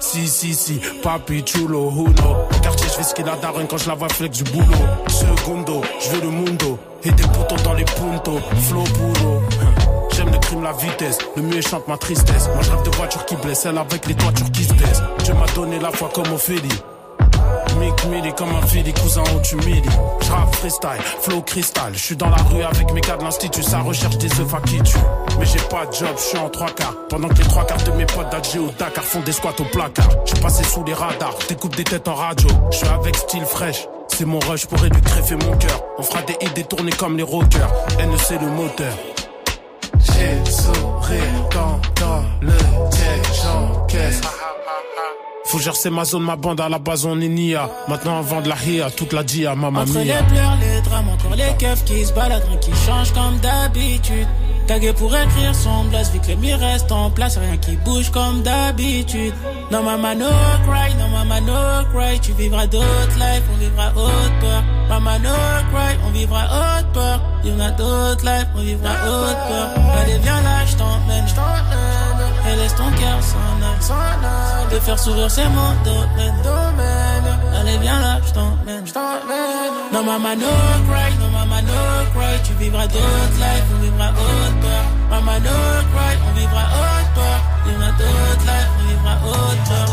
Si, 0.00 0.28
si, 0.28 0.54
si, 0.54 0.80
papi 1.02 1.42
chulo, 1.44 1.90
uno. 1.90 2.46
Au 2.50 2.60
quartier, 2.62 2.88
je 2.88 2.94
fais 2.94 3.02
ce 3.02 3.14
qu'il 3.14 3.28
a 3.28 3.36
daronne 3.36 3.66
quand 3.68 3.76
je 3.76 3.88
la 3.88 3.94
vois 3.94 4.08
flex 4.08 4.42
du 4.42 4.50
boulot. 4.50 4.86
Segundo, 5.08 5.82
je 6.00 6.10
veux 6.10 6.22
le 6.22 6.30
mundo. 6.30 6.78
Et 7.04 7.10
des 7.10 7.22
poteaux 7.24 7.62
dans 7.62 7.74
les 7.74 7.84
puntos. 7.84 8.40
Flow 8.68 8.84
puro. 8.84 9.42
J'aime 10.14 10.30
le 10.30 10.38
crime, 10.38 10.62
la 10.62 10.72
vitesse. 10.72 11.18
Le 11.36 11.42
mieux 11.42 11.60
chante 11.60 11.86
ma 11.86 11.98
tristesse. 11.98 12.48
Moi, 12.54 12.62
je 12.62 12.70
rêve 12.70 12.82
de 12.82 12.96
voitures 12.96 13.26
qui 13.26 13.36
blessent. 13.36 13.66
Elle 13.66 13.76
avec 13.76 14.06
les 14.06 14.14
toitures 14.14 14.50
qui 14.50 14.64
se 14.64 14.72
baissent. 14.72 15.02
Dieu 15.24 15.34
m'a 15.34 15.46
donné 15.54 15.78
la 15.78 15.90
foi 15.90 16.08
comme 16.14 16.32
Ophélie. 16.32 16.68
Mick 17.78 18.04
Millie 18.06 18.34
comme 18.34 18.54
un 18.54 18.66
fili, 18.66 18.92
cousin 18.92 19.22
où 19.34 19.40
tu 19.40 19.56
milles. 19.56 19.82
J'rappe 20.22 20.54
freestyle, 20.56 21.00
flow 21.20 21.42
cristal. 21.42 21.92
Je 21.94 21.98
suis 21.98 22.16
dans 22.16 22.28
la 22.28 22.36
rue 22.36 22.62
avec 22.62 22.92
mes 22.92 23.00
gars 23.00 23.16
de 23.16 23.24
l'institut, 23.24 23.62
ça 23.62 23.80
recherche 23.80 24.18
des 24.18 24.30
œufs 24.40 24.54
à 24.54 24.60
qui 24.60 24.80
tue. 24.82 24.96
Mais 25.38 25.46
j'ai 25.46 25.60
pas 25.68 25.86
de 25.86 25.92
job, 25.92 26.14
je 26.16 26.22
suis 26.22 26.38
en 26.38 26.48
trois 26.48 26.70
quarts. 26.70 26.94
Pendant 27.08 27.28
que 27.28 27.38
les 27.38 27.44
trois 27.44 27.64
quarts 27.64 27.82
de 27.82 27.90
mes 27.92 28.06
potes 28.06 28.30
d'Alger 28.30 28.58
au 28.58 28.70
Dakar 28.78 29.04
font 29.04 29.20
des 29.20 29.32
squats 29.32 29.54
au 29.58 29.64
placard. 29.64 30.08
J'suis 30.24 30.40
passé 30.40 30.64
sous 30.64 30.84
les 30.84 30.94
radars, 30.94 31.36
découpe 31.48 31.76
des 31.76 31.84
têtes 31.84 32.08
en 32.08 32.14
radio. 32.14 32.48
Je 32.70 32.76
suis 32.78 32.88
avec 32.88 33.16
style 33.16 33.44
fraîche. 33.44 33.86
C'est 34.08 34.24
mon 34.24 34.38
rush, 34.40 34.66
pourrais 34.66 34.88
lui 34.88 35.00
greffer 35.02 35.36
mon 35.36 35.56
cœur. 35.56 35.82
On 35.98 36.02
fera 36.02 36.22
des 36.22 36.34
hits 36.40 36.50
détournés 36.54 36.92
comme 36.92 37.16
les 37.16 37.22
rockers. 37.22 37.70
NEC 37.98 38.40
le 38.40 38.48
moteur. 38.48 38.94
J'ai 40.00 40.50
sourire 40.50 41.48
dans 41.52 41.80
le 42.40 42.52
j'encaisse. 43.42 44.20
Faut 45.46 45.58
gérer 45.58 45.76
c'est 45.76 45.90
ma 45.90 46.04
zone, 46.04 46.24
ma 46.24 46.36
bande 46.36 46.60
à 46.60 46.68
la 46.68 46.78
base 46.78 47.04
on 47.04 47.20
est 47.20 47.28
nia. 47.28 47.70
Maintenant 47.88 48.18
on 48.18 48.22
vend 48.22 48.40
de 48.40 48.48
la 48.48 48.56
hia, 48.66 48.90
toute 48.90 49.12
la 49.12 49.22
dia, 49.22 49.54
mamma 49.54 49.82
Entre 49.82 49.98
les 49.98 50.04
pleurs, 50.04 50.56
les 50.60 50.80
drames, 50.82 51.08
encore 51.08 51.36
les 51.36 51.56
keufs 51.58 51.84
qui 51.84 52.04
se 52.04 52.12
baladent, 52.12 52.42
qui 52.60 52.72
change 52.84 53.12
comme 53.12 53.38
d'habitude. 53.38 54.26
Tagué 54.66 54.92
pour 54.92 55.16
écrire 55.16 55.54
son 55.54 55.84
blast, 55.84 56.12
vu 56.12 56.18
que 56.18 56.26
les 56.26 56.36
murs 56.36 56.58
restent 56.58 56.90
en 56.90 57.08
place, 57.10 57.38
rien 57.38 57.56
qui 57.58 57.76
bouge 57.76 58.10
comme 58.10 58.42
d'habitude. 58.42 59.32
Non, 59.70 59.84
maman, 59.84 60.16
no 60.16 60.26
cry, 60.66 60.92
non, 60.98 61.08
maman, 61.08 61.40
no 61.42 61.84
cry, 61.92 62.18
tu 62.18 62.32
vivras 62.32 62.66
d'autres 62.66 63.16
lives, 63.16 63.44
on 63.54 63.58
vivra 63.58 63.92
haute 63.94 64.40
peur. 64.40 64.64
Maman, 64.88 65.20
no 65.20 65.34
cry, 65.70 65.96
on 66.04 66.10
vivra 66.10 66.42
haute 66.50 66.92
peur. 66.92 67.20
Il 67.44 67.50
y 67.50 67.54
en 67.54 67.60
a 67.60 67.70
d'autres 67.70 68.24
lives, 68.24 68.48
on 68.56 68.62
vivra 68.62 68.90
haute 68.90 69.48
peur. 69.48 69.68
Allez, 70.02 70.18
viens 70.18 70.42
là, 70.42 70.66
je 70.66 70.74
t'emmène 70.74 71.28
laisse 72.54 72.74
ton 72.74 72.90
cœur 72.92 73.18
s'en 73.22 73.98
aller. 74.02 74.74
De 74.74 74.80
faire 74.80 74.98
sourire, 74.98 75.30
c'est 75.30 75.48
mon 75.48 75.72
domaine. 75.84 77.28
Allez, 77.58 77.78
viens 77.78 78.00
là, 78.00 78.18
je 78.26 78.32
t'emmène. 78.32 78.84
Non, 79.92 80.02
maman, 80.04 80.36
no 80.36 80.52
cry, 80.88 81.10
non, 81.20 81.30
maman, 81.30 81.62
no 81.62 81.80
cry. 82.14 82.34
Tu 82.44 82.52
vivras 82.54 82.86
d'autres 82.86 83.38
lives, 83.38 83.68
on 83.74 83.80
vivra 83.82 84.08
haute 84.10 84.60
peur. 84.60 84.84
Maman, 85.10 85.38
no 85.40 85.56
cry, 85.92 86.12
on 86.26 86.32
vivra 86.38 86.64
haute 86.76 87.10
peur. 87.14 87.38
Vivra 87.66 87.90
d'autres 87.98 88.46
lives, 88.50 88.70
on 88.78 88.84
vivra 88.88 89.14
haute 89.24 89.62
peur. 89.68 89.86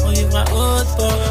On 0.00 1.27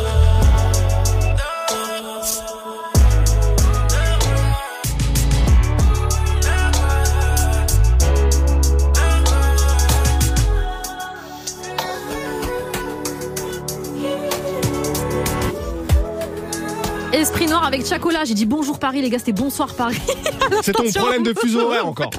Esprit 17.14 17.48
noir 17.48 17.64
avec 17.66 17.86
Chacola. 17.86 18.26
J'ai 18.26 18.34
dit 18.34 18.46
bonjour 18.46 18.80
Paris, 18.80 19.02
les 19.02 19.10
gars, 19.10 19.20
c'était 19.20 19.32
bonsoir 19.32 19.74
Paris. 19.74 20.02
C'est 20.62 20.74
ton 20.74 20.92
problème 20.92 21.24
de 21.24 21.34
fuseau 21.40 21.62
horaire 21.62 21.88
encore. 21.88 22.12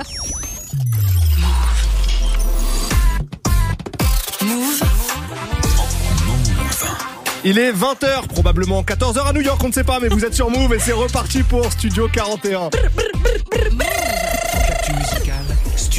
Il 7.44 7.58
est 7.58 7.72
20h, 7.72 8.26
probablement 8.28 8.82
14h 8.82 9.26
à 9.26 9.32
New 9.32 9.40
York, 9.40 9.60
on 9.64 9.68
ne 9.68 9.72
sait 9.72 9.84
pas, 9.84 10.00
mais 10.00 10.08
vous 10.08 10.24
êtes 10.24 10.34
sur 10.34 10.50
Move 10.50 10.74
et 10.74 10.78
c'est 10.78 10.92
reparti 10.92 11.42
pour 11.42 11.70
Studio 11.72 12.08
41. 12.12 12.68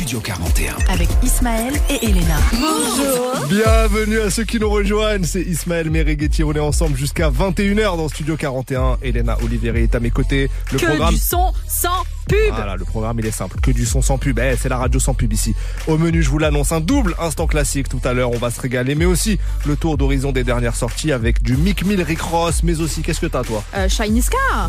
Actu 0.10 0.18
musical, 0.18 0.20
Studio 0.20 0.22
41. 0.22 0.76
Avec 0.92 1.10
Ismaël 1.24 1.74
et 1.90 2.06
Elena. 2.06 2.38
Bonjour. 2.54 3.48
Bienvenue 3.48 4.20
à 4.22 4.30
ceux 4.30 4.44
qui 4.44 4.60
nous 4.60 4.70
rejoignent, 4.70 5.24
c'est 5.24 5.42
Ismaël 5.42 5.92
Merighetti, 5.92 6.44
on 6.44 6.54
est 6.54 6.60
ensemble 6.60 6.98
jusqu'à 6.98 7.30
21h 7.30 7.98
dans 7.98 8.10
Studio 8.10 8.36
41. 8.36 8.98
Elena 9.04 9.38
Oliveri 9.44 9.84
est 9.84 9.96
à 9.96 10.00
mes 10.00 10.10
côtés. 10.10 10.50
Le 10.72 10.80
que 10.80 10.86
programme 10.86 11.14
du 11.14 11.20
son 11.20 11.54
sans 11.68 12.04
pub. 12.30 12.54
Voilà, 12.56 12.76
le 12.76 12.86
programme 12.86 13.20
il 13.20 13.26
est 13.26 13.32
simple, 13.32 13.60
que 13.62 13.72
du 13.72 13.86
son 13.86 14.02
sans 14.02 14.18
pub. 14.18 14.40
Eh, 14.40 14.56
c'est 14.58 14.70
la 14.70 14.78
radio 14.78 15.00
sans 15.00 15.14
pub 15.14 15.34
ici. 15.34 15.54
Au 15.88 15.98
menu, 15.98 16.24
je 16.24 16.30
vous 16.30 16.38
l'annonce, 16.38 16.72
un 16.72 16.80
double 16.80 17.16
instant 17.20 17.48
classique 17.48 17.90
tout 17.90 18.02
à 18.04 18.14
l'heure, 18.14 18.32
on 18.32 18.38
va 18.38 18.52
se 18.52 18.62
régaler, 18.62 18.96
mais 18.96 19.06
aussi 19.06 19.40
le 19.66 19.76
tour 19.76 19.98
d'horizon 19.98 20.32
des 20.32 20.44
dernières 20.44 20.76
sorties 20.76 21.12
avec 21.12 21.42
du 21.42 21.58
Mick 21.58 21.86
Mill, 21.86 22.02
Rick 22.02 22.22
Ross, 22.22 22.62
mais 22.64 22.80
aussi 22.80 23.02
qu'est-ce 23.02 23.20
que 23.20 23.26
t'as 23.28 23.44
toi? 23.44 23.64
Euh, 23.76 23.90
Shiny. 23.90 24.20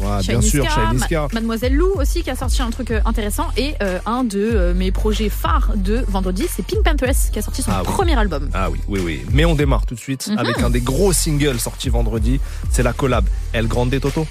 Ouais, 0.01 0.21
bien 0.27 0.41
sûr, 0.41 0.65
Shiny 0.71 0.99
Ma- 0.99 1.05
Ska. 1.07 1.29
Mademoiselle 1.33 1.75
Lou 1.75 1.93
aussi 1.97 2.23
qui 2.23 2.31
a 2.31 2.37
sorti 2.37 2.63
un 2.63 2.71
truc 2.71 2.91
euh, 2.93 3.01
intéressant 3.05 3.49
et 3.57 3.75
euh, 3.83 3.99
un 4.07 4.25
de 4.25 4.39
euh, 4.41 4.75
mes 4.75 4.91
projets 4.93 5.29
phares 5.29 5.73
de 5.77 6.05
vendredi, 6.09 6.47
c'est 6.55 6.65
Pink 6.65 6.83
Panthers 6.85 7.31
qui 7.33 7.39
a 7.39 7.43
sorti 7.43 7.63
son 7.63 7.71
Ah 7.73 7.83
oui. 7.85 7.93
premier 7.93 8.19
album. 8.19 8.49
Ah 8.55 8.71
oui, 8.71 8.79
oui, 8.89 9.01
oui. 9.05 9.23
Mais 9.33 9.45
on 9.45 9.55
démarre 9.55 9.87
tout 9.87 9.95
de 9.95 10.01
suite 10.01 10.29
Mhm. 10.29 10.39
avec 10.39 10.59
un 10.61 10.71
des 10.71 10.81
gros 10.81 11.13
singles 11.13 11.59
sortis 11.59 11.89
vendredi. 11.91 12.41
C'est 12.71 12.83
la 12.83 12.93
collab 12.93 13.25
El 13.53 13.67
Grande 13.69 13.99
Toto, 14.01 14.27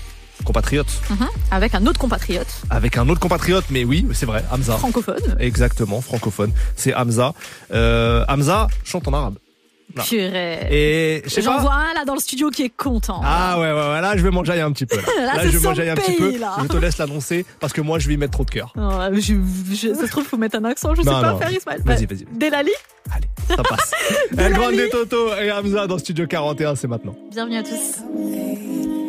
compatriote, 0.45 0.87
Mhm. 1.09 1.27
Avec 1.51 1.75
un 1.75 1.85
autre 1.85 1.99
compatriote 1.99 2.47
avec 2.69 2.97
un 2.97 3.07
autre 3.09 3.19
compatriote, 3.19 3.65
mais 3.69 3.83
oui, 3.83 4.05
c'est 4.13 4.25
vrai, 4.25 4.43
Hamza. 4.51 4.77
francophone. 4.77 5.35
Exactement, 5.39 6.01
francophone. 6.01 6.51
C'est 6.75 6.93
Hamza. 6.93 7.33
Euh, 7.73 8.23
Hamza 8.27 8.67
chante 8.83 9.07
en 9.07 9.13
arabe. 9.13 9.35
Là. 9.95 10.03
Et 10.11 11.23
je 11.25 11.29
sais 11.29 11.41
J'en 11.41 11.55
pas. 11.55 11.61
vois 11.61 11.73
un 11.73 11.93
là 11.95 12.05
dans 12.05 12.13
le 12.13 12.19
studio 12.19 12.51
qui 12.51 12.61
est 12.61 12.69
content. 12.69 13.21
Ah 13.23 13.59
ouais, 13.59 13.71
ouais, 13.71 13.73
ouais, 13.73 14.01
là 14.01 14.15
je 14.15 14.21
vais 14.21 14.29
m'enjailler 14.29 14.61
un 14.61 14.71
petit 14.71 14.85
peu. 14.85 14.97
Là, 14.97 15.01
Là, 15.17 15.25
Là, 15.25 15.33
c'est 15.41 15.49
je 15.49 15.57
vais 15.57 15.67
m'enjailler 15.67 15.89
un 15.89 15.95
petit 15.95 16.11
peu. 16.15 16.37
là. 16.37 16.57
Je 16.61 16.67
te 16.67 16.77
laisse 16.77 16.99
l'annoncer 16.99 17.43
parce 17.59 17.73
que 17.73 17.81
moi 17.81 17.97
je 17.97 18.07
vais 18.07 18.13
y 18.13 18.17
mettre 18.17 18.33
trop 18.33 18.45
de 18.45 18.51
cœur. 18.51 18.71
Oh, 18.77 18.91
je, 19.13 19.33
je- 19.73 19.93
ça 19.95 20.05
se 20.05 20.11
trouve, 20.11 20.25
faut 20.25 20.37
mettre 20.37 20.57
un 20.57 20.65
accent, 20.65 20.93
je 20.93 21.01
sais 21.01 21.09
Non, 21.09 21.19
pas 21.21 21.31
non. 21.31 21.39
faire 21.39 21.51
Ismaël. 21.51 21.81
Vas-y, 21.83 22.05
vas-y. 22.05 22.25
Delali, 22.37 22.69
Ça 23.47 23.57
passe. 23.57 23.91
El 24.37 24.53
Grande 24.53 24.75
Toto 24.91 25.33
et 25.41 25.51
Hamza 25.51 25.87
dans 25.87 25.97
Studio 25.97 26.27
41, 26.27 26.75
c'est 26.75 26.87
maintenant. 26.87 27.15
bienvenue 27.31 27.57
à 27.57 27.63
tous. 27.63 29.08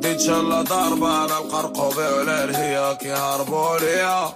دي 0.00 0.14
تشلا 0.14 0.62
ضربة 0.62 1.08
على 1.08 1.38
القرقوبة 1.38 2.16
ولا 2.16 2.44
الهياك 2.44 3.02
يهربوا 3.02 3.78
ليا 3.78 4.32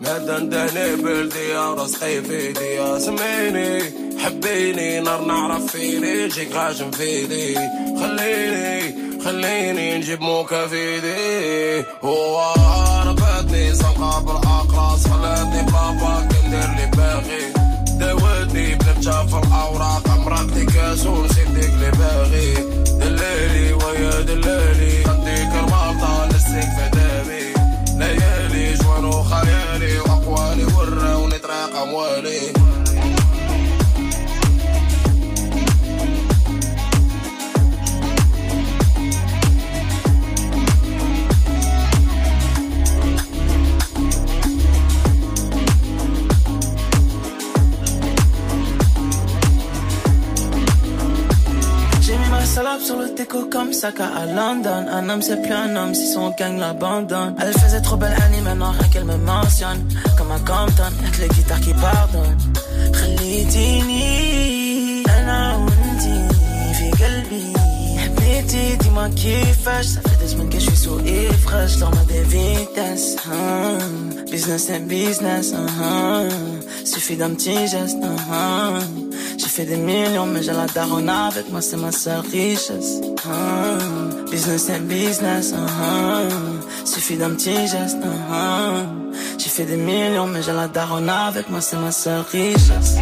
نادى 0.00 0.44
ندهني 0.44 0.96
بلدية 0.96 1.70
وراسقي 1.70 2.22
في 2.22 2.36
ايديا 2.36 2.98
سميني 2.98 3.82
حبيني 4.18 5.00
نار 5.00 5.24
نعرف 5.24 5.66
فيني. 5.66 6.28
جيك 6.28 6.52
غاشم 6.54 6.90
فيدي. 6.90 7.54
خليني 8.00 8.94
خليني 9.24 9.98
نجيب 9.98 10.20
موكا 10.20 10.66
فيدي. 10.66 11.84
هو 12.04 12.40
هربتني 12.58 13.72
زنقة 13.72 14.20
بالأقراص. 14.20 15.06
خلاتني 15.06 15.62
بابا 15.62 16.28
كندير 16.30 16.70
لي 16.76 16.90
باغي. 16.96 17.52
داوتني 17.98 18.74
بلبشة 18.74 19.26
في 19.26 19.46
الأوراق. 19.46 20.08
أمرقتي 20.08 20.64
كاس 20.66 20.98
سيدك 21.34 21.72
لي 21.80 21.90
باغي. 21.90 22.54
الليلي 23.22 23.72
ويا 23.72 24.20
دلالي. 24.20 25.04
خديك 25.04 25.52
رباطة 25.62 26.26
نسيك 26.26 26.70
فدامي 26.78 27.54
ليالي 27.98 28.74
جوان 28.74 29.04
وخيالي 29.04 29.98
وأقوالي 29.98 30.64
ورا 30.64 31.14
ونتراقى 31.14 31.86
موالي. 31.86 32.61
salope 52.52 52.82
sur 52.82 52.98
le 52.98 53.08
déco 53.14 53.46
comme 53.46 53.72
Saka 53.72 54.04
à 54.04 54.26
London. 54.26 54.84
Un 54.92 55.08
homme 55.08 55.22
c'est 55.22 55.40
plus 55.40 55.54
un 55.54 55.74
homme 55.74 55.94
si 55.94 56.06
son 56.12 56.34
gang 56.38 56.58
l'abandonne. 56.58 57.34
Elle 57.40 57.54
faisait 57.54 57.80
trop 57.80 57.96
belle 57.96 58.14
anime, 58.26 58.44
maintenant 58.44 58.74
qu'elle 58.92 59.06
me 59.06 59.16
mentionne. 59.16 59.88
Comme 60.18 60.30
un 60.30 60.38
Compton, 60.40 60.92
avec 61.00 61.16
les 61.18 61.28
guitares 61.28 61.60
qui 61.60 61.72
pardonnent. 61.72 62.36
Khalidini, 62.92 64.32
dis-moi 68.80 69.08
qui 69.10 69.34
fâche. 69.64 69.86
Ça 69.86 70.00
fait 70.02 70.16
des 70.22 70.28
semaines 70.28 70.48
que 70.48 70.58
je 70.58 70.66
suis 70.66 70.76
sous 70.76 70.98
effraie, 71.00 71.68
je 71.68 71.78
dorme 71.78 71.98
des 72.06 72.22
vitesses. 72.22 73.16
Uh-huh. 73.16 74.30
Business 74.30 74.70
and 74.70 74.86
business, 74.86 75.52
hein. 75.54 76.28
suffit 76.84 77.16
d'un 77.16 77.30
petit 77.30 77.66
geste. 77.66 77.98
Hein. 78.02 78.78
J'ai 79.38 79.48
fait 79.48 79.64
des 79.64 79.76
millions, 79.76 80.26
mais 80.26 80.42
j'ai 80.42 80.52
la 80.52 80.66
daronne 80.66 81.08
avec 81.08 81.50
moi, 81.50 81.60
c'est 81.60 81.76
ma 81.76 81.92
seule 81.92 82.20
richesse. 82.32 83.00
Business 84.30 84.70
and 84.70 84.84
business, 84.84 85.54
suffit 86.84 87.16
d'un 87.16 87.30
petit 87.30 87.66
geste. 87.66 87.98
J'ai 89.38 89.48
fait 89.48 89.64
des 89.64 89.76
millions, 89.76 90.26
mais 90.26 90.42
j'ai 90.42 90.52
la 90.52 90.68
daronne 90.68 91.08
avec 91.08 91.48
moi, 91.50 91.60
c'est 91.60 91.76
ma 91.76 91.92
seule 91.92 92.24
richesse. 92.32 92.96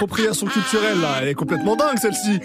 C'est 0.00 0.06
quoi 0.06 0.16
cette 0.16 0.34
appropriation 0.34 0.46
culturelle 0.46 1.00
là 1.00 1.18
Elle 1.22 1.28
est 1.28 1.34
complètement 1.34 1.76
dingue 1.76 1.98
celle-ci. 2.00 2.40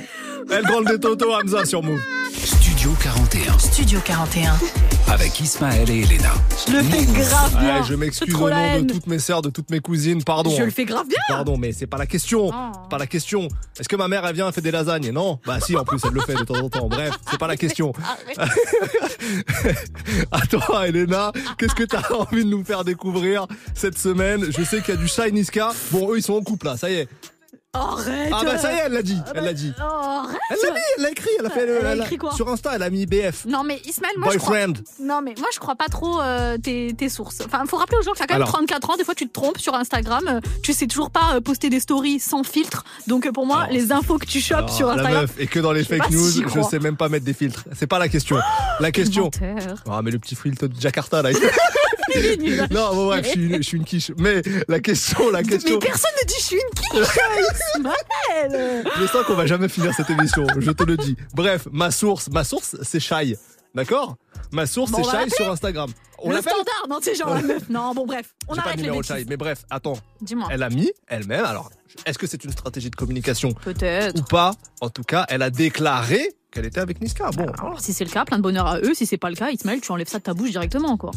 Elle 0.51 0.63
grande 0.63 0.85
des 0.85 0.99
Toto 0.99 1.33
Hamza 1.33 1.65
sur 1.65 1.81
Move. 1.81 1.99
Studio 2.33 2.91
41. 3.01 3.57
Studio 3.57 3.99
41. 4.03 4.53
Avec 5.07 5.39
Ismaël 5.39 5.89
et 5.89 6.01
Elena. 6.01 6.33
Je 6.67 6.73
le 6.73 6.83
fais 6.83 7.05
grave 7.05 7.59
bien. 7.59 7.77
Ouais, 7.77 7.83
je 7.83 7.93
m'excuse 7.95 8.35
au 8.35 8.49
nom 8.49 8.81
de 8.81 8.93
toutes 8.93 9.07
mes 9.07 9.19
sœurs, 9.19 9.41
de 9.41 9.49
toutes 9.49 9.71
mes 9.71 9.79
cousines, 9.79 10.23
pardon. 10.23 10.51
Je 10.55 10.63
le 10.63 10.69
fais 10.69 10.85
grave 10.85 11.07
bien. 11.07 11.17
Pardon, 11.27 11.57
mais 11.57 11.71
c'est 11.71 11.87
pas 11.87 11.97
la 11.97 12.05
question. 12.05 12.51
Oh. 12.53 12.87
Pas 12.89 12.97
la 12.97 13.07
question. 13.07 13.47
Est-ce 13.79 13.89
que 13.89 13.95
ma 13.95 14.07
mère, 14.07 14.25
elle 14.25 14.35
vient, 14.35 14.47
elle 14.47 14.53
fait 14.53 14.61
des 14.61 14.71
lasagnes? 14.71 15.11
Non 15.11 15.39
Bah 15.45 15.59
si, 15.59 15.75
en 15.75 15.83
plus, 15.83 15.99
elle 16.05 16.13
le 16.13 16.21
fait 16.21 16.35
de 16.35 16.43
temps 16.43 16.55
en 16.55 16.69
temps. 16.69 16.87
Bref, 16.87 17.13
c'est 17.29 17.39
pas 17.39 17.47
la 17.47 17.57
question. 17.57 17.93
à 20.31 20.41
toi, 20.41 20.87
Elena, 20.87 21.31
qu'est-ce 21.57 21.75
que 21.75 21.83
t'as 21.83 22.13
envie 22.13 22.43
de 22.43 22.49
nous 22.49 22.63
faire 22.63 22.83
découvrir 22.83 23.47
cette 23.73 23.97
semaine? 23.97 24.45
Je 24.51 24.63
sais 24.63 24.81
qu'il 24.81 24.93
y 24.93 24.97
a 24.97 24.99
du 24.99 25.07
Shy 25.07 25.31
Niska. 25.31 25.71
Bon, 25.91 26.11
eux, 26.11 26.17
ils 26.17 26.23
sont 26.23 26.33
en 26.33 26.41
couple, 26.41 26.67
là, 26.67 26.77
ça 26.77 26.89
y 26.89 26.95
est. 26.95 27.07
Arrête. 27.75 28.31
Ah 28.33 28.41
bah 28.43 28.57
ça 28.57 28.71
y 28.71 28.75
est, 28.75 28.81
elle 28.85 28.93
l'a 28.93 29.01
dit, 29.01 29.17
elle 29.35 29.43
l'a 29.43 29.53
dit. 29.53 29.73
Oh, 29.79 29.83
arrête. 29.83 30.37
Elle 30.49 30.57
l'a 30.67 30.73
mis, 30.73 30.79
elle 30.97 31.03
l'a 31.03 31.11
écrit, 31.11 31.29
elle 31.39 31.45
a 31.45 31.49
fait 31.49 31.65
le- 31.65 31.79
Elle 31.85 32.01
a 32.01 32.03
écrit 32.03 32.17
quoi 32.17 32.31
sur 32.33 32.47
Insta, 32.49 32.71
elle 32.75 32.83
a 32.83 32.89
mis 32.89 33.05
BF. 33.05 33.45
Non 33.45 33.63
mais 33.63 33.81
Ismaël, 33.85 34.15
moi 34.17 34.29
je 34.33 34.37
Boyfriend. 34.37 34.73
crois... 34.73 34.83
Non 35.05 35.21
mais 35.21 35.35
moi 35.39 35.47
je 35.53 35.59
crois 35.59 35.75
pas 35.75 35.87
trop 35.87 36.21
euh, 36.21 36.57
tes, 36.57 36.93
tes 36.97 37.09
sources. 37.09 37.41
Enfin, 37.45 37.63
faut 37.67 37.77
rappeler 37.77 37.97
aux 37.97 38.01
gens 38.03 38.13
que 38.13 38.17
t'as 38.19 38.27
quand 38.27 38.35
même 38.35 38.41
Alors. 38.43 38.53
34 38.53 38.89
ans. 38.91 38.95
Des 38.97 39.03
fois 39.03 39.15
tu 39.15 39.27
te 39.27 39.33
trompes 39.33 39.57
sur 39.59 39.73
Instagram. 39.75 40.23
euh, 40.27 40.39
Tu 40.63 40.73
sais 40.73 40.87
toujours 40.87 41.09
pas 41.11 41.35
euh, 41.35 41.41
poster 41.41 41.69
des 41.69 41.79
stories 41.79 42.19
sans 42.19 42.43
filtre. 42.43 42.83
Donc 43.07 43.25
euh, 43.25 43.31
pour 43.31 43.45
moi, 43.45 43.67
les 43.71 43.91
infos 43.91 44.17
que 44.17 44.25
tu 44.25 44.39
chopes 44.39 44.57
Alors, 44.57 44.69
sur 44.73 44.87
la 44.87 44.93
Instagram. 44.93 45.21
meuf, 45.21 45.31
et 45.39 45.47
que 45.47 45.59
dans 45.59 45.71
les 45.71 45.83
je 45.83 45.87
sais 45.89 45.97
fake 45.97 46.07
pas 46.07 46.09
si 46.09 46.15
news, 46.15 46.29
j'y 46.31 46.41
je 46.41 46.47
crois. 46.47 46.63
sais 46.63 46.79
même 46.79 46.97
pas 46.97 47.09
mettre 47.09 47.25
des 47.25 47.33
filtres. 47.33 47.63
C'est 47.75 47.87
pas 47.87 47.99
la 47.99 48.07
question. 48.09 48.37
La 48.79 48.91
question. 48.91 49.25
Menteur. 49.25 49.83
Ah, 49.89 50.01
mais 50.03 50.11
le 50.11 50.19
petit 50.19 50.35
filtre 50.35 50.67
de 50.67 50.79
Jakarta, 50.79 51.21
là. 51.21 51.29
il- 52.15 52.25
Il 52.25 52.31
est 52.31 52.37
nul. 52.37 52.67
non, 52.71 52.93
bon, 52.95 53.05
bref, 53.07 53.25
je 53.25 53.29
suis, 53.31 53.45
une, 53.45 53.55
je 53.57 53.61
suis 53.61 53.77
une 53.77 53.83
quiche. 53.85 54.11
Mais 54.17 54.41
la 54.67 54.79
question, 54.79 55.29
la 55.31 55.43
question. 55.43 55.75
Mais 55.79 55.87
personne 55.87 56.11
ne 56.21 56.27
dit 56.27 56.35
je 56.39 56.43
suis 56.43 56.55
une 56.55 57.01
quiche, 57.01 57.17
Ismaël. 57.75 58.83
Je 58.99 59.07
sens 59.07 59.25
qu'on 59.25 59.35
va 59.35 59.45
jamais 59.45 59.69
finir 59.69 59.93
cette 59.93 60.09
émission, 60.09 60.45
je 60.57 60.71
te 60.71 60.83
le 60.83 60.97
dis. 60.97 61.15
Bref, 61.33 61.67
ma 61.71 61.91
source, 61.91 62.29
ma 62.29 62.43
source, 62.43 62.75
c'est 62.83 62.99
Shai. 62.99 63.37
D'accord? 63.73 64.15
Ma 64.51 64.65
source, 64.65 64.91
Bon, 64.91 65.03
c'est 65.03 65.11
Shai 65.23 65.29
sur 65.29 65.51
Instagram. 65.51 65.91
On 66.19 66.29
le 66.29 66.37
standard, 66.39 66.85
non, 66.89 66.99
c'est 67.01 67.13
genre 67.13 67.33
la 67.33 67.41
meuf. 67.41 67.69
Non, 67.69 67.93
bon 67.93 68.05
bref, 68.05 68.33
on 68.47 68.53
J'ai 68.55 68.61
pas 68.61 68.67
arrête 68.67 68.77
de 68.77 68.81
les 68.83 68.87
numéro 68.87 69.01
de 69.01 69.07
bêtises. 69.07 69.23
Shai, 69.23 69.25
mais 69.29 69.35
bref, 69.37 69.65
attends. 69.69 69.97
Dis-moi. 70.21 70.47
Elle 70.49 70.63
a 70.63 70.69
mis 70.69 70.91
elle-même, 71.07 71.43
alors, 71.43 71.69
est-ce 72.05 72.17
que 72.17 72.25
c'est 72.25 72.43
une 72.45 72.51
stratégie 72.51 72.89
de 72.89 72.95
communication? 72.95 73.51
Peut-être. 73.51 74.17
ou 74.17 74.23
pas? 74.23 74.53
En 74.79 74.89
tout 74.89 75.03
cas, 75.03 75.25
elle 75.27 75.41
a 75.41 75.49
déclaré 75.49 76.31
qu'elle 76.51 76.65
était 76.65 76.79
avec 76.79 77.01
Niska. 77.01 77.31
Bon, 77.31 77.47
Alors, 77.59 77.81
si 77.81 77.91
c'est 77.91 78.05
le 78.05 78.09
cas, 78.11 78.23
plein 78.23 78.37
de 78.37 78.43
bonheur 78.43 78.65
à 78.65 78.79
eux. 78.79 78.93
Si 78.93 79.05
c'est 79.05 79.17
pas 79.17 79.29
le 79.29 79.35
cas, 79.35 79.49
Ismaël, 79.51 79.81
tu 79.81 79.91
enlèves 79.91 80.07
ça 80.07 80.19
de 80.19 80.23
ta 80.23 80.33
bouche 80.33 80.51
directement, 80.51 80.95
quoi. 80.95 81.11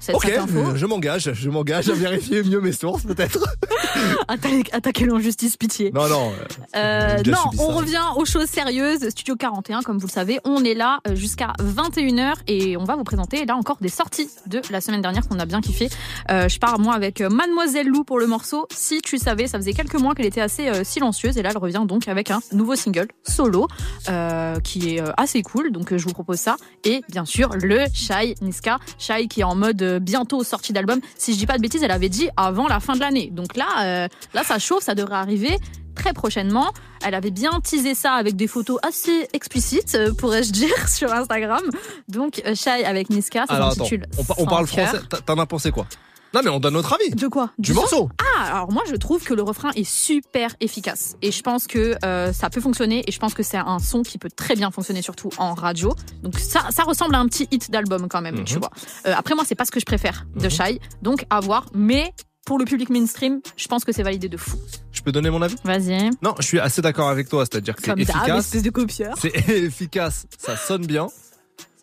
Cette, 0.00 0.16
ok, 0.16 0.22
cette 0.24 0.38
info. 0.38 0.74
je 0.76 0.86
m'engage, 0.86 1.32
je 1.32 1.50
m'engage 1.50 1.88
à 1.90 1.92
vérifier 1.92 2.42
mieux 2.42 2.60
mes 2.60 2.72
sources, 2.72 3.02
peut-être. 3.04 3.38
Attaquer, 4.28 4.64
attaquer 4.72 5.06
l'injustice, 5.06 5.56
pitié. 5.56 5.90
Non, 5.92 6.08
non. 6.08 6.32
Euh, 6.76 7.22
déjà 7.22 7.36
non, 7.36 7.50
on 7.58 7.68
ça. 7.68 7.74
revient 7.74 8.02
aux 8.16 8.24
choses 8.24 8.46
sérieuses. 8.46 9.08
Studio 9.10 9.36
41, 9.36 9.82
comme 9.82 9.98
vous 9.98 10.06
le 10.06 10.12
savez, 10.12 10.38
on 10.44 10.64
est 10.64 10.74
là 10.74 11.00
euh, 11.06 11.14
jusqu'à 11.14 11.52
21h 11.60 12.34
et 12.46 12.76
on 12.76 12.84
va 12.84 12.96
vous 12.96 13.04
présenter 13.04 13.44
là 13.44 13.56
encore 13.56 13.76
des 13.80 13.88
sorties 13.88 14.30
de 14.46 14.62
la 14.70 14.80
semaine 14.80 15.02
dernière 15.02 15.26
qu'on 15.28 15.38
a 15.38 15.46
bien 15.46 15.60
kiffé. 15.60 15.88
Euh, 16.30 16.48
je 16.48 16.58
pars 16.58 16.78
moi 16.78 16.94
avec 16.94 17.20
euh, 17.20 17.28
Mademoiselle 17.28 17.88
Lou 17.88 18.04
pour 18.04 18.18
le 18.18 18.26
morceau. 18.26 18.66
Si 18.72 19.00
tu 19.02 19.18
savais, 19.18 19.46
ça 19.46 19.58
faisait 19.58 19.72
quelques 19.74 19.96
mois 19.96 20.14
qu'elle 20.14 20.26
était 20.26 20.40
assez 20.40 20.68
euh, 20.68 20.84
silencieuse 20.84 21.36
et 21.36 21.42
là 21.42 21.50
elle 21.50 21.58
revient 21.58 21.82
donc 21.86 22.08
avec 22.08 22.30
un 22.30 22.40
nouveau 22.52 22.76
single 22.76 23.08
solo 23.26 23.66
euh, 24.08 24.58
qui 24.60 24.94
est 24.96 25.00
euh, 25.02 25.12
assez 25.16 25.42
cool. 25.42 25.72
Donc 25.72 25.92
euh, 25.92 25.98
je 25.98 26.04
vous 26.04 26.12
propose 26.12 26.38
ça 26.38 26.56
et 26.84 27.02
bien 27.10 27.24
sûr 27.24 27.50
le 27.54 27.84
Shai 27.92 28.34
Niska, 28.40 28.78
Shai 28.98 29.26
qui 29.28 29.40
est 29.40 29.44
en 29.44 29.54
mode 29.56 29.82
bientôt 29.98 30.44
sortie 30.44 30.72
d'album. 30.72 31.00
Si 31.16 31.32
je 31.34 31.38
dis 31.38 31.46
pas 31.46 31.56
de 31.56 31.62
bêtises, 31.62 31.82
elle 31.82 31.90
avait 31.90 32.08
dit 32.08 32.28
avant 32.36 32.68
la 32.68 32.80
fin 32.80 32.94
de 32.94 33.00
l'année. 33.00 33.30
Donc 33.32 33.56
là, 33.56 33.66
euh, 34.04 34.08
là 34.34 34.42
ça 34.44 34.58
chauffe, 34.58 34.84
ça 34.84 34.94
devrait 34.94 35.16
arriver 35.16 35.58
très 35.94 36.12
prochainement. 36.12 36.70
Elle 37.04 37.14
avait 37.14 37.30
bien 37.30 37.60
teasé 37.60 37.94
ça 37.94 38.12
avec 38.12 38.36
des 38.36 38.46
photos 38.46 38.78
assez 38.86 39.28
explicites, 39.32 39.94
euh, 39.96 40.12
pourrais-je 40.14 40.52
dire, 40.52 40.88
sur 40.88 41.12
Instagram. 41.12 41.62
Donc, 42.08 42.40
euh, 42.46 42.54
Shai 42.54 42.84
avec 42.84 43.10
Niska, 43.10 43.46
ça 43.46 43.70
s'intitule 43.74 44.06
on, 44.18 44.24
pa- 44.24 44.34
on 44.38 44.44
Sans 44.44 44.50
parle 44.50 44.68
cœur. 44.68 44.88
français. 44.88 45.04
T'en 45.26 45.38
as 45.38 45.46
pensé 45.46 45.70
quoi? 45.72 45.86
Non, 46.34 46.40
mais 46.44 46.50
on 46.50 46.60
donne 46.60 46.74
notre 46.74 46.92
avis. 46.92 47.10
De 47.10 47.26
quoi? 47.28 47.50
Du 47.58 47.72
morceau. 47.72 48.08
Ah, 48.38 48.44
alors 48.56 48.72
moi 48.72 48.82
je 48.88 48.94
trouve 48.96 49.22
que 49.24 49.34
le 49.34 49.42
refrain 49.42 49.70
est 49.74 49.84
super 49.84 50.54
efficace 50.60 51.16
et 51.22 51.32
je 51.32 51.42
pense 51.42 51.66
que 51.66 51.96
euh, 52.04 52.32
ça 52.32 52.50
peut 52.50 52.60
fonctionner 52.60 53.02
et 53.06 53.12
je 53.12 53.18
pense 53.18 53.34
que 53.34 53.42
c'est 53.42 53.56
un 53.56 53.78
son 53.80 54.02
qui 54.02 54.18
peut 54.18 54.30
très 54.30 54.54
bien 54.54 54.70
fonctionner 54.70 55.02
surtout 55.02 55.30
en 55.38 55.54
radio. 55.54 55.94
Donc 56.22 56.38
ça, 56.38 56.68
ça 56.70 56.84
ressemble 56.84 57.14
à 57.14 57.18
un 57.18 57.26
petit 57.26 57.48
hit 57.50 57.70
d'album 57.70 58.08
quand 58.08 58.20
même, 58.22 58.36
Mhm. 58.36 58.44
tu 58.44 58.58
vois. 58.58 58.70
Euh, 59.06 59.14
après 59.16 59.34
moi 59.34 59.44
c'est 59.46 59.54
pas 59.56 59.64
ce 59.64 59.70
que 59.72 59.80
je 59.80 59.84
préfère 59.86 60.24
de 60.36 60.48
Shai, 60.48 60.80
donc 61.02 61.24
à 61.30 61.40
voir. 61.40 61.66
Mais 61.74 62.12
pour 62.46 62.58
le 62.58 62.64
public 62.64 62.90
mainstream, 62.90 63.40
je 63.56 63.68
pense 63.68 63.84
que 63.84 63.92
c'est 63.92 64.02
validé 64.02 64.28
de 64.28 64.36
fou. 64.36 64.56
Je 64.92 65.02
peux 65.02 65.12
donner 65.12 65.30
mon 65.30 65.42
avis? 65.42 65.56
Vas-y. 65.64 66.10
Non, 66.22 66.34
je 66.38 66.44
suis 66.46 66.58
assez 66.60 66.80
d'accord 66.82 67.08
avec 67.08 67.28
toi, 67.28 67.44
c'est-à-dire 67.44 67.74
que 67.76 67.82
c'est 67.82 67.92
efficace. 67.98 68.46
espèce 68.46 68.62
de 68.62 68.70
copieur. 68.70 69.14
C'est 69.20 69.34
efficace, 69.50 70.26
ça 70.38 70.56
sonne 70.56 70.86
bien. 70.86 71.08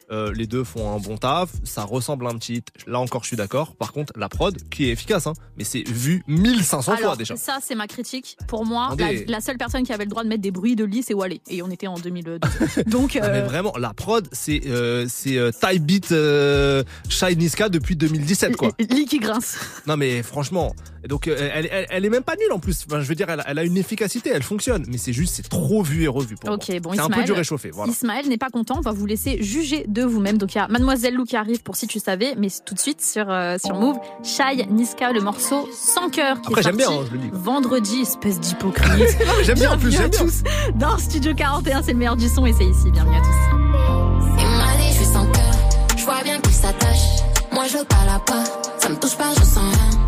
Euh, 0.10 0.32
les 0.34 0.47
deux 0.47 0.64
font 0.64 0.93
un 0.95 0.99
bon 0.99 1.18
taf, 1.18 1.49
ça 1.64 1.84
ressemble 1.84 2.28
à 2.28 2.30
un 2.30 2.36
petit 2.38 2.55
hit. 2.55 2.68
Là 2.88 2.99
encore, 2.99 3.24
je 3.24 3.28
suis 3.28 3.38
d'accord. 3.38 3.76
Par 3.76 3.91
contre, 3.91 4.14
la 4.16 4.30
prod, 4.30 4.58
qui 4.70 4.86
est 4.88 4.91
efficace, 4.91 5.28
hein, 5.28 5.34
mais 5.58 5.64
c'est 5.66 5.88
vu 5.88 6.24
1500 6.28 6.95
fois 6.97 7.16
déjà. 7.18 7.36
ça, 7.36 7.60
c'est 7.62 7.76
ma 7.76 7.88
critique. 7.88 8.38
Pour 8.47 8.66
moi, 8.66 8.93
la, 8.97 9.05
Attendez. 9.08 9.26
la 9.28 9.41
seule 9.41 9.58
personne 9.58 9.84
qui 9.84 9.91
avait 9.91 10.05
le 10.05 10.10
droit 10.10 10.24
de 10.24 10.30
mettre 10.30 10.41
des 10.41 10.51
bruits 10.51 10.76
de 10.78 10.86
lit, 10.86 11.03
c'est 11.03 11.14
Wally. 11.14 11.41
Et 11.49 11.62
on 11.62 11.70
était 11.70 11.88
en 11.88 11.95
2012. 11.99 12.39
Donc, 12.88 13.18
Ah, 13.22 13.28
mais 13.30 13.39
euh, 13.39 13.45
vraiment, 13.45 13.74
la 13.78 13.93
prod, 13.93 14.28
c'est 14.32 14.62
euh, 14.68 15.05
c'est 15.10 15.38
euh, 15.38 15.51
Type 15.51 15.84
Beat 15.84 16.12
euh, 16.12 16.84
Shy 17.10 17.36
Niska 17.36 17.68
depuis 17.70 17.95
2017, 17.95 18.55
quoi. 18.55 18.72
lit 18.80 19.05
qui 19.05 19.20
grince. 19.20 19.58
Non, 19.88 19.97
mais 19.97 20.24
franchement, 20.24 20.74
donc 21.08 21.28
euh, 21.28 21.36
elle, 21.54 21.68
elle, 21.72 21.86
elle 21.89 22.06
est 22.06 22.10
même 22.10 22.24
pas 22.24 22.36
nulle 22.36 22.52
en 22.52 22.60
plus. 22.60 22.86
Enfin, 22.88 23.02
je 23.02 23.08
veux 23.08 23.16
dire, 23.16 23.30
elle, 23.30 23.39
a- 23.41 23.45
elle 23.48 23.60
a 23.60 23.64
une 23.64 23.78
efficacité, 23.78 24.32
elle 24.34 24.43
fonctionne, 24.43 24.86
mais 24.88 24.98
c'est 24.98 25.14
juste, 25.14 25.36
c'est 25.36 25.48
trop 25.48 25.84
vu 25.84 26.04
et 26.04 26.08
revu 26.08 26.36
pour 26.36 26.50
Ok, 26.52 26.70
moi. 26.70 26.80
bon, 26.80 26.91
c'est 26.93 27.00
un 27.00 27.06
peu 27.08 27.12
Ismaël- 27.14 27.26
du 27.26 27.32
réchauffé, 27.34 27.70
voilà. 27.72 27.91
Ismaël 27.91 28.28
n'est 28.28 28.38
pas 28.38 28.50
content. 28.50 28.76
On 28.78 28.82
va 28.82 28.91
vous 28.91 29.06
laisser 29.06 29.41
juger 29.43 29.86
de 29.88 30.04
vous-même. 30.04 30.38
Donc, 30.38 30.56
il 30.56 30.58
y 30.58 30.62
a 30.62 30.68
Mademoiselle 30.68 31.14
Lou 31.16 31.26
qui 31.26 31.36
arrive 31.36 31.62
pour 31.64 31.76
si 31.76 31.88
tu 31.88 32.00
savais. 32.00 32.36
Mais 32.38 32.48
tout 32.66 32.74
de 32.74 32.80
suite 32.80 33.02
sur, 33.02 33.30
euh, 33.30 33.58
sur 33.64 33.76
Move, 33.76 33.98
Shai 34.24 34.66
Niska, 34.70 35.12
le 35.12 35.22
morceau 35.22 35.68
sans 35.74 36.10
cœur. 36.10 36.41
Qui 36.41 36.48
Après, 36.48 36.62
est 36.62 36.64
j'aime 36.64 36.78
bien, 36.78 36.89
hein, 36.91 37.06
je 37.08 37.14
le 37.14 37.20
dis. 37.20 37.30
Vendredi, 37.34 38.02
espèce 38.02 38.39
d'hypocrite. 38.39 39.18
j'aime 39.43 39.56
bien, 39.60 39.72
en 39.74 39.78
plus, 39.78 39.89
Bienvenue 39.89 39.98
à 39.98 40.18
j'aime 40.18 40.28
bien. 40.28 40.41
tous 40.74 40.80
dans 40.80 40.98
Studio 40.98 41.34
41. 41.36 41.84
C'est 41.84 41.91
le 41.93 41.98
meilleur 41.98 42.16
du 42.18 42.28
son 42.28 42.45
et 42.45 42.54
c'est 42.54 42.66
ici. 42.66 42.91
Bienvenue 42.91 43.16
à 43.18 43.22
tous. 43.22 43.28
Je 44.89 44.93
suis 45.04 45.06
sans 45.06 45.26
cœur, 45.32 45.43
je 45.98 46.04
vois 46.06 46.24
bien 46.24 46.39
qu'il 46.39 46.54
s'attache. 46.54 47.22
Moi 47.52 47.66
je 47.68 47.78
parle 47.86 48.24
pas, 48.26 48.43
ça 48.80 48.89
me 48.89 48.95
touche 48.95 49.16
pas, 49.18 49.32
je 49.38 49.43
sens 49.43 49.58
rien. 49.60 50.07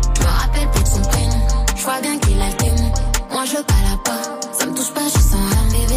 Plus 0.72 0.86
son 0.90 1.02
prénom, 1.02 1.40
je 1.76 1.82
vois 1.82 2.00
bien 2.00 2.18
qu'il 2.18 2.40
a 2.40 2.48
le. 2.48 3.32
Moi 3.32 3.44
je 3.44 3.56
parle 3.56 4.02
pas, 4.04 4.22
ça 4.58 4.66
me 4.66 4.74
touche 4.74 4.92
pas, 4.92 5.06
je 5.06 5.18
sens 5.18 5.34
rien. 5.34 5.64
Bébé 5.70 5.94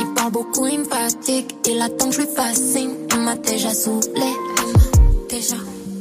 Il 0.00 0.06
parle 0.14 0.32
beaucoup, 0.32 0.66
il 0.66 0.80
me 0.80 0.84
fatigue. 0.84 1.52
Il 1.66 1.80
attend 1.80 2.08
que 2.08 2.14
je 2.14 2.20
lui 2.20 2.28
fasse 2.34 2.60
signe. 2.60 2.94
Il 3.10 3.20
m'a 3.20 3.36
déjà 3.36 3.72
saoulé, 3.74 4.30
déjà. 5.28 5.56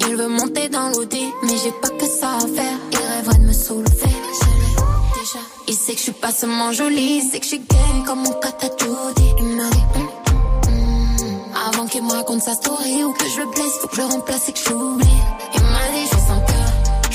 Il 0.07 0.15
veut 0.15 0.27
monter 0.27 0.69
dans 0.69 0.89
l'audi, 0.89 1.23
mais 1.43 1.57
j'ai 1.63 1.71
pas 1.71 1.89
que 1.89 2.05
ça 2.05 2.37
à 2.37 2.39
faire. 2.39 2.77
Il 2.91 2.97
rêverait 2.97 3.37
de 3.37 3.47
me 3.47 3.53
soulever, 3.53 4.15
déjà. 5.15 5.39
Il 5.67 5.75
sait 5.75 5.93
que 5.93 5.97
je 5.99 6.03
suis 6.03 6.11
pas 6.13 6.31
seulement 6.31 6.71
jolie, 6.71 7.21
il 7.23 7.29
sait 7.29 7.39
que 7.39 7.45
je 7.45 7.49
suis 7.49 7.59
gang 7.59 8.05
comme 8.05 8.19
mon 8.19 8.33
Judy. 8.33 9.33
Il 9.39 9.55
m'a 9.55 9.69
dit, 9.69 9.83
avant 11.67 11.85
qu'il 11.85 12.03
me 12.03 12.11
raconte 12.11 12.41
sa 12.41 12.53
story 12.53 13.03
ou 13.03 13.13
que 13.13 13.25
je 13.29 13.41
le 13.41 13.45
blesse, 13.51 13.77
faut 13.81 13.87
que 13.87 13.95
je 13.95 14.01
le 14.01 14.07
remplace 14.07 14.49
et 14.49 14.53
que 14.53 14.59
j'oublie. 14.59 15.07
Il 15.53 15.61
m'a 15.61 15.87
dit, 15.93 16.08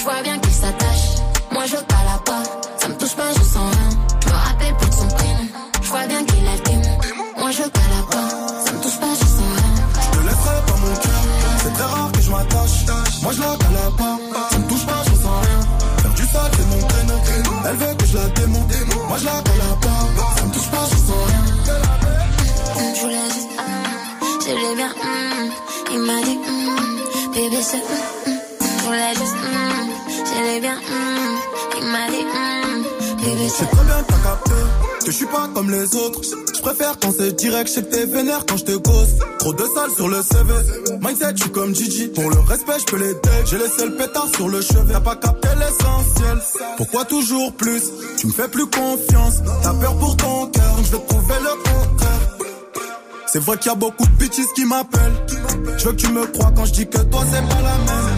je 0.05 0.11
vois 0.11 0.22
bien 0.22 0.38
qu'il 0.38 0.52
s'attache. 0.52 1.07
Moi 1.50 1.64
je 1.66 1.76
parle 1.76 2.22
pas, 2.26 2.42
ça 2.78 2.88
me 2.88 2.94
touche 2.94 3.16
pas, 3.16 3.32
je 3.32 3.42
sens 3.42 3.70
rien. 3.74 3.90
Je 4.22 4.28
me 4.28 4.34
rappelle 4.34 4.76
plus 4.76 4.88
de 4.90 4.94
son 4.94 5.09
prénom, 5.09 5.46
je 5.82 5.88
vois 5.88 6.07
bien 6.07 6.24
qu'il 6.26 6.46
a 6.46 6.57
le 6.57 6.61
démon. 6.61 6.98
Moi 7.38 7.50
je 7.50 7.62
parle 7.62 8.07
pas, 8.11 8.28
ça 8.64 8.72
me 8.72 8.82
touche 8.82 9.00
pas, 9.00 9.14
je 9.18 9.26
sens 9.36 9.50
rien. 9.57 9.74
Je 10.02 10.18
te 10.18 10.26
laisserai 10.26 10.57
pas 10.66 10.76
mon 10.84 10.94
cœur, 11.05 11.22
c'est 11.62 11.72
très 11.72 11.84
rare 11.84 12.12
que 12.12 12.20
je 12.20 12.30
m'attache. 12.30 13.22
Moi 13.22 13.32
je 13.32 13.40
la 13.40 13.46
pas, 13.96 14.18
ça 14.50 14.59
me 14.59 14.68
touche 14.68 14.86
pas, 14.86 15.02
je 15.07 15.14
sens 15.22 15.38
rien. 15.44 15.61
Faire 16.02 16.14
du 16.14 16.26
sale, 16.26 16.50
c'est 16.57 16.68
mon 16.68 16.86
créneau. 16.86 17.55
Elle 17.66 17.76
veut 17.76 17.94
que 17.94 18.05
je 18.05 18.16
la 18.18 18.28
démonte, 18.28 18.72
moi 19.09 19.16
je 19.18 19.24
la 19.24 19.32
pas. 19.32 20.36
Ça 20.36 20.44
me 20.44 20.52
touche 20.52 20.70
pas, 20.70 20.84
je 20.90 20.96
sens 20.96 21.22
rien. 21.28 21.44
Je 22.94 23.00
voulais 23.00 23.30
juste, 23.32 23.48
ah, 23.59 24.24
je 24.42 24.50
l'ai 24.50 24.74
bien, 24.76 24.90
hum. 25.02 25.50
il 25.92 25.98
m'a 26.00 26.20
dit, 26.26 26.38
hum, 26.46 27.32
bébé 27.32 27.62
c'est, 27.62 28.43
je 28.85 28.89
voulais 28.89 29.15
juste, 29.15 29.35
hum, 29.35 30.61
bien, 30.61 30.77
hum. 30.77 31.36
il 31.81 31.86
m'a 31.86 32.11
dit, 32.11 32.24
hum, 32.24 32.82
bébé 33.16 33.48
c'est, 33.48 33.66
très 33.66 33.85
bien 33.85 34.05
t'as 34.06 34.28
capté 34.28 34.51
que 35.05 35.11
je 35.11 35.16
suis 35.16 35.27
pas 35.27 35.48
comme 35.55 35.70
les 35.70 35.94
autres. 35.97 36.23
Je 36.23 36.61
préfère 36.62 36.98
quand 36.98 37.12
c'est 37.16 37.32
direct, 37.36 37.69
je 37.69 37.74
sais 37.74 37.82
que 37.82 37.94
t'es 37.94 38.06
vénère 38.06 38.47
quand 38.47 38.56
je 38.56 38.65
te 38.65 38.73
gosse. 38.73 39.19
Trop 39.39 39.52
de 39.52 39.65
salles 39.74 39.90
sur 39.94 40.09
le 40.09 40.23
CV. 40.23 40.55
Mindset, 41.02 41.36
je 41.36 41.43
suis 41.43 41.52
comme 41.52 41.74
Gigi. 41.74 42.09
Pour 42.09 42.31
le 42.31 42.40
respect, 42.40 42.78
je 42.78 42.85
peux 42.86 42.97
les 42.97 43.12
deck. 43.12 43.44
J'ai 43.44 43.59
laissé 43.59 43.85
le 43.85 43.97
pétard 43.97 44.28
sur 44.35 44.48
le 44.48 44.62
chevet. 44.62 44.93
T'as 44.93 45.01
pas 45.01 45.16
capté 45.16 45.48
l'essentiel. 45.59 46.39
Pourquoi 46.78 47.05
toujours 47.05 47.52
plus 47.52 47.82
Tu 48.16 48.28
me 48.28 48.32
fais 48.32 48.48
plus 48.48 48.66
confiance. 48.66 49.43
T'as 49.62 49.74
peur 49.74 49.94
pour 49.98 50.16
ton 50.16 50.47
cœur, 50.47 50.77
je 50.78 50.93
vais 50.93 50.98
te 50.98 51.02
prouver 51.02 51.35
le 51.43 51.51
contraire. 51.51 52.39
C'est 53.27 53.40
vrai 53.40 53.59
qu'il 53.59 53.66
y 53.66 53.74
a 53.74 53.77
beaucoup 53.77 54.06
de 54.06 54.12
bitches 54.12 54.55
qui 54.55 54.65
m'appellent. 54.65 55.12
Je 55.77 55.85
veux 55.85 55.93
que 55.93 55.97
tu 55.97 56.09
me 56.09 56.24
crois 56.27 56.51
quand 56.56 56.65
je 56.65 56.73
dis 56.73 56.86
que 56.86 56.98
toi 56.98 57.20
c'est 57.31 57.47
pas 57.47 57.61
la 57.61 57.77
même. 57.77 58.14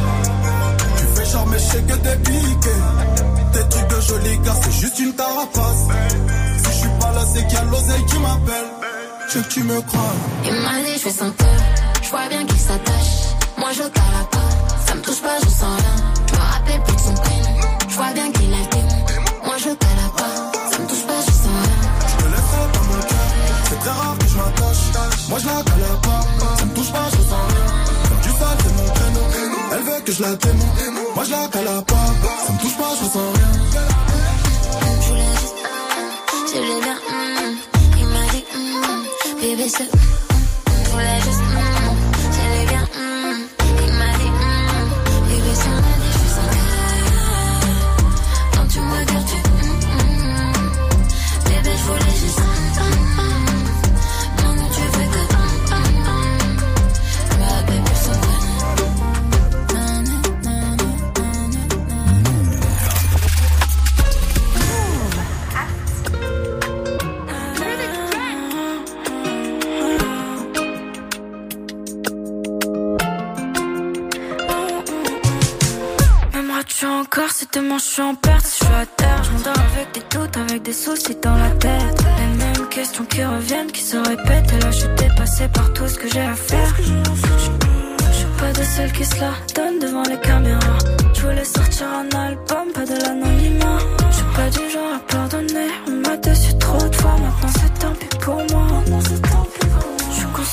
Mes 1.57 1.63
sais 1.63 1.83
que 1.83 1.95
t'es 1.95 2.17
piqué. 2.17 2.77
Tes 3.53 3.69
trucs 3.71 3.89
de 3.89 4.01
joli 4.03 4.39
gars, 4.45 4.57
c'est 4.63 4.73
juste 4.73 4.99
une 4.99 5.15
tarapace. 5.15 5.85
Si 6.59 6.71
je 6.71 6.79
suis 6.81 6.95
pas 7.01 7.13
là, 7.13 7.23
c'est 7.33 7.47
qu'il 7.47 7.55
y 7.55 7.57
a 7.57 7.65
l'oseille 7.65 8.05
qui 8.11 8.19
m'appelle. 8.19 8.69
Je 9.29 9.39
veux 9.39 9.45
que 9.45 9.49
tu 9.49 9.63
me 9.63 9.81
crois. 9.81 10.15
Il 10.45 10.53
m'a 10.53 10.77
dit, 10.85 10.93
je 10.93 10.99
fais 10.99 11.11
son 11.11 11.31
peur. 11.31 11.61
Je 12.03 12.11
vois 12.11 12.29
bien 12.29 12.45
qu'il 12.45 12.59
s'attache. 12.59 13.15
Moi, 13.57 13.71
je 13.73 13.85
cala 13.99 14.23
pas. 14.31 14.51
Ça 14.87 14.95
me 14.97 15.01
touche 15.01 15.23
pas, 15.23 15.39
je 15.41 15.49
sens 15.49 15.81
rien. 15.81 15.97
Je 16.29 16.35
me 16.35 16.41
rappelle 16.53 16.83
plus 16.83 16.97
de 16.97 17.01
son 17.01 17.15
prénom. 17.15 17.55
Je 17.89 17.95
vois 17.97 18.13
bien 18.13 18.33
qu'il 18.33 18.53
a 18.53 18.63
le. 18.73 19.47
Moi, 19.47 19.57
je 19.59 19.71
cala 19.85 20.09
pas. 20.19 20.35
Ça 20.71 20.79
me 20.79 20.87
touche 20.89 21.07
pas, 21.07 21.21
je 21.27 21.33
sens 21.43 21.57
rien. 21.65 21.81
Je 22.11 22.17
te 22.21 22.29
laisserai 22.35 22.67
pas 22.75 22.85
mon 22.91 23.01
cœur. 23.09 23.29
C'est 23.69 23.79
très 23.79 23.97
rare 23.99 24.17
que 24.19 24.29
je 24.29 24.37
m'attache. 24.37 24.85
Moi, 25.31 25.39
je 25.39 25.47
la 25.47 25.63
pas. 26.05 26.21
Ça 26.59 26.65
me 26.67 26.75
touche 26.75 26.93
pas, 26.93 27.09
je 27.17 27.26
que 30.07 30.13
je 30.13 30.23
la 30.23 30.37
démon. 30.37 30.65
Moi, 31.15 31.25
je 31.25 31.31
la 31.33 31.49
cala 31.49 31.83
pas. 31.83 32.07
Ça 32.47 32.53
me 32.53 32.59
touche 32.61 32.77
pas, 32.77 32.91
je 33.01 33.07
sens 33.15 33.29
rien. 33.35 33.51
Je 35.01 35.09
voulais 35.09 35.35
juste, 35.41 35.57
je 36.49 36.59
voulais 36.59 36.81
bien. 36.87 36.97
Il 37.99 38.07
m'a 38.07 38.25
dit, 38.33 38.45
mm, 38.55 39.41
bébé, 39.41 39.69
c'est. 39.69 39.91
Je 40.85 40.91
voulais 40.91 41.21
juste, 41.27 41.76
Si 77.17 77.47
demain 77.53 77.79
je 77.79 77.85
suis 77.85 78.03
en 78.03 78.15
perte, 78.15 78.47
si 78.47 78.61
je 78.61 78.65
suis 78.67 78.75
à 78.75 78.87
terre. 78.87 79.25
Je 79.25 79.31
m'endors 79.33 79.63
avec 79.73 79.93
des 79.95 80.17
doutes, 80.17 80.37
avec 80.37 80.63
des 80.63 80.73
soucis 80.73 81.17
dans 81.23 81.35
la 81.35 81.51
tête. 81.51 82.05
Les 82.19 82.45
mêmes 82.45 82.69
questions 82.69 83.05
qui 83.05 83.25
reviennent, 83.25 83.73
qui 83.73 83.81
se 83.81 83.97
répètent. 83.97 84.53
Et 84.53 84.61
là 84.61 84.71
je 84.71 84.79
suis 84.81 84.95
dépassée 84.97 85.49
par 85.49 85.73
tout 85.73 85.89
ce 85.89 85.99
que 85.99 86.09
j'ai 86.11 86.21
à 86.21 86.35
faire. 86.35 86.75
Je 86.79 88.17
suis 88.17 88.27
pas 88.39 88.53
de 88.53 88.63
celle 88.63 88.93
qui 88.93 89.05
se 89.05 89.19
la 89.19 89.33
donne 89.55 89.79
devant 89.79 90.03
les 90.03 90.21
caméras. 90.21 90.79
Je 91.15 91.23
voulais 91.23 91.45
sortir 91.45 91.87
un 91.89 92.17
album, 92.17 92.73
pas 92.75 92.85
de 92.85 92.95
l'anonymat. 92.95 93.79
Je 94.11 94.17
suis 94.17 94.33
pas 94.37 94.51
du 94.51 94.71
genre 94.71 94.95
à 94.95 94.99
pardonner 95.13 95.71
On 95.89 96.09
m'a 96.09 96.17
déçu 96.19 96.46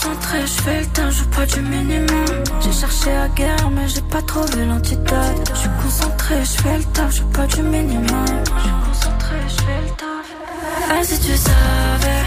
je 0.04 0.10
suis 0.10 0.18
concentrée, 0.18 0.42
je 0.46 0.62
fais 0.62 0.80
le 0.80 0.86
temps, 0.88 1.12
je 1.12 1.24
pas 1.26 1.46
du 1.46 1.62
minimum. 1.62 2.44
J'ai 2.62 2.72
cherché 2.72 3.12
à 3.12 3.28
guerre, 3.30 3.70
mais 3.72 3.88
j'ai 3.88 4.02
pas 4.02 4.22
trouvé 4.22 4.66
l'antidote. 4.66 5.52
Je 5.54 5.60
suis 5.60 5.70
concentrée, 5.82 6.44
je 6.44 6.62
fais 6.62 6.78
le 6.78 6.84
taf, 6.86 7.16
je 7.16 7.24
pas 7.24 7.48
du 7.48 7.62
minimum. 7.62 8.26
Je 8.58 8.62
suis 8.62 8.72
concentrée, 8.88 9.36
je 9.48 9.56
fais 9.64 9.82
le 9.86 9.90
taf. 9.96 10.26
Ah, 10.90 11.04
si 11.04 11.20
tu 11.20 11.38
savais, 11.38 12.24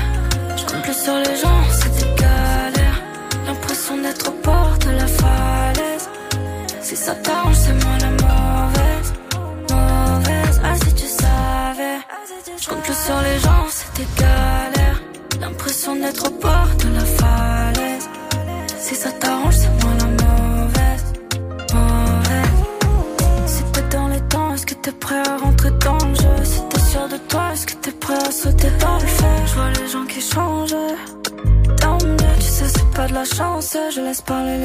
je 0.56 0.64
compte 0.64 0.82
plus 0.82 1.02
sur 1.04 1.16
les 1.16 1.36
gens, 1.36 1.62
c'est 1.70 1.95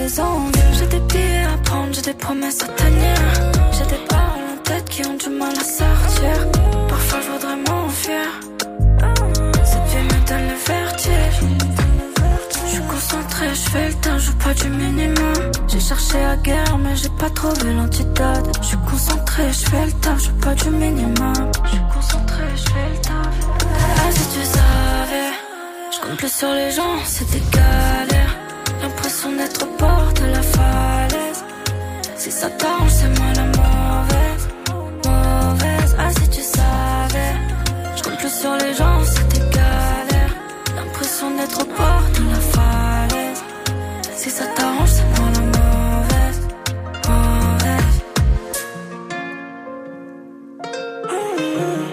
J'ai 0.07 0.87
des 0.87 0.99
billets 1.01 1.45
à 1.45 1.57
prendre, 1.63 1.93
j'ai 1.93 2.01
des 2.01 2.13
promesses 2.15 2.63
à 2.63 2.67
tenir. 2.69 3.15
J'ai 3.71 3.85
des 3.85 4.03
paroles 4.09 4.49
en 4.51 4.57
tête 4.63 4.85
qui 4.89 5.05
ont 5.05 5.13
du 5.13 5.29
mal 5.29 5.51
à 5.51 5.63
sortir. 5.63 6.47
Parfois, 6.89 7.19
je 7.21 7.29
voudrais 7.29 7.55
m'enfuir. 7.57 8.27
Cette 9.63 9.87
vie 9.91 10.03
me 10.03 10.27
donne 10.27 10.47
le 10.49 10.57
vertige. 10.65 11.39
Je 12.49 12.67
suis 12.67 12.81
concentrée, 12.81 13.49
je 13.53 13.69
fais 13.69 13.87
le 13.89 13.93
temps, 13.93 14.17
je 14.17 14.25
joue 14.25 14.37
pas 14.37 14.53
du 14.55 14.69
minimum. 14.69 15.51
J'ai 15.67 15.79
cherché 15.79 16.17
à 16.17 16.35
guerre, 16.35 16.77
mais 16.79 16.95
j'ai 16.95 17.09
pas 17.09 17.29
trouvé 17.29 17.71
l'antidote. 17.71 18.57
Je 18.59 18.67
suis 18.67 18.77
concentrée, 18.89 19.53
je 19.53 19.69
fais 19.69 19.85
le 19.85 19.91
temps, 19.91 20.17
je 20.17 20.25
joue 20.25 20.35
pas 20.41 20.55
du 20.55 20.69
minimum. 20.71 21.51
Je 21.65 21.69
suis 21.69 21.79
concentrée, 21.93 22.49
je 22.55 22.63
fais 22.63 22.89
le 22.91 23.01
temps. 23.01 23.29
Ah, 23.97 24.11
si 24.11 24.39
tu 24.39 24.43
savais, 24.45 25.31
je 25.93 25.99
compte 26.01 26.17
plus 26.17 26.33
sur 26.33 26.51
les 26.51 26.71
gens, 26.71 26.97
c'est 27.05 27.29
des 27.29 27.43
Si 32.41 32.47
ça 32.47 32.53
t'arrange, 32.57 32.89
c'est 32.89 33.19
moi 33.19 33.27
la 33.35 33.45
mauvaise. 33.45 34.47
Mauvaise, 35.05 35.95
ah, 35.99 36.09
si 36.09 36.27
tu 36.27 36.41
savais. 36.41 37.35
Je 37.95 38.01
compte 38.01 38.17
plus 38.17 38.33
sur 38.33 38.55
les 38.55 38.73
gens, 38.73 38.99
c'est 39.05 39.27
des 39.27 39.55
galères. 39.55 40.35
L'impression 40.75 41.37
d'être 41.37 41.61
au 41.61 41.65
bord 41.65 42.01
de 42.15 42.23
la 42.31 42.39
falaise. 42.39 43.43
Si 44.15 44.31
ça 44.31 44.45
t'arrange, 44.55 44.89
c'est 44.89 45.05
moi 45.19 45.29
la 45.35 45.41
mauvaise. 45.59 46.41
Mauvaise. 47.07 48.01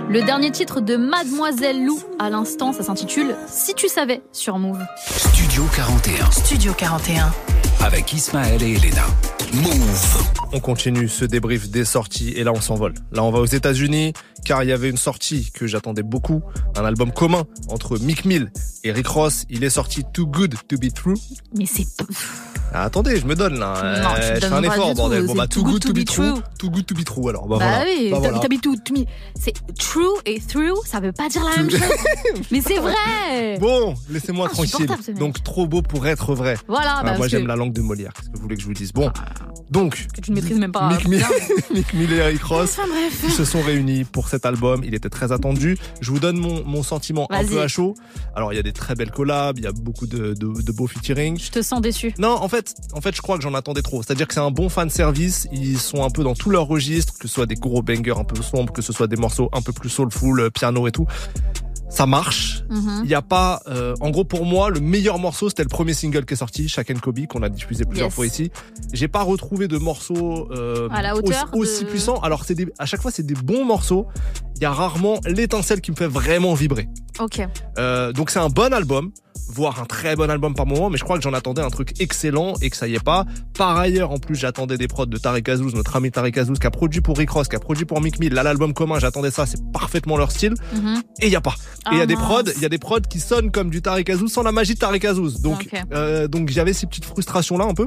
Le 0.09 0.23
dernier 0.23 0.51
titre 0.51 0.81
de 0.81 0.97
Mademoiselle 0.97 1.85
Lou, 1.85 2.01
à 2.19 2.31
l'instant, 2.31 2.73
ça 2.73 2.83
s'intitule 2.83 3.37
Si 3.49 3.75
tu 3.75 3.87
savais 3.89 4.23
sur 4.33 4.57
Move. 4.57 4.81
Studio 5.09 5.65
41. 5.77 6.31
Studio 6.31 6.73
41. 6.73 7.31
Avec 7.85 8.15
Ismaël 8.15 8.63
et 8.63 8.77
Elena. 8.77 9.05
Move. 9.63 10.48
On 10.51 10.61
continue 10.61 11.09
ce 11.09 11.27
débrief 11.27 11.69
des 11.69 11.85
sorties 11.85 12.31
et 12.31 12.43
là 12.43 12.53
on 12.53 12.61
s'envole. 12.61 12.95
Là 13.13 13.23
on 13.23 13.31
va 13.31 13.39
aux 13.39 13.45
États-Unis 13.47 14.15
car 14.45 14.63
il 14.65 14.71
y 14.71 14.73
avait 14.73 14.89
une 14.89 14.97
sortie 14.97 15.51
que 15.53 15.67
j'attendais 15.67 16.03
beaucoup, 16.03 16.41
un 16.75 16.85
album 16.87 17.13
commun 17.13 17.45
entre 17.69 17.99
Mick 17.99 18.25
Mill 18.25 18.51
et 18.83 18.91
Rick 18.93 19.09
Ross. 19.09 19.45
Il 19.51 19.63
est 19.63 19.69
sorti 19.71 20.05
Too 20.11 20.27
Good 20.27 20.55
to 20.67 20.79
Be 20.79 20.91
True. 20.93 21.17
Mais 21.55 21.67
c'est. 21.67 21.87
Ah, 22.73 22.85
attendez, 22.85 23.19
je 23.21 23.27
me 23.27 23.35
donne 23.35 23.59
là. 23.59 24.01
Non, 24.03 24.09
Euh, 24.19 24.35
je 24.37 24.41
fais 24.47 24.53
un 24.53 24.63
effort 24.63 24.95
bordel. 24.95 25.27
Bon 25.27 25.35
bah 25.35 25.47
Too 25.47 25.65
Good 25.65 25.83
to 25.83 25.93
Be 25.93 26.05
True. 26.05 26.35
Too 26.59 26.71
Good 26.71 26.87
to 26.87 26.95
Be 26.95 27.05
True 27.05 27.29
alors. 27.29 27.47
Bah, 27.47 27.57
Bah 27.59 27.67
voilà. 27.67 27.85
oui, 27.85 28.11
Bah, 28.11 28.19
C'est 29.39 29.53
true 29.79 30.03
et 30.25 30.41
through, 30.41 30.79
ça 30.87 31.01
veut 31.01 31.13
pas 31.13 31.29
dire 31.29 31.45
la 31.45 31.57
même 31.63 31.71
chose. 31.71 31.81
Mais 32.51 32.63
c'est 32.63 32.79
vrai. 32.79 33.59
Bon, 33.61 33.95
laissez-moi 34.09 34.49
tranquille. 34.49 34.89
Donc 35.19 35.43
trop 35.43 35.67
beau 35.67 35.83
pour 35.83 36.07
être 36.07 36.35
vrai. 36.35 36.57
Voilà, 36.69 36.97
Ah, 37.01 37.05
bah, 37.05 37.19
moi 37.19 37.29
j'aime 37.29 37.47
la 37.47 37.57
langue 37.57 37.73
de 37.75 37.83
Molière. 37.83 38.13
Qu'est-ce 38.15 38.31
que 38.31 38.37
vous 38.37 38.43
voulez 38.43 38.57
que 38.57 38.63
je 38.63 38.67
vous 38.67 38.73
dise? 38.75 38.93
Bon, 38.93 39.11
donc 39.71 40.07
Maîtrises 40.41 40.59
même 40.59 40.73
pas. 40.73 40.89
Mick 40.89 41.09
Mill, 41.09 41.19
bien. 41.19 41.29
Mick 41.75 41.95
Mill 41.95 42.13
et 42.13 42.17
Eric 42.17 42.43
Ross 42.43 42.77
Enfin, 42.79 42.89
bref. 42.89 43.33
se 43.37 43.45
sont 43.45 43.61
réunis 43.63 44.05
pour 44.05 44.29
cet 44.29 44.47
album. 44.47 44.83
Il 44.85 44.95
était 44.95 45.09
très 45.11 45.33
attendu. 45.33 45.77
Je 46.01 46.11
vous 46.11 46.19
donne 46.19 46.39
mon, 46.39 46.65
mon 46.65 46.83
sentiment 46.83 47.27
un 47.31 47.45
peu 47.45 47.61
à 47.61 47.69
chaud. 47.69 47.95
Alors 48.35 48.53
il 48.53 48.57
y 48.57 48.59
a 48.59 48.63
des 48.63 48.73
très 48.73 48.95
belles 48.95 49.11
collabs, 49.11 49.59
il 49.59 49.65
y 49.65 49.67
a 49.67 49.73
beaucoup 49.73 50.07
de, 50.07 50.35
de, 50.35 50.63
de 50.63 50.73
beaux 50.73 50.87
featuring. 50.87 51.39
Je 51.39 51.51
te 51.51 51.63
sens 51.63 51.81
déçu. 51.81 52.15
Non, 52.19 52.31
en 52.41 52.49
fait, 52.49 52.75
en 52.93 53.01
fait, 53.01 53.15
je 53.15 53.21
crois 53.23 53.37
que 53.37 53.43
j'en 53.43 53.55
attendais 53.55 53.83
trop. 53.83 54.03
C'est-à-dire 54.03 54.27
que 54.29 54.35
c'est 54.35 54.41
un 54.41 54.51
bon 54.51 54.69
fan 54.69 54.91
service. 54.91 55.47
Ils 55.53 55.79
sont 55.79 56.03
un 56.05 56.11
peu 56.11 56.23
dans 56.23 56.35
tous 56.35 56.51
leurs 56.51 56.67
registres, 56.67 57.15
que 57.19 57.29
ce 57.29 57.35
soit 57.35 57.47
des 57.47 57.55
gros 57.57 57.83
bangers 57.83 58.15
un 58.19 58.25
peu 58.25 58.41
sombres, 58.43 58.73
que 58.73 58.83
ce 58.83 58.93
soit 58.93 59.07
des 59.07 59.17
morceaux 59.17 59.49
un 59.53 59.63
peu 59.63 59.73
plus 59.73 59.89
soulful, 59.89 60.41
euh, 60.41 60.51
piano 60.51 60.87
et 60.89 60.93
tout. 60.93 61.07
Ça 61.91 62.05
marche. 62.07 62.63
Mhm. 62.69 63.01
Il 63.05 63.11
y 63.11 63.15
a 63.15 63.23
pas, 63.23 63.63
euh, 63.67 63.95
en 64.01 64.11
gros 64.11 64.25
pour 64.25 64.45
moi, 64.45 64.69
le 64.71 64.79
meilleur 64.81 65.19
morceau 65.19 65.49
c'était 65.49 65.63
le 65.63 65.69
premier 65.71 65.95
single 65.95 66.27
qui 66.27 66.35
est 66.35 66.37
sorti, 66.37 66.69
Shaq 66.69 66.91
and 66.91 66.99
Kobe, 67.01 67.27
qu'on 67.27 67.43
a 67.43 67.49
diffusé 67.49 67.85
plusieurs 67.85 68.09
Yes. 68.09 68.15
fois 68.15 68.27
ici. 68.27 68.51
J'ai 68.93 69.09
pas 69.09 69.23
retrouvé 69.23 69.69
de 69.69 69.79
morceaux 69.79 70.49
euh, 70.53 70.89
À 70.91 71.01
la 71.03 71.17
hauteur 71.17 71.49
aussi, 71.55 71.61
aussi 71.79 71.85
de- 71.85 71.89
puissants. 71.91 72.21
Alors 72.21 72.45
c'est 72.45 72.57
à 72.79 72.85
chaque 72.87 73.01
fois 73.01 73.11
c'est 73.11 73.23
des 73.25 73.35
bons 73.35 73.65
morceaux. 73.65 74.07
Il 74.59 74.63
y 74.63 74.67
a 74.67 74.73
rarement 74.73 75.21
l'étincelle 75.25 75.81
qui 75.81 75.93
me 75.93 75.97
fait 75.97 76.09
vraiment 76.09 76.55
vibrer. 76.55 76.89
Ok. 77.21 77.41
Euh, 77.79 78.13
donc 78.13 78.31
c'est 78.31 78.41
un 78.41 78.49
bon 78.49 78.73
album, 78.73 79.13
voire 79.49 79.81
un 79.81 79.85
très 79.85 80.17
bon 80.17 80.29
album 80.29 80.55
par 80.55 80.67
moment, 80.67 80.91
mais 80.91 80.99
je 80.99 81.05
crois 81.05 81.17
que 81.17 81.23
j'en 81.23 81.33
attendais 81.33 81.63
un 81.63 81.71
truc 81.71 82.01
excellent 82.01 82.55
et 82.61 82.69
que 82.69 82.77
ça 82.77 82.89
y 82.89 82.95
est 82.95 83.03
pas. 83.03 83.25
Par 83.57 83.77
ailleurs, 83.77 84.11
en 84.11 84.19
plus, 84.19 84.35
j'attendais 84.35 84.77
des 84.77 84.89
prods 84.89 85.07
de 85.07 85.17
Tarek 85.17 85.49
Azouz, 85.49 85.75
notre 85.75 85.95
ami 85.97 86.11
Tarek 86.11 86.37
Azouz, 86.39 86.59
qui 86.59 86.67
a 86.67 86.71
produit 86.71 87.01
pour 87.01 87.17
Rick 87.17 87.31
Ross, 87.31 87.49
qui 87.49 87.57
a 87.57 87.61
produit 87.61 87.85
pour 87.85 88.01
Mick 88.01 88.19
Mill. 88.19 88.33
Là, 88.35 88.43
l'album 88.43 88.75
commun, 88.75 88.99
j'attendais 88.99 89.31
ça, 89.31 89.47
c'est 89.47 89.61
parfaitement 89.73 90.17
leur 90.17 90.33
style. 90.33 90.55
Mhm. 90.73 91.03
Et 91.21 91.27
il 91.27 91.33
y 91.33 91.37
a 91.37 91.41
pas. 91.41 91.55
Et 91.91 91.95
il 91.95 91.99
y 91.99 92.03
a 92.03 92.07
des 92.07 92.17
mince. 92.17 92.25
prods, 92.25 92.53
il 92.57 92.63
y 92.63 92.67
a 92.67 92.69
des 92.69 92.79
prods 92.79 93.01
qui 93.01 93.21
sonnent 93.21 93.51
comme 93.51 93.71
du 93.71 93.81
Tarek 93.81 94.11
Azouz 94.11 94.33
sans 94.33 94.43
la 94.43 94.53
magie 94.53 94.75
de 94.75 94.79
Tarek 94.81 95.05
Azouz. 95.05 95.41
Donc, 95.41 95.69
euh, 95.93 96.27
donc 96.29 96.51
j'avais 96.51 96.73
ces 96.73 96.87
petites 96.87 97.05
frustrations 97.05 97.59
là 97.59 97.65
un 97.65 97.75
peu. 97.75 97.87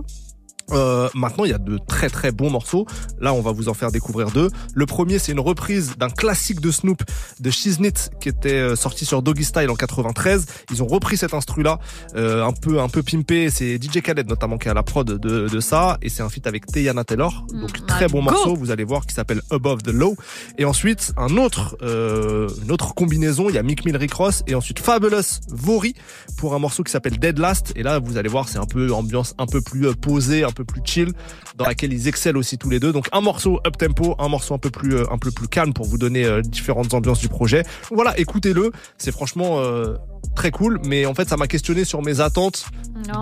Euh, 0.72 1.10
maintenant, 1.14 1.46
il 1.46 1.52
y 1.52 1.54
a 1.54 1.58
de 1.58 1.78
très 1.78 2.10
très 2.10 2.32
bons 2.32 2.50
morceaux. 2.50 2.86
Là, 3.20 3.34
on 3.34 3.42
va 3.42 3.52
vous 3.52 3.70
en 3.70 3.74
faire 3.74 3.92
découvrir 3.92 4.32
deux. 4.32 4.50
Le 4.74 4.86
premier, 4.86 5.20
c'est 5.20 5.32
une 5.32 5.40
reprise 5.40 5.98
d'un 5.98 6.10
classique 6.10 6.62
de 6.62 6.72
Snoop, 6.72 7.04
de 7.40 7.50
Shiznit, 7.50 8.10
qui 8.20 8.30
était 8.30 8.54
euh, 8.54 8.76
sorti 8.76 9.06
sur 9.06 9.22
Doggy 9.22 9.44
Style 9.44 9.70
en 9.70 9.76
93. 9.76 10.46
Ils 10.72 10.84
ont 10.84 10.88
repris 10.88 11.18
cet 11.18 11.34
instru-là, 11.34 11.80
euh, 12.16 12.46
un 12.46 12.54
peu 12.54 12.80
un 12.80 12.90
peu 12.90 13.04
pimpé. 13.04 13.50
C'est 13.50 13.82
DJ 13.82 14.02
Khaled 14.02 14.28
notamment 14.28 14.58
qui 14.58 14.70
à 14.70 14.74
la 14.74 14.84
prod 14.84 15.06
de, 15.08 15.48
de 15.48 15.60
ça, 15.60 15.98
et 16.02 16.10
c'est 16.10 16.24
un 16.24 16.30
feat 16.30 16.48
avec 16.48 16.66
Teyana 16.66 17.04
Taylor. 17.04 17.46
Donc 17.54 17.86
très 17.86 18.08
bon 18.08 18.22
morceau, 18.22 18.56
vous 18.56 18.72
allez 18.72 18.84
voir, 18.84 19.06
qui 19.06 19.14
s'appelle 19.14 19.42
Above 19.50 19.82
the 19.84 19.92
Law. 19.92 20.16
Et 20.58 20.66
ensuite, 20.66 21.14
un 21.18 21.38
autre, 21.38 21.78
euh, 21.82 22.48
une 22.64 22.72
autre 22.72 22.94
combinaison. 22.94 23.50
Il 23.50 23.56
y 23.56 23.58
a 23.58 23.64
Mick 23.64 23.86
Mill 23.86 23.98
Rick 23.98 24.14
Ross 24.14 24.44
et 24.48 24.56
ensuite 24.56 24.80
Fabulous 24.80 25.40
Vori 25.50 25.96
pour 26.38 26.54
un 26.54 26.60
morceau 26.60 26.84
qui 26.84 26.92
s'appelle 26.92 27.18
Dead 27.18 27.38
Last. 27.38 27.74
Et 27.76 27.84
là, 27.84 28.00
vous 28.00 28.18
allez 28.18 28.30
voir, 28.30 28.48
c'est 28.50 28.60
un 28.60 28.66
peu 28.66 28.92
ambiance 28.94 29.36
un 29.38 29.46
peu 29.46 29.62
plus 29.62 29.88
euh, 29.88 29.94
posée, 29.94 30.44
un 30.52 30.54
peu 30.54 30.64
plus 30.66 30.82
chill, 30.86 31.12
dans 31.56 31.66
laquelle 31.66 31.92
ils 31.94 32.08
excellent 32.08 32.38
aussi 32.40 32.58
tous 32.58 32.70
les 32.70 32.80
deux. 32.80 32.92
Donc 32.94 33.08
un 33.12 33.22
morceau 33.22 33.60
up 33.66 33.78
tempo, 33.78 34.16
un 34.20 34.28
morceau 34.28 34.54
un 34.54 34.58
peu 34.60 34.70
plus 34.70 34.96
euh, 34.96 35.06
un 35.12 35.18
peu 35.18 35.32
plus 35.32 35.48
calme 35.48 35.74
pour 35.74 35.86
vous 35.88 35.98
donner 35.98 36.24
euh, 36.26 36.42
différentes 36.42 36.94
ambiances 36.94 37.20
du 37.20 37.30
projet. 37.30 37.64
Voilà, 37.92 38.18
écoutez-le. 38.20 38.72
C'est 38.98 39.12
franchement 39.12 39.60
euh, 39.60 39.96
très 40.36 40.52
cool. 40.52 40.80
Mais 40.86 41.06
en 41.06 41.14
fait, 41.16 41.28
ça 41.28 41.38
m'a 41.38 41.48
questionné 41.48 41.84
sur 41.86 42.02
mes 42.02 42.20
attentes. 42.22 42.66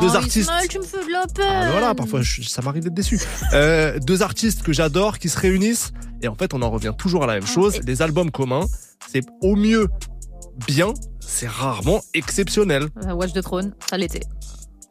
deux 0.01 0.15
artistes. 0.15 0.51
Tu 0.69 0.80
me 0.80 0.84
fais 0.84 0.97
de 1.06 1.11
la 1.11 1.26
peine. 1.34 1.45
Ah, 1.47 1.72
voilà, 1.72 1.95
parfois 1.95 2.22
je- 2.22 2.41
ça 2.41 2.61
m'arrive 2.61 2.84
d'être 2.84 2.93
déçu. 2.93 3.19
Euh, 3.53 3.99
deux 3.99 4.22
artistes 4.22 4.64
que 4.64 4.73
j'adore 4.73 5.18
qui 5.19 5.30
se 5.30 5.39
réunissent 5.39 5.91
et 6.22 6.27
en 6.27 6.35
fait 6.35 6.53
on 6.53 6.61
en 6.61 6.69
revient 6.69 6.93
toujours 6.97 7.23
à 7.23 7.27
la 7.27 7.34
même 7.35 7.45
chose. 7.47 7.80
Les 7.85 8.01
albums 8.01 8.31
communs, 8.31 8.65
c'est 9.11 9.23
au 9.41 9.56
mieux 9.56 9.88
bien, 10.68 10.93
c'est 11.19 11.47
rarement 11.47 12.01
exceptionnel. 12.14 12.88
Watch 13.14 13.34
the 13.34 13.41
Throne, 13.41 13.73
ça 13.89 13.97
l'était. 13.97 14.22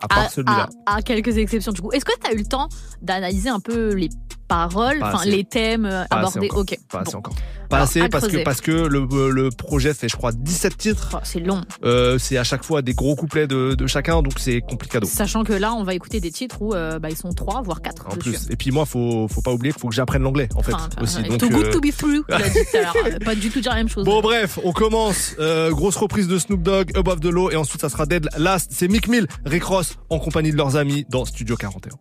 À 0.01 0.09
part 0.09 0.31
celui-là. 0.31 0.69
À, 0.87 0.97
à 0.97 1.03
quelques 1.03 1.37
exceptions 1.39 1.73
du 1.73 1.81
coup. 1.81 1.91
Est-ce 1.93 2.05
que 2.05 2.13
tu 2.21 2.31
as 2.31 2.33
eu 2.35 2.39
le 2.39 2.45
temps 2.45 2.69
d'analyser 3.03 3.49
un 3.49 3.61
peu 3.61 3.95
les 3.95 4.09
paroles, 4.49 4.99
enfin 5.03 5.25
les 5.25 5.45
thèmes 5.45 5.85
euh, 5.87 6.05
Pas 6.11 6.17
abordés. 6.17 6.49
Ok. 6.53 6.77
Pas 6.91 7.01
assez 7.01 7.15
encore. 7.17 7.35
Pas 7.69 7.77
Alors, 7.77 7.89
assez 7.89 8.09
parce 8.09 8.29
que 8.29 8.43
parce 8.45 8.61
que 8.63 8.71
le, 8.73 9.07
le 9.31 9.51
projet 9.51 9.93
fait 9.93 10.09
je 10.09 10.17
crois 10.17 10.33
17 10.33 10.77
titres. 10.79 11.11
Oh, 11.15 11.19
c'est 11.23 11.41
long. 11.41 11.61
Euh, 11.85 12.19
c'est 12.19 12.39
à 12.39 12.45
chaque 12.45 12.65
fois 12.65 12.81
des 12.81 12.95
gros 12.95 13.15
couplets 13.15 13.47
de, 13.47 13.75
de 13.75 13.87
chacun 13.87 14.23
donc 14.23 14.39
c'est 14.39 14.63
complicado. 14.63 15.07
Sachant 15.07 15.45
que 15.45 15.53
là, 15.53 15.75
on 15.75 15.85
va 15.85 15.93
écouter 15.95 16.21
des 16.21 16.31
titres 16.31 16.63
où 16.63 16.73
euh, 16.75 16.99
bah, 16.99 17.11
ils 17.11 17.17
sont 17.17 17.33
trois, 17.33 17.61
voire 17.61 17.83
quatre. 17.83 18.07
En 18.07 18.17
dessus. 18.17 18.31
plus. 18.31 18.51
Et 18.51 18.57
puis 18.57 18.71
moi 18.71 18.87
faut 18.87 19.29
faut 19.29 19.43
pas 19.43 19.53
oublier 19.53 19.73
qu'il 19.73 19.81
faut 19.83 19.89
que 19.89 19.95
j'apprenne 19.95 20.23
l'anglais 20.23 20.49
en 20.57 20.63
fait 20.63 20.73
Enfin, 20.73 20.89
aussi. 21.03 21.19
euh, 21.19 21.29
Donc, 21.29 21.39
too 21.41 21.51
good 21.51 21.67
euh, 21.67 21.71
to 21.73 21.81
be 21.81 21.95
true, 21.97 22.23
il 22.29 22.35
a 22.35 22.49
dit 22.49 22.59
tout 22.71 22.77
à 22.77 22.81
l'heure. 22.81 22.95
Euh, 23.07 23.19
Pas 23.25 23.35
du 23.35 23.51
tout 23.51 23.61
dire 23.61 23.71
la 23.73 23.77
même 23.79 23.89
chose. 23.89 24.05
Bon 24.07 24.21
bref, 24.23 24.59
on 24.65 24.73
commence. 24.73 25.35
Euh, 25.39 25.71
grosse 25.71 25.97
reprise 25.97 26.27
de 26.27 26.39
Snoop 26.39 26.63
Dogg, 26.63 26.91
Above 26.97 27.21
the 27.21 27.27
Law, 27.27 27.51
et 27.51 27.57
ensuite 27.57 27.81
ça 27.83 27.89
sera 27.91 28.07
Dead 28.07 28.29
Last. 28.39 28.71
C'est 28.75 28.89
Mick 28.89 29.09
Mill, 29.09 29.27
Rick 29.45 29.65
Ross 29.65 29.97
en 30.11 30.19
compagnie 30.19 30.53
de 30.53 30.57
leurs 30.57 30.77
amis 30.77 31.05
dans 31.11 31.25
Studio 31.27 31.55
41. 31.57 31.93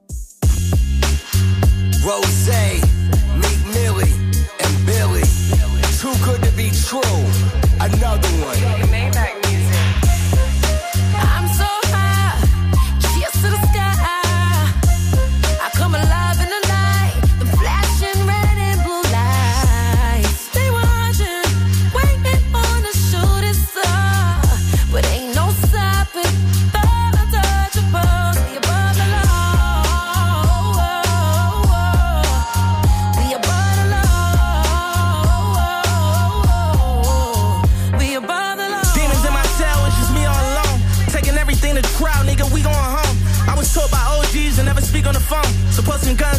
Rose, 2.08 2.48
Meek 3.36 3.66
Millie, 3.74 4.14
and 4.62 4.86
Billy. 4.86 5.24
Too 6.00 6.16
good 6.24 6.42
to 6.42 6.52
be 6.56 6.72
true. 6.72 7.02
Another 7.82 8.30
one. 8.40 8.97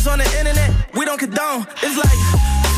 On 0.07 0.19
the 0.19 0.29
internet, 0.39 0.71
we 0.95 1.05
don't 1.05 1.19
condone. 1.19 1.67
It's 1.83 1.97
like 1.97 2.19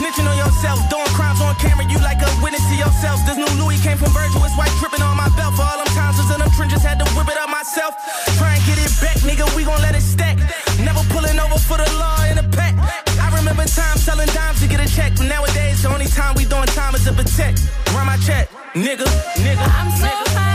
snitching 0.01 0.25
on 0.25 0.37
yourself, 0.39 0.79
doing 0.89 1.11
crimes 1.13 1.41
on 1.41 1.55
camera, 1.57 1.85
you 1.91 1.99
like 2.01 2.23
a 2.23 2.31
witness 2.41 2.65
to 2.71 2.77
yourself. 2.77 3.21
This 3.27 3.37
new 3.37 3.51
Louis 3.61 3.77
came 3.83 3.99
from 3.99 4.09
Virgil, 4.17 4.41
it's 4.45 4.57
white 4.57 4.73
dripping 4.81 5.03
on 5.03 5.17
my 5.17 5.29
belt. 5.37 5.55
For 5.55 5.63
all 5.63 5.77
them 5.77 5.91
times 5.93 6.17
was 6.17 6.31
in 6.33 6.41
them 6.41 6.51
trenches, 6.57 6.83
had 6.83 6.99
to 6.99 7.07
whip 7.13 7.29
it 7.29 7.37
up 7.37 7.51
myself. 7.51 7.93
Try 8.39 8.57
and 8.57 8.63
get 8.65 8.79
it 8.79 8.93
back, 9.03 9.19
nigga, 9.27 9.45
we 9.55 9.65
gon' 9.65 9.83
let 9.83 9.95
it 9.95 10.01
stack. 10.01 10.39
Never 10.81 11.03
pulling 11.13 11.39
over 11.39 11.59
for 11.59 11.77
the 11.77 11.89
law 12.01 12.25
in 12.31 12.39
a 12.39 12.47
pack. 12.57 12.75
I 13.21 13.29
remember 13.37 13.65
times 13.69 14.01
selling 14.03 14.31
dimes 14.33 14.61
to 14.61 14.67
get 14.69 14.81
a 14.81 14.89
check, 14.89 15.13
but 15.17 15.27
nowadays 15.27 15.83
the 15.83 15.91
only 15.93 16.07
time 16.07 16.35
we 16.35 16.45
doing 16.47 16.71
time 16.73 16.95
is 16.95 17.05
to 17.05 17.13
protect. 17.13 17.61
Run 17.93 18.07
my 18.07 18.17
check, 18.25 18.49
nigga, 18.73 19.05
nigga. 19.45 19.67
I'm 19.77 19.91
so 20.01 20.09
high, 20.33 20.50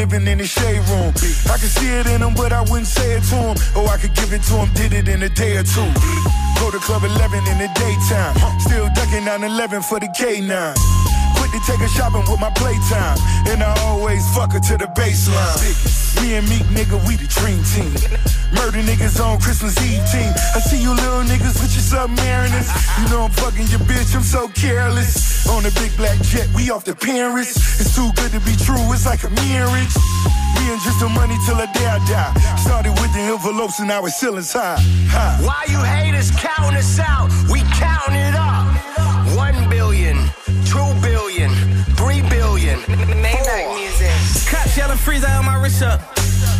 living 0.00 0.26
in 0.26 0.38
the 0.38 0.46
shade 0.46 0.80
room. 0.88 1.12
I 1.52 1.56
could 1.60 1.72
see 1.76 1.90
it 2.00 2.06
in 2.06 2.22
him, 2.22 2.34
but 2.34 2.52
I 2.52 2.62
wouldn't 2.62 2.86
say 2.86 3.16
it 3.16 3.24
to 3.30 3.36
him. 3.36 3.56
Or 3.76 3.86
I 3.86 3.98
could 3.98 4.14
give 4.14 4.32
it 4.32 4.42
to 4.48 4.54
him, 4.54 4.68
did 4.72 4.92
it 4.94 5.08
in 5.08 5.22
a 5.22 5.28
day 5.28 5.58
or 5.58 5.62
two. 5.62 5.90
Go 6.58 6.70
to 6.70 6.78
Club 6.78 7.04
11 7.04 7.38
in 7.52 7.58
the 7.58 7.68
daytime. 7.76 8.34
Still 8.60 8.88
ducking 8.94 9.24
9-11 9.28 9.84
for 9.84 10.00
the 10.00 10.08
K9. 10.08 11.19
Quit 11.50 11.62
to 11.62 11.72
take 11.72 11.80
her 11.80 11.88
shopping 11.88 12.22
with 12.30 12.40
my 12.40 12.50
playtime. 12.50 13.18
And 13.46 13.62
I 13.62 13.74
always 13.82 14.22
fuck 14.34 14.52
her 14.52 14.60
to 14.60 14.76
the 14.78 14.86
baseline. 14.94 15.58
Me 16.22 16.34
and 16.34 16.48
Meek, 16.48 16.62
nigga, 16.70 16.98
we 17.06 17.16
the 17.16 17.26
dream 17.26 17.62
team. 17.74 17.90
Murder 18.54 18.82
niggas 18.82 19.18
on 19.22 19.40
Christmas 19.40 19.74
Eve 19.82 20.02
team. 20.10 20.30
I 20.54 20.60
see 20.60 20.80
you 20.80 20.90
little 20.90 21.22
niggas 21.22 21.58
with 21.58 21.72
your 21.74 21.86
submariners. 21.86 22.68
You 22.98 23.10
know 23.10 23.24
I'm 23.24 23.30
fucking 23.30 23.66
your 23.68 23.80
bitch, 23.80 24.14
I'm 24.14 24.22
so 24.22 24.48
careless. 24.48 25.48
On 25.48 25.64
a 25.64 25.70
big 25.82 25.96
black 25.96 26.20
jet, 26.22 26.48
we 26.54 26.70
off 26.70 26.84
to 26.84 26.94
Paris. 26.94 27.56
It's 27.80 27.94
too 27.94 28.10
good 28.14 28.30
to 28.32 28.40
be 28.40 28.54
true, 28.54 28.78
it's 28.92 29.06
like 29.06 29.24
a 29.24 29.30
marriage. 29.30 29.94
Me 30.54 30.70
and 30.70 30.80
just 30.82 31.00
the 31.00 31.08
money 31.08 31.36
till 31.46 31.56
the 31.56 31.66
day 31.74 31.86
I 31.86 31.98
die. 32.06 32.34
Started 32.58 32.92
with 33.00 33.12
the 33.14 33.20
envelopes 33.20 33.78
and 33.78 33.88
now 33.88 34.04
it's 34.04 34.16
ceilings 34.16 34.52
high. 34.52 34.78
high. 35.08 35.38
Why 35.42 35.64
you 35.68 35.78
haters 35.82 36.30
counting 36.32 36.76
us 36.76 36.98
out? 36.98 37.30
We 37.50 37.60
counting 37.74 37.99
Cops 44.90 45.06
yelling 45.06 45.22
freeze, 45.22 45.24
I 45.24 45.30
have 45.30 45.44
my 45.44 45.54
wrist 45.54 45.82
up. 45.82 46.00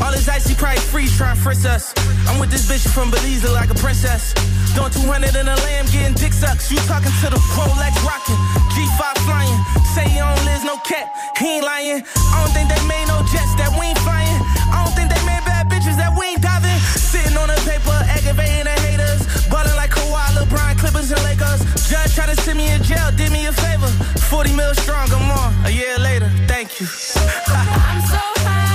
All 0.01 0.13
this 0.13 0.29
icy 0.29 0.55
probably 0.55 0.79
freeze 0.79 1.17
trying 1.17 1.35
to 1.35 1.43
frisk 1.43 1.67
us. 1.67 1.93
I'm 2.29 2.39
with 2.39 2.51
this 2.51 2.71
bitch 2.71 2.87
from 2.87 3.11
Belize 3.11 3.43
look 3.43 3.59
like 3.59 3.71
a 3.71 3.75
princess. 3.75 4.35
Doing 4.75 4.91
200 4.91 5.35
in 5.35 5.49
a 5.49 5.57
lamb, 5.67 5.87
getting 5.91 6.15
dick 6.15 6.33
sucks. 6.33 6.71
You 6.71 6.79
talking 6.87 7.11
to 7.11 7.27
the 7.27 7.41
Rolex 7.59 7.95
rocking, 8.07 8.39
G5 8.71 9.03
flying. 9.27 9.59
Say 9.95 10.07
you 10.15 10.23
don't 10.23 10.45
live 10.47 10.63
no 10.63 10.79
cat, 10.87 11.11
he 11.39 11.59
ain't 11.59 11.65
lying. 11.65 12.07
I 12.07 12.37
don't 12.39 12.55
think 12.55 12.71
they 12.71 12.83
made 12.87 13.11
no 13.11 13.19
jets 13.35 13.55
that 13.59 13.75
we 13.75 13.91
ain't 13.91 13.99
flying. 14.07 14.39
I 14.71 14.79
don't 14.85 14.95
think 14.95 15.11
they 15.11 15.23
made 15.27 15.43
bad 15.43 15.67
bitches 15.67 15.99
that 15.99 16.15
we 16.15 16.39
ain't 16.39 16.43
diving. 16.43 16.79
Sitting 16.95 17.35
on 17.35 17.51
the 17.51 17.59
paper, 17.67 17.99
aggravating 18.15 18.71
the 18.71 18.77
haters. 18.87 19.27
Ballin' 19.51 19.75
like 19.75 19.91
Kawhi, 19.91 20.39
LeBron, 20.39 20.79
Clippers, 20.79 21.11
and 21.11 21.23
Lakers. 21.27 21.67
Judge 21.91 22.15
tried 22.15 22.31
to 22.31 22.39
send 22.47 22.59
me 22.59 22.71
in 22.71 22.83
jail, 22.87 23.11
did 23.19 23.33
me 23.33 23.47
a 23.47 23.53
favor. 23.53 23.91
40 24.31 24.55
mil 24.55 24.73
strong, 24.77 25.13
I'm 25.13 25.29
on. 25.33 25.67
A 25.67 25.71
year 25.71 25.99
later, 25.99 26.29
thank 26.47 26.79
you. 26.79 26.87
I'm 27.49 28.01
so 28.01 28.23
high, 28.47 28.70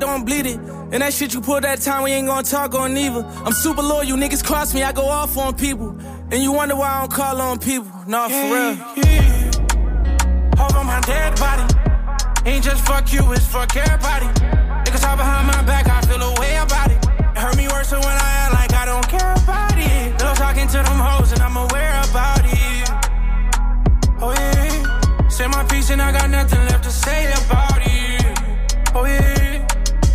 don't 0.00 0.24
bleed 0.24 0.46
it. 0.46 0.58
And 0.90 1.02
that 1.02 1.12
shit 1.12 1.34
you 1.34 1.40
pulled 1.40 1.64
that 1.64 1.80
time, 1.80 2.04
we 2.04 2.12
ain't 2.12 2.26
gonna 2.26 2.42
talk 2.42 2.74
on 2.74 2.96
either. 2.96 3.24
I'm 3.44 3.52
super 3.52 3.82
loyal, 3.82 4.04
you 4.04 4.14
niggas 4.14 4.44
cross 4.44 4.74
me, 4.74 4.82
I 4.82 4.92
go 4.92 5.06
off 5.06 5.36
on 5.36 5.54
people. 5.56 5.90
And 6.30 6.42
you 6.42 6.52
wonder 6.52 6.76
why 6.76 6.88
I 6.88 7.00
don't 7.00 7.12
call 7.12 7.40
on 7.40 7.58
people. 7.58 7.90
Nah, 8.06 8.28
for 8.28 8.34
real. 8.34 8.74
Yeah. 8.96 9.50
Hold 10.58 10.72
on 10.74 10.86
my 10.86 11.00
dead 11.00 11.38
body. 11.38 11.64
Ain't 12.46 12.64
just 12.64 12.84
fuck 12.86 13.12
you, 13.12 13.32
it's 13.32 13.46
fuck 13.46 13.76
everybody. 13.76 14.26
Niggas 14.84 15.00
talk 15.00 15.18
behind 15.18 15.46
my 15.46 15.62
back, 15.62 15.88
I 15.88 16.00
feel 16.02 16.22
a 16.22 16.40
way 16.40 16.56
about 16.56 16.90
it. 16.90 17.04
It 17.18 17.38
hurt 17.38 17.56
me 17.56 17.68
worse 17.68 17.90
than 17.90 18.00
when 18.00 18.08
I 18.08 18.30
act 18.42 18.54
like 18.54 18.72
I 18.72 18.84
don't 18.86 19.08
care 19.08 19.32
about 19.34 19.76
it. 19.76 20.12
Little 20.12 20.34
talking 20.34 20.66
to 20.68 20.78
them 20.78 20.98
hoes 20.98 21.32
and 21.32 21.42
I'm 21.42 21.56
aware 21.56 22.00
about 22.10 22.40
it. 22.44 22.88
Oh 24.20 24.32
yeah. 24.32 25.28
Say 25.28 25.46
my 25.46 25.62
piece 25.64 25.90
and 25.90 26.02
I 26.02 26.10
got 26.10 26.30
nothing 26.30 26.58
left 26.66 26.84
to 26.84 26.90
say 26.90 27.32
about 27.32 27.78
it. 27.80 28.38
Oh 28.94 29.04
yeah. 29.04 29.47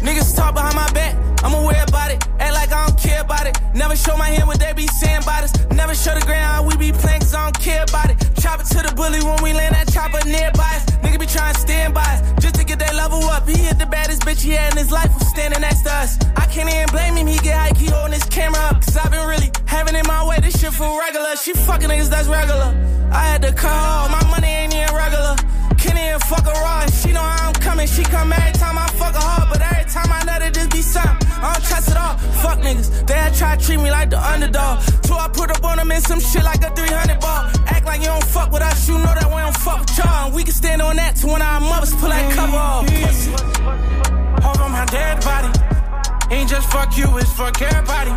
Niggas 0.03 0.35
talk 0.35 0.53
behind 0.53 0.75
my 0.75 0.91
back, 0.91 1.15
I'm 1.45 1.53
aware 1.53 1.83
about 1.87 2.11
it. 2.11 2.19
Act 2.37 2.53
like 2.53 2.73
I 2.73 2.87
don't 2.87 2.99
care 2.99 3.21
about 3.21 3.47
it. 3.47 3.57
Never 3.73 3.95
show 3.95 4.17
my 4.17 4.27
hand 4.27 4.47
what 4.47 4.59
they 4.59 4.73
be 4.73 4.85
saying 4.87 5.23
about 5.23 5.45
us. 5.45 5.53
Never 5.71 5.95
show 5.95 6.13
the 6.13 6.25
ground 6.25 6.67
we 6.67 6.75
be 6.75 6.91
playing 6.91 7.21
cause 7.21 7.33
I 7.33 7.49
don't 7.49 7.59
care 7.59 7.83
about 7.83 8.11
it. 8.11 8.17
Chop 8.41 8.59
it 8.59 8.67
to 8.75 8.83
the 8.83 8.93
bully 8.95 9.23
when 9.23 9.41
we 9.41 9.53
land 9.53 9.75
that 9.75 9.87
chopper 9.93 10.19
nearby 10.27 10.75
us. 10.75 10.83
Nigga 10.99 11.19
be 11.19 11.25
trying 11.25 11.53
to 11.53 11.59
stand 11.59 11.93
by 11.93 12.03
us 12.03 12.19
just 12.43 12.55
to 12.55 12.65
get 12.65 12.79
that 12.79 12.95
level 12.95 13.23
up. 13.31 13.47
He 13.47 13.55
hit 13.55 13.79
the 13.79 13.85
baddest 13.85 14.23
bitch 14.23 14.41
he 14.41 14.51
had 14.51 14.73
in 14.73 14.77
his 14.77 14.91
life 14.91 15.07
was 15.13 15.25
standing 15.29 15.61
next 15.61 15.83
to 15.83 15.93
us. 15.93 16.19
I 16.35 16.47
can't 16.47 16.67
even 16.67 16.87
blame 16.91 17.15
him, 17.15 17.27
he 17.27 17.39
get 17.39 17.55
high, 17.55 17.71
he 17.79 17.87
holding 17.87 18.11
his 18.11 18.25
camera 18.25 18.59
up. 18.59 18.83
Cause 18.83 18.97
I've 18.97 19.11
been 19.11 19.25
really 19.25 19.51
having 19.65 19.95
it 19.95 20.05
my 20.05 20.27
way. 20.27 20.37
This 20.41 20.59
shit 20.59 20.73
for 20.73 20.99
regular. 20.99 21.35
She 21.37 21.53
fucking 21.53 21.87
niggas 21.87 22.09
that's 22.09 22.27
regular. 22.27 22.75
I 23.07 23.23
had 23.23 23.41
to 23.43 23.55
off, 23.67 24.11
my 24.11 24.23
money 24.29 24.47
ain't 24.47 24.75
even 24.75 24.93
regular. 24.93 25.35
Can't 25.83 25.99
even 25.99 26.19
fuck 26.31 26.45
her 26.45 26.55
raw. 26.63 26.85
She 26.87 27.11
know 27.11 27.19
how 27.19 27.49
I'm 27.49 27.53
coming. 27.55 27.87
She 27.87 28.03
come 28.03 28.31
every 28.31 28.53
time 28.53 28.77
I 28.77 28.87
fuck 28.95 29.13
her 29.15 29.19
hard, 29.19 29.49
but 29.51 29.61
every 29.61 29.83
time 29.91 30.09
I 30.09 30.23
let 30.23 30.41
her 30.41 30.49
just 30.49 30.71
be 30.71 30.81
something. 30.81 31.27
I 31.43 31.51
don't 31.53 31.65
trust 31.67 31.91
it 31.91 31.97
all. 31.97 32.15
Fuck 32.39 32.59
niggas. 32.63 33.05
They 33.05 33.19
try 33.37 33.57
to 33.57 33.65
treat 33.65 33.81
me 33.83 33.91
like 33.91 34.09
the 34.09 34.19
underdog. 34.19 34.79
So 35.03 35.15
I 35.15 35.27
put 35.27 35.51
up 35.51 35.63
on 35.65 35.77
them 35.77 35.91
in 35.91 35.99
some 35.99 36.21
shit 36.21 36.43
like 36.43 36.63
a 36.63 36.71
300 36.71 37.19
ball. 37.19 37.51
Act 37.67 37.85
like 37.85 37.99
you 37.99 38.07
don't 38.07 38.23
fuck 38.23 38.49
with 38.53 38.63
us. 38.63 38.87
You 38.87 38.95
know 38.95 39.13
that 39.19 39.27
we 39.27 39.41
don't 39.43 39.57
fuck 39.57 39.81
with 39.81 39.97
y'all. 39.97 40.27
And 40.27 40.33
we 40.33 40.43
can 40.45 40.53
stand 40.53 40.81
on 40.81 40.95
that 40.95 41.17
to 41.17 41.27
when 41.27 41.41
our 41.41 41.59
mothers 41.59 41.93
pull 41.95 42.07
that 42.07 42.31
cover 42.31 42.55
off. 42.55 42.87
Pussy. 42.87 43.31
Hold 44.39 44.59
on 44.63 44.71
my 44.71 44.85
dead 44.85 45.19
body. 45.19 45.51
Ain't 46.31 46.49
just 46.49 46.71
fuck 46.71 46.97
you, 46.97 47.05
it's 47.17 47.31
fuck 47.33 47.61
everybody. 47.61 48.11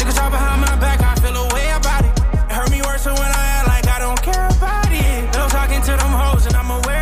Niggas 0.00 0.16
talk 0.16 0.32
behind 0.32 0.62
my 0.62 0.74
back, 0.80 1.00
I 1.00 1.14
feel 1.20 1.36
a 1.36 1.44
way 1.54 1.70
about 1.76 2.04
it. 2.04 2.12
It 2.48 2.52
hurt 2.56 2.70
me 2.70 2.80
worse 2.82 3.04
than 3.04 3.14
when 3.14 3.30
I 3.30 3.44
act 3.56 3.68
like 3.68 3.86
I 3.86 3.98
don't 4.00 4.20
care 4.20 4.48
about 4.48 4.88
it. 4.90 5.24
Little 5.32 5.48
talking 5.48 5.80
to 5.82 5.92
them 5.92 6.12
hoes 6.12 6.46
and 6.46 6.56
I'm 6.56 6.70
aware 6.70 6.98
it. 6.98 7.01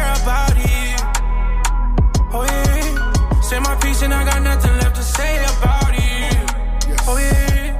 Oh 2.32 2.44
yeah. 2.44 3.40
Say 3.40 3.58
my 3.58 3.74
piece 3.82 4.02
and 4.02 4.14
I 4.14 4.24
got 4.24 4.42
nothing 4.42 4.72
left 4.78 4.94
to 4.96 5.02
say 5.02 5.42
about 5.42 5.90
it. 5.90 7.00
Oh 7.08 7.18
yeah. 7.18 7.78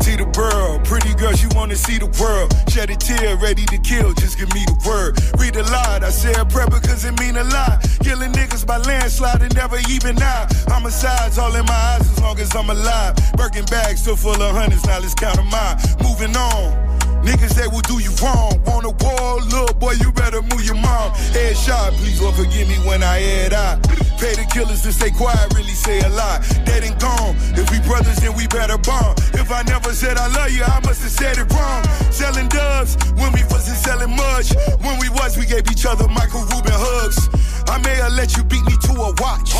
See 0.00 0.14
the 0.14 0.26
world, 0.38 0.84
pretty 0.84 1.12
girls, 1.14 1.42
you 1.42 1.48
wanna 1.56 1.74
see 1.74 1.98
the 1.98 2.06
world. 2.22 2.54
Shed 2.70 2.90
a 2.90 2.94
tear, 2.94 3.36
ready 3.36 3.64
to 3.66 3.78
kill, 3.78 4.12
just 4.14 4.38
give 4.38 4.52
me 4.54 4.64
the 4.66 4.78
word. 4.86 5.18
Read 5.40 5.56
a 5.56 5.64
lot, 5.64 6.04
I 6.04 6.10
say 6.10 6.32
a 6.34 6.44
prayer 6.44 6.68
because 6.68 7.04
it 7.04 7.18
mean 7.18 7.36
a 7.36 7.42
lot. 7.42 7.82
Killing 8.04 8.30
niggas 8.32 8.64
by 8.64 8.78
landslide 8.78 9.42
and 9.42 9.54
never 9.56 9.78
even 9.90 10.22
out. 10.22 10.52
Homicides 10.68 11.36
all 11.36 11.54
in 11.56 11.66
my 11.66 11.74
eyes 11.74 12.02
as 12.02 12.20
long 12.20 12.38
as 12.38 12.54
I'm 12.54 12.70
alive. 12.70 13.16
Birkin 13.34 13.64
bags 13.64 14.02
still 14.02 14.14
full 14.14 14.40
of 14.40 14.54
hundreds, 14.54 14.86
now 14.86 15.00
let's 15.00 15.14
count 15.14 15.36
them 15.36 15.52
out. 15.52 15.82
Moving 16.02 16.36
on. 16.36 16.86
Niggas 17.26 17.58
that 17.58 17.66
will 17.74 17.82
do 17.82 17.98
you 17.98 18.14
wrong. 18.22 18.54
Want 18.62 18.86
a 18.86 18.94
war, 19.02 19.42
little 19.50 19.74
boy, 19.74 19.98
you 19.98 20.12
better 20.12 20.40
move 20.46 20.62
your 20.62 20.78
mom. 20.78 21.10
Headshot, 21.34 21.98
please 21.98 22.22
Lord 22.22 22.36
forgive 22.36 22.68
me 22.68 22.78
when 22.86 23.02
I 23.02 23.18
head 23.18 23.52
out. 23.52 23.82
Pay 24.22 24.38
the 24.38 24.46
killers 24.46 24.82
to 24.86 24.92
stay 24.92 25.10
quiet, 25.10 25.52
really 25.52 25.74
say 25.74 25.98
a 26.06 26.08
lot. 26.08 26.46
Dead 26.62 26.84
and 26.86 26.94
gone. 27.02 27.34
If 27.58 27.66
we 27.74 27.82
brothers, 27.82 28.22
then 28.22 28.30
we 28.38 28.46
better 28.46 28.78
bond. 28.78 29.18
If 29.34 29.50
I 29.50 29.62
never 29.66 29.90
said 29.92 30.16
I 30.18 30.30
love 30.38 30.52
you, 30.54 30.62
I 30.62 30.78
must 30.86 31.02
have 31.02 31.10
said 31.10 31.34
it 31.36 31.50
wrong. 31.50 31.82
Selling 32.14 32.46
dubs 32.46 32.94
when 33.18 33.34
we 33.34 33.42
wasn't 33.50 33.82
selling 33.82 34.14
much. 34.14 34.54
When 34.86 34.94
we 35.02 35.10
was, 35.10 35.36
we 35.36 35.46
gave 35.46 35.66
each 35.66 35.84
other 35.84 36.06
Michael 36.06 36.46
Rubin 36.46 36.78
hugs. 36.78 37.26
I 37.66 37.82
may 37.82 37.96
have 38.06 38.12
let 38.14 38.36
you 38.36 38.44
beat 38.44 38.62
me 38.70 38.78
to 38.86 38.92
a 39.02 39.10
watch, 39.18 39.50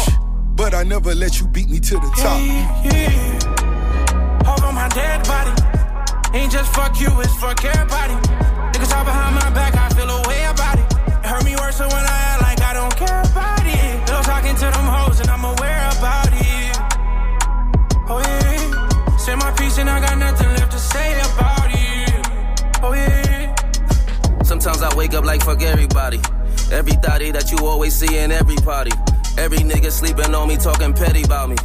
but 0.54 0.72
I 0.72 0.84
never 0.84 1.16
let 1.16 1.40
you 1.40 1.48
beat 1.48 1.68
me 1.68 1.80
to 1.80 1.94
the 1.98 2.10
top. 2.14 2.38
Hold 4.46 4.62
on 4.62 4.74
my 4.76 4.86
dead 4.94 5.26
body. 5.26 5.75
Ain't 6.36 6.52
just 6.52 6.70
fuck 6.74 7.00
you, 7.00 7.08
it's 7.22 7.34
fuck 7.36 7.64
everybody. 7.64 8.12
Niggas 8.72 8.90
talk 8.90 9.06
behind 9.06 9.34
my 9.36 9.48
back, 9.54 9.74
I 9.74 9.88
feel 9.96 10.10
a 10.10 10.20
way 10.28 10.44
about 10.44 10.78
it. 10.78 10.84
It 11.24 11.26
hurt 11.26 11.42
me 11.46 11.56
worse 11.56 11.80
when 11.80 11.90
I 11.92 12.18
act 12.30 12.42
like 12.42 12.60
I 12.60 12.74
don't 12.74 12.94
care 12.94 13.22
about 13.22 13.64
it. 13.64 14.00
Little 14.06 14.22
talking 14.22 14.54
to 14.54 14.66
them 14.76 14.86
hoes 14.96 15.18
and 15.20 15.30
I'm 15.30 15.44
aware 15.44 15.88
about 15.96 16.28
it. 16.32 16.76
Oh 18.12 18.20
yeah. 18.20 19.16
Say 19.16 19.34
my 19.34 19.50
piece 19.52 19.78
and 19.78 19.88
I 19.88 19.98
got 19.98 20.18
nothing 20.18 20.48
left 20.48 20.72
to 20.72 20.78
say 20.78 21.08
about 21.20 21.70
it. 21.72 22.26
Oh 22.82 22.92
yeah. 22.92 23.54
Sometimes 24.44 24.82
I 24.82 24.94
wake 24.94 25.14
up 25.14 25.24
like 25.24 25.42
fuck 25.42 25.62
everybody. 25.62 26.20
Every 26.70 26.92
thotty 27.04 27.30
that 27.30 27.50
you 27.50 27.66
always 27.66 27.94
see 27.94 28.18
in 28.18 28.30
every 28.30 28.56
party. 28.56 28.92
Every 29.38 29.60
nigga 29.60 29.90
sleeping 29.90 30.34
on 30.34 30.48
me, 30.48 30.58
talking 30.58 30.92
petty 30.92 31.22
about 31.22 31.48
me. 31.48 31.56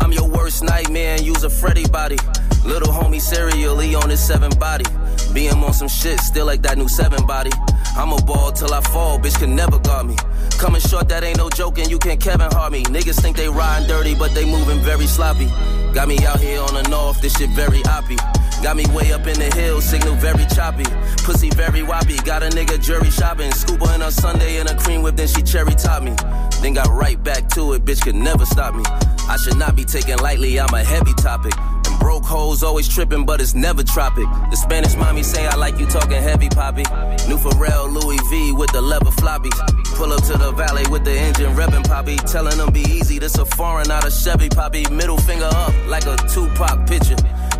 I'm 0.00 0.12
your 0.12 0.28
worst 0.28 0.62
nightmare 0.62 1.16
and 1.16 1.26
use 1.26 1.42
a 1.42 1.50
Freddy 1.50 1.88
body. 1.88 2.18
Little 2.64 2.92
homie 2.92 3.20
serially 3.20 3.94
on 3.94 4.10
his 4.10 4.20
seven 4.20 4.50
body. 4.58 4.84
Being 5.32 5.54
on 5.62 5.72
some 5.72 5.88
shit, 5.88 6.20
still 6.20 6.46
like 6.46 6.62
that 6.62 6.76
new 6.76 6.88
seven 6.88 7.24
body. 7.26 7.50
I'm 7.96 8.12
a 8.12 8.22
ball 8.22 8.52
till 8.52 8.72
I 8.74 8.80
fall, 8.80 9.18
bitch 9.18 9.38
can 9.38 9.56
never 9.56 9.78
guard 9.78 10.06
me. 10.06 10.16
Coming 10.58 10.80
short, 10.80 11.08
that 11.08 11.24
ain't 11.24 11.38
no 11.38 11.48
joking, 11.48 11.88
you 11.88 11.98
can't 11.98 12.20
Kevin 12.20 12.50
Hart 12.50 12.72
me. 12.72 12.82
Niggas 12.84 13.20
think 13.20 13.36
they 13.36 13.48
riding 13.48 13.88
dirty, 13.88 14.14
but 14.14 14.34
they 14.34 14.44
moving 14.44 14.78
very 14.80 15.06
sloppy. 15.06 15.46
Got 15.94 16.08
me 16.08 16.18
out 16.26 16.40
here 16.40 16.60
on 16.60 16.74
the 16.74 16.82
north, 16.88 17.20
this 17.20 17.36
shit 17.36 17.50
very 17.50 17.80
oppy. 17.84 18.16
Got 18.62 18.76
me 18.76 18.84
way 18.92 19.12
up 19.12 19.26
in 19.26 19.38
the 19.38 19.50
hills, 19.56 19.84
signal 19.84 20.14
very 20.16 20.44
choppy. 20.54 20.84
Pussy 21.24 21.50
very 21.50 21.80
woppy, 21.80 22.22
got 22.24 22.42
a 22.42 22.48
nigga 22.50 22.80
jury 22.82 23.10
shopping. 23.10 23.50
Scuba 23.52 23.94
in 23.94 24.02
a 24.02 24.10
Sunday 24.10 24.58
and 24.58 24.68
a 24.68 24.76
cream 24.76 25.02
whip, 25.02 25.16
then 25.16 25.28
she 25.28 25.42
cherry 25.42 25.74
top 25.74 26.02
me. 26.02 26.14
Then 26.60 26.74
got 26.74 26.88
right 26.88 27.22
back 27.22 27.48
to 27.50 27.72
it, 27.72 27.84
bitch 27.84 28.02
could 28.02 28.14
never 28.14 28.44
stop 28.44 28.74
me. 28.74 28.82
I 28.86 29.36
should 29.42 29.56
not 29.56 29.76
be 29.76 29.84
taken 29.84 30.18
lightly, 30.18 30.60
I'm 30.60 30.74
a 30.74 30.84
heavy 30.84 31.14
topic. 31.14 31.54
Broke 32.00 32.24
hoes 32.24 32.62
always 32.62 32.88
tripping, 32.88 33.24
but 33.24 33.40
it's 33.40 33.54
never 33.54 33.84
tropic. 33.84 34.24
The 34.50 34.56
Spanish 34.56 34.96
mommy 34.96 35.22
say 35.22 35.46
I 35.46 35.54
like 35.54 35.78
you 35.78 35.86
talking 35.86 36.20
heavy, 36.22 36.48
poppy. 36.48 36.82
New 37.28 37.36
Pharrell, 37.36 37.92
Louis 37.92 38.18
V 38.30 38.52
with 38.52 38.72
the 38.72 38.80
leather 38.80 39.12
floppies. 39.12 39.56
Pull 39.94 40.12
up 40.12 40.24
to 40.24 40.38
the 40.38 40.50
valley 40.52 40.84
with 40.90 41.04
the 41.04 41.12
engine 41.12 41.54
revving, 41.54 41.86
poppy. 41.86 42.16
Telling 42.16 42.56
them 42.56 42.72
be 42.72 42.80
easy, 42.80 43.18
this 43.18 43.36
a 43.38 43.44
foreign, 43.44 43.86
not 43.86 44.06
a 44.06 44.10
Chevy, 44.10 44.48
poppy. 44.48 44.84
Middle 44.90 45.18
finger 45.18 45.44
up 45.52 45.72
like 45.86 46.06
a 46.06 46.16
Tupac 46.26 46.86
picture. 46.88 47.16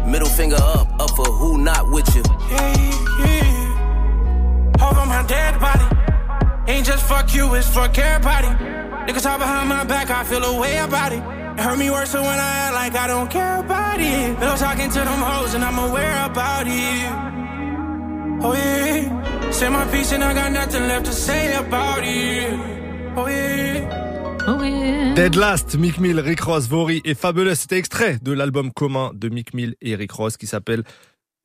Middle 0.07 0.29
finger 0.29 0.57
up, 0.59 0.89
up 0.99 1.11
for 1.11 1.27
who 1.27 1.59
not 1.59 1.91
with 1.91 2.09
you. 2.17 2.23
Yeah, 2.51 2.77
yeah. 3.25 4.77
Hold 4.81 4.97
on 4.97 5.09
my 5.09 5.23
dead 5.27 5.61
body. 5.61 5.85
Ain't 6.67 6.87
just 6.87 7.07
fuck 7.07 7.35
you, 7.35 7.55
it's 7.55 7.69
fuck 7.69 7.97
everybody. 7.99 8.49
Niggas 9.07 9.23
talk 9.23 9.39
behind 9.39 9.69
my 9.69 9.85
back, 9.85 10.11
I 10.11 10.25
feel 10.25 10.43
a 10.43 10.61
way 10.61 10.79
about 10.79 11.13
it. 11.13 11.40
It 11.61 11.65
hurt 11.65 11.79
me 11.79 11.91
worse 11.91 12.13
than 12.13 12.23
when 12.23 12.39
I 12.39 12.53
act 12.65 12.75
like 12.75 12.95
I 12.97 13.07
don't 13.07 13.31
care 13.31 13.59
about 13.59 14.01
it. 14.01 14.41
Little 14.41 14.57
talking 14.57 14.91
to 14.93 15.01
them 15.01 15.21
hoes 15.21 15.53
and 15.53 15.63
I'm 15.63 15.79
aware 15.79 16.25
about 16.25 16.67
it. 16.67 17.13
Oh 18.43 18.55
yeah. 18.55 19.51
Say 19.51 19.69
my 19.69 19.85
piece 19.93 20.11
and 20.13 20.25
I 20.25 20.33
got 20.33 20.53
nothing 20.53 20.89
left 20.89 21.05
to 21.05 21.13
say 21.13 21.55
about 21.55 22.03
it. 22.03 22.59
Oh 23.15 23.29
yeah. 23.29 25.15
Dead 25.15 25.37
Last, 25.37 25.77
Mick 25.77 25.99
Mill, 25.99 26.23
Rick 26.23 26.41
Ross, 26.41 26.67
Vori 26.67 27.03
et 27.05 27.15
Fabulous. 27.15 27.57
C'était 27.57 27.77
extrait 27.77 28.19
de 28.23 28.33
l'album 28.33 28.73
commun 28.73 29.11
de 29.13 29.29
Mick 29.29 29.53
Mill 29.53 29.75
et 29.83 29.95
Rick 29.97 30.13
Ross 30.13 30.39
qui 30.39 30.47
s'appelle 30.47 30.83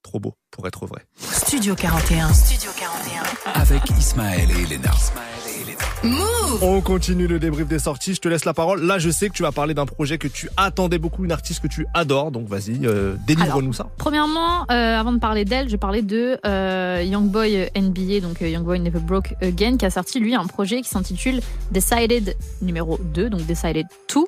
Trop 0.02 0.22
beau 0.22 0.38
pour 0.50 0.66
être 0.66 0.86
vrai. 0.86 1.02
Studio 1.20 1.76
41. 1.76 2.32
Studio 2.32 2.72
41. 2.78 3.24
Avec 3.54 3.82
Ismaël 3.90 4.50
et 4.50 4.64
Elena. 4.64 4.92
Move 6.04 6.64
On 6.64 6.82
continue 6.82 7.28
le 7.28 7.40
débrief 7.40 7.68
des 7.68 7.80
sorties. 7.80 8.14
Je 8.14 8.22
te 8.22 8.28
laisse 8.28 8.46
la 8.46 8.54
parole. 8.54 8.84
Là, 8.84 9.00
je 9.00 9.10
sais 9.10 9.30
que 9.30 9.34
tu 9.34 9.44
vas 9.44 9.52
parler 9.52 9.74
d'un 9.74 9.86
projet 9.86 10.18
que 10.18 10.28
tu 10.28 10.50
attendais 10.58 10.98
beaucoup, 10.98 11.26
une 11.26 11.32
artiste 11.32 11.62
que 11.62 11.68
tu 11.68 11.86
adores. 11.94 12.32
Donc 12.32 12.48
vas-y, 12.48 12.86
euh, 12.86 13.16
délivre-nous 13.26 13.74
ça. 13.74 13.88
Premièrement, 13.98 14.64
euh, 14.72 15.00
avant 15.00 15.12
de 15.12 15.20
parler 15.20 15.46
d'elle, 15.46 15.70
je 15.70 15.76
parler 15.76 16.02
de 16.02 16.40
euh, 16.46 17.04
Young 17.06 17.30
Boy 17.30 17.70
NBA, 17.76 18.20
donc 18.22 18.42
euh, 18.42 18.50
Young 18.50 18.64
Boy 18.64 18.80
Never 18.80 19.00
Broke 19.00 19.36
Again, 19.42 19.78
qui 19.78 19.86
a 19.86 19.90
sorti 19.90 20.20
lui 20.20 20.36
un 20.36 20.46
projet 20.46 20.82
qui 20.82 20.90
s'intitule 20.90 21.42
Decided 21.72 22.36
numéro 22.62 22.98
2, 23.14 23.30
donc 23.30 23.46
Decided 23.46 23.86
2. 24.14 24.22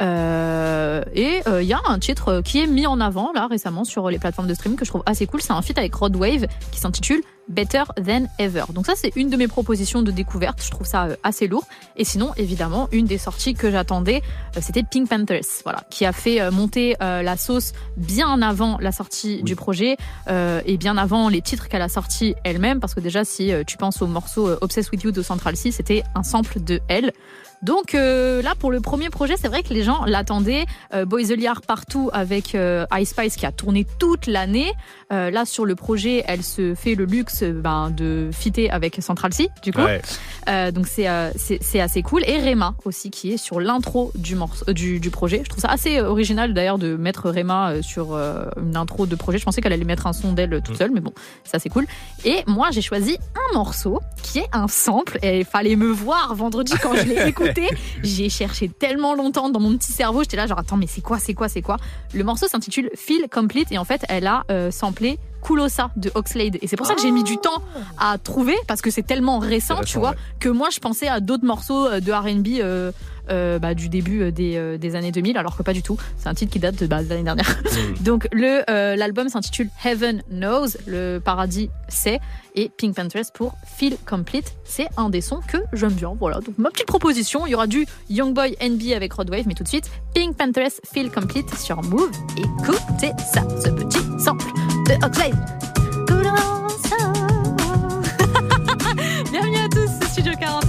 Euh, 0.00 1.04
et 1.14 1.40
il 1.46 1.66
y 1.66 1.72
a 1.72 1.80
un 1.86 2.00
titre 2.00 2.40
qui 2.44 2.60
est 2.60 2.66
mis 2.66 2.84
en 2.88 3.00
avant 3.00 3.30
là 3.32 3.46
récemment 3.46 3.84
sur 3.84 4.10
les 4.10 4.18
plateformes 4.18 4.48
de 4.48 4.54
streaming 4.54 4.76
que 4.76 4.84
je 4.84 4.90
trouve 4.90 5.04
assez 5.06 5.26
cool. 5.26 5.40
C'est 5.40 5.52
un 5.52 5.62
feat 5.62 5.78
avec 5.78 5.94
Rod 5.94 6.16
Wave 6.16 6.46
qui 6.72 6.80
s'intitule 6.80 7.22
Better 7.48 7.84
Than 7.96 8.26
Ever. 8.38 8.64
Donc 8.72 8.86
ça 8.86 8.94
c'est 8.96 9.12
une 9.16 9.30
de 9.30 9.36
mes 9.36 9.48
propositions 9.48 10.02
de 10.02 10.10
découverte. 10.10 10.62
Je 10.64 10.70
trouve 10.70 10.86
ça 10.86 11.04
euh, 11.04 11.16
assez 11.22 11.46
lourd. 11.46 11.64
Et 11.96 12.04
sinon 12.04 12.32
évidemment 12.36 12.88
une 12.92 13.06
des 13.06 13.18
sorties 13.18 13.54
que 13.54 13.70
j'attendais, 13.70 14.22
euh, 14.56 14.60
c'était 14.62 14.82
Pink 14.82 15.08
Panthers, 15.08 15.44
voilà, 15.64 15.82
qui 15.90 16.04
a 16.06 16.12
fait 16.12 16.40
euh, 16.40 16.50
monter 16.50 16.94
la 17.00 17.36
sauce 17.36 17.72
bien 17.96 18.40
avant 18.42 18.78
la 18.80 18.92
sortie 18.92 19.42
du 19.42 19.56
projet 19.56 19.96
euh, 20.28 20.60
et 20.64 20.76
bien 20.76 20.96
avant 20.96 21.28
les 21.28 21.42
titres 21.42 21.68
qu'elle 21.68 21.82
a 21.82 21.88
sortis 21.88 22.34
elle-même. 22.44 22.80
Parce 22.80 22.94
que 22.94 23.00
déjà 23.00 23.24
si 23.24 23.52
tu 23.66 23.76
penses 23.76 24.02
au 24.02 24.06
morceau 24.06 24.50
Obsessed 24.60 24.90
with 24.92 25.02
You 25.02 25.10
de 25.10 25.22
Central 25.22 25.56
C, 25.56 25.70
c'était 25.70 26.02
un 26.14 26.22
sample 26.22 26.62
de 26.62 26.80
elle. 26.88 27.12
Donc 27.64 27.94
euh, 27.94 28.42
là, 28.42 28.54
pour 28.54 28.70
le 28.70 28.80
premier 28.80 29.08
projet, 29.08 29.36
c'est 29.40 29.48
vrai 29.48 29.62
que 29.62 29.72
les 29.72 29.82
gens 29.82 30.04
l'attendaient. 30.04 30.66
Euh, 30.92 31.06
Boys 31.06 31.28
the 31.28 31.36
Liar 31.36 31.62
partout 31.62 32.10
avec 32.12 32.54
Ice 32.98 33.08
Spice 33.08 33.36
qui 33.36 33.46
a 33.46 33.52
tourné 33.52 33.86
toute 33.98 34.26
l'année. 34.26 34.72
Là, 35.10 35.44
sur 35.44 35.64
le 35.64 35.76
projet, 35.76 36.24
elle 36.26 36.42
se 36.42 36.74
fait 36.74 36.96
le 36.96 37.04
luxe 37.04 37.33
ben, 37.42 37.90
de 37.90 38.30
fitter 38.32 38.70
avec 38.70 38.96
Central 39.00 39.32
C, 39.32 39.50
du 39.62 39.72
coup. 39.72 39.82
Ouais. 39.82 40.00
Euh, 40.48 40.70
donc 40.70 40.86
c'est 40.86 41.08
euh, 41.08 41.30
c'est 41.36 41.58
c'est 41.62 41.80
assez 41.80 42.02
cool. 42.02 42.22
Et 42.26 42.38
Rema 42.38 42.74
aussi, 42.84 43.10
qui 43.10 43.32
est 43.32 43.36
sur 43.36 43.60
l'intro 43.60 44.12
du, 44.14 44.34
morceau, 44.34 44.64
euh, 44.68 44.72
du, 44.72 45.00
du 45.00 45.10
projet. 45.10 45.40
Je 45.44 45.48
trouve 45.48 45.62
ça 45.62 45.68
assez 45.70 46.00
original 46.00 46.54
d'ailleurs 46.54 46.78
de 46.78 46.96
mettre 46.96 47.30
Rema 47.30 47.82
sur 47.82 48.14
une 48.14 48.76
intro 48.76 49.06
de 49.06 49.16
projet. 49.16 49.38
Je 49.38 49.44
pensais 49.44 49.60
qu'elle 49.60 49.72
allait 49.72 49.84
mettre 49.84 50.06
un 50.06 50.12
son 50.12 50.32
d'elle 50.32 50.60
toute 50.62 50.76
seule, 50.76 50.90
mais 50.92 51.00
bon, 51.00 51.12
ça 51.44 51.58
c'est 51.58 51.68
cool. 51.68 51.86
Et 52.24 52.42
moi, 52.46 52.68
j'ai 52.70 52.82
choisi 52.82 53.18
un 53.34 53.54
morceau 53.54 54.00
qui 54.22 54.38
est 54.38 54.48
un 54.52 54.68
sample. 54.68 55.18
Et 55.22 55.40
il 55.40 55.44
fallait 55.44 55.76
me 55.76 55.90
voir 55.90 56.34
vendredi 56.34 56.74
quand 56.82 56.94
je 56.94 57.02
l'ai 57.02 57.22
écouté. 57.28 57.68
J'ai 58.02 58.28
cherché 58.28 58.68
tellement 58.68 59.14
longtemps 59.14 59.50
dans 59.50 59.60
mon 59.60 59.76
petit 59.76 59.92
cerveau. 59.92 60.22
J'étais 60.22 60.36
là, 60.36 60.46
genre, 60.46 60.58
attends, 60.58 60.76
mais 60.76 60.86
c'est 60.86 61.00
quoi, 61.00 61.18
c'est 61.18 61.34
quoi, 61.34 61.48
c'est 61.48 61.62
quoi? 61.62 61.76
Le 62.12 62.24
morceau 62.24 62.48
s'intitule 62.48 62.90
Feel 62.94 63.28
Complete. 63.30 63.72
Et 63.72 63.78
en 63.78 63.84
fait, 63.84 64.04
elle 64.08 64.26
a 64.26 64.44
euh, 64.50 64.70
samplé 64.70 65.18
Kulosa 65.44 65.90
de 65.96 66.10
Oxlade. 66.14 66.58
Et 66.62 66.66
c'est 66.66 66.76
pour 66.76 66.86
ça 66.86 66.94
que 66.94 67.02
j'ai 67.02 67.10
mis 67.10 67.24
du 67.24 67.38
temps 67.38 67.62
à 67.98 68.18
trouver 68.18 68.56
parce 68.66 68.80
que 68.82 68.90
c'est 68.90 69.02
tellement 69.02 69.38
récent, 69.38 69.80
tu 69.84 69.98
vois, 69.98 70.10
ouais. 70.10 70.16
que 70.40 70.48
moi 70.48 70.68
je 70.72 70.80
pensais 70.80 71.08
à 71.08 71.20
d'autres 71.20 71.44
morceaux 71.44 71.86
euh, 71.86 72.00
de 72.00 72.12
R&B 72.12 72.60
euh, 72.60 72.92
euh, 73.30 73.58
bah, 73.58 73.72
du 73.72 73.88
début 73.88 74.30
des, 74.32 74.56
euh, 74.56 74.76
des 74.76 74.96
années 74.96 75.10
2000, 75.10 75.38
alors 75.38 75.56
que 75.56 75.62
pas 75.62 75.72
du 75.72 75.82
tout. 75.82 75.96
C'est 76.18 76.28
un 76.28 76.34
titre 76.34 76.52
qui 76.52 76.58
date 76.58 76.76
de 76.76 76.86
bah, 76.86 77.02
de 77.02 77.08
l'année 77.08 77.22
dernière. 77.22 77.58
Donc 78.02 78.28
le 78.32 78.62
euh, 78.68 78.96
l'album 78.96 79.30
s'intitule 79.30 79.70
Heaven 79.82 80.22
Knows, 80.30 80.76
le 80.86 81.20
paradis 81.20 81.70
sait, 81.88 82.20
et 82.54 82.70
Pink 82.76 82.94
Panthers 82.94 83.32
pour 83.32 83.54
Feel 83.64 83.96
Complete. 84.04 84.52
C'est 84.64 84.88
un 84.98 85.08
des 85.08 85.22
sons 85.22 85.40
que 85.48 85.56
j'aime 85.72 85.92
bien. 85.92 86.14
Voilà, 86.18 86.40
donc 86.40 86.58
ma 86.58 86.70
petite 86.70 86.86
proposition. 86.86 87.46
Il 87.46 87.50
y 87.50 87.54
aura 87.54 87.66
du 87.66 87.86
Young 88.10 88.34
Boy 88.34 88.56
NB 88.60 88.92
avec 88.94 89.14
Rod 89.14 89.30
Wave, 89.30 89.44
mais 89.46 89.54
tout 89.54 89.64
de 89.64 89.68
suite 89.68 89.90
Pink 90.14 90.36
Panthers 90.36 90.72
Feel 90.92 91.10
Complete 91.10 91.54
sur 91.58 91.82
Move. 91.82 92.10
Écoutez 92.36 93.12
ça, 93.32 93.42
ce 93.58 93.70
petit 93.70 94.22
sample 94.22 94.44
de. 94.84 95.32
Kulosa. 96.06 97.12
Bienvenue 99.30 99.58
à 99.58 99.68
tous, 99.68 99.88
c'est 100.00 100.08
Studio 100.08 100.32
41. 100.38 100.63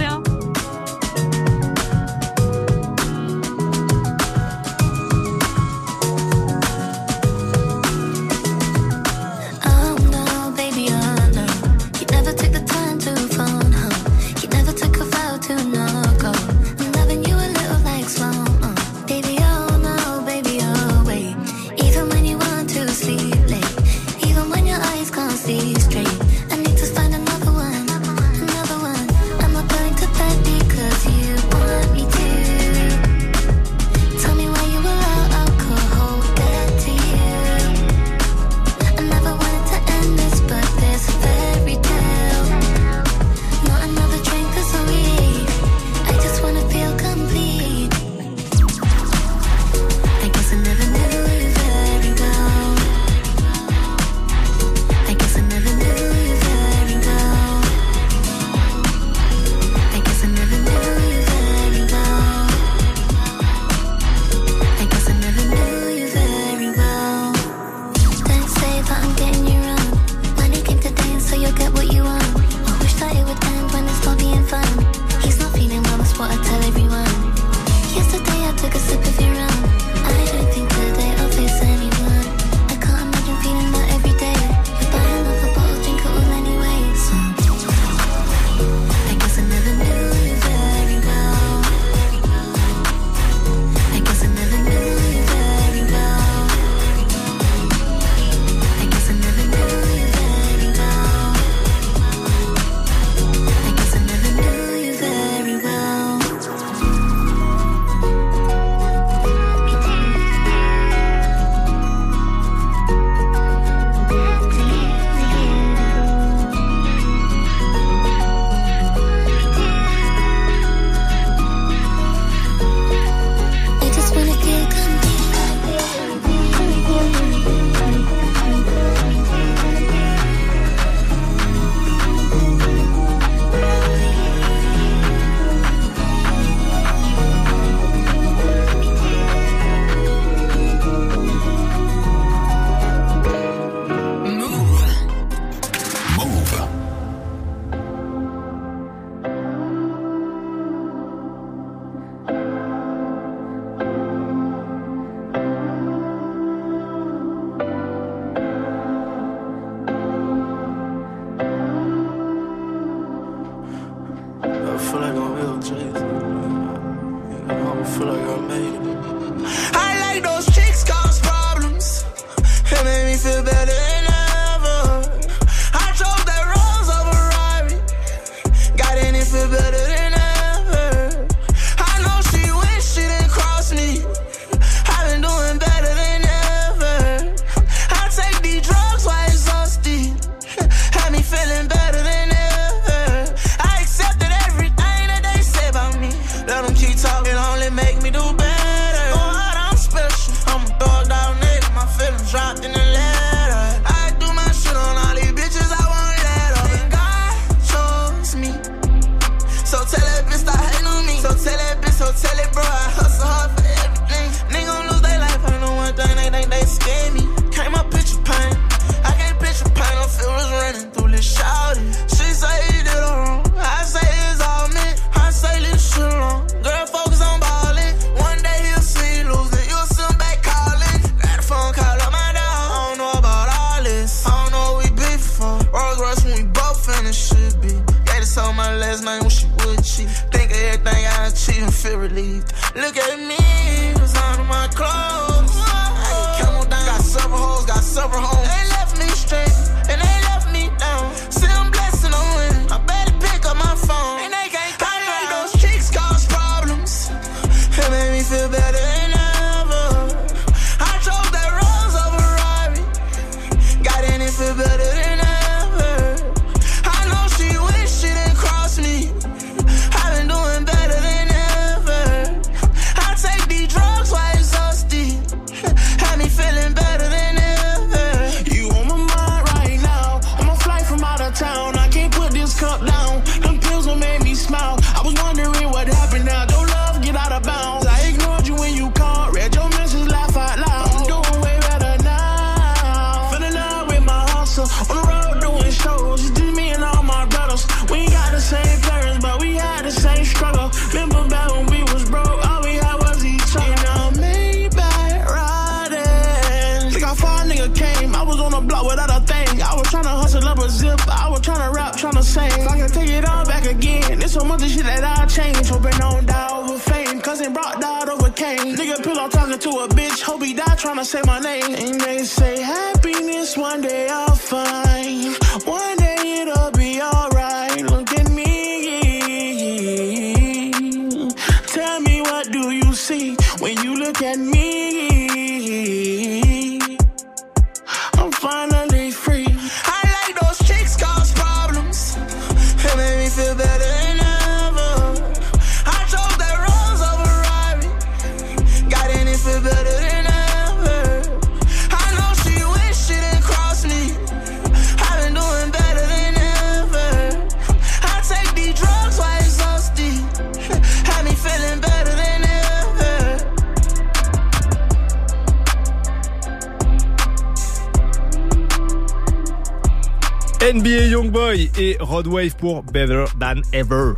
Wave 372.26 372.56
pour 372.56 372.82
Better 372.82 373.24
Than 373.40 373.60
Ever. 373.72 374.12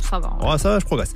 Ça 0.00 0.18
va. 0.18 0.36
Oh, 0.42 0.56
ça 0.58 0.70
va, 0.70 0.78
je 0.78 0.84
progresse. 0.84 1.14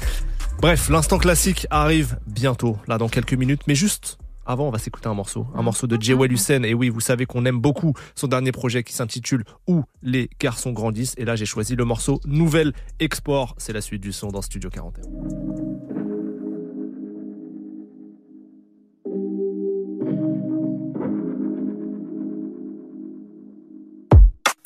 Bref, 0.60 0.88
l'instant 0.88 1.18
classique 1.18 1.66
arrive 1.70 2.18
bientôt, 2.26 2.78
là 2.86 2.98
dans 2.98 3.08
quelques 3.08 3.34
minutes, 3.34 3.62
mais 3.66 3.74
juste 3.74 4.18
avant, 4.46 4.68
on 4.68 4.70
va 4.70 4.78
s'écouter 4.78 5.08
un 5.08 5.14
morceau, 5.14 5.46
un 5.56 5.62
morceau 5.62 5.88
de 5.88 6.00
Jewel 6.00 6.32
Hussein. 6.32 6.62
Et 6.62 6.72
oui, 6.72 6.88
vous 6.88 7.00
savez 7.00 7.26
qu'on 7.26 7.44
aime 7.46 7.58
beaucoup 7.58 7.94
son 8.14 8.28
dernier 8.28 8.52
projet 8.52 8.84
qui 8.84 8.92
s'intitule 8.92 9.44
Où 9.66 9.82
les 10.02 10.30
garçons 10.38 10.70
grandissent. 10.70 11.14
Et 11.18 11.24
là, 11.24 11.34
j'ai 11.34 11.46
choisi 11.46 11.74
le 11.74 11.84
morceau 11.84 12.20
Nouvelle 12.24 12.72
Export. 13.00 13.56
C'est 13.58 13.72
la 13.72 13.80
suite 13.80 14.02
du 14.02 14.12
son 14.12 14.28
dans 14.28 14.42
Studio 14.42 14.70
41. 14.70 15.02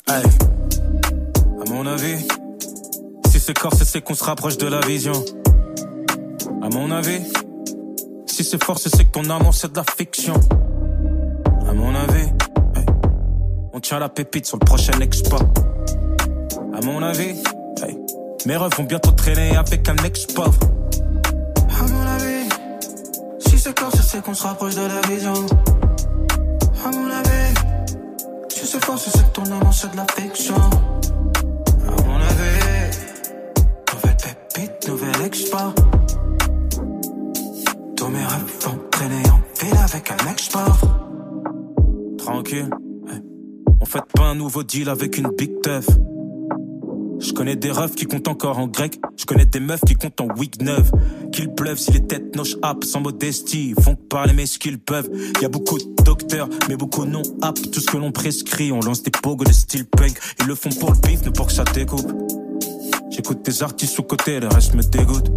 Hey. 0.07 0.50
C'est 3.91 4.01
qu'on 4.01 4.13
se 4.13 4.23
rapproche 4.23 4.55
de 4.55 4.67
la 4.67 4.79
vision. 4.79 5.11
À 6.61 6.69
mon 6.69 6.91
avis, 6.91 7.19
si 8.25 8.45
c'est 8.45 8.63
force, 8.63 8.87
c'est 8.87 9.03
que 9.03 9.11
ton 9.11 9.29
amour 9.29 9.53
c'est 9.53 9.69
de 9.69 9.75
la 9.75 9.83
fiction. 9.83 10.33
À 11.67 11.73
mon 11.73 11.93
avis, 11.93 12.29
on 13.73 13.81
tient 13.81 13.99
la 13.99 14.07
pépite 14.07 14.45
sur 14.45 14.57
le 14.61 14.65
prochain 14.65 14.97
expo. 15.01 15.35
À 15.35 16.85
mon 16.85 17.03
avis, 17.03 17.35
mes 18.45 18.55
refs 18.55 18.77
vont 18.77 18.85
bientôt 18.85 19.11
traîner 19.11 19.57
avec 19.57 19.89
un 19.89 19.97
ex-pauvre. 20.05 20.59
À 21.77 21.83
mon 21.83 22.07
avis, 22.07 22.47
si 23.39 23.59
c'est 23.59 23.77
corse, 23.77 23.99
c'est 24.09 24.23
qu'on 24.23 24.33
se 24.33 24.43
rapproche 24.43 24.75
de 24.75 24.87
la 24.87 25.01
vision. 25.13 25.33
À 26.85 26.91
mon 26.95 27.11
avis, 27.11 27.53
si 28.47 28.65
c'est 28.65 28.85
force, 28.85 29.09
c'est 29.11 29.25
que 29.25 29.33
ton 29.33 29.43
amour 29.43 29.73
c'est 29.73 29.91
de 29.91 29.97
la 29.97 30.05
fiction. 30.15 30.55
Tous 37.95 38.07
mes 38.09 38.25
rêves 38.25 38.51
vont 38.59 38.71
en 38.71 39.63
ville 39.63 39.77
avec 39.77 40.11
un 40.11 40.29
ex-pauvre. 40.29 41.07
Tranquille, 42.17 42.69
on 43.79 43.85
fait 43.85 44.03
pas 44.13 44.25
un 44.25 44.35
nouveau 44.35 44.63
deal 44.63 44.89
avec 44.89 45.17
une 45.17 45.29
big 45.37 45.61
teuf. 45.61 45.87
Je 47.19 47.31
connais 47.31 47.55
des 47.55 47.71
refs 47.71 47.95
qui 47.95 48.07
comptent 48.07 48.27
encore 48.27 48.59
en 48.59 48.67
grec. 48.67 48.99
Je 49.17 49.23
connais 49.25 49.45
des 49.45 49.61
meufs 49.61 49.79
qui 49.87 49.93
comptent 49.93 50.19
en 50.19 50.27
wig 50.37 50.61
neuf. 50.61 50.91
Qu'il 51.31 51.53
pleuve 51.53 51.77
si 51.77 51.93
les 51.93 52.05
têtes 52.05 52.35
noches 52.35 52.57
app 52.61 52.83
sans 52.83 52.99
modestie. 52.99 53.73
Font 53.81 53.95
parler 53.95 54.33
mais 54.33 54.45
ce 54.45 54.59
qu'ils 54.59 54.79
peuvent. 54.79 55.09
Y 55.41 55.45
a 55.45 55.49
beaucoup 55.49 55.77
de 55.77 56.03
docteurs, 56.03 56.49
mais 56.67 56.75
beaucoup 56.75 57.05
non 57.05 57.21
app. 57.41 57.57
Tout 57.71 57.79
ce 57.79 57.87
que 57.87 57.95
l'on 57.95 58.11
prescrit, 58.11 58.73
on 58.73 58.81
lance 58.81 59.01
des 59.01 59.11
pogos 59.11 59.45
de 59.45 59.53
style 59.53 59.85
punk. 59.85 60.19
Ils 60.41 60.47
le 60.47 60.55
font 60.55 60.71
pour 60.71 60.91
le 60.91 60.97
bif, 61.07 61.23
ne 61.23 61.29
pour 61.29 61.47
que 61.47 61.53
ça 61.53 61.63
découpe. 61.63 62.11
J'écoute 63.11 63.43
des 63.43 63.61
artistes 63.61 63.95
sous 63.95 64.03
côté, 64.03 64.39
le 64.39 64.47
reste 64.47 64.73
me 64.73 64.81
dégoûte. 64.81 65.29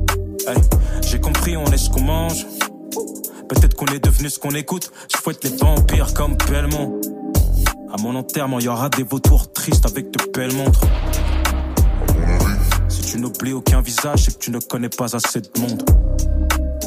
Hey, 0.46 0.56
j'ai 1.02 1.20
compris, 1.20 1.56
on 1.56 1.64
est 1.66 1.76
ce 1.76 1.90
qu'on 1.90 2.02
mange. 2.02 2.46
Peut-être 3.48 3.74
qu'on 3.74 3.86
est 3.86 4.02
devenu 4.02 4.30
ce 4.30 4.38
qu'on 4.38 4.54
écoute. 4.54 4.92
Je 5.12 5.20
fouette 5.20 5.42
les 5.42 5.50
vampires 5.56 6.14
comme 6.14 6.36
Belmont. 6.48 7.00
À 7.92 8.00
mon 8.00 8.14
enterrement, 8.14 8.60
y 8.60 8.68
aura 8.68 8.88
des 8.88 9.02
vautours 9.02 9.52
tristes 9.52 9.86
avec 9.86 10.10
de 10.10 10.30
belles 10.32 10.54
montres. 10.54 10.82
Si 12.88 13.02
tu 13.02 13.18
n'oublies 13.18 13.52
aucun 13.52 13.80
visage, 13.80 14.24
c'est 14.24 14.34
que 14.34 14.38
tu 14.38 14.50
ne 14.52 14.60
connais 14.60 14.88
pas 14.88 15.14
assez 15.16 15.40
de 15.40 15.50
monde. 15.60 15.82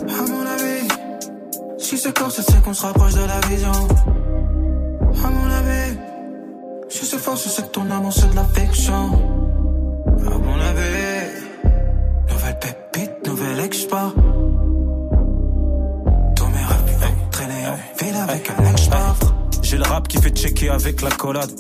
À 0.07 0.21
mon 0.29 0.45
avis, 0.45 0.87
si 1.77 1.97
c'est 1.97 2.17
corse, 2.17 2.41
c'est 2.41 2.63
qu'on 2.63 2.73
se 2.73 2.83
rapproche 2.83 3.13
de 3.13 3.25
la 3.25 3.39
vision. 3.47 3.71
À 5.23 5.29
mon 5.29 5.51
avis, 5.51 5.97
si 6.89 7.05
c'est 7.05 7.17
force, 7.17 7.47
c'est 7.47 7.63
que 7.67 7.71
ton 7.71 7.89
amour 7.91 8.13
c'est 8.13 8.29
de 8.29 8.35
la 8.35 8.45
fiction. 8.45 9.11
À 10.25 10.37
mon 10.37 10.56
J'ai 19.69 19.75
le 19.75 19.83
rap 19.83 20.07
qui 20.07 20.17
fait 20.17 20.29
checker 20.29 20.69
avec 20.69 21.01
la 21.01 21.09
collade. 21.09 21.51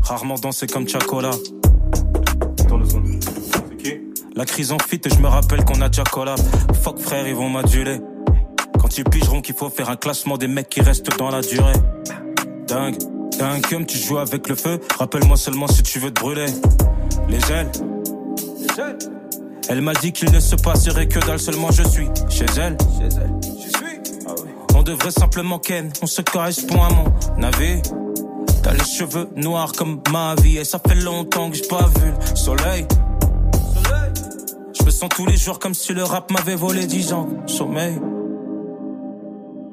Rarement 0.00 0.36
dansé 0.36 0.66
comme 0.66 0.88
Chacola. 0.88 1.32
La 4.34 4.46
crise 4.46 4.72
en 4.72 4.78
fit 4.78 4.98
et 5.04 5.10
je 5.10 5.18
me 5.18 5.28
rappelle 5.28 5.66
qu'on 5.66 5.82
a 5.82 5.90
déjà 5.90 6.04
collab. 6.04 6.38
Fuck 6.82 6.98
frère, 6.98 7.28
ils 7.28 7.34
vont 7.34 7.50
m'aduler. 7.50 8.00
Quand 8.80 8.96
ils 8.96 9.04
pigeront 9.04 9.42
qu'il 9.42 9.54
faut 9.54 9.68
faire 9.68 9.90
un 9.90 9.96
classement 9.96 10.38
des 10.38 10.48
mecs 10.48 10.70
qui 10.70 10.80
restent 10.80 11.18
dans 11.18 11.28
la 11.28 11.42
durée. 11.42 11.74
Dingue, 12.66 12.96
dingue 13.38 13.66
comme 13.68 13.84
tu 13.84 13.98
joues 13.98 14.16
avec 14.16 14.48
le 14.48 14.54
feu. 14.54 14.80
Rappelle-moi 14.98 15.36
seulement 15.36 15.66
si 15.66 15.82
tu 15.82 15.98
veux 15.98 16.10
te 16.10 16.22
brûler. 16.22 16.46
Les 17.28 17.52
ailes. 17.52 17.70
Elle 19.68 19.82
m'a 19.82 19.92
dit 19.92 20.12
qu'il 20.12 20.32
ne 20.32 20.40
se 20.40 20.56
passerait 20.56 21.06
que 21.06 21.18
dalle, 21.18 21.38
seulement 21.38 21.70
je 21.70 21.82
suis 21.82 22.08
chez 22.30 22.46
elle. 22.58 22.78
On 22.80 23.53
devrait 24.84 25.10
simplement 25.10 25.58
ken, 25.58 25.90
on 26.02 26.06
se 26.06 26.22
correspond 26.22 26.82
à 26.82 26.88
mon 26.90 27.42
avis. 27.42 27.80
T'as 28.62 28.72
les 28.72 28.84
cheveux 28.84 29.28
noirs 29.36 29.72
comme 29.72 30.00
ma 30.10 30.34
vie 30.36 30.58
et 30.58 30.64
ça 30.64 30.78
fait 30.78 30.94
longtemps 30.94 31.50
que 31.50 31.56
j'ai 31.56 31.66
pas 31.66 31.86
vu 31.86 32.12
le 32.30 32.36
soleil. 32.36 32.86
Je 34.78 34.84
me 34.84 34.90
sens 34.90 35.08
tous 35.14 35.26
les 35.26 35.36
jours 35.36 35.58
comme 35.58 35.74
si 35.74 35.92
le 35.92 36.04
rap 36.04 36.30
m'avait 36.30 36.54
volé 36.54 36.86
10 36.86 37.12
ans. 37.12 37.28
Sommeil. 37.46 37.98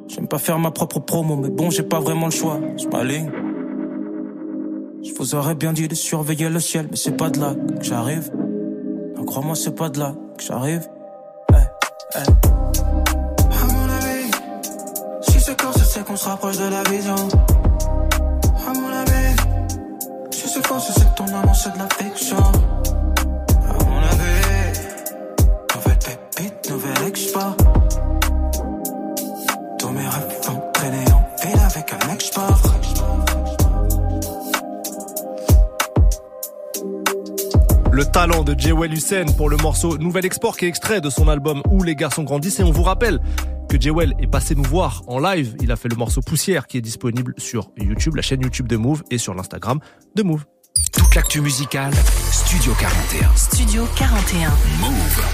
J'aime 0.08 0.28
pas 0.28 0.40
faire 0.40 0.60
ma 0.60 0.72
propre 0.72 1.00
promo, 1.00 1.36
mais 1.36 1.50
bon, 1.50 1.70
j'ai 1.70 1.84
pas 1.84 2.00
vraiment 2.00 2.26
le 2.26 2.32
choix. 2.32 2.60
Je 2.78 2.88
m'aligne. 2.88 3.32
Je 5.04 5.14
vous 5.18 5.36
aurais 5.36 5.56
bien 5.56 5.74
dit 5.74 5.88
de 5.88 5.96
surveiller 5.96 6.50
le 6.50 6.60
ciel, 6.60 6.88
mais 6.90 6.98
c'est 6.98 7.16
pas 7.16 7.30
de 7.30 7.40
là 7.40 7.56
que 7.80 7.84
j'arrive. 7.84 8.32
Non, 9.16 9.24
crois-moi, 9.24 9.56
c'est 9.56 9.76
pas 9.76 9.90
de 9.90 10.00
là 10.00 10.16
que 10.38 10.44
j'arrive. 10.44 10.88
Eh, 11.54 12.18
eh. 12.18 12.61
Si 15.42 15.48
c'est 15.48 15.60
quand 15.60 15.72
c'est 15.74 16.06
qu'on 16.06 16.16
se 16.16 16.26
rapproche 16.26 16.58
de 16.60 16.70
la 16.70 16.84
vision. 16.84 17.16
À 17.16 18.74
mon 18.76 18.90
avis, 18.90 19.36
si 20.30 20.48
c'est 20.48 20.68
quand 20.68 20.80
c'est 20.80 20.94
que 20.94 21.16
ton 21.16 21.26
amour 21.26 21.56
c'est 21.56 21.74
de 21.74 21.80
la 21.80 21.88
fiction. 21.98 22.38
À 22.38 23.84
mon 23.84 23.98
avis, 23.98 24.80
nouvelle 25.74 25.98
pépite, 25.98 26.70
nouvelle 26.70 27.08
export. 27.08 27.58
Tous 29.80 29.90
mes 29.90 30.08
rêves 30.08 30.38
vont 30.44 30.62
traîner 30.76 31.06
en 31.12 31.44
ville 31.44 31.60
avec 31.60 31.92
un 31.92 32.14
export. 32.14 32.62
Le 37.92 38.06
talent 38.06 38.44
de 38.44 38.54
Jewel 38.56 38.94
Hussein 38.94 39.26
pour 39.36 39.50
le 39.50 39.58
morceau 39.58 39.98
Nouvel 39.98 40.26
Export 40.26 40.56
qui 40.56 40.66
est 40.66 40.68
extrait 40.68 41.02
de 41.02 41.10
son 41.10 41.28
album 41.28 41.64
Où 41.72 41.82
les 41.82 41.96
garçons 41.96 42.24
grandissent 42.24 42.60
et 42.60 42.64
on 42.64 42.72
vous 42.72 42.84
rappelle 42.84 43.20
que 43.72 43.80
Jewel 43.80 44.14
est 44.20 44.28
passé 44.28 44.54
nous 44.54 44.66
voir 44.66 45.02
en 45.08 45.18
live. 45.18 45.56
Il 45.62 45.72
a 45.72 45.78
fait 45.78 45.88
le 45.88 45.96
morceau 45.96 46.20
Poussière 46.20 46.68
qui 46.68 46.78
est 46.78 46.82
disponible 46.82 47.34
sur 47.38 47.72
YouTube, 47.78 48.18
la 48.18 48.22
chaîne 48.22 48.42
YouTube 48.42 48.68
de 48.68 48.76
Move 48.76 49.02
et 49.10 49.18
sur 49.18 49.34
l'Instagram 49.34 49.80
de 50.14 50.24
Move. 50.24 50.44
Toute 50.92 51.16
l'actu 51.16 51.40
musicale, 51.40 51.94
Studio 52.32 52.74
41. 52.78 53.34
Studio 53.38 53.88
41. 53.96 54.50
Move. 54.82 55.26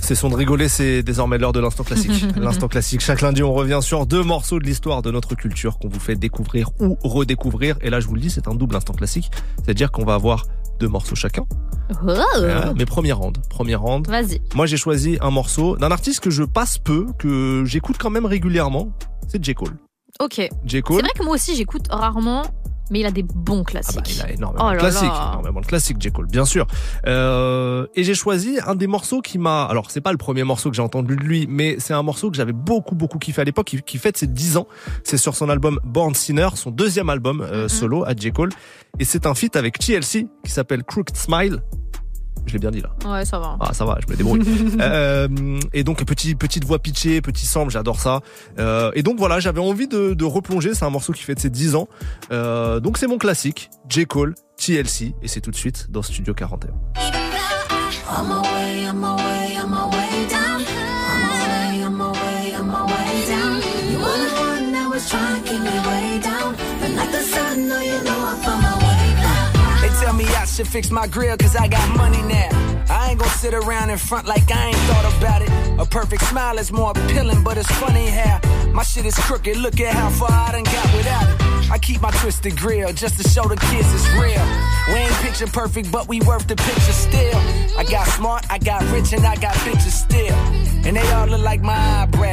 C'est 0.00 0.14
son 0.14 0.28
de 0.28 0.36
rigoler, 0.36 0.68
c'est 0.68 1.02
désormais 1.02 1.38
l'heure 1.38 1.52
de 1.52 1.58
l'instant 1.58 1.82
classique. 1.82 2.24
l'instant 2.36 2.68
classique. 2.68 3.00
Chaque 3.00 3.20
lundi, 3.20 3.42
on 3.42 3.52
revient 3.52 3.80
sur 3.82 4.06
deux 4.06 4.22
morceaux 4.22 4.60
de 4.60 4.64
l'histoire 4.64 5.02
de 5.02 5.10
notre 5.10 5.34
culture 5.34 5.78
qu'on 5.80 5.88
vous 5.88 6.00
fait 6.00 6.14
découvrir 6.14 6.70
ou 6.78 6.98
redécouvrir. 7.02 7.76
Et 7.80 7.90
là, 7.90 7.98
je 7.98 8.06
vous 8.06 8.14
le 8.14 8.20
dis, 8.20 8.30
c'est 8.30 8.46
un 8.46 8.54
double 8.54 8.76
instant 8.76 8.92
classique. 8.92 9.28
C'est-à-dire 9.56 9.90
qu'on 9.90 10.04
va 10.04 10.14
avoir 10.14 10.46
deux 10.80 10.88
morceaux 10.88 11.14
chacun. 11.14 11.44
Oh. 12.06 12.72
Mais 12.76 12.86
première 12.86 13.18
ronde, 13.18 13.38
première 13.48 13.82
ronde. 13.82 14.08
Vas-y. 14.08 14.40
Moi, 14.54 14.66
j'ai 14.66 14.76
choisi 14.76 15.18
un 15.20 15.30
morceau 15.30 15.76
d'un 15.76 15.90
artiste 15.90 16.20
que 16.20 16.30
je 16.30 16.42
passe 16.42 16.78
peu, 16.78 17.06
que 17.18 17.64
j'écoute 17.66 17.96
quand 17.98 18.10
même 18.10 18.26
régulièrement. 18.26 18.92
C'est 19.28 19.44
J. 19.44 19.54
Cole. 19.54 19.76
Ok. 20.20 20.36
J. 20.36 20.48
C'est 20.68 20.82
Cole. 20.82 21.00
vrai 21.02 21.10
que 21.14 21.22
moi 21.22 21.34
aussi 21.34 21.54
j'écoute 21.54 21.86
rarement, 21.90 22.42
mais 22.90 23.00
il 23.00 23.06
a 23.06 23.10
des 23.10 23.22
bons 23.22 23.64
classiques. 23.64 24.00
Ah 24.00 24.02
bah, 24.04 24.10
il 24.14 24.22
a 24.22 24.34
énormément 24.34 24.68
Oh 24.68 24.72
de 24.72 24.78
classiques, 24.78 25.02
là. 25.08 25.30
énormément 25.32 25.60
de 25.60 25.66
classiques, 25.66 25.96
J. 26.00 26.10
Cole, 26.12 26.26
bien 26.26 26.44
sûr. 26.44 26.66
Euh, 27.06 27.86
et 27.94 28.04
j'ai 28.04 28.14
choisi 28.14 28.58
un 28.66 28.74
des 28.74 28.86
morceaux 28.86 29.20
qui 29.20 29.38
m'a, 29.38 29.64
alors 29.64 29.90
c'est 29.90 30.00
pas 30.00 30.12
le 30.12 30.18
premier 30.18 30.44
morceau 30.44 30.70
que 30.70 30.76
j'ai 30.76 30.82
entendu 30.82 31.16
de 31.16 31.22
lui, 31.22 31.46
mais 31.48 31.76
c'est 31.78 31.94
un 31.94 32.02
morceau 32.02 32.30
que 32.30 32.36
j'avais 32.36 32.52
beaucoup 32.52 32.94
beaucoup 32.94 33.18
kiffé 33.18 33.40
à 33.40 33.44
l'époque, 33.44 33.66
qui, 33.66 33.80
qui 33.82 33.98
fête 33.98 34.16
ses 34.16 34.26
10 34.26 34.56
ans. 34.56 34.66
C'est 35.04 35.16
sur 35.16 35.34
son 35.34 35.48
album 35.48 35.78
Born 35.84 36.14
Sinner, 36.14 36.48
son 36.54 36.70
deuxième 36.70 37.08
album 37.10 37.40
euh, 37.40 37.68
solo 37.68 38.04
à 38.04 38.14
J. 38.16 38.32
Cole, 38.32 38.50
et 38.98 39.04
c'est 39.04 39.26
un 39.26 39.34
feat 39.34 39.56
avec 39.56 39.78
TLC 39.78 40.26
qui 40.44 40.50
s'appelle 40.50 40.84
Crooked 40.84 41.16
Smile. 41.16 41.62
Je 42.46 42.54
l'ai 42.54 42.58
bien 42.58 42.70
dit 42.70 42.80
là. 42.80 42.90
Ouais, 43.08 43.24
ça 43.24 43.38
va. 43.38 43.56
Ah 43.60 43.72
ça 43.72 43.84
va, 43.84 43.98
je 44.04 44.10
me 44.10 44.16
débrouille. 44.16 44.40
Euh, 44.80 45.28
et 45.72 45.84
donc 45.84 46.04
petit, 46.04 46.34
petite 46.34 46.64
voix 46.64 46.78
pitchée, 46.78 47.20
petit 47.20 47.44
sample, 47.44 47.70
j'adore 47.70 48.00
ça. 48.00 48.20
Euh, 48.58 48.90
et 48.94 49.02
donc 49.02 49.18
voilà, 49.18 49.40
j'avais 49.40 49.60
envie 49.60 49.88
de, 49.88 50.14
de 50.14 50.24
replonger. 50.24 50.74
C'est 50.74 50.84
un 50.84 50.90
morceau 50.90 51.12
qui 51.12 51.22
fait 51.22 51.34
de 51.34 51.40
ses 51.40 51.50
10 51.50 51.74
ans. 51.74 51.88
Euh, 52.32 52.80
donc 52.80 52.98
c'est 52.98 53.06
mon 53.06 53.18
classique, 53.18 53.70
J 53.88 54.06
Cole, 54.06 54.34
TLC, 54.56 55.14
et 55.22 55.28
c'est 55.28 55.40
tout 55.40 55.50
de 55.50 55.56
suite 55.56 55.90
dans 55.90 56.02
Studio 56.02 56.32
41. 56.34 56.70
On 58.12 58.24
my 58.24 58.40
way, 58.40 58.88
on 58.90 58.94
my 58.94 59.14
way, 59.16 59.58
on 59.62 59.68
my 59.68 59.84
way 59.94 60.26
down. 60.28 60.62
On 60.62 61.18
my 61.20 61.34
way, 61.46 61.84
on 61.84 61.90
my 61.90 62.10
way, 62.10 62.54
on 62.58 62.66
my 62.66 62.82
way 62.86 63.26
down. 63.28 63.60
You 63.90 63.98
were 63.98 64.18
the 64.18 64.30
one 64.40 64.72
that 64.72 64.88
was 64.90 65.08
trying 65.08 65.42
to 65.42 65.48
keep 65.48 65.60
me 65.60 65.78
way 65.88 66.20
down. 66.20 66.56
But 66.80 66.90
like 66.96 67.12
the 67.12 67.22
sun, 67.22 67.68
no, 67.68 67.78
you 67.80 68.02
know 68.04 68.19
should 70.60 70.68
fix 70.68 70.90
my 70.90 71.06
grill 71.06 71.36
cause 71.38 71.56
I 71.56 71.68
got 71.68 71.96
money 71.96 72.20
now. 72.22 72.84
I 72.90 73.10
ain't 73.10 73.18
gonna 73.18 73.30
sit 73.30 73.54
around 73.54 73.88
in 73.88 73.96
front 73.96 74.26
like 74.26 74.50
I 74.52 74.66
ain't 74.66 74.76
thought 74.88 75.06
about 75.16 75.40
it. 75.40 75.50
A 75.80 75.86
perfect 75.86 76.22
smile 76.24 76.58
is 76.58 76.70
more 76.70 76.90
appealing, 76.90 77.42
but 77.42 77.56
it's 77.56 77.70
funny 77.78 78.08
how 78.08 78.40
my 78.72 78.82
shit 78.82 79.06
is 79.06 79.14
crooked. 79.14 79.56
Look 79.56 79.80
at 79.80 79.94
how 79.94 80.10
far 80.10 80.30
I 80.30 80.52
done 80.52 80.64
got 80.64 80.94
without 80.94 81.28
it. 81.30 81.70
I 81.70 81.78
keep 81.78 82.02
my 82.02 82.10
twisted 82.10 82.56
grill 82.58 82.92
just 82.92 83.16
to 83.22 83.26
show 83.28 83.44
the 83.44 83.56
kids 83.56 83.88
it's 83.94 84.08
real. 84.12 84.44
We 84.88 85.00
ain't 85.00 85.18
picture 85.24 85.46
perfect, 85.46 85.90
but 85.90 86.08
we 86.08 86.20
worth 86.20 86.46
the 86.46 86.56
picture 86.56 86.96
still. 87.08 87.40
I 87.78 87.84
got 87.88 88.06
smart, 88.08 88.44
I 88.50 88.58
got 88.58 88.82
rich, 88.92 89.14
and 89.14 89.24
I 89.24 89.36
got 89.36 89.54
bitches 89.64 89.96
still. 90.04 90.34
And 90.84 90.96
they 90.96 91.12
all 91.12 91.26
look 91.26 91.40
like 91.40 91.62
my 91.62 91.78
eyebrows, 92.02 92.29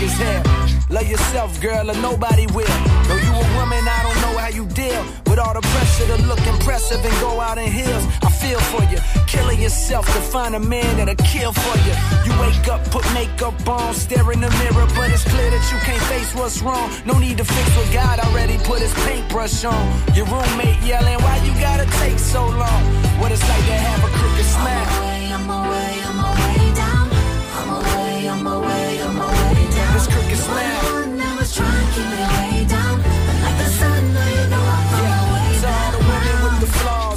thick 0.00 0.08
as 0.08 0.18
hell. 0.18 0.86
Love 0.90 1.08
yourself, 1.08 1.60
girl, 1.60 1.90
or 1.90 1.94
nobody 1.94 2.46
will. 2.48 2.76
Though 3.06 3.16
you 3.16 3.32
a 3.32 3.46
woman, 3.58 3.82
I 3.86 4.00
don't 4.02 4.20
know 4.22 4.38
how 4.38 4.48
you 4.48 4.66
deal 4.66 5.02
with 5.26 5.38
all 5.38 5.54
the 5.54 5.60
pressure 5.60 6.06
to 6.06 6.22
look 6.26 6.40
impressive 6.46 7.04
and 7.04 7.20
go 7.20 7.40
out 7.40 7.58
in 7.58 7.70
heels. 7.70 8.04
I 8.22 8.30
feel 8.30 8.58
for 8.72 8.82
you, 8.90 8.98
killing 9.26 9.60
yourself 9.60 10.06
to 10.06 10.20
find 10.32 10.54
a 10.56 10.60
man 10.60 10.96
that'll 10.96 11.14
kill 11.24 11.52
for 11.52 11.76
you. 11.86 11.94
You 12.26 12.32
wake 12.40 12.68
up, 12.68 12.84
put 12.90 13.04
makeup 13.14 13.54
on, 13.68 13.94
stare 13.94 14.32
in 14.32 14.40
the 14.40 14.50
mirror, 14.50 14.86
but 14.96 15.10
it's 15.10 15.24
clear 15.24 15.50
that 15.50 15.64
you 15.72 15.78
can't 15.86 16.02
face 16.04 16.34
what's 16.34 16.60
wrong. 16.62 16.90
No 17.06 17.18
need 17.18 17.38
to 17.38 17.44
fix 17.44 17.76
what 17.76 17.92
God 17.92 18.18
already 18.20 18.58
put 18.58 18.80
his 18.80 18.92
paintbrush 19.06 19.64
on. 19.64 19.84
Your 20.14 20.26
roommate 20.26 20.80
yelling, 20.82 21.18
why 21.22 21.36
you 21.44 21.52
gotta 21.60 21.86
take 22.02 22.18
so 22.18 22.46
long? 22.46 22.82
What 23.20 23.30
it's 23.30 23.46
like 23.48 23.64
to 23.66 23.76
have 23.86 24.00
a 24.04 24.10
crooked 24.16 24.44
smile. 24.44 25.19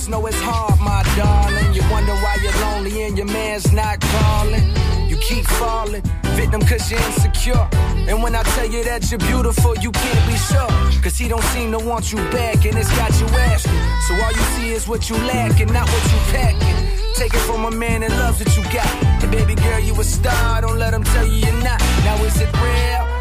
Flaws, 0.03 0.07
know 0.07 0.25
it's 0.27 0.39
hard, 0.41 0.79
my 0.79 1.03
darling. 1.15 1.73
You 1.73 1.81
wonder 1.91 2.13
why 2.13 2.37
you're 2.41 2.53
lonely 2.61 3.03
and 3.03 3.17
your 3.17 3.27
man's 3.27 3.71
not 3.71 3.99
calling. 3.99 4.63
You 5.07 5.17
keep 5.17 5.45
falling, 5.45 6.01
victim 6.35 6.61
cause 6.61 6.89
you're 6.91 7.01
insecure. 7.01 7.67
And 8.07 8.21
when 8.21 8.35
I 8.35 8.43
tell 8.55 8.69
you 8.69 8.83
that 8.83 9.09
you're 9.11 9.19
beautiful, 9.19 9.75
you 9.77 9.91
can't 9.91 10.27
be 10.27 10.35
sure. 10.35 11.01
Cause 11.01 11.17
he 11.17 11.27
don't 11.27 11.43
seem 11.53 11.71
to 11.71 11.79
want 11.79 12.11
you 12.11 12.17
back, 12.31 12.65
and 12.65 12.77
it's 12.77 12.91
got 12.97 13.11
you 13.19 13.27
asking. 13.27 13.73
So 14.07 14.13
all 14.15 14.31
you 14.31 14.45
see 14.55 14.71
is 14.71 14.87
what 14.87 15.09
you 15.09 15.17
lack 15.17 15.59
and 15.59 15.71
not 15.71 15.87
what 15.87 16.03
you 16.11 16.19
packing. 16.31 16.77
Take 17.15 17.33
it 17.33 17.41
from 17.41 17.65
a 17.65 17.71
man 17.71 18.01
that 18.01 18.11
loves 18.11 18.39
what 18.39 18.55
you 18.57 18.63
got. 18.73 18.91
And 19.23 19.31
baby 19.31 19.55
girl, 19.55 19.79
you 19.79 19.93
a 19.99 20.03
star, 20.03 20.61
don't 20.61 20.79
let 20.79 20.93
him 20.93 21.03
tell 21.03 21.25
you 21.25 21.45
you're 21.45 21.63
not. 21.63 21.79
Now 22.03 22.23
is 22.23 22.39
it 22.41 22.51
real? 22.53 23.12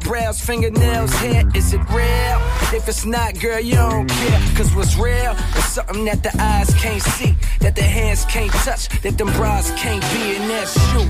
Eyebrows, 0.00 0.40
fingernails, 0.40 1.12
hair, 1.16 1.44
is 1.54 1.74
it 1.74 1.80
real? 1.90 2.38
If 2.72 2.88
it's 2.88 3.04
not, 3.04 3.38
girl, 3.38 3.60
you 3.60 3.74
don't 3.74 4.08
care. 4.08 4.40
Cause 4.56 4.74
what's 4.74 4.96
real 4.96 5.32
is 5.56 5.64
something 5.64 6.06
that 6.06 6.22
the 6.22 6.32
eyes 6.40 6.72
can't 6.74 7.02
see, 7.02 7.36
that 7.60 7.76
the 7.76 7.82
hands 7.82 8.24
can't 8.24 8.50
touch, 8.64 8.88
that 9.02 9.18
them 9.18 9.28
bras 9.34 9.70
can't 9.72 10.02
be, 10.12 10.36
and 10.36 10.48
that's 10.48 10.74
you. 10.94 11.04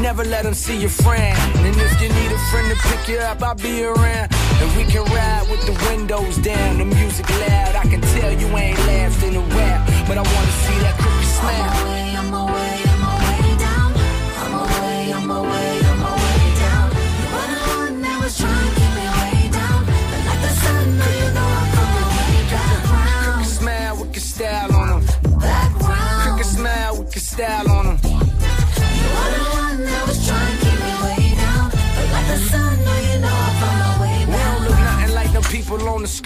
Never 0.00 0.24
let 0.24 0.44
them 0.44 0.54
see 0.54 0.78
your 0.78 0.90
friend. 0.90 1.36
And 1.56 1.76
if 1.76 2.00
you 2.00 2.08
need 2.08 2.30
a 2.30 2.38
friend 2.50 2.68
to 2.70 2.76
pick 2.88 3.08
you 3.08 3.18
up, 3.18 3.42
I'll 3.42 3.56
be 3.56 3.82
around. 3.82 4.28
And 4.30 4.76
we 4.76 4.84
can 4.84 5.04
ride 5.12 5.46
with 5.50 5.66
the 5.66 5.74
windows 5.90 6.36
down, 6.38 6.78
the 6.78 6.84
music 6.84 7.28
loud. 7.28 7.74
I 7.74 7.82
can 7.90 8.00
tell 8.00 8.32
you 8.32 8.46
ain't 8.56 8.78
laughed 8.86 9.22
in 9.24 9.34
a 9.34 9.40
while, 9.42 9.84
but 10.06 10.16
I 10.16 10.22
wanna 10.22 10.54
see 10.62 10.78
that 10.86 10.96
crooked 10.96 11.26
smile. 11.26 11.72
I'm 12.16 12.26
On 12.26 12.30
my 12.30 12.54
way, 12.54 12.82
on 12.86 13.00
my 13.00 13.14
way 13.18 13.58
down. 13.58 13.92
I'm 14.38 14.54
On 15.12 15.26
my 15.26 15.40
way, 15.42 15.72
on 15.72 15.77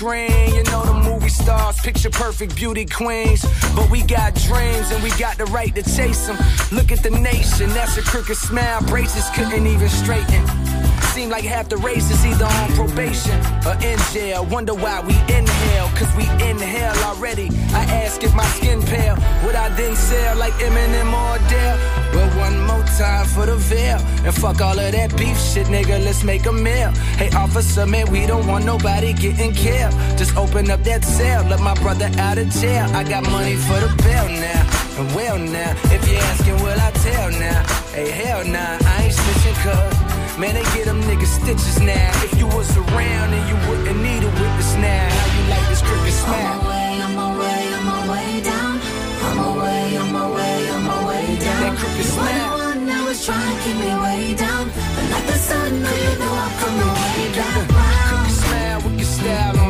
screen. 0.03 0.55
You 0.55 0.65
know 0.65 0.85
the 0.85 0.95
movie 1.09 1.29
stars, 1.29 1.79
picture 1.81 2.11
perfect 2.11 2.57
beauty 2.57 2.85
queens. 2.85 3.45
But 3.77 3.89
we 3.91 4.03
got 4.03 4.35
dreams 4.35 4.91
and 4.91 5.03
we 5.03 5.11
got 5.11 5.39
the 5.39 5.47
right 5.47 5.73
to 5.77 5.83
chase 5.83 6.27
them. 6.27 6.37
Look 6.73 6.91
at 6.91 7.03
the 7.05 7.11
nation, 7.11 7.71
that's 7.71 7.97
a 7.97 8.03
crooked 8.03 8.37
smile. 8.37 8.83
Braces 8.83 9.29
couldn't 9.31 9.67
even 9.67 9.89
straighten. 9.89 11.02
Seem 11.13 11.29
like 11.29 11.45
half 11.45 11.69
the 11.69 11.77
race 11.77 12.11
is 12.11 12.25
either 12.25 12.47
on 12.47 12.73
probation 12.73 13.39
or 13.67 13.75
in 13.85 13.99
jail. 14.13 14.47
Wonder 14.47 14.73
why 14.73 15.03
we 15.03 15.13
inhale, 15.29 15.89
cause 15.89 16.09
we 16.17 16.25
inhale 16.49 16.97
already. 17.05 17.51
I 17.75 17.85
ask 18.01 18.23
if 18.23 18.35
my 18.35 18.47
skin 18.57 18.81
pale, 18.81 19.17
would 19.45 19.55
I 19.55 19.69
then 19.77 19.95
sell 19.95 20.39
like 20.39 20.55
Eminem 20.55 21.13
or 21.13 21.37
Adele? 21.37 21.79
Well, 22.15 22.31
one 22.41 22.67
more 22.67 22.83
time 22.97 23.27
for 23.27 23.45
the 23.45 23.57
veil. 23.57 23.99
And 24.25 24.35
fuck 24.35 24.63
all 24.63 24.79
of 24.79 24.93
that 24.93 25.15
beef 25.19 25.39
shit, 25.39 25.67
nigga, 25.67 26.03
let's 26.03 26.25
make 26.25 26.47
a 26.47 26.53
meal. 26.53 26.91
Hey, 27.21 27.29
officer, 27.37 27.85
man, 27.85 28.11
we 28.11 28.25
don't 28.25 28.47
want 28.47 28.65
nobody 28.65 29.13
getting 29.13 29.53
killed. 29.53 29.93
Just 30.17 30.35
open 30.35 30.71
up 30.71 30.83
that 30.85 31.05
cell, 31.05 31.45
let 31.45 31.61
my 31.61 31.75
brother 31.75 32.11
out 32.17 32.39
of 32.39 32.49
jail. 32.49 32.89
I 32.97 33.05
got 33.05 33.29
money 33.31 33.57
for 33.57 33.79
the 33.81 33.93
bail 34.03 34.29
now. 34.29 34.63
And 34.99 35.15
well 35.15 35.39
now, 35.39 35.73
if 35.93 36.09
you're 36.09 36.21
asking, 36.33 36.55
will 36.55 36.81
I 36.81 36.91
tell 37.05 37.31
now? 37.33 37.63
Hey, 37.93 38.11
hell 38.11 38.45
nah, 38.47 38.79
I 38.81 39.03
ain't 39.05 39.13
snitching 39.13 39.57
cuz. 39.63 40.02
Man, 40.39 40.55
they 40.55 40.63
get 40.73 40.87
them 40.87 41.01
niggas 41.03 41.29
stitches 41.29 41.79
now. 41.81 42.11
If 42.25 42.39
you 42.39 42.47
was 42.47 42.75
around 42.77 43.35
and 43.37 43.45
you 43.51 43.57
wouldn't 43.69 44.01
need 44.01 44.23
a 44.25 44.33
witness 44.41 44.75
now. 44.77 45.09
How 45.11 45.29
you 45.37 45.51
like 45.51 45.69
this 45.69 45.83
cricket 45.83 46.15
smack? 46.15 46.57
On 46.57 46.65
my 46.65 46.69
way, 46.69 47.03
on 47.03 47.15
my 47.15 47.31
way, 47.39 47.75
on 47.75 47.85
my 47.85 48.01
way 48.13 48.41
down. 48.41 48.81
On 49.27 49.37
my 49.37 49.51
way, 49.63 49.97
on 49.99 50.13
my 50.13 50.27
way, 50.35 50.71
on 50.71 50.83
my 50.85 51.07
way 51.07 51.27
down. 51.37 51.61
That 51.61 51.77
crooked 51.77 51.99
you 51.99 52.17
were 52.17 52.25
the 52.25 52.33
smile. 52.33 52.59
one 52.59 52.87
that 52.87 53.05
was 53.07 53.27
trying 53.27 53.57
to 53.57 53.63
keep 53.63 53.77
me 53.77 53.93
way 54.05 54.35
down. 54.35 54.65
But 54.97 55.07
like 55.13 55.27
the 55.27 55.37
sun, 55.37 55.83
no, 55.83 55.93
you 55.93 56.19
know 56.19 56.33
I'm 56.33 56.53
coming 56.61 56.93
way 56.97 57.33
down. 57.37 57.67
Crooked 57.69 58.33
smile 58.33 58.81
with 58.85 58.97
your 58.97 59.11
style 59.13 59.62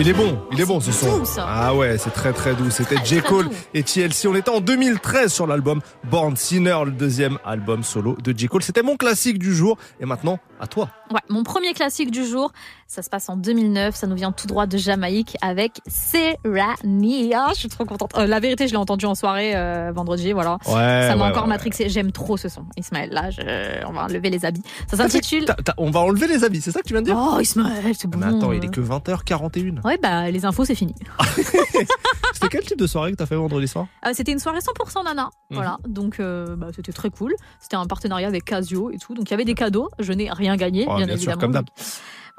Il 0.00 0.08
est 0.08 0.12
bon, 0.12 0.38
il 0.58 0.62
est 0.62 0.66
bon 0.66 0.80
ce 0.80 0.90
son. 0.92 1.22
Ah 1.38 1.74
ouais, 1.74 1.98
c'est 1.98 2.10
très 2.10 2.32
très 2.32 2.54
doux. 2.54 2.70
C'était 2.70 2.96
J. 3.04 3.20
Cole 3.22 3.48
et 3.74 3.82
TLC. 3.82 4.26
On 4.26 4.34
était 4.34 4.50
en 4.50 4.60
2013 4.60 5.32
sur 5.32 5.46
l'album 5.46 5.80
Born 6.10 6.36
Sinner, 6.36 6.76
le 6.84 6.90
deuxième 6.90 7.38
album 7.44 7.82
solo 7.84 8.16
de 8.22 8.36
J. 8.36 8.48
Cole. 8.48 8.62
C'était 8.62 8.82
mon 8.82 8.96
classique 8.96 9.38
du 9.38 9.54
jour. 9.54 9.78
Et 10.00 10.04
maintenant, 10.06 10.38
à 10.60 10.66
toi. 10.66 10.88
Ouais, 11.12 11.20
mon 11.28 11.44
premier 11.44 11.72
classique 11.72 12.10
du 12.10 12.24
jour, 12.26 12.52
ça 12.86 13.02
se 13.02 13.08
passe 13.08 13.28
en 13.28 13.36
2009, 13.36 13.94
ça 13.94 14.06
nous 14.06 14.16
vient 14.16 14.32
tout 14.32 14.46
droit 14.46 14.66
de 14.66 14.76
Jamaïque 14.76 15.36
avec 15.40 15.80
Serania. 15.86 17.46
Je 17.50 17.54
suis 17.58 17.68
trop 17.68 17.84
contente. 17.84 18.12
Euh, 18.16 18.26
la 18.26 18.40
vérité, 18.40 18.66
je 18.66 18.72
l'ai 18.72 18.78
entendu 18.78 19.06
en 19.06 19.14
soirée 19.14 19.52
euh, 19.54 19.92
vendredi, 19.94 20.32
voilà. 20.32 20.58
Ouais, 20.66 20.72
ça 21.08 21.14
m'a 21.16 21.24
ouais, 21.26 21.30
encore 21.30 21.44
ouais, 21.44 21.48
matrixé. 21.50 21.88
J'aime 21.88 22.12
trop 22.12 22.36
ce 22.36 22.48
son. 22.48 22.64
Ismaël, 22.76 23.10
là, 23.12 23.30
je- 23.30 23.86
on 23.86 23.92
va 23.92 24.02
enlever 24.04 24.30
les 24.30 24.44
habits. 24.44 24.62
Ça 24.90 24.96
s'intitule. 24.96 25.44
T'as- 25.44 25.54
t'as- 25.54 25.74
on 25.78 25.90
va 25.90 26.00
enlever 26.00 26.26
les 26.26 26.44
habits, 26.44 26.60
c'est 26.60 26.72
ça 26.72 26.80
que 26.80 26.86
tu 26.88 26.92
viens 26.94 27.02
de 27.02 27.06
dire? 27.06 27.16
Oh, 27.18 27.38
Ismaël, 27.40 27.94
c'est 27.96 28.08
bon. 28.08 28.18
Mais 28.18 28.26
attends, 28.26 28.52
il 28.52 28.64
est 28.64 28.68
que 28.70 28.80
20h41. 28.80 29.80
Ouais, 29.84 29.98
bah, 30.02 30.30
les 30.30 30.44
infos, 30.48 30.64
c'est 30.64 30.74
fini. 30.74 30.94
C'était 32.32 32.48
quel 32.50 32.64
type 32.64 32.78
de 32.78 32.86
soirée 32.86 33.12
que 33.12 33.16
t'as 33.16 33.26
fait 33.26 33.36
vendredi 33.36 33.66
soir 33.68 33.86
Euh, 34.06 34.10
c'était 34.12 34.32
une 34.32 34.38
soirée 34.38 34.58
100% 34.60 35.04
nana. 35.04 35.24
Mhm. 35.24 35.56
Voilà. 35.56 35.78
Donc, 35.86 36.20
euh, 36.20 36.56
bah, 36.56 36.68
c'était 36.74 36.92
très 36.92 37.10
cool. 37.10 37.34
C'était 37.60 37.76
un 37.76 37.86
partenariat 37.86 38.28
avec 38.28 38.44
Casio 38.44 38.90
et 38.90 38.98
tout. 38.98 39.14
Donc, 39.14 39.28
il 39.28 39.32
y 39.32 39.34
avait 39.34 39.44
des 39.44 39.54
cadeaux. 39.54 39.88
Je 39.98 40.12
n'ai 40.12 40.30
rien 40.30 40.56
gagné, 40.56 40.86
Oh, 40.88 40.96
bien, 40.96 41.06
bien 41.06 41.16
sûr, 41.16 41.30
évidemment. 41.32 41.40
comme. 41.40 41.52
Donc, 41.52 41.66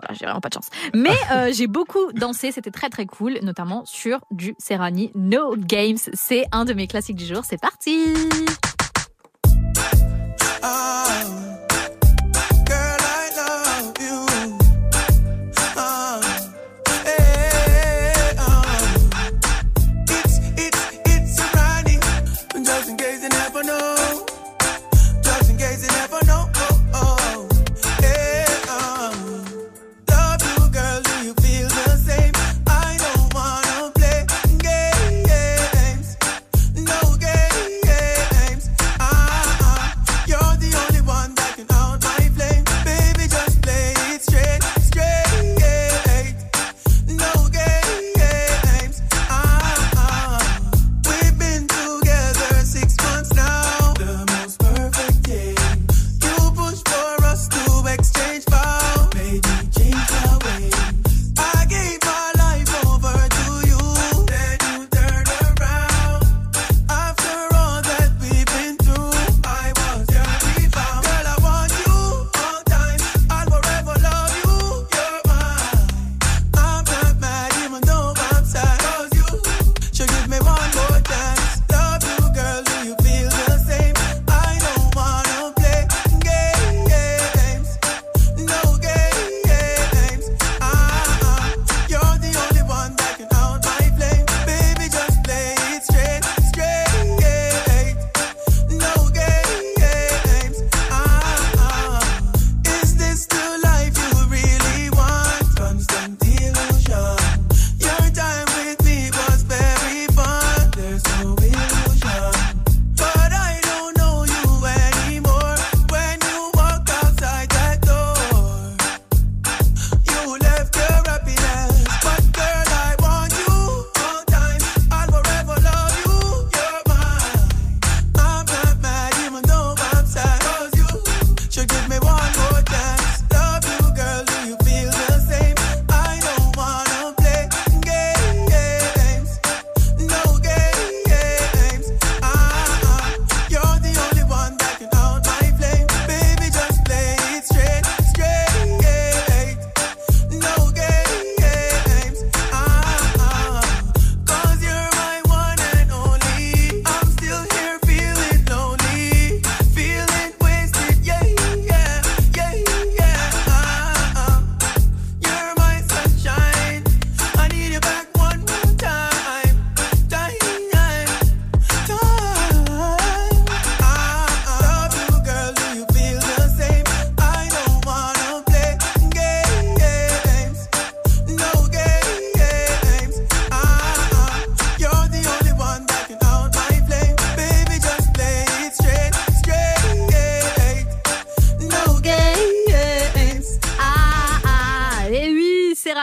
Voilà, 0.01 0.13
j'ai 0.17 0.25
vraiment 0.25 0.39
pas 0.41 0.49
de 0.49 0.53
chance. 0.53 0.69
Mais 0.93 1.15
euh, 1.33 1.51
j'ai 1.53 1.67
beaucoup 1.67 2.11
dansé. 2.13 2.51
C'était 2.53 2.71
très, 2.71 2.89
très 2.89 3.05
cool. 3.05 3.39
Notamment 3.41 3.83
sur 3.85 4.19
du 4.31 4.55
Serrani 4.57 5.11
No 5.15 5.55
Games. 5.57 5.97
C'est 6.13 6.45
un 6.53 6.63
de 6.65 6.73
mes 6.73 6.87
classiques 6.87 7.17
du 7.17 7.25
jour. 7.25 7.41
C'est 7.43 7.59
parti! 7.59 8.05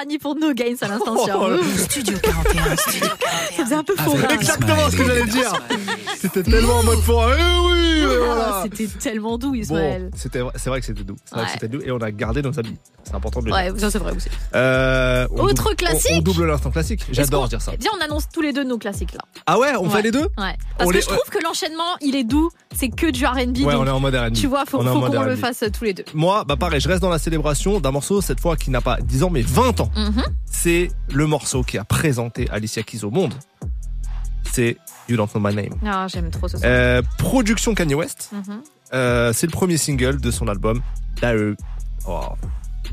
Rani 0.06 0.18
pour 0.18 0.36
No 0.36 0.52
Gains 0.54 0.76
à 0.82 0.88
l'instant 0.88 1.16
sur 1.24 1.36
Oh. 1.40 1.78
Studio 1.78 2.16
41, 2.22 2.76
Studio 2.76 3.08
41. 3.08 3.56
Ça 3.56 3.64
faisait 3.64 3.74
un 3.74 3.82
peu 3.84 3.96
faux. 3.96 4.14
C'est 4.20 4.34
exactement 4.34 4.90
ce 4.90 4.96
que 4.96 5.04
j'allais 5.04 5.24
dire. 5.26 5.52
C'était 6.20 6.42
tellement 6.44 6.76
en 6.78 6.82
mode 6.84 7.00
pour. 7.02 7.24
Eh 7.24 7.42
oui, 7.72 8.04
voilà. 8.06 8.46
Ah, 8.48 8.62
C'était 8.64 8.86
tellement 8.86 9.36
doux, 9.38 9.48
Bon, 9.50 9.54
Ismaël. 9.54 10.10
c'était 10.16 10.40
c'est 10.54 10.70
vrai 10.70 10.80
que 10.80 10.86
c'était 10.86 11.02
doux. 11.04 11.16
C'est 11.24 11.34
vrai 11.34 11.40
Ouais. 11.42 11.46
que 11.46 11.52
c'était 11.52 11.68
doux 11.68 11.80
et 11.84 11.90
on 11.90 11.98
a 11.98 12.10
gardé 12.12 12.40
nos 12.42 12.56
habits. 12.58 12.76
C'est 13.04 13.14
important 13.14 13.40
de 13.40 13.46
le 13.46 13.52
Ouais, 13.52 13.72
dire. 13.72 13.80
ça 13.80 13.90
c'est 13.90 13.98
vrai 13.98 14.12
aussi. 14.14 14.28
Euh, 14.54 15.26
Autre 15.30 15.54
double- 15.64 15.76
classique 15.76 16.10
On, 16.14 16.18
on 16.18 16.22
double 16.22 16.46
l'instant 16.46 16.70
classique. 16.70 17.04
J'adore 17.10 17.48
dire 17.48 17.60
ça. 17.62 17.72
Viens, 17.78 17.90
on 17.98 18.04
annonce 18.04 18.28
tous 18.32 18.40
les 18.40 18.52
deux 18.52 18.64
nos 18.64 18.78
classiques 18.78 19.12
là. 19.12 19.20
Ah 19.46 19.58
ouais, 19.58 19.72
on 19.78 19.84
Ouais. 19.84 19.90
fait 19.90 20.02
les 20.02 20.10
deux 20.10 20.20
Ouais. 20.38 20.56
Parce 20.78 20.86
On 20.86 20.88
que 20.88 20.94
les- 20.94 21.00
je 21.00 21.06
trouve 21.06 21.18
que 21.30 21.42
l'enchaînement, 21.42 21.96
il 22.00 22.14
est 22.16 22.24
doux. 22.24 22.50
C'est 22.74 22.88
que 22.88 23.10
du 23.10 23.24
R&B. 23.24 23.58
Ouais, 23.64 23.72
donc, 23.72 23.82
on 23.82 23.86
est 23.86 23.90
en 23.90 24.00
mode 24.00 24.14
R&B. 24.14 24.32
Tu 24.34 24.46
vois, 24.46 24.64
faut, 24.66 24.82
faut 24.82 25.00
qu'on 25.00 25.22
le 25.22 25.36
fasse 25.36 25.64
tous 25.76 25.84
les 25.84 25.94
deux. 25.94 26.04
Moi, 26.14 26.44
bah 26.46 26.56
pareil, 26.56 26.80
je 26.80 26.88
reste 26.88 27.00
dans 27.00 27.08
la 27.08 27.18
célébration 27.18 27.80
d'un 27.80 27.90
morceau, 27.90 28.20
cette 28.20 28.40
fois 28.40 28.56
qui 28.56 28.70
n'a 28.70 28.80
pas 28.82 28.98
10 29.00 29.22
ans, 29.22 29.30
mais 29.30 29.40
20 29.42 29.80
ans. 29.80 29.90
Mhm. 29.96 30.22
C'est 30.44 30.90
le 31.12 31.26
morceau 31.26 31.62
qui 31.62 31.78
a 31.78 31.84
présenté 31.84 32.48
Alicia 32.50 32.82
Keys 32.82 33.04
au 33.04 33.10
monde. 33.10 33.34
C'est 34.52 34.76
You 35.08 35.16
Don't 35.16 35.28
Know 35.28 35.40
My 35.40 35.54
Name. 35.54 35.78
Ah, 35.84 36.06
j'aime 36.08 36.30
trop 36.30 36.48
ce 36.48 36.58
son. 36.58 36.64
Euh, 36.64 37.02
production 37.18 37.74
Kanye 37.74 37.94
West. 37.94 38.30
Mhm. 38.32 38.62
Euh, 38.94 39.32
c'est 39.32 39.46
le 39.46 39.52
premier 39.52 39.76
single 39.76 40.20
de 40.20 40.30
son 40.30 40.48
album 40.48 40.80
Diary. 41.16 41.54
Oh. 42.06 42.20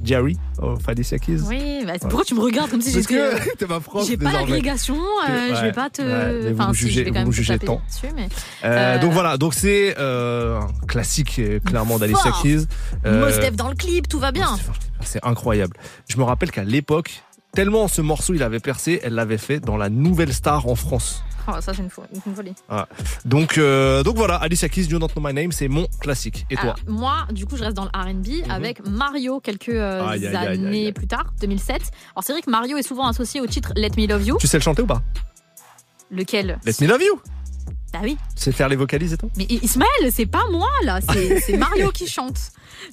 Jerry 0.03 0.38
of 0.60 0.88
Alicia 0.88 1.18
Keys. 1.20 1.41
Oui, 1.48 1.84
bah, 1.86 1.94
Ouais. 1.94 1.99
pourquoi 2.02 2.24
tu 2.26 2.36
me 2.36 2.40
regardes 2.41 2.70
comme 2.72 2.82
si 2.82 2.94
Parce 2.94 3.07
j'étais. 3.07 3.20
euh, 3.22 3.36
que 3.38 3.56
t'es 3.57 3.65
ma 3.68 3.80
prof 3.80 4.07
J'ai 4.07 4.18
pas 4.18 4.32
l'agrégation, 4.32 4.95
euh, 4.95 5.49
Ouais, 5.49 5.56
je 5.56 5.61
vais 5.61 5.72
pas 5.74 5.90
te. 5.90 6.02
ouais, 6.02 6.41
mais 6.44 6.52
vous 6.53 6.60
enfin, 6.61 6.70
me 6.70 6.74
si, 6.74 6.82
jugez- 6.88 6.99
je 6.99 7.06
vais 7.06 7.11
quand 7.11 7.22
vous 7.22 7.28
me 7.28 7.32
jugez 7.34 7.60
tant. 7.60 7.82
dessus, 7.88 8.14
mais. 8.15 8.28
Euh, 8.64 8.95
Euh, 8.95 8.99
donc 8.99 9.11
voilà, 9.14 9.38
donc 9.38 9.53
c'est 9.53 9.95
euh, 9.99 10.60
un 10.60 10.86
classique 10.88 11.38
euh, 11.40 11.60
clairement 11.60 11.99
d'Alicia. 11.99 12.32
Keys. 12.41 12.65
Euh, 13.06 13.20
Mos 13.26 13.40
Def 13.40 13.56
dans 13.56 13.70
le 13.70 13.76
clip, 13.76 14.07
tout 14.07 14.20
va 14.20 14.32
bien. 14.32 14.57
c'est 15.02 15.24
incroyable. 15.24 15.76
Je 16.10 16.18
me 16.18 16.24
rappelle 16.24 16.52
qu'à 16.52 16.64
l'époque, 16.64 17.24
tellement 17.53 17.88
ce 17.88 18.01
morceau 18.01 18.34
il 18.34 18.43
avait 18.43 18.59
percé, 18.59 18.99
elle 19.03 19.13
l'avait 19.13 19.38
fait 19.38 19.59
dans 19.59 19.77
la 19.77 19.89
Nouvelle 19.89 20.34
Star 20.34 20.67
en 20.67 20.75
France. 20.75 21.23
Oh, 21.45 21.51
ça, 21.59 21.73
c'est 21.73 21.81
une, 21.81 21.89
fo- 21.89 22.03
une 22.25 22.34
folie. 22.34 22.53
Voilà. 22.69 22.88
Donc 23.25 23.57
euh, 23.57 24.01
donc 24.01 24.15
voilà, 24.15 24.35
Alicia 24.35 24.69
Keys, 24.69 24.84
You 24.85 24.97
Don't 24.97 25.09
Know 25.09 25.21
My 25.27 25.34
Name, 25.34 25.51
c'est 25.51 25.67
mon 25.67 25.88
classique. 25.99 26.45
Et 26.49 26.55
toi 26.55 26.63
Alors, 26.63 26.75
moi, 26.88 27.27
du 27.31 27.45
coup, 27.45 27.57
je 27.57 27.63
reste 27.65 27.75
dans 27.75 27.84
le 27.84 27.89
R&B 27.93 28.49
avec 28.49 28.85
Mario 28.88 29.41
quelques 29.41 29.67
euh, 29.69 30.07
Aïe, 30.07 30.25
aïe, 30.25 30.35
aïe, 30.35 30.47
aïe, 30.47 30.65
années 30.65 30.93
plus 30.93 31.07
tard, 31.07 31.34
2007. 31.41 31.81
Alors, 32.15 32.23
c'est 32.23 32.31
vrai 32.31 32.41
que 32.41 32.49
Mario 32.49 32.77
est 32.77 32.88
souvent 32.88 33.07
associé 33.07 33.41
au 33.41 33.45
titre 33.47 33.73
Let 33.75 33.89
Me 33.97 34.07
Love 34.07 34.23
You. 34.25 34.38
Tu 34.39 34.47
sais 34.47 34.57
le 34.57 34.63
chanter 34.63 34.84
ou 34.84 34.88
pas? 34.88 35.01
Lequel? 36.11 36.59
Let 36.65 36.73
Me 36.80 36.88
Love 36.88 37.01
You. 37.01 37.21
Bah 37.94 37.99
oui. 38.02 38.18
Sais 38.36 38.52
faire 38.52 38.70
les 38.70 38.76
vocalises 38.76 39.14
et 39.14 39.18
tout 39.18 39.30
Mais 39.38 39.45
Ismaël, 39.45 40.11
c'est 40.11 40.26
pas 40.26 40.44
moi 40.52 40.70
là, 40.84 40.99
c'est 41.02 41.40
c'est 41.45 41.57
Mario 41.57 41.91
qui 41.91 42.07
chante. 42.07 42.40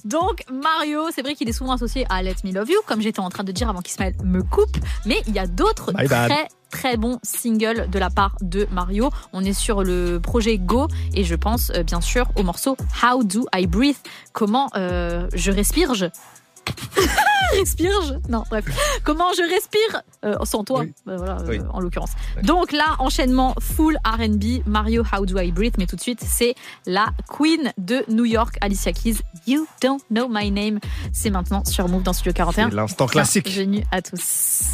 Donc 0.05 0.43
Mario, 0.51 1.09
c'est 1.13 1.23
vrai 1.23 1.33
qu'il 1.33 1.49
est 1.49 1.53
souvent 1.53 1.73
associé 1.73 2.05
à 2.09 2.21
Let 2.21 2.35
Me 2.43 2.53
Love 2.53 2.69
You, 2.69 2.77
comme 2.85 3.01
j'étais 3.01 3.19
en 3.19 3.29
train 3.29 3.43
de 3.43 3.51
dire 3.51 3.67
avant 3.67 3.81
qu'Ismaël 3.81 4.13
me 4.23 4.43
coupe, 4.43 4.77
mais 5.07 5.21
il 5.27 5.33
y 5.33 5.39
a 5.39 5.47
d'autres 5.47 5.91
bad. 5.91 6.07
très 6.29 6.47
très 6.69 6.97
bons 6.97 7.19
singles 7.23 7.89
de 7.89 7.99
la 7.99 8.09
part 8.09 8.37
de 8.41 8.67
Mario. 8.71 9.09
On 9.33 9.43
est 9.43 9.53
sur 9.53 9.83
le 9.83 10.19
projet 10.19 10.57
Go 10.57 10.87
et 11.13 11.23
je 11.23 11.35
pense 11.35 11.71
euh, 11.75 11.83
bien 11.83 11.99
sûr 11.99 12.29
au 12.35 12.43
morceau 12.43 12.77
How 13.03 13.23
Do 13.23 13.45
I 13.53 13.67
Breathe? 13.67 13.97
Comment 14.33 14.69
euh, 14.75 15.27
je 15.33 15.51
respire 15.51 15.93
je... 15.95 16.05
respire 17.57 17.91
je 18.07 18.31
Non, 18.31 18.43
bref. 18.49 18.65
Comment 19.03 19.31
je 19.33 19.41
respire 19.41 20.01
euh, 20.25 20.35
sans 20.45 20.63
toi, 20.63 20.83
Bah, 21.05 21.15
voilà, 21.17 21.37
euh, 21.41 21.59
en 21.71 21.79
l'occurrence. 21.79 22.11
Donc 22.43 22.71
là, 22.71 22.95
enchaînement 22.99 23.55
full 23.59 23.97
R&B, 24.05 24.65
Mario 24.65 25.03
How 25.03 25.25
Do 25.25 25.39
I 25.39 25.51
Breathe, 25.51 25.75
mais 25.77 25.85
tout 25.85 25.95
de 25.95 26.01
suite, 26.01 26.21
c'est 26.25 26.55
la 26.85 27.07
Queen 27.29 27.71
de 27.77 28.03
New 28.09 28.25
York, 28.25 28.57
Alicia 28.61 28.93
Keys. 28.93 29.17
You 29.47 29.65
Don't 29.81 29.99
Know 30.11 30.27
My 30.29 30.51
Name. 30.51 30.79
C'est 31.11 31.31
maintenant 31.31 31.65
sur 31.65 31.87
Move 31.87 32.03
dans 32.03 32.13
Studio 32.13 32.33
41. 32.33 32.69
C'est 32.69 32.75
l'instant 32.75 33.07
classique. 33.07 33.45
Bienvenue 33.45 33.83
à 33.91 34.01
tous. 34.01 34.71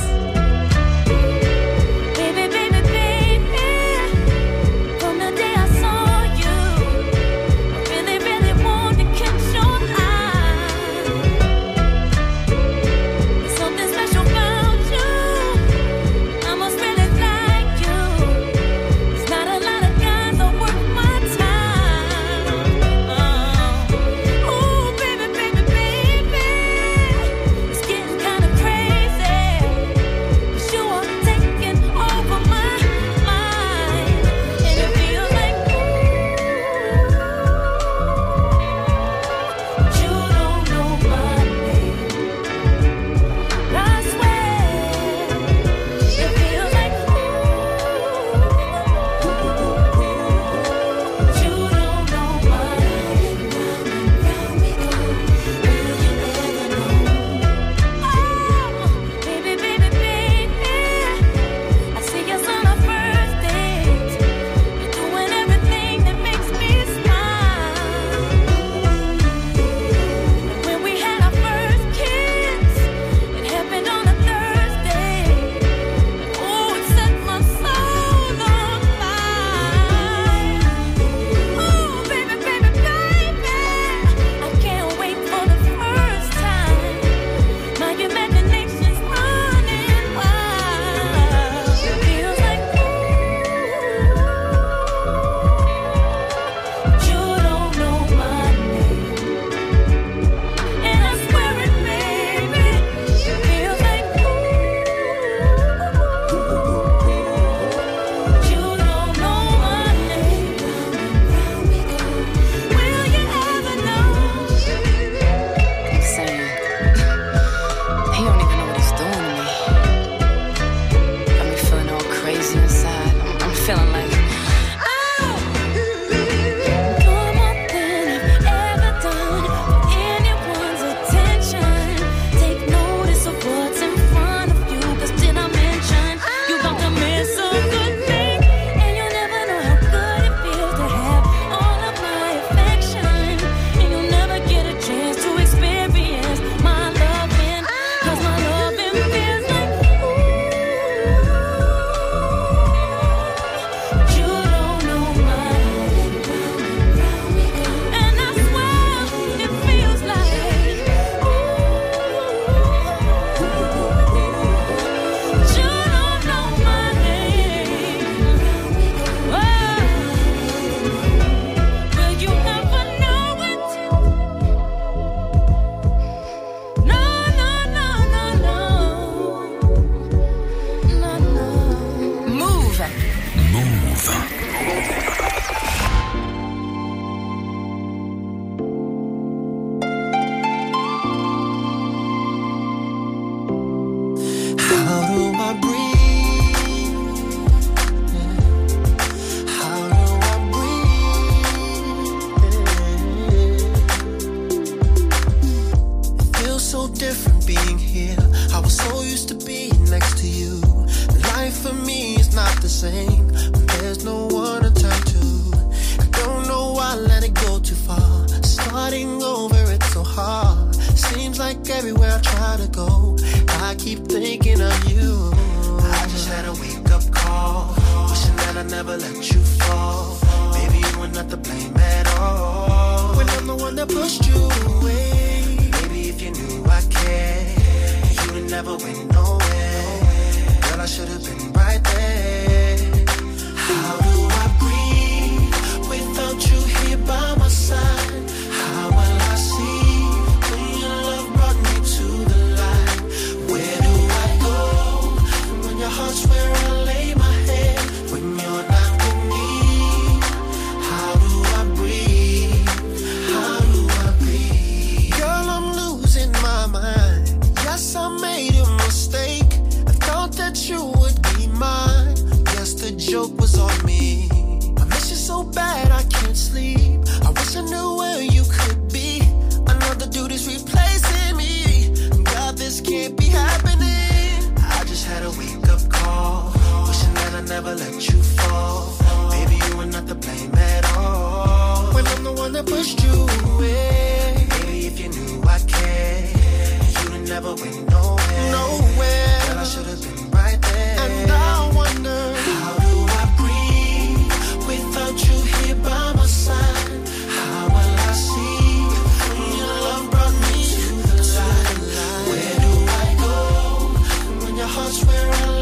Where 315.06 315.34
I 315.34 315.57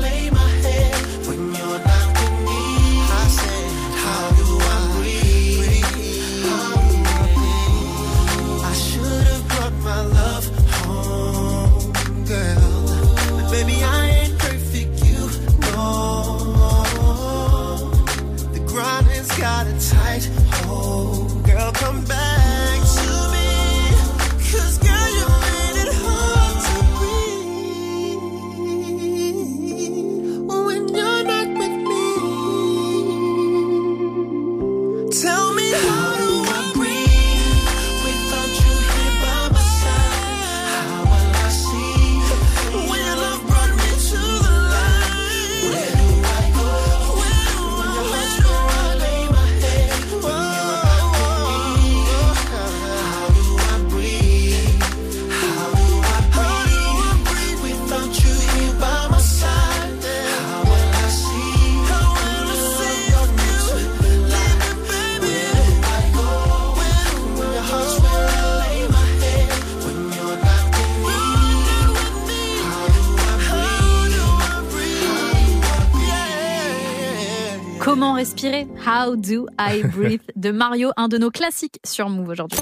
How 79.05 79.15
do 79.15 79.45
I 79.59 79.83
breathe 79.83 80.21
de 80.35 80.51
Mario, 80.51 80.91
un 80.97 81.07
de 81.07 81.19
nos 81.19 81.29
classiques 81.29 81.79
sur 81.85 82.09
Move 82.09 82.29
aujourd'hui. 82.29 82.57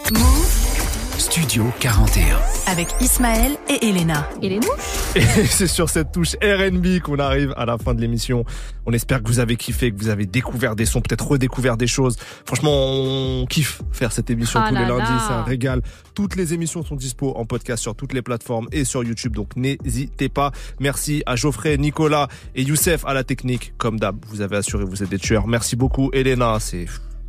Studio 1.34 1.66
41. 1.80 2.38
Avec 2.68 2.90
Ismaël 3.02 3.54
et 3.68 3.88
Elena. 3.88 4.30
Et 4.44 4.50
les 4.50 4.58
Et 5.16 5.46
c'est 5.48 5.66
sur 5.66 5.90
cette 5.90 6.12
touche 6.12 6.36
R&B 6.44 7.00
qu'on 7.04 7.18
arrive 7.18 7.56
à 7.58 7.66
la 7.66 7.80
fin 7.80 7.96
de 7.96 8.02
l'émission. 8.02 8.46
On 8.86 8.94
espère 8.94 9.24
que 9.24 9.30
vous 9.30 9.40
avez 9.40 9.56
kiffé, 9.56 9.92
que 9.92 9.98
vous 9.98 10.10
avez 10.10 10.28
découvert 10.28 10.76
des 10.76 10.86
sons, 10.86 11.02
peut-être 11.02 11.26
redécouvert 11.28 11.76
des 11.76 11.88
choses. 11.88 12.18
Franchement, 12.46 12.70
on 12.72 13.48
kiffe 13.48 13.82
faire 13.92 14.12
cette 14.12 14.30
émission 14.30 14.60
Ah 14.64 14.70
tous 14.70 14.76
les 14.76 14.86
lundis, 14.86 15.24
c'est 15.28 15.34
un 15.34 15.42
régal. 15.42 15.82
Toutes 16.14 16.36
les 16.36 16.54
émissions 16.54 16.84
sont 16.84 16.96
dispo 16.96 17.34
en 17.36 17.46
podcast 17.46 17.82
sur 17.82 17.96
toutes 17.96 18.14
les 18.14 18.22
plateformes 18.22 18.68
et 18.72 18.86
sur 18.86 19.04
YouTube, 19.04 19.34
donc 19.34 19.56
n'hésitez 19.56 20.30
pas. 20.30 20.52
Merci 20.80 21.24
à 21.26 21.36
Geoffrey, 21.36 21.78
Nicolas 21.78 22.28
et 22.54 22.62
Youssef 22.62 23.06
à 23.06 23.16
la 23.16 23.24
technique. 23.24 23.74
Comme 23.80 24.00
d'hab, 24.00 24.24
vous 24.28 24.42
avez 24.42 24.58
assuré, 24.58 24.84
vous 24.86 25.02
êtes 25.02 25.10
des 25.10 25.18
tueurs. 25.18 25.48
Merci 25.48 25.76
beaucoup, 25.76 26.12
Elena. 26.14 26.60
C'est 26.60 26.86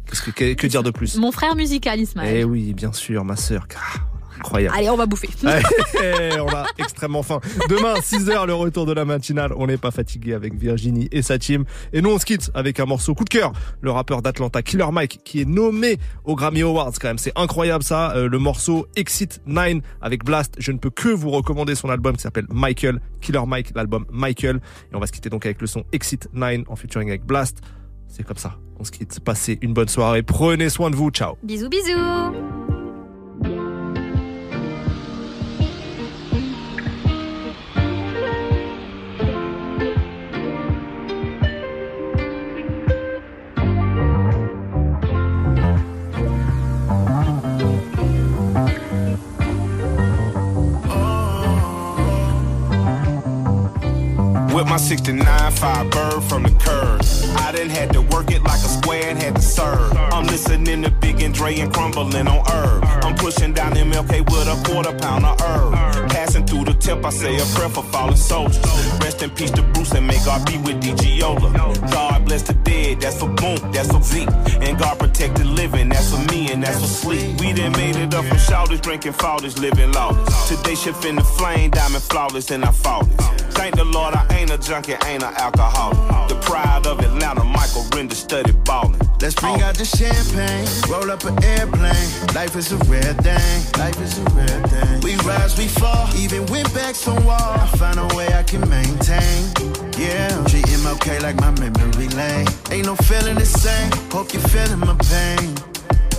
qu'est-ce 0.08 0.22
que, 0.22 0.30
que, 0.30 0.54
que 0.54 0.66
dire 0.66 0.82
de 0.82 0.90
plus 0.90 1.16
Mon 1.16 1.32
frère 1.32 1.54
musical, 1.56 2.00
Ismaël. 2.00 2.36
Eh 2.36 2.44
oui, 2.44 2.72
bien 2.74 2.92
sûr, 2.92 3.24
ma 3.24 3.36
sœur. 3.36 3.66
Ah, 3.76 4.00
Incroyable. 4.36 4.76
Allez, 4.76 4.90
on 4.90 4.96
va 4.96 5.06
bouffer. 5.06 5.28
Ouais, 5.44 6.40
on 6.40 6.48
a 6.48 6.66
extrêmement 6.78 7.22
faim. 7.22 7.40
Demain, 7.68 7.94
6h, 7.94 8.46
le 8.46 8.54
retour 8.54 8.84
de 8.84 8.92
la 8.92 9.04
matinale. 9.04 9.52
On 9.56 9.66
n'est 9.66 9.76
pas 9.76 9.90
fatigué 9.90 10.34
avec 10.34 10.54
Virginie 10.54 11.08
et 11.12 11.22
sa 11.22 11.38
team. 11.38 11.64
Et 11.92 12.02
nous, 12.02 12.10
on 12.10 12.18
se 12.18 12.24
quitte 12.24 12.50
avec 12.54 12.80
un 12.80 12.84
morceau 12.86 13.14
coup 13.14 13.24
de 13.24 13.28
cœur. 13.28 13.52
Le 13.80 13.90
rappeur 13.90 14.22
d'Atlanta, 14.22 14.62
Killer 14.62 14.90
Mike, 14.90 15.20
qui 15.24 15.40
est 15.40 15.44
nommé 15.44 15.98
aux 16.24 16.34
Grammy 16.34 16.62
Awards 16.62 16.92
quand 17.00 17.08
même. 17.08 17.18
C'est 17.18 17.32
incroyable 17.36 17.84
ça. 17.84 18.12
Euh, 18.16 18.28
le 18.28 18.38
morceau 18.38 18.86
Exit 18.96 19.40
9 19.46 19.76
avec 20.02 20.24
Blast. 20.24 20.56
Je 20.58 20.72
ne 20.72 20.78
peux 20.78 20.90
que 20.90 21.08
vous 21.08 21.30
recommander 21.30 21.74
son 21.74 21.88
album 21.88 22.16
qui 22.16 22.22
s'appelle 22.22 22.46
Michael. 22.50 23.00
Killer 23.20 23.46
Mike, 23.46 23.70
l'album 23.74 24.04
Michael. 24.10 24.60
Et 24.92 24.96
on 24.96 25.00
va 25.00 25.06
se 25.06 25.12
quitter 25.12 25.30
donc 25.30 25.46
avec 25.46 25.60
le 25.60 25.66
son 25.66 25.84
Exit 25.92 26.28
9 26.32 26.62
en 26.68 26.76
featuring 26.76 27.08
avec 27.08 27.24
Blast. 27.24 27.58
C'est 28.16 28.22
comme 28.22 28.36
ça. 28.36 28.56
On 28.78 28.84
se 28.84 28.92
quitte. 28.92 29.18
Passez 29.18 29.58
une 29.60 29.74
bonne 29.74 29.88
soirée. 29.88 30.22
Prenez 30.22 30.68
soin 30.68 30.88
de 30.88 30.94
vous. 30.94 31.10
Ciao. 31.10 31.34
Bisous, 31.42 31.68
bisous. 31.68 32.63
With 54.54 54.68
my 54.68 54.76
69 54.76 55.50
5 55.50 55.90
bird 55.90 56.22
from 56.22 56.44
the 56.44 56.50
curb. 56.50 57.00
I 57.40 57.50
done 57.50 57.68
had 57.68 57.92
to 57.92 58.02
work 58.02 58.30
it 58.30 58.44
like 58.44 58.62
a 58.62 58.68
square 58.68 59.08
and 59.08 59.18
had 59.18 59.34
to 59.34 59.42
serve. 59.42 59.92
I'm 59.96 60.26
listening 60.26 60.82
to 60.82 60.92
Big 60.92 61.20
and 61.22 61.34
Dre 61.34 61.58
and 61.58 61.74
crumbling 61.74 62.28
on 62.28 62.46
herb. 62.48 62.84
I'm 63.02 63.16
pushing 63.16 63.52
down 63.52 63.72
MLK 63.72 64.20
with 64.30 64.46
a 64.46 64.62
quarter 64.64 64.96
pound 64.96 65.26
of 65.26 65.40
herb. 65.40 66.13
Passing 66.24 66.46
through 66.46 66.64
the 66.64 66.72
temp, 66.72 67.04
I 67.04 67.10
say 67.10 67.36
a 67.36 67.44
prayer 67.54 67.68
for 67.68 67.82
fallen 67.82 68.16
soldiers. 68.16 68.56
Rest 69.02 69.22
in 69.22 69.28
peace 69.28 69.50
to 69.50 69.62
Bruce 69.74 69.92
and 69.92 70.06
may 70.06 70.16
God 70.24 70.46
be 70.46 70.56
with 70.56 70.82
DG 70.82 71.18
Yola. 71.18 71.52
God 71.92 72.24
bless 72.24 72.40
the 72.40 72.54
dead, 72.54 73.02
that's 73.02 73.20
for 73.20 73.28
Boom, 73.28 73.58
that's 73.72 73.92
for 73.92 74.02
Z. 74.02 74.26
And 74.62 74.78
God 74.78 74.98
protect 74.98 75.36
the 75.36 75.44
living, 75.44 75.90
that's 75.90 76.10
for 76.10 76.32
me 76.32 76.50
and 76.50 76.62
that's 76.62 76.80
for 76.80 76.86
sleep. 76.86 77.38
We 77.42 77.52
done 77.52 77.72
made 77.72 77.96
it 77.96 78.14
up 78.14 78.24
from 78.24 78.38
shouters, 78.38 78.80
drinking 78.80 79.12
fathers, 79.12 79.58
living 79.58 79.92
lawless. 79.92 80.48
Today 80.48 80.74
shifting 80.74 81.16
the 81.16 81.24
flame, 81.24 81.70
diamond 81.70 82.02
flawless, 82.04 82.50
and 82.50 82.64
I 82.64 82.70
fought 82.70 83.06
it. 83.06 83.20
Thank 83.52 83.76
the 83.76 83.84
Lord, 83.84 84.14
I 84.14 84.26
ain't 84.34 84.50
a 84.50 84.56
junkie, 84.56 84.94
ain't 85.04 85.22
an 85.22 85.34
alcoholic. 85.36 86.28
The 86.30 86.36
pride 86.36 86.86
of 86.86 87.00
Atlanta, 87.00 87.44
Michael 87.44 87.84
Render 87.94 88.14
studied 88.14 88.64
ballin'. 88.64 88.98
Let's 89.20 89.36
bring 89.36 89.62
out 89.62 89.74
the 89.76 89.84
champagne, 89.84 90.66
roll 90.90 91.10
up 91.10 91.24
an 91.24 91.42
airplane. 91.42 92.10
Life 92.34 92.56
is 92.56 92.72
a 92.72 92.76
rare 92.90 93.14
thing, 93.24 93.72
life 93.78 93.98
is 94.00 94.18
a 94.18 94.24
rare 94.36 94.60
thing. 94.68 95.00
We 95.00 95.16
rise, 95.24 95.56
we 95.56 95.68
fall, 95.68 96.08
even 96.16 96.46
went 96.46 96.72
back 96.74 96.94
some 96.94 97.24
wall. 97.24 97.38
I 97.38 97.66
find 97.78 97.98
a 97.98 98.16
way 98.16 98.28
I 98.34 98.42
can 98.42 98.68
maintain. 98.68 99.52
Yeah, 99.98 100.44
treat 100.48 100.64
like 101.24 101.40
my 101.40 101.50
memory 101.58 102.08
lane. 102.08 102.46
Ain't 102.70 102.86
no 102.86 102.94
feeling 102.96 103.36
the 103.36 103.46
same, 103.46 103.90
hope 104.10 104.34
you're 104.34 104.42
feeling 104.42 104.80
my 104.80 104.94
pain. 105.10 105.54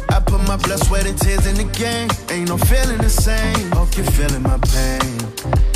I 0.09 0.19
put 0.19 0.41
my 0.47 0.57
blood, 0.57 0.83
sweat, 0.83 1.05
and 1.05 1.17
tears 1.17 1.45
in 1.45 1.55
the 1.55 1.69
game. 1.77 2.09
Ain't 2.31 2.49
no 2.49 2.57
feeling 2.57 2.97
the 2.97 3.09
same, 3.09 3.71
hope 3.71 3.95
you're 3.95 4.11
feeling 4.17 4.41
my 4.41 4.57
pain. 4.73 5.74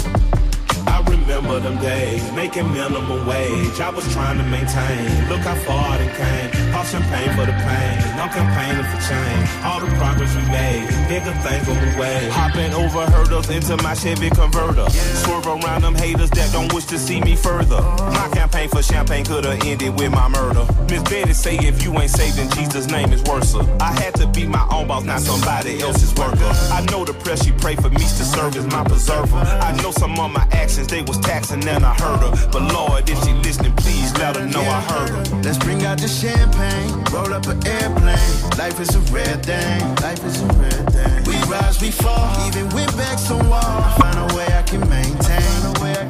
Remember 1.50 1.70
them 1.72 1.82
days, 1.82 2.32
making 2.34 2.72
minimum 2.72 3.26
wage. 3.26 3.80
I 3.82 3.90
was 3.90 4.06
trying 4.14 4.38
to 4.38 4.44
maintain. 4.44 5.30
Look 5.30 5.40
how 5.40 5.56
far 5.66 6.00
it 6.00 6.14
came. 6.14 6.72
Pop 6.72 6.86
champagne 6.86 7.34
for 7.34 7.48
the 7.48 7.58
pain. 7.58 7.98
I'm 8.22 8.30
campaigning 8.30 8.86
for 8.86 9.02
change. 9.10 9.50
All 9.66 9.80
the 9.80 9.90
progress 9.98 10.30
we 10.36 10.44
made, 10.46 10.86
bigger 11.10 11.34
things 11.42 11.68
on 11.68 11.74
the 11.82 12.00
way. 12.00 12.30
Hopping 12.30 12.72
over 12.74 13.02
hurdles 13.10 13.50
into 13.50 13.82
my 13.82 13.96
Chevy 13.96 14.30
converter. 14.30 14.88
Swerve 14.92 15.48
around 15.48 15.82
them 15.82 15.96
haters 15.96 16.30
that 16.32 16.54
don't 16.54 16.72
wish 16.72 16.86
to 16.86 17.00
see 17.00 17.20
me 17.20 17.36
further. 17.36 17.82
My 17.82 18.30
campaign 18.32 18.70
for 18.70 18.84
champagne 18.84 19.26
could 19.26 19.46
have 19.46 19.66
ended 19.66 19.98
with 19.98 20.12
my 20.12 20.28
murder. 20.28 20.68
Miss 20.88 21.02
Betty 21.02 21.34
say 21.34 21.58
if 21.58 21.82
you 21.82 21.98
ain't 21.98 22.12
saved, 22.12 22.38
then 22.38 22.52
Jesus' 22.52 22.86
name 22.86 23.12
is 23.12 23.24
worse. 23.24 23.56
I 23.56 23.92
had 24.00 24.14
to 24.16 24.28
be 24.28 24.46
my 24.46 24.68
own 24.72 24.88
boss, 24.88 25.04
not 25.04 25.22
somebody 25.22 25.82
else's 25.82 26.14
worker. 26.14 26.52
I 26.70 26.86
know 26.92 27.06
the 27.06 27.14
press 27.14 27.44
she 27.44 27.54
pray 27.54 27.76
for 27.76 27.90
me 27.90 27.98
to 27.98 28.24
serve 28.24 28.56
as 28.56 28.68
my 28.68 28.84
preserver. 28.84 29.38
I 29.38 29.76
know 29.82 29.90
some 29.90 30.20
of 30.20 30.30
my 30.30 30.48
actions 30.52 30.88
they 30.88 31.02
was 31.02 31.18
taxing 31.18 31.39
and 31.52 31.64
then 31.64 31.84
I 31.84 31.94
heard 31.94 32.20
her. 32.20 32.32
But 32.52 32.74
Lord, 32.74 33.10
if 33.10 33.18
she 33.24 33.34
listening, 33.34 33.76
please 33.78 34.12
let 34.18 34.36
her 34.36 34.46
know 34.46 34.62
I 34.62 34.82
heard 34.82 35.10
her. 35.10 35.24
Let's 35.42 35.58
bring 35.58 35.86
out 35.86 36.00
the 36.00 36.08
champagne, 36.08 36.92
roll 37.14 37.34
up 37.34 37.48
an 37.48 37.66
airplane. 37.66 38.32
Life 38.58 38.80
is 38.80 38.94
a 38.96 39.02
rare 39.14 39.38
thing, 39.38 39.80
life 40.04 40.24
is 40.24 40.42
a 40.42 40.48
rare 40.60 40.84
thing. 40.94 41.24
We 41.26 41.36
rise, 41.50 41.82
we 41.82 41.92
fall, 41.92 42.30
even 42.48 42.70
went 42.70 42.96
back 42.98 43.18
some 43.18 43.48
wall. 43.50 43.64
I 43.64 43.96
find 44.00 44.18
a 44.32 44.36
way 44.36 44.48
I 44.54 44.64
can 44.64 44.82
maintain. 44.90 45.40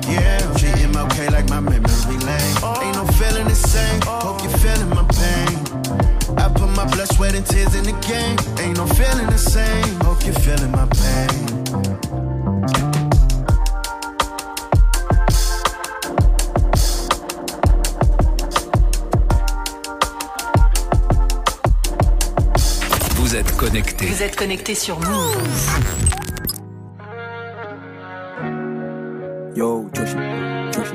Yeah, 0.09 0.39
treat 0.57 0.73
MLK 0.89 1.31
like 1.31 1.47
my 1.49 1.59
memory 1.59 2.17
lane. 2.25 2.55
Ain't 2.81 2.95
no 2.95 3.05
feeling 3.13 3.47
the 3.47 3.55
same, 3.55 4.01
hope 4.01 4.41
you're 4.41 4.57
feeling 4.57 4.89
my 4.89 5.05
pain. 5.05 6.37
I 6.37 6.49
put 6.49 6.69
my 6.75 6.85
blood, 6.91 7.07
sweat, 7.13 7.35
and 7.35 7.45
tears 7.45 7.75
in 7.75 7.83
the 7.83 7.93
game. 8.01 8.37
Ain't 8.59 8.77
no 8.77 8.87
feeling 8.87 9.27
the 9.27 9.37
same, 9.37 9.99
hope 10.01 10.25
you're 10.25 10.33
feeling 10.33 10.71
my 10.71 10.87
pain. 10.87 11.98
Êtes 23.39 23.55
connecté. 23.55 24.05
Vous 24.05 24.23
êtes 24.23 24.35
connecté 24.35 24.75
sur 24.75 24.99
Move. 24.99 25.37
Yo, 29.55 29.89
Joshi, 29.93 30.15
Joshi. 30.73 30.93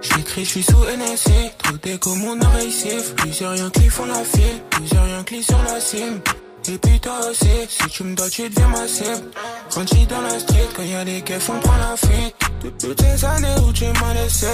J'écris, 0.00 0.44
je 0.44 0.50
suis 0.50 0.62
sous 0.62 0.84
NSC, 0.84 1.30
trop 1.56 1.76
déco 1.78 2.14
mon 2.14 2.40
oreille 2.42 2.70
siffle 2.70 3.14
Plusieurs 3.14 3.52
rien 3.52 3.70
qui 3.70 3.88
font 3.88 4.06
la 4.06 4.22
file, 4.24 4.60
plusieurs 4.70 5.04
rien 5.04 5.24
qui 5.24 5.42
sur 5.42 5.62
la 5.62 5.80
cime 5.80 6.20
Et 6.66 6.78
puis 6.78 7.00
toi 7.00 7.18
aussi, 7.30 7.46
si 7.68 7.88
tu 7.88 8.04
me 8.04 8.14
dois 8.14 8.28
tu 8.28 8.48
deviens 8.48 8.68
ma 8.68 8.86
cible. 8.86 9.30
Grandi 9.70 10.06
dans 10.06 10.20
la 10.20 10.38
street, 10.38 10.68
quand 10.74 10.82
y'a 10.82 11.04
des 11.04 11.20
keufs 11.22 11.50
on 11.50 11.60
prend 11.60 11.76
la 11.76 11.96
fuite. 11.96 12.34
Toutes 12.80 13.00
ces 13.00 13.24
années 13.24 13.54
où 13.66 13.72
tu 13.72 13.84
m'as 13.84 14.14
laissé 14.14 14.46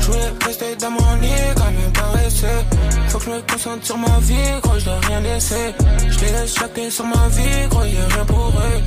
Je 0.00 0.06
voulais 0.06 0.32
rester 0.46 0.76
dans 0.76 0.90
mon 0.90 1.14
lit, 1.20 1.28
quand 1.56 1.64
même 1.64 2.22
rester. 2.22 2.46
Faut 3.08 3.18
que 3.18 3.24
je 3.24 3.30
me 3.30 3.40
concentre 3.42 3.84
sur 3.84 3.98
ma 3.98 4.18
vie, 4.20 4.60
gros 4.62 4.78
je 4.78 4.84
dois 4.84 5.00
rien 5.00 5.20
laisser 5.20 5.74
Je 6.08 6.18
les 6.20 6.32
laisse 6.32 6.54
chacun 6.54 6.90
sur 6.90 7.04
ma 7.06 7.28
vie, 7.28 7.68
gros 7.68 7.84
y'a 7.84 8.06
rien 8.14 8.24
pour 8.24 8.48
eux. 8.48 8.82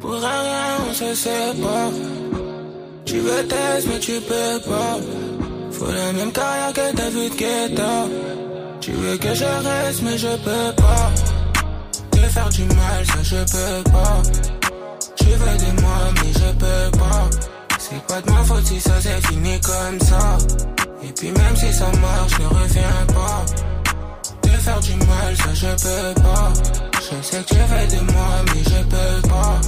Pour 0.00 0.12
rien 0.12 0.76
on 0.88 0.94
se 0.94 1.14
sépare 1.14 1.90
tu 3.10 3.18
veux 3.18 3.44
test 3.48 3.88
mais 3.88 3.98
tu 3.98 4.20
peux 4.20 4.60
pas. 4.70 4.98
Faut 5.72 5.90
la 5.90 6.12
même 6.12 6.30
carrière 6.30 6.72
que 6.72 6.94
David 6.94 7.34
Guetta 7.34 8.06
Tu 8.80 8.92
veux 8.92 9.16
que 9.18 9.34
je 9.34 9.44
reste 9.44 10.02
mais 10.02 10.16
je 10.16 10.36
peux 10.38 10.72
pas. 10.76 11.12
Te 12.10 12.18
faire 12.18 12.48
du 12.48 12.64
mal 12.64 13.04
ça 13.04 13.22
je 13.22 13.36
peux 13.36 13.90
pas. 13.90 14.22
Tu 15.16 15.24
veux 15.26 15.56
de 15.58 15.80
moi 15.82 15.98
mais 16.14 16.32
je 16.32 16.52
peux 16.54 16.98
pas. 16.98 17.28
C'est 17.78 18.02
pas 18.06 18.22
de 18.22 18.30
ma 18.30 18.42
faute 18.44 18.64
si 18.64 18.80
ça 18.80 18.98
s'est 19.00 19.20
fini 19.28 19.60
comme 19.60 20.00
ça. 20.00 20.38
Et 21.02 21.12
puis 21.12 21.30
même 21.30 21.56
si 21.56 21.72
ça 21.72 21.86
marche 22.00 22.38
ne 22.38 22.46
reviens 22.46 23.06
pas. 23.08 23.44
Te 24.40 24.48
faire 24.48 24.80
du 24.80 24.94
mal 24.94 25.36
ça 25.36 25.52
je 25.52 25.66
peux 25.66 26.22
pas. 26.22 26.52
Je 26.94 27.22
sais 27.22 27.42
que 27.42 27.48
tu 27.48 27.54
veux 27.56 27.98
de 27.98 28.12
moi 28.12 28.44
mais 28.46 28.62
je 28.64 28.82
peux 28.84 29.28
pas. 29.28 29.60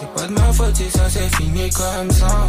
C'est 0.00 0.12
pas 0.14 0.26
de 0.26 0.32
ma 0.32 0.52
faute 0.52 0.74
si 0.74 0.90
ça 0.90 1.08
s'est 1.08 1.28
fini 1.36 1.70
comme 1.70 2.10
ça. 2.10 2.46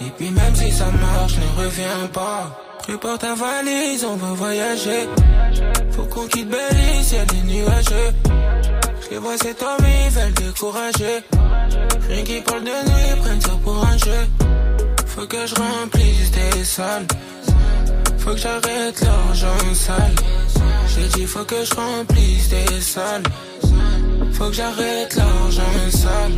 Et 0.00 0.10
puis 0.16 0.30
même 0.30 0.54
si 0.54 0.70
ça 0.70 0.86
marche, 0.86 1.34
ne 1.36 1.64
reviens 1.64 2.06
pas. 2.12 2.56
Prépare 2.90 3.18
ta 3.18 3.34
valise, 3.36 4.04
on 4.04 4.16
va 4.16 4.32
voyager. 4.32 5.08
Faut 5.92 6.02
qu'on 6.06 6.26
quitte 6.26 6.48
Belize, 6.48 7.12
y'a 7.12 7.24
des 7.24 7.42
nuages. 7.42 7.84
Je 9.08 9.16
vois 9.16 9.38
cet 9.38 9.62
homme, 9.62 9.86
ils 9.86 10.10
veulent 10.10 10.32
décourager. 10.32 11.22
Rien 12.08 12.24
qui 12.24 12.40
parle 12.40 12.64
de 12.64 12.70
nous, 12.86 12.98
ils 13.14 13.20
prennent 13.20 13.40
ça 13.40 13.52
pour 13.62 13.86
un 13.86 13.96
jeu. 13.96 14.26
Faut 15.06 15.24
que 15.24 15.46
je 15.46 15.54
remplisse 15.54 16.32
des 16.32 16.64
salles. 16.64 17.06
Faut 18.18 18.32
que 18.32 18.38
j'arrête 18.38 19.00
l'argent 19.02 19.74
sale. 19.74 20.14
J'ai 20.88 21.06
dit 21.16 21.26
faut 21.26 21.44
que 21.44 21.64
je 21.64 21.74
remplisse 21.76 22.48
des 22.48 22.80
salles. 22.80 23.22
Faut 24.32 24.48
que 24.48 24.54
j'arrête 24.54 25.14
l'argent 25.14 25.90
sale. 25.90 26.32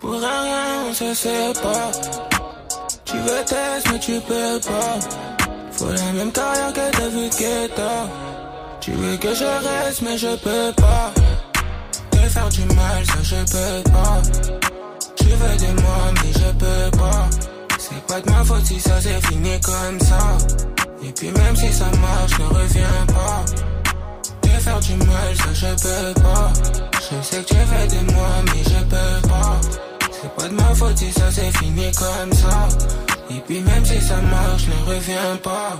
Pour 0.00 0.14
un 0.14 0.42
rien, 0.42 0.90
on 0.90 0.92
se 0.92 1.14
sépare. 1.14 2.35
Tu 3.06 3.16
veux 3.18 3.44
test, 3.44 3.86
mais 3.92 3.98
tu 4.00 4.20
peux 4.20 4.58
pas. 4.60 4.98
Faut 5.70 5.92
la 5.92 6.12
même 6.12 6.32
carrière 6.32 6.72
que 6.72 6.98
David 6.98 7.32
Guetta. 7.38 8.08
Tu 8.80 8.90
veux 8.90 9.16
que 9.16 9.32
je 9.32 9.44
reste, 9.44 10.02
mais 10.02 10.18
je 10.18 10.34
peux 10.36 10.72
pas. 10.76 11.12
Te 12.10 12.18
faire 12.18 12.48
du 12.48 12.64
mal, 12.74 13.04
ça 13.06 13.22
je 13.22 13.36
peux 13.36 13.90
pas. 13.90 14.22
Tu 15.16 15.26
veux 15.26 15.56
de 15.56 15.80
moi, 15.80 15.98
mais 16.14 16.32
je 16.32 16.50
peux 16.58 16.98
pas. 16.98 17.28
C'est 17.78 18.06
pas 18.08 18.20
de 18.20 18.30
ma 18.30 18.44
faute 18.44 18.64
si 18.64 18.80
ça 18.80 19.00
s'est 19.00 19.20
fini 19.22 19.60
comme 19.60 20.00
ça. 20.00 20.18
Et 21.04 21.12
puis 21.12 21.30
même 21.30 21.54
si 21.54 21.72
ça 21.72 21.86
marche, 22.00 22.38
ne 22.40 22.46
reviens 22.46 23.06
pas. 23.06 23.44
Te 24.40 24.48
faire 24.48 24.80
du 24.80 24.94
mal, 24.96 25.36
ça 25.36 25.52
je 25.52 25.66
peux 25.66 26.20
pas. 26.22 26.52
Je 26.94 27.22
sais 27.22 27.42
que 27.42 27.46
tu 27.46 27.54
veux 27.54 27.86
de 27.86 28.12
moi, 28.12 28.28
mais 28.46 28.64
je 28.64 28.84
peux 28.84 29.28
pas. 29.28 29.60
C'est 30.26 30.42
pas 30.42 30.48
de 30.48 30.54
ma 30.54 30.74
faute 30.74 30.98
si 30.98 31.12
ça 31.12 31.30
s'est 31.30 31.52
fini 31.52 31.84
comme 31.92 32.32
ça. 32.32 32.68
Et 33.30 33.38
puis 33.46 33.60
même 33.60 33.84
si 33.84 34.00
ça 34.00 34.16
marche, 34.16 34.66
ne 34.66 34.92
reviens 34.92 35.36
pas. 35.40 35.76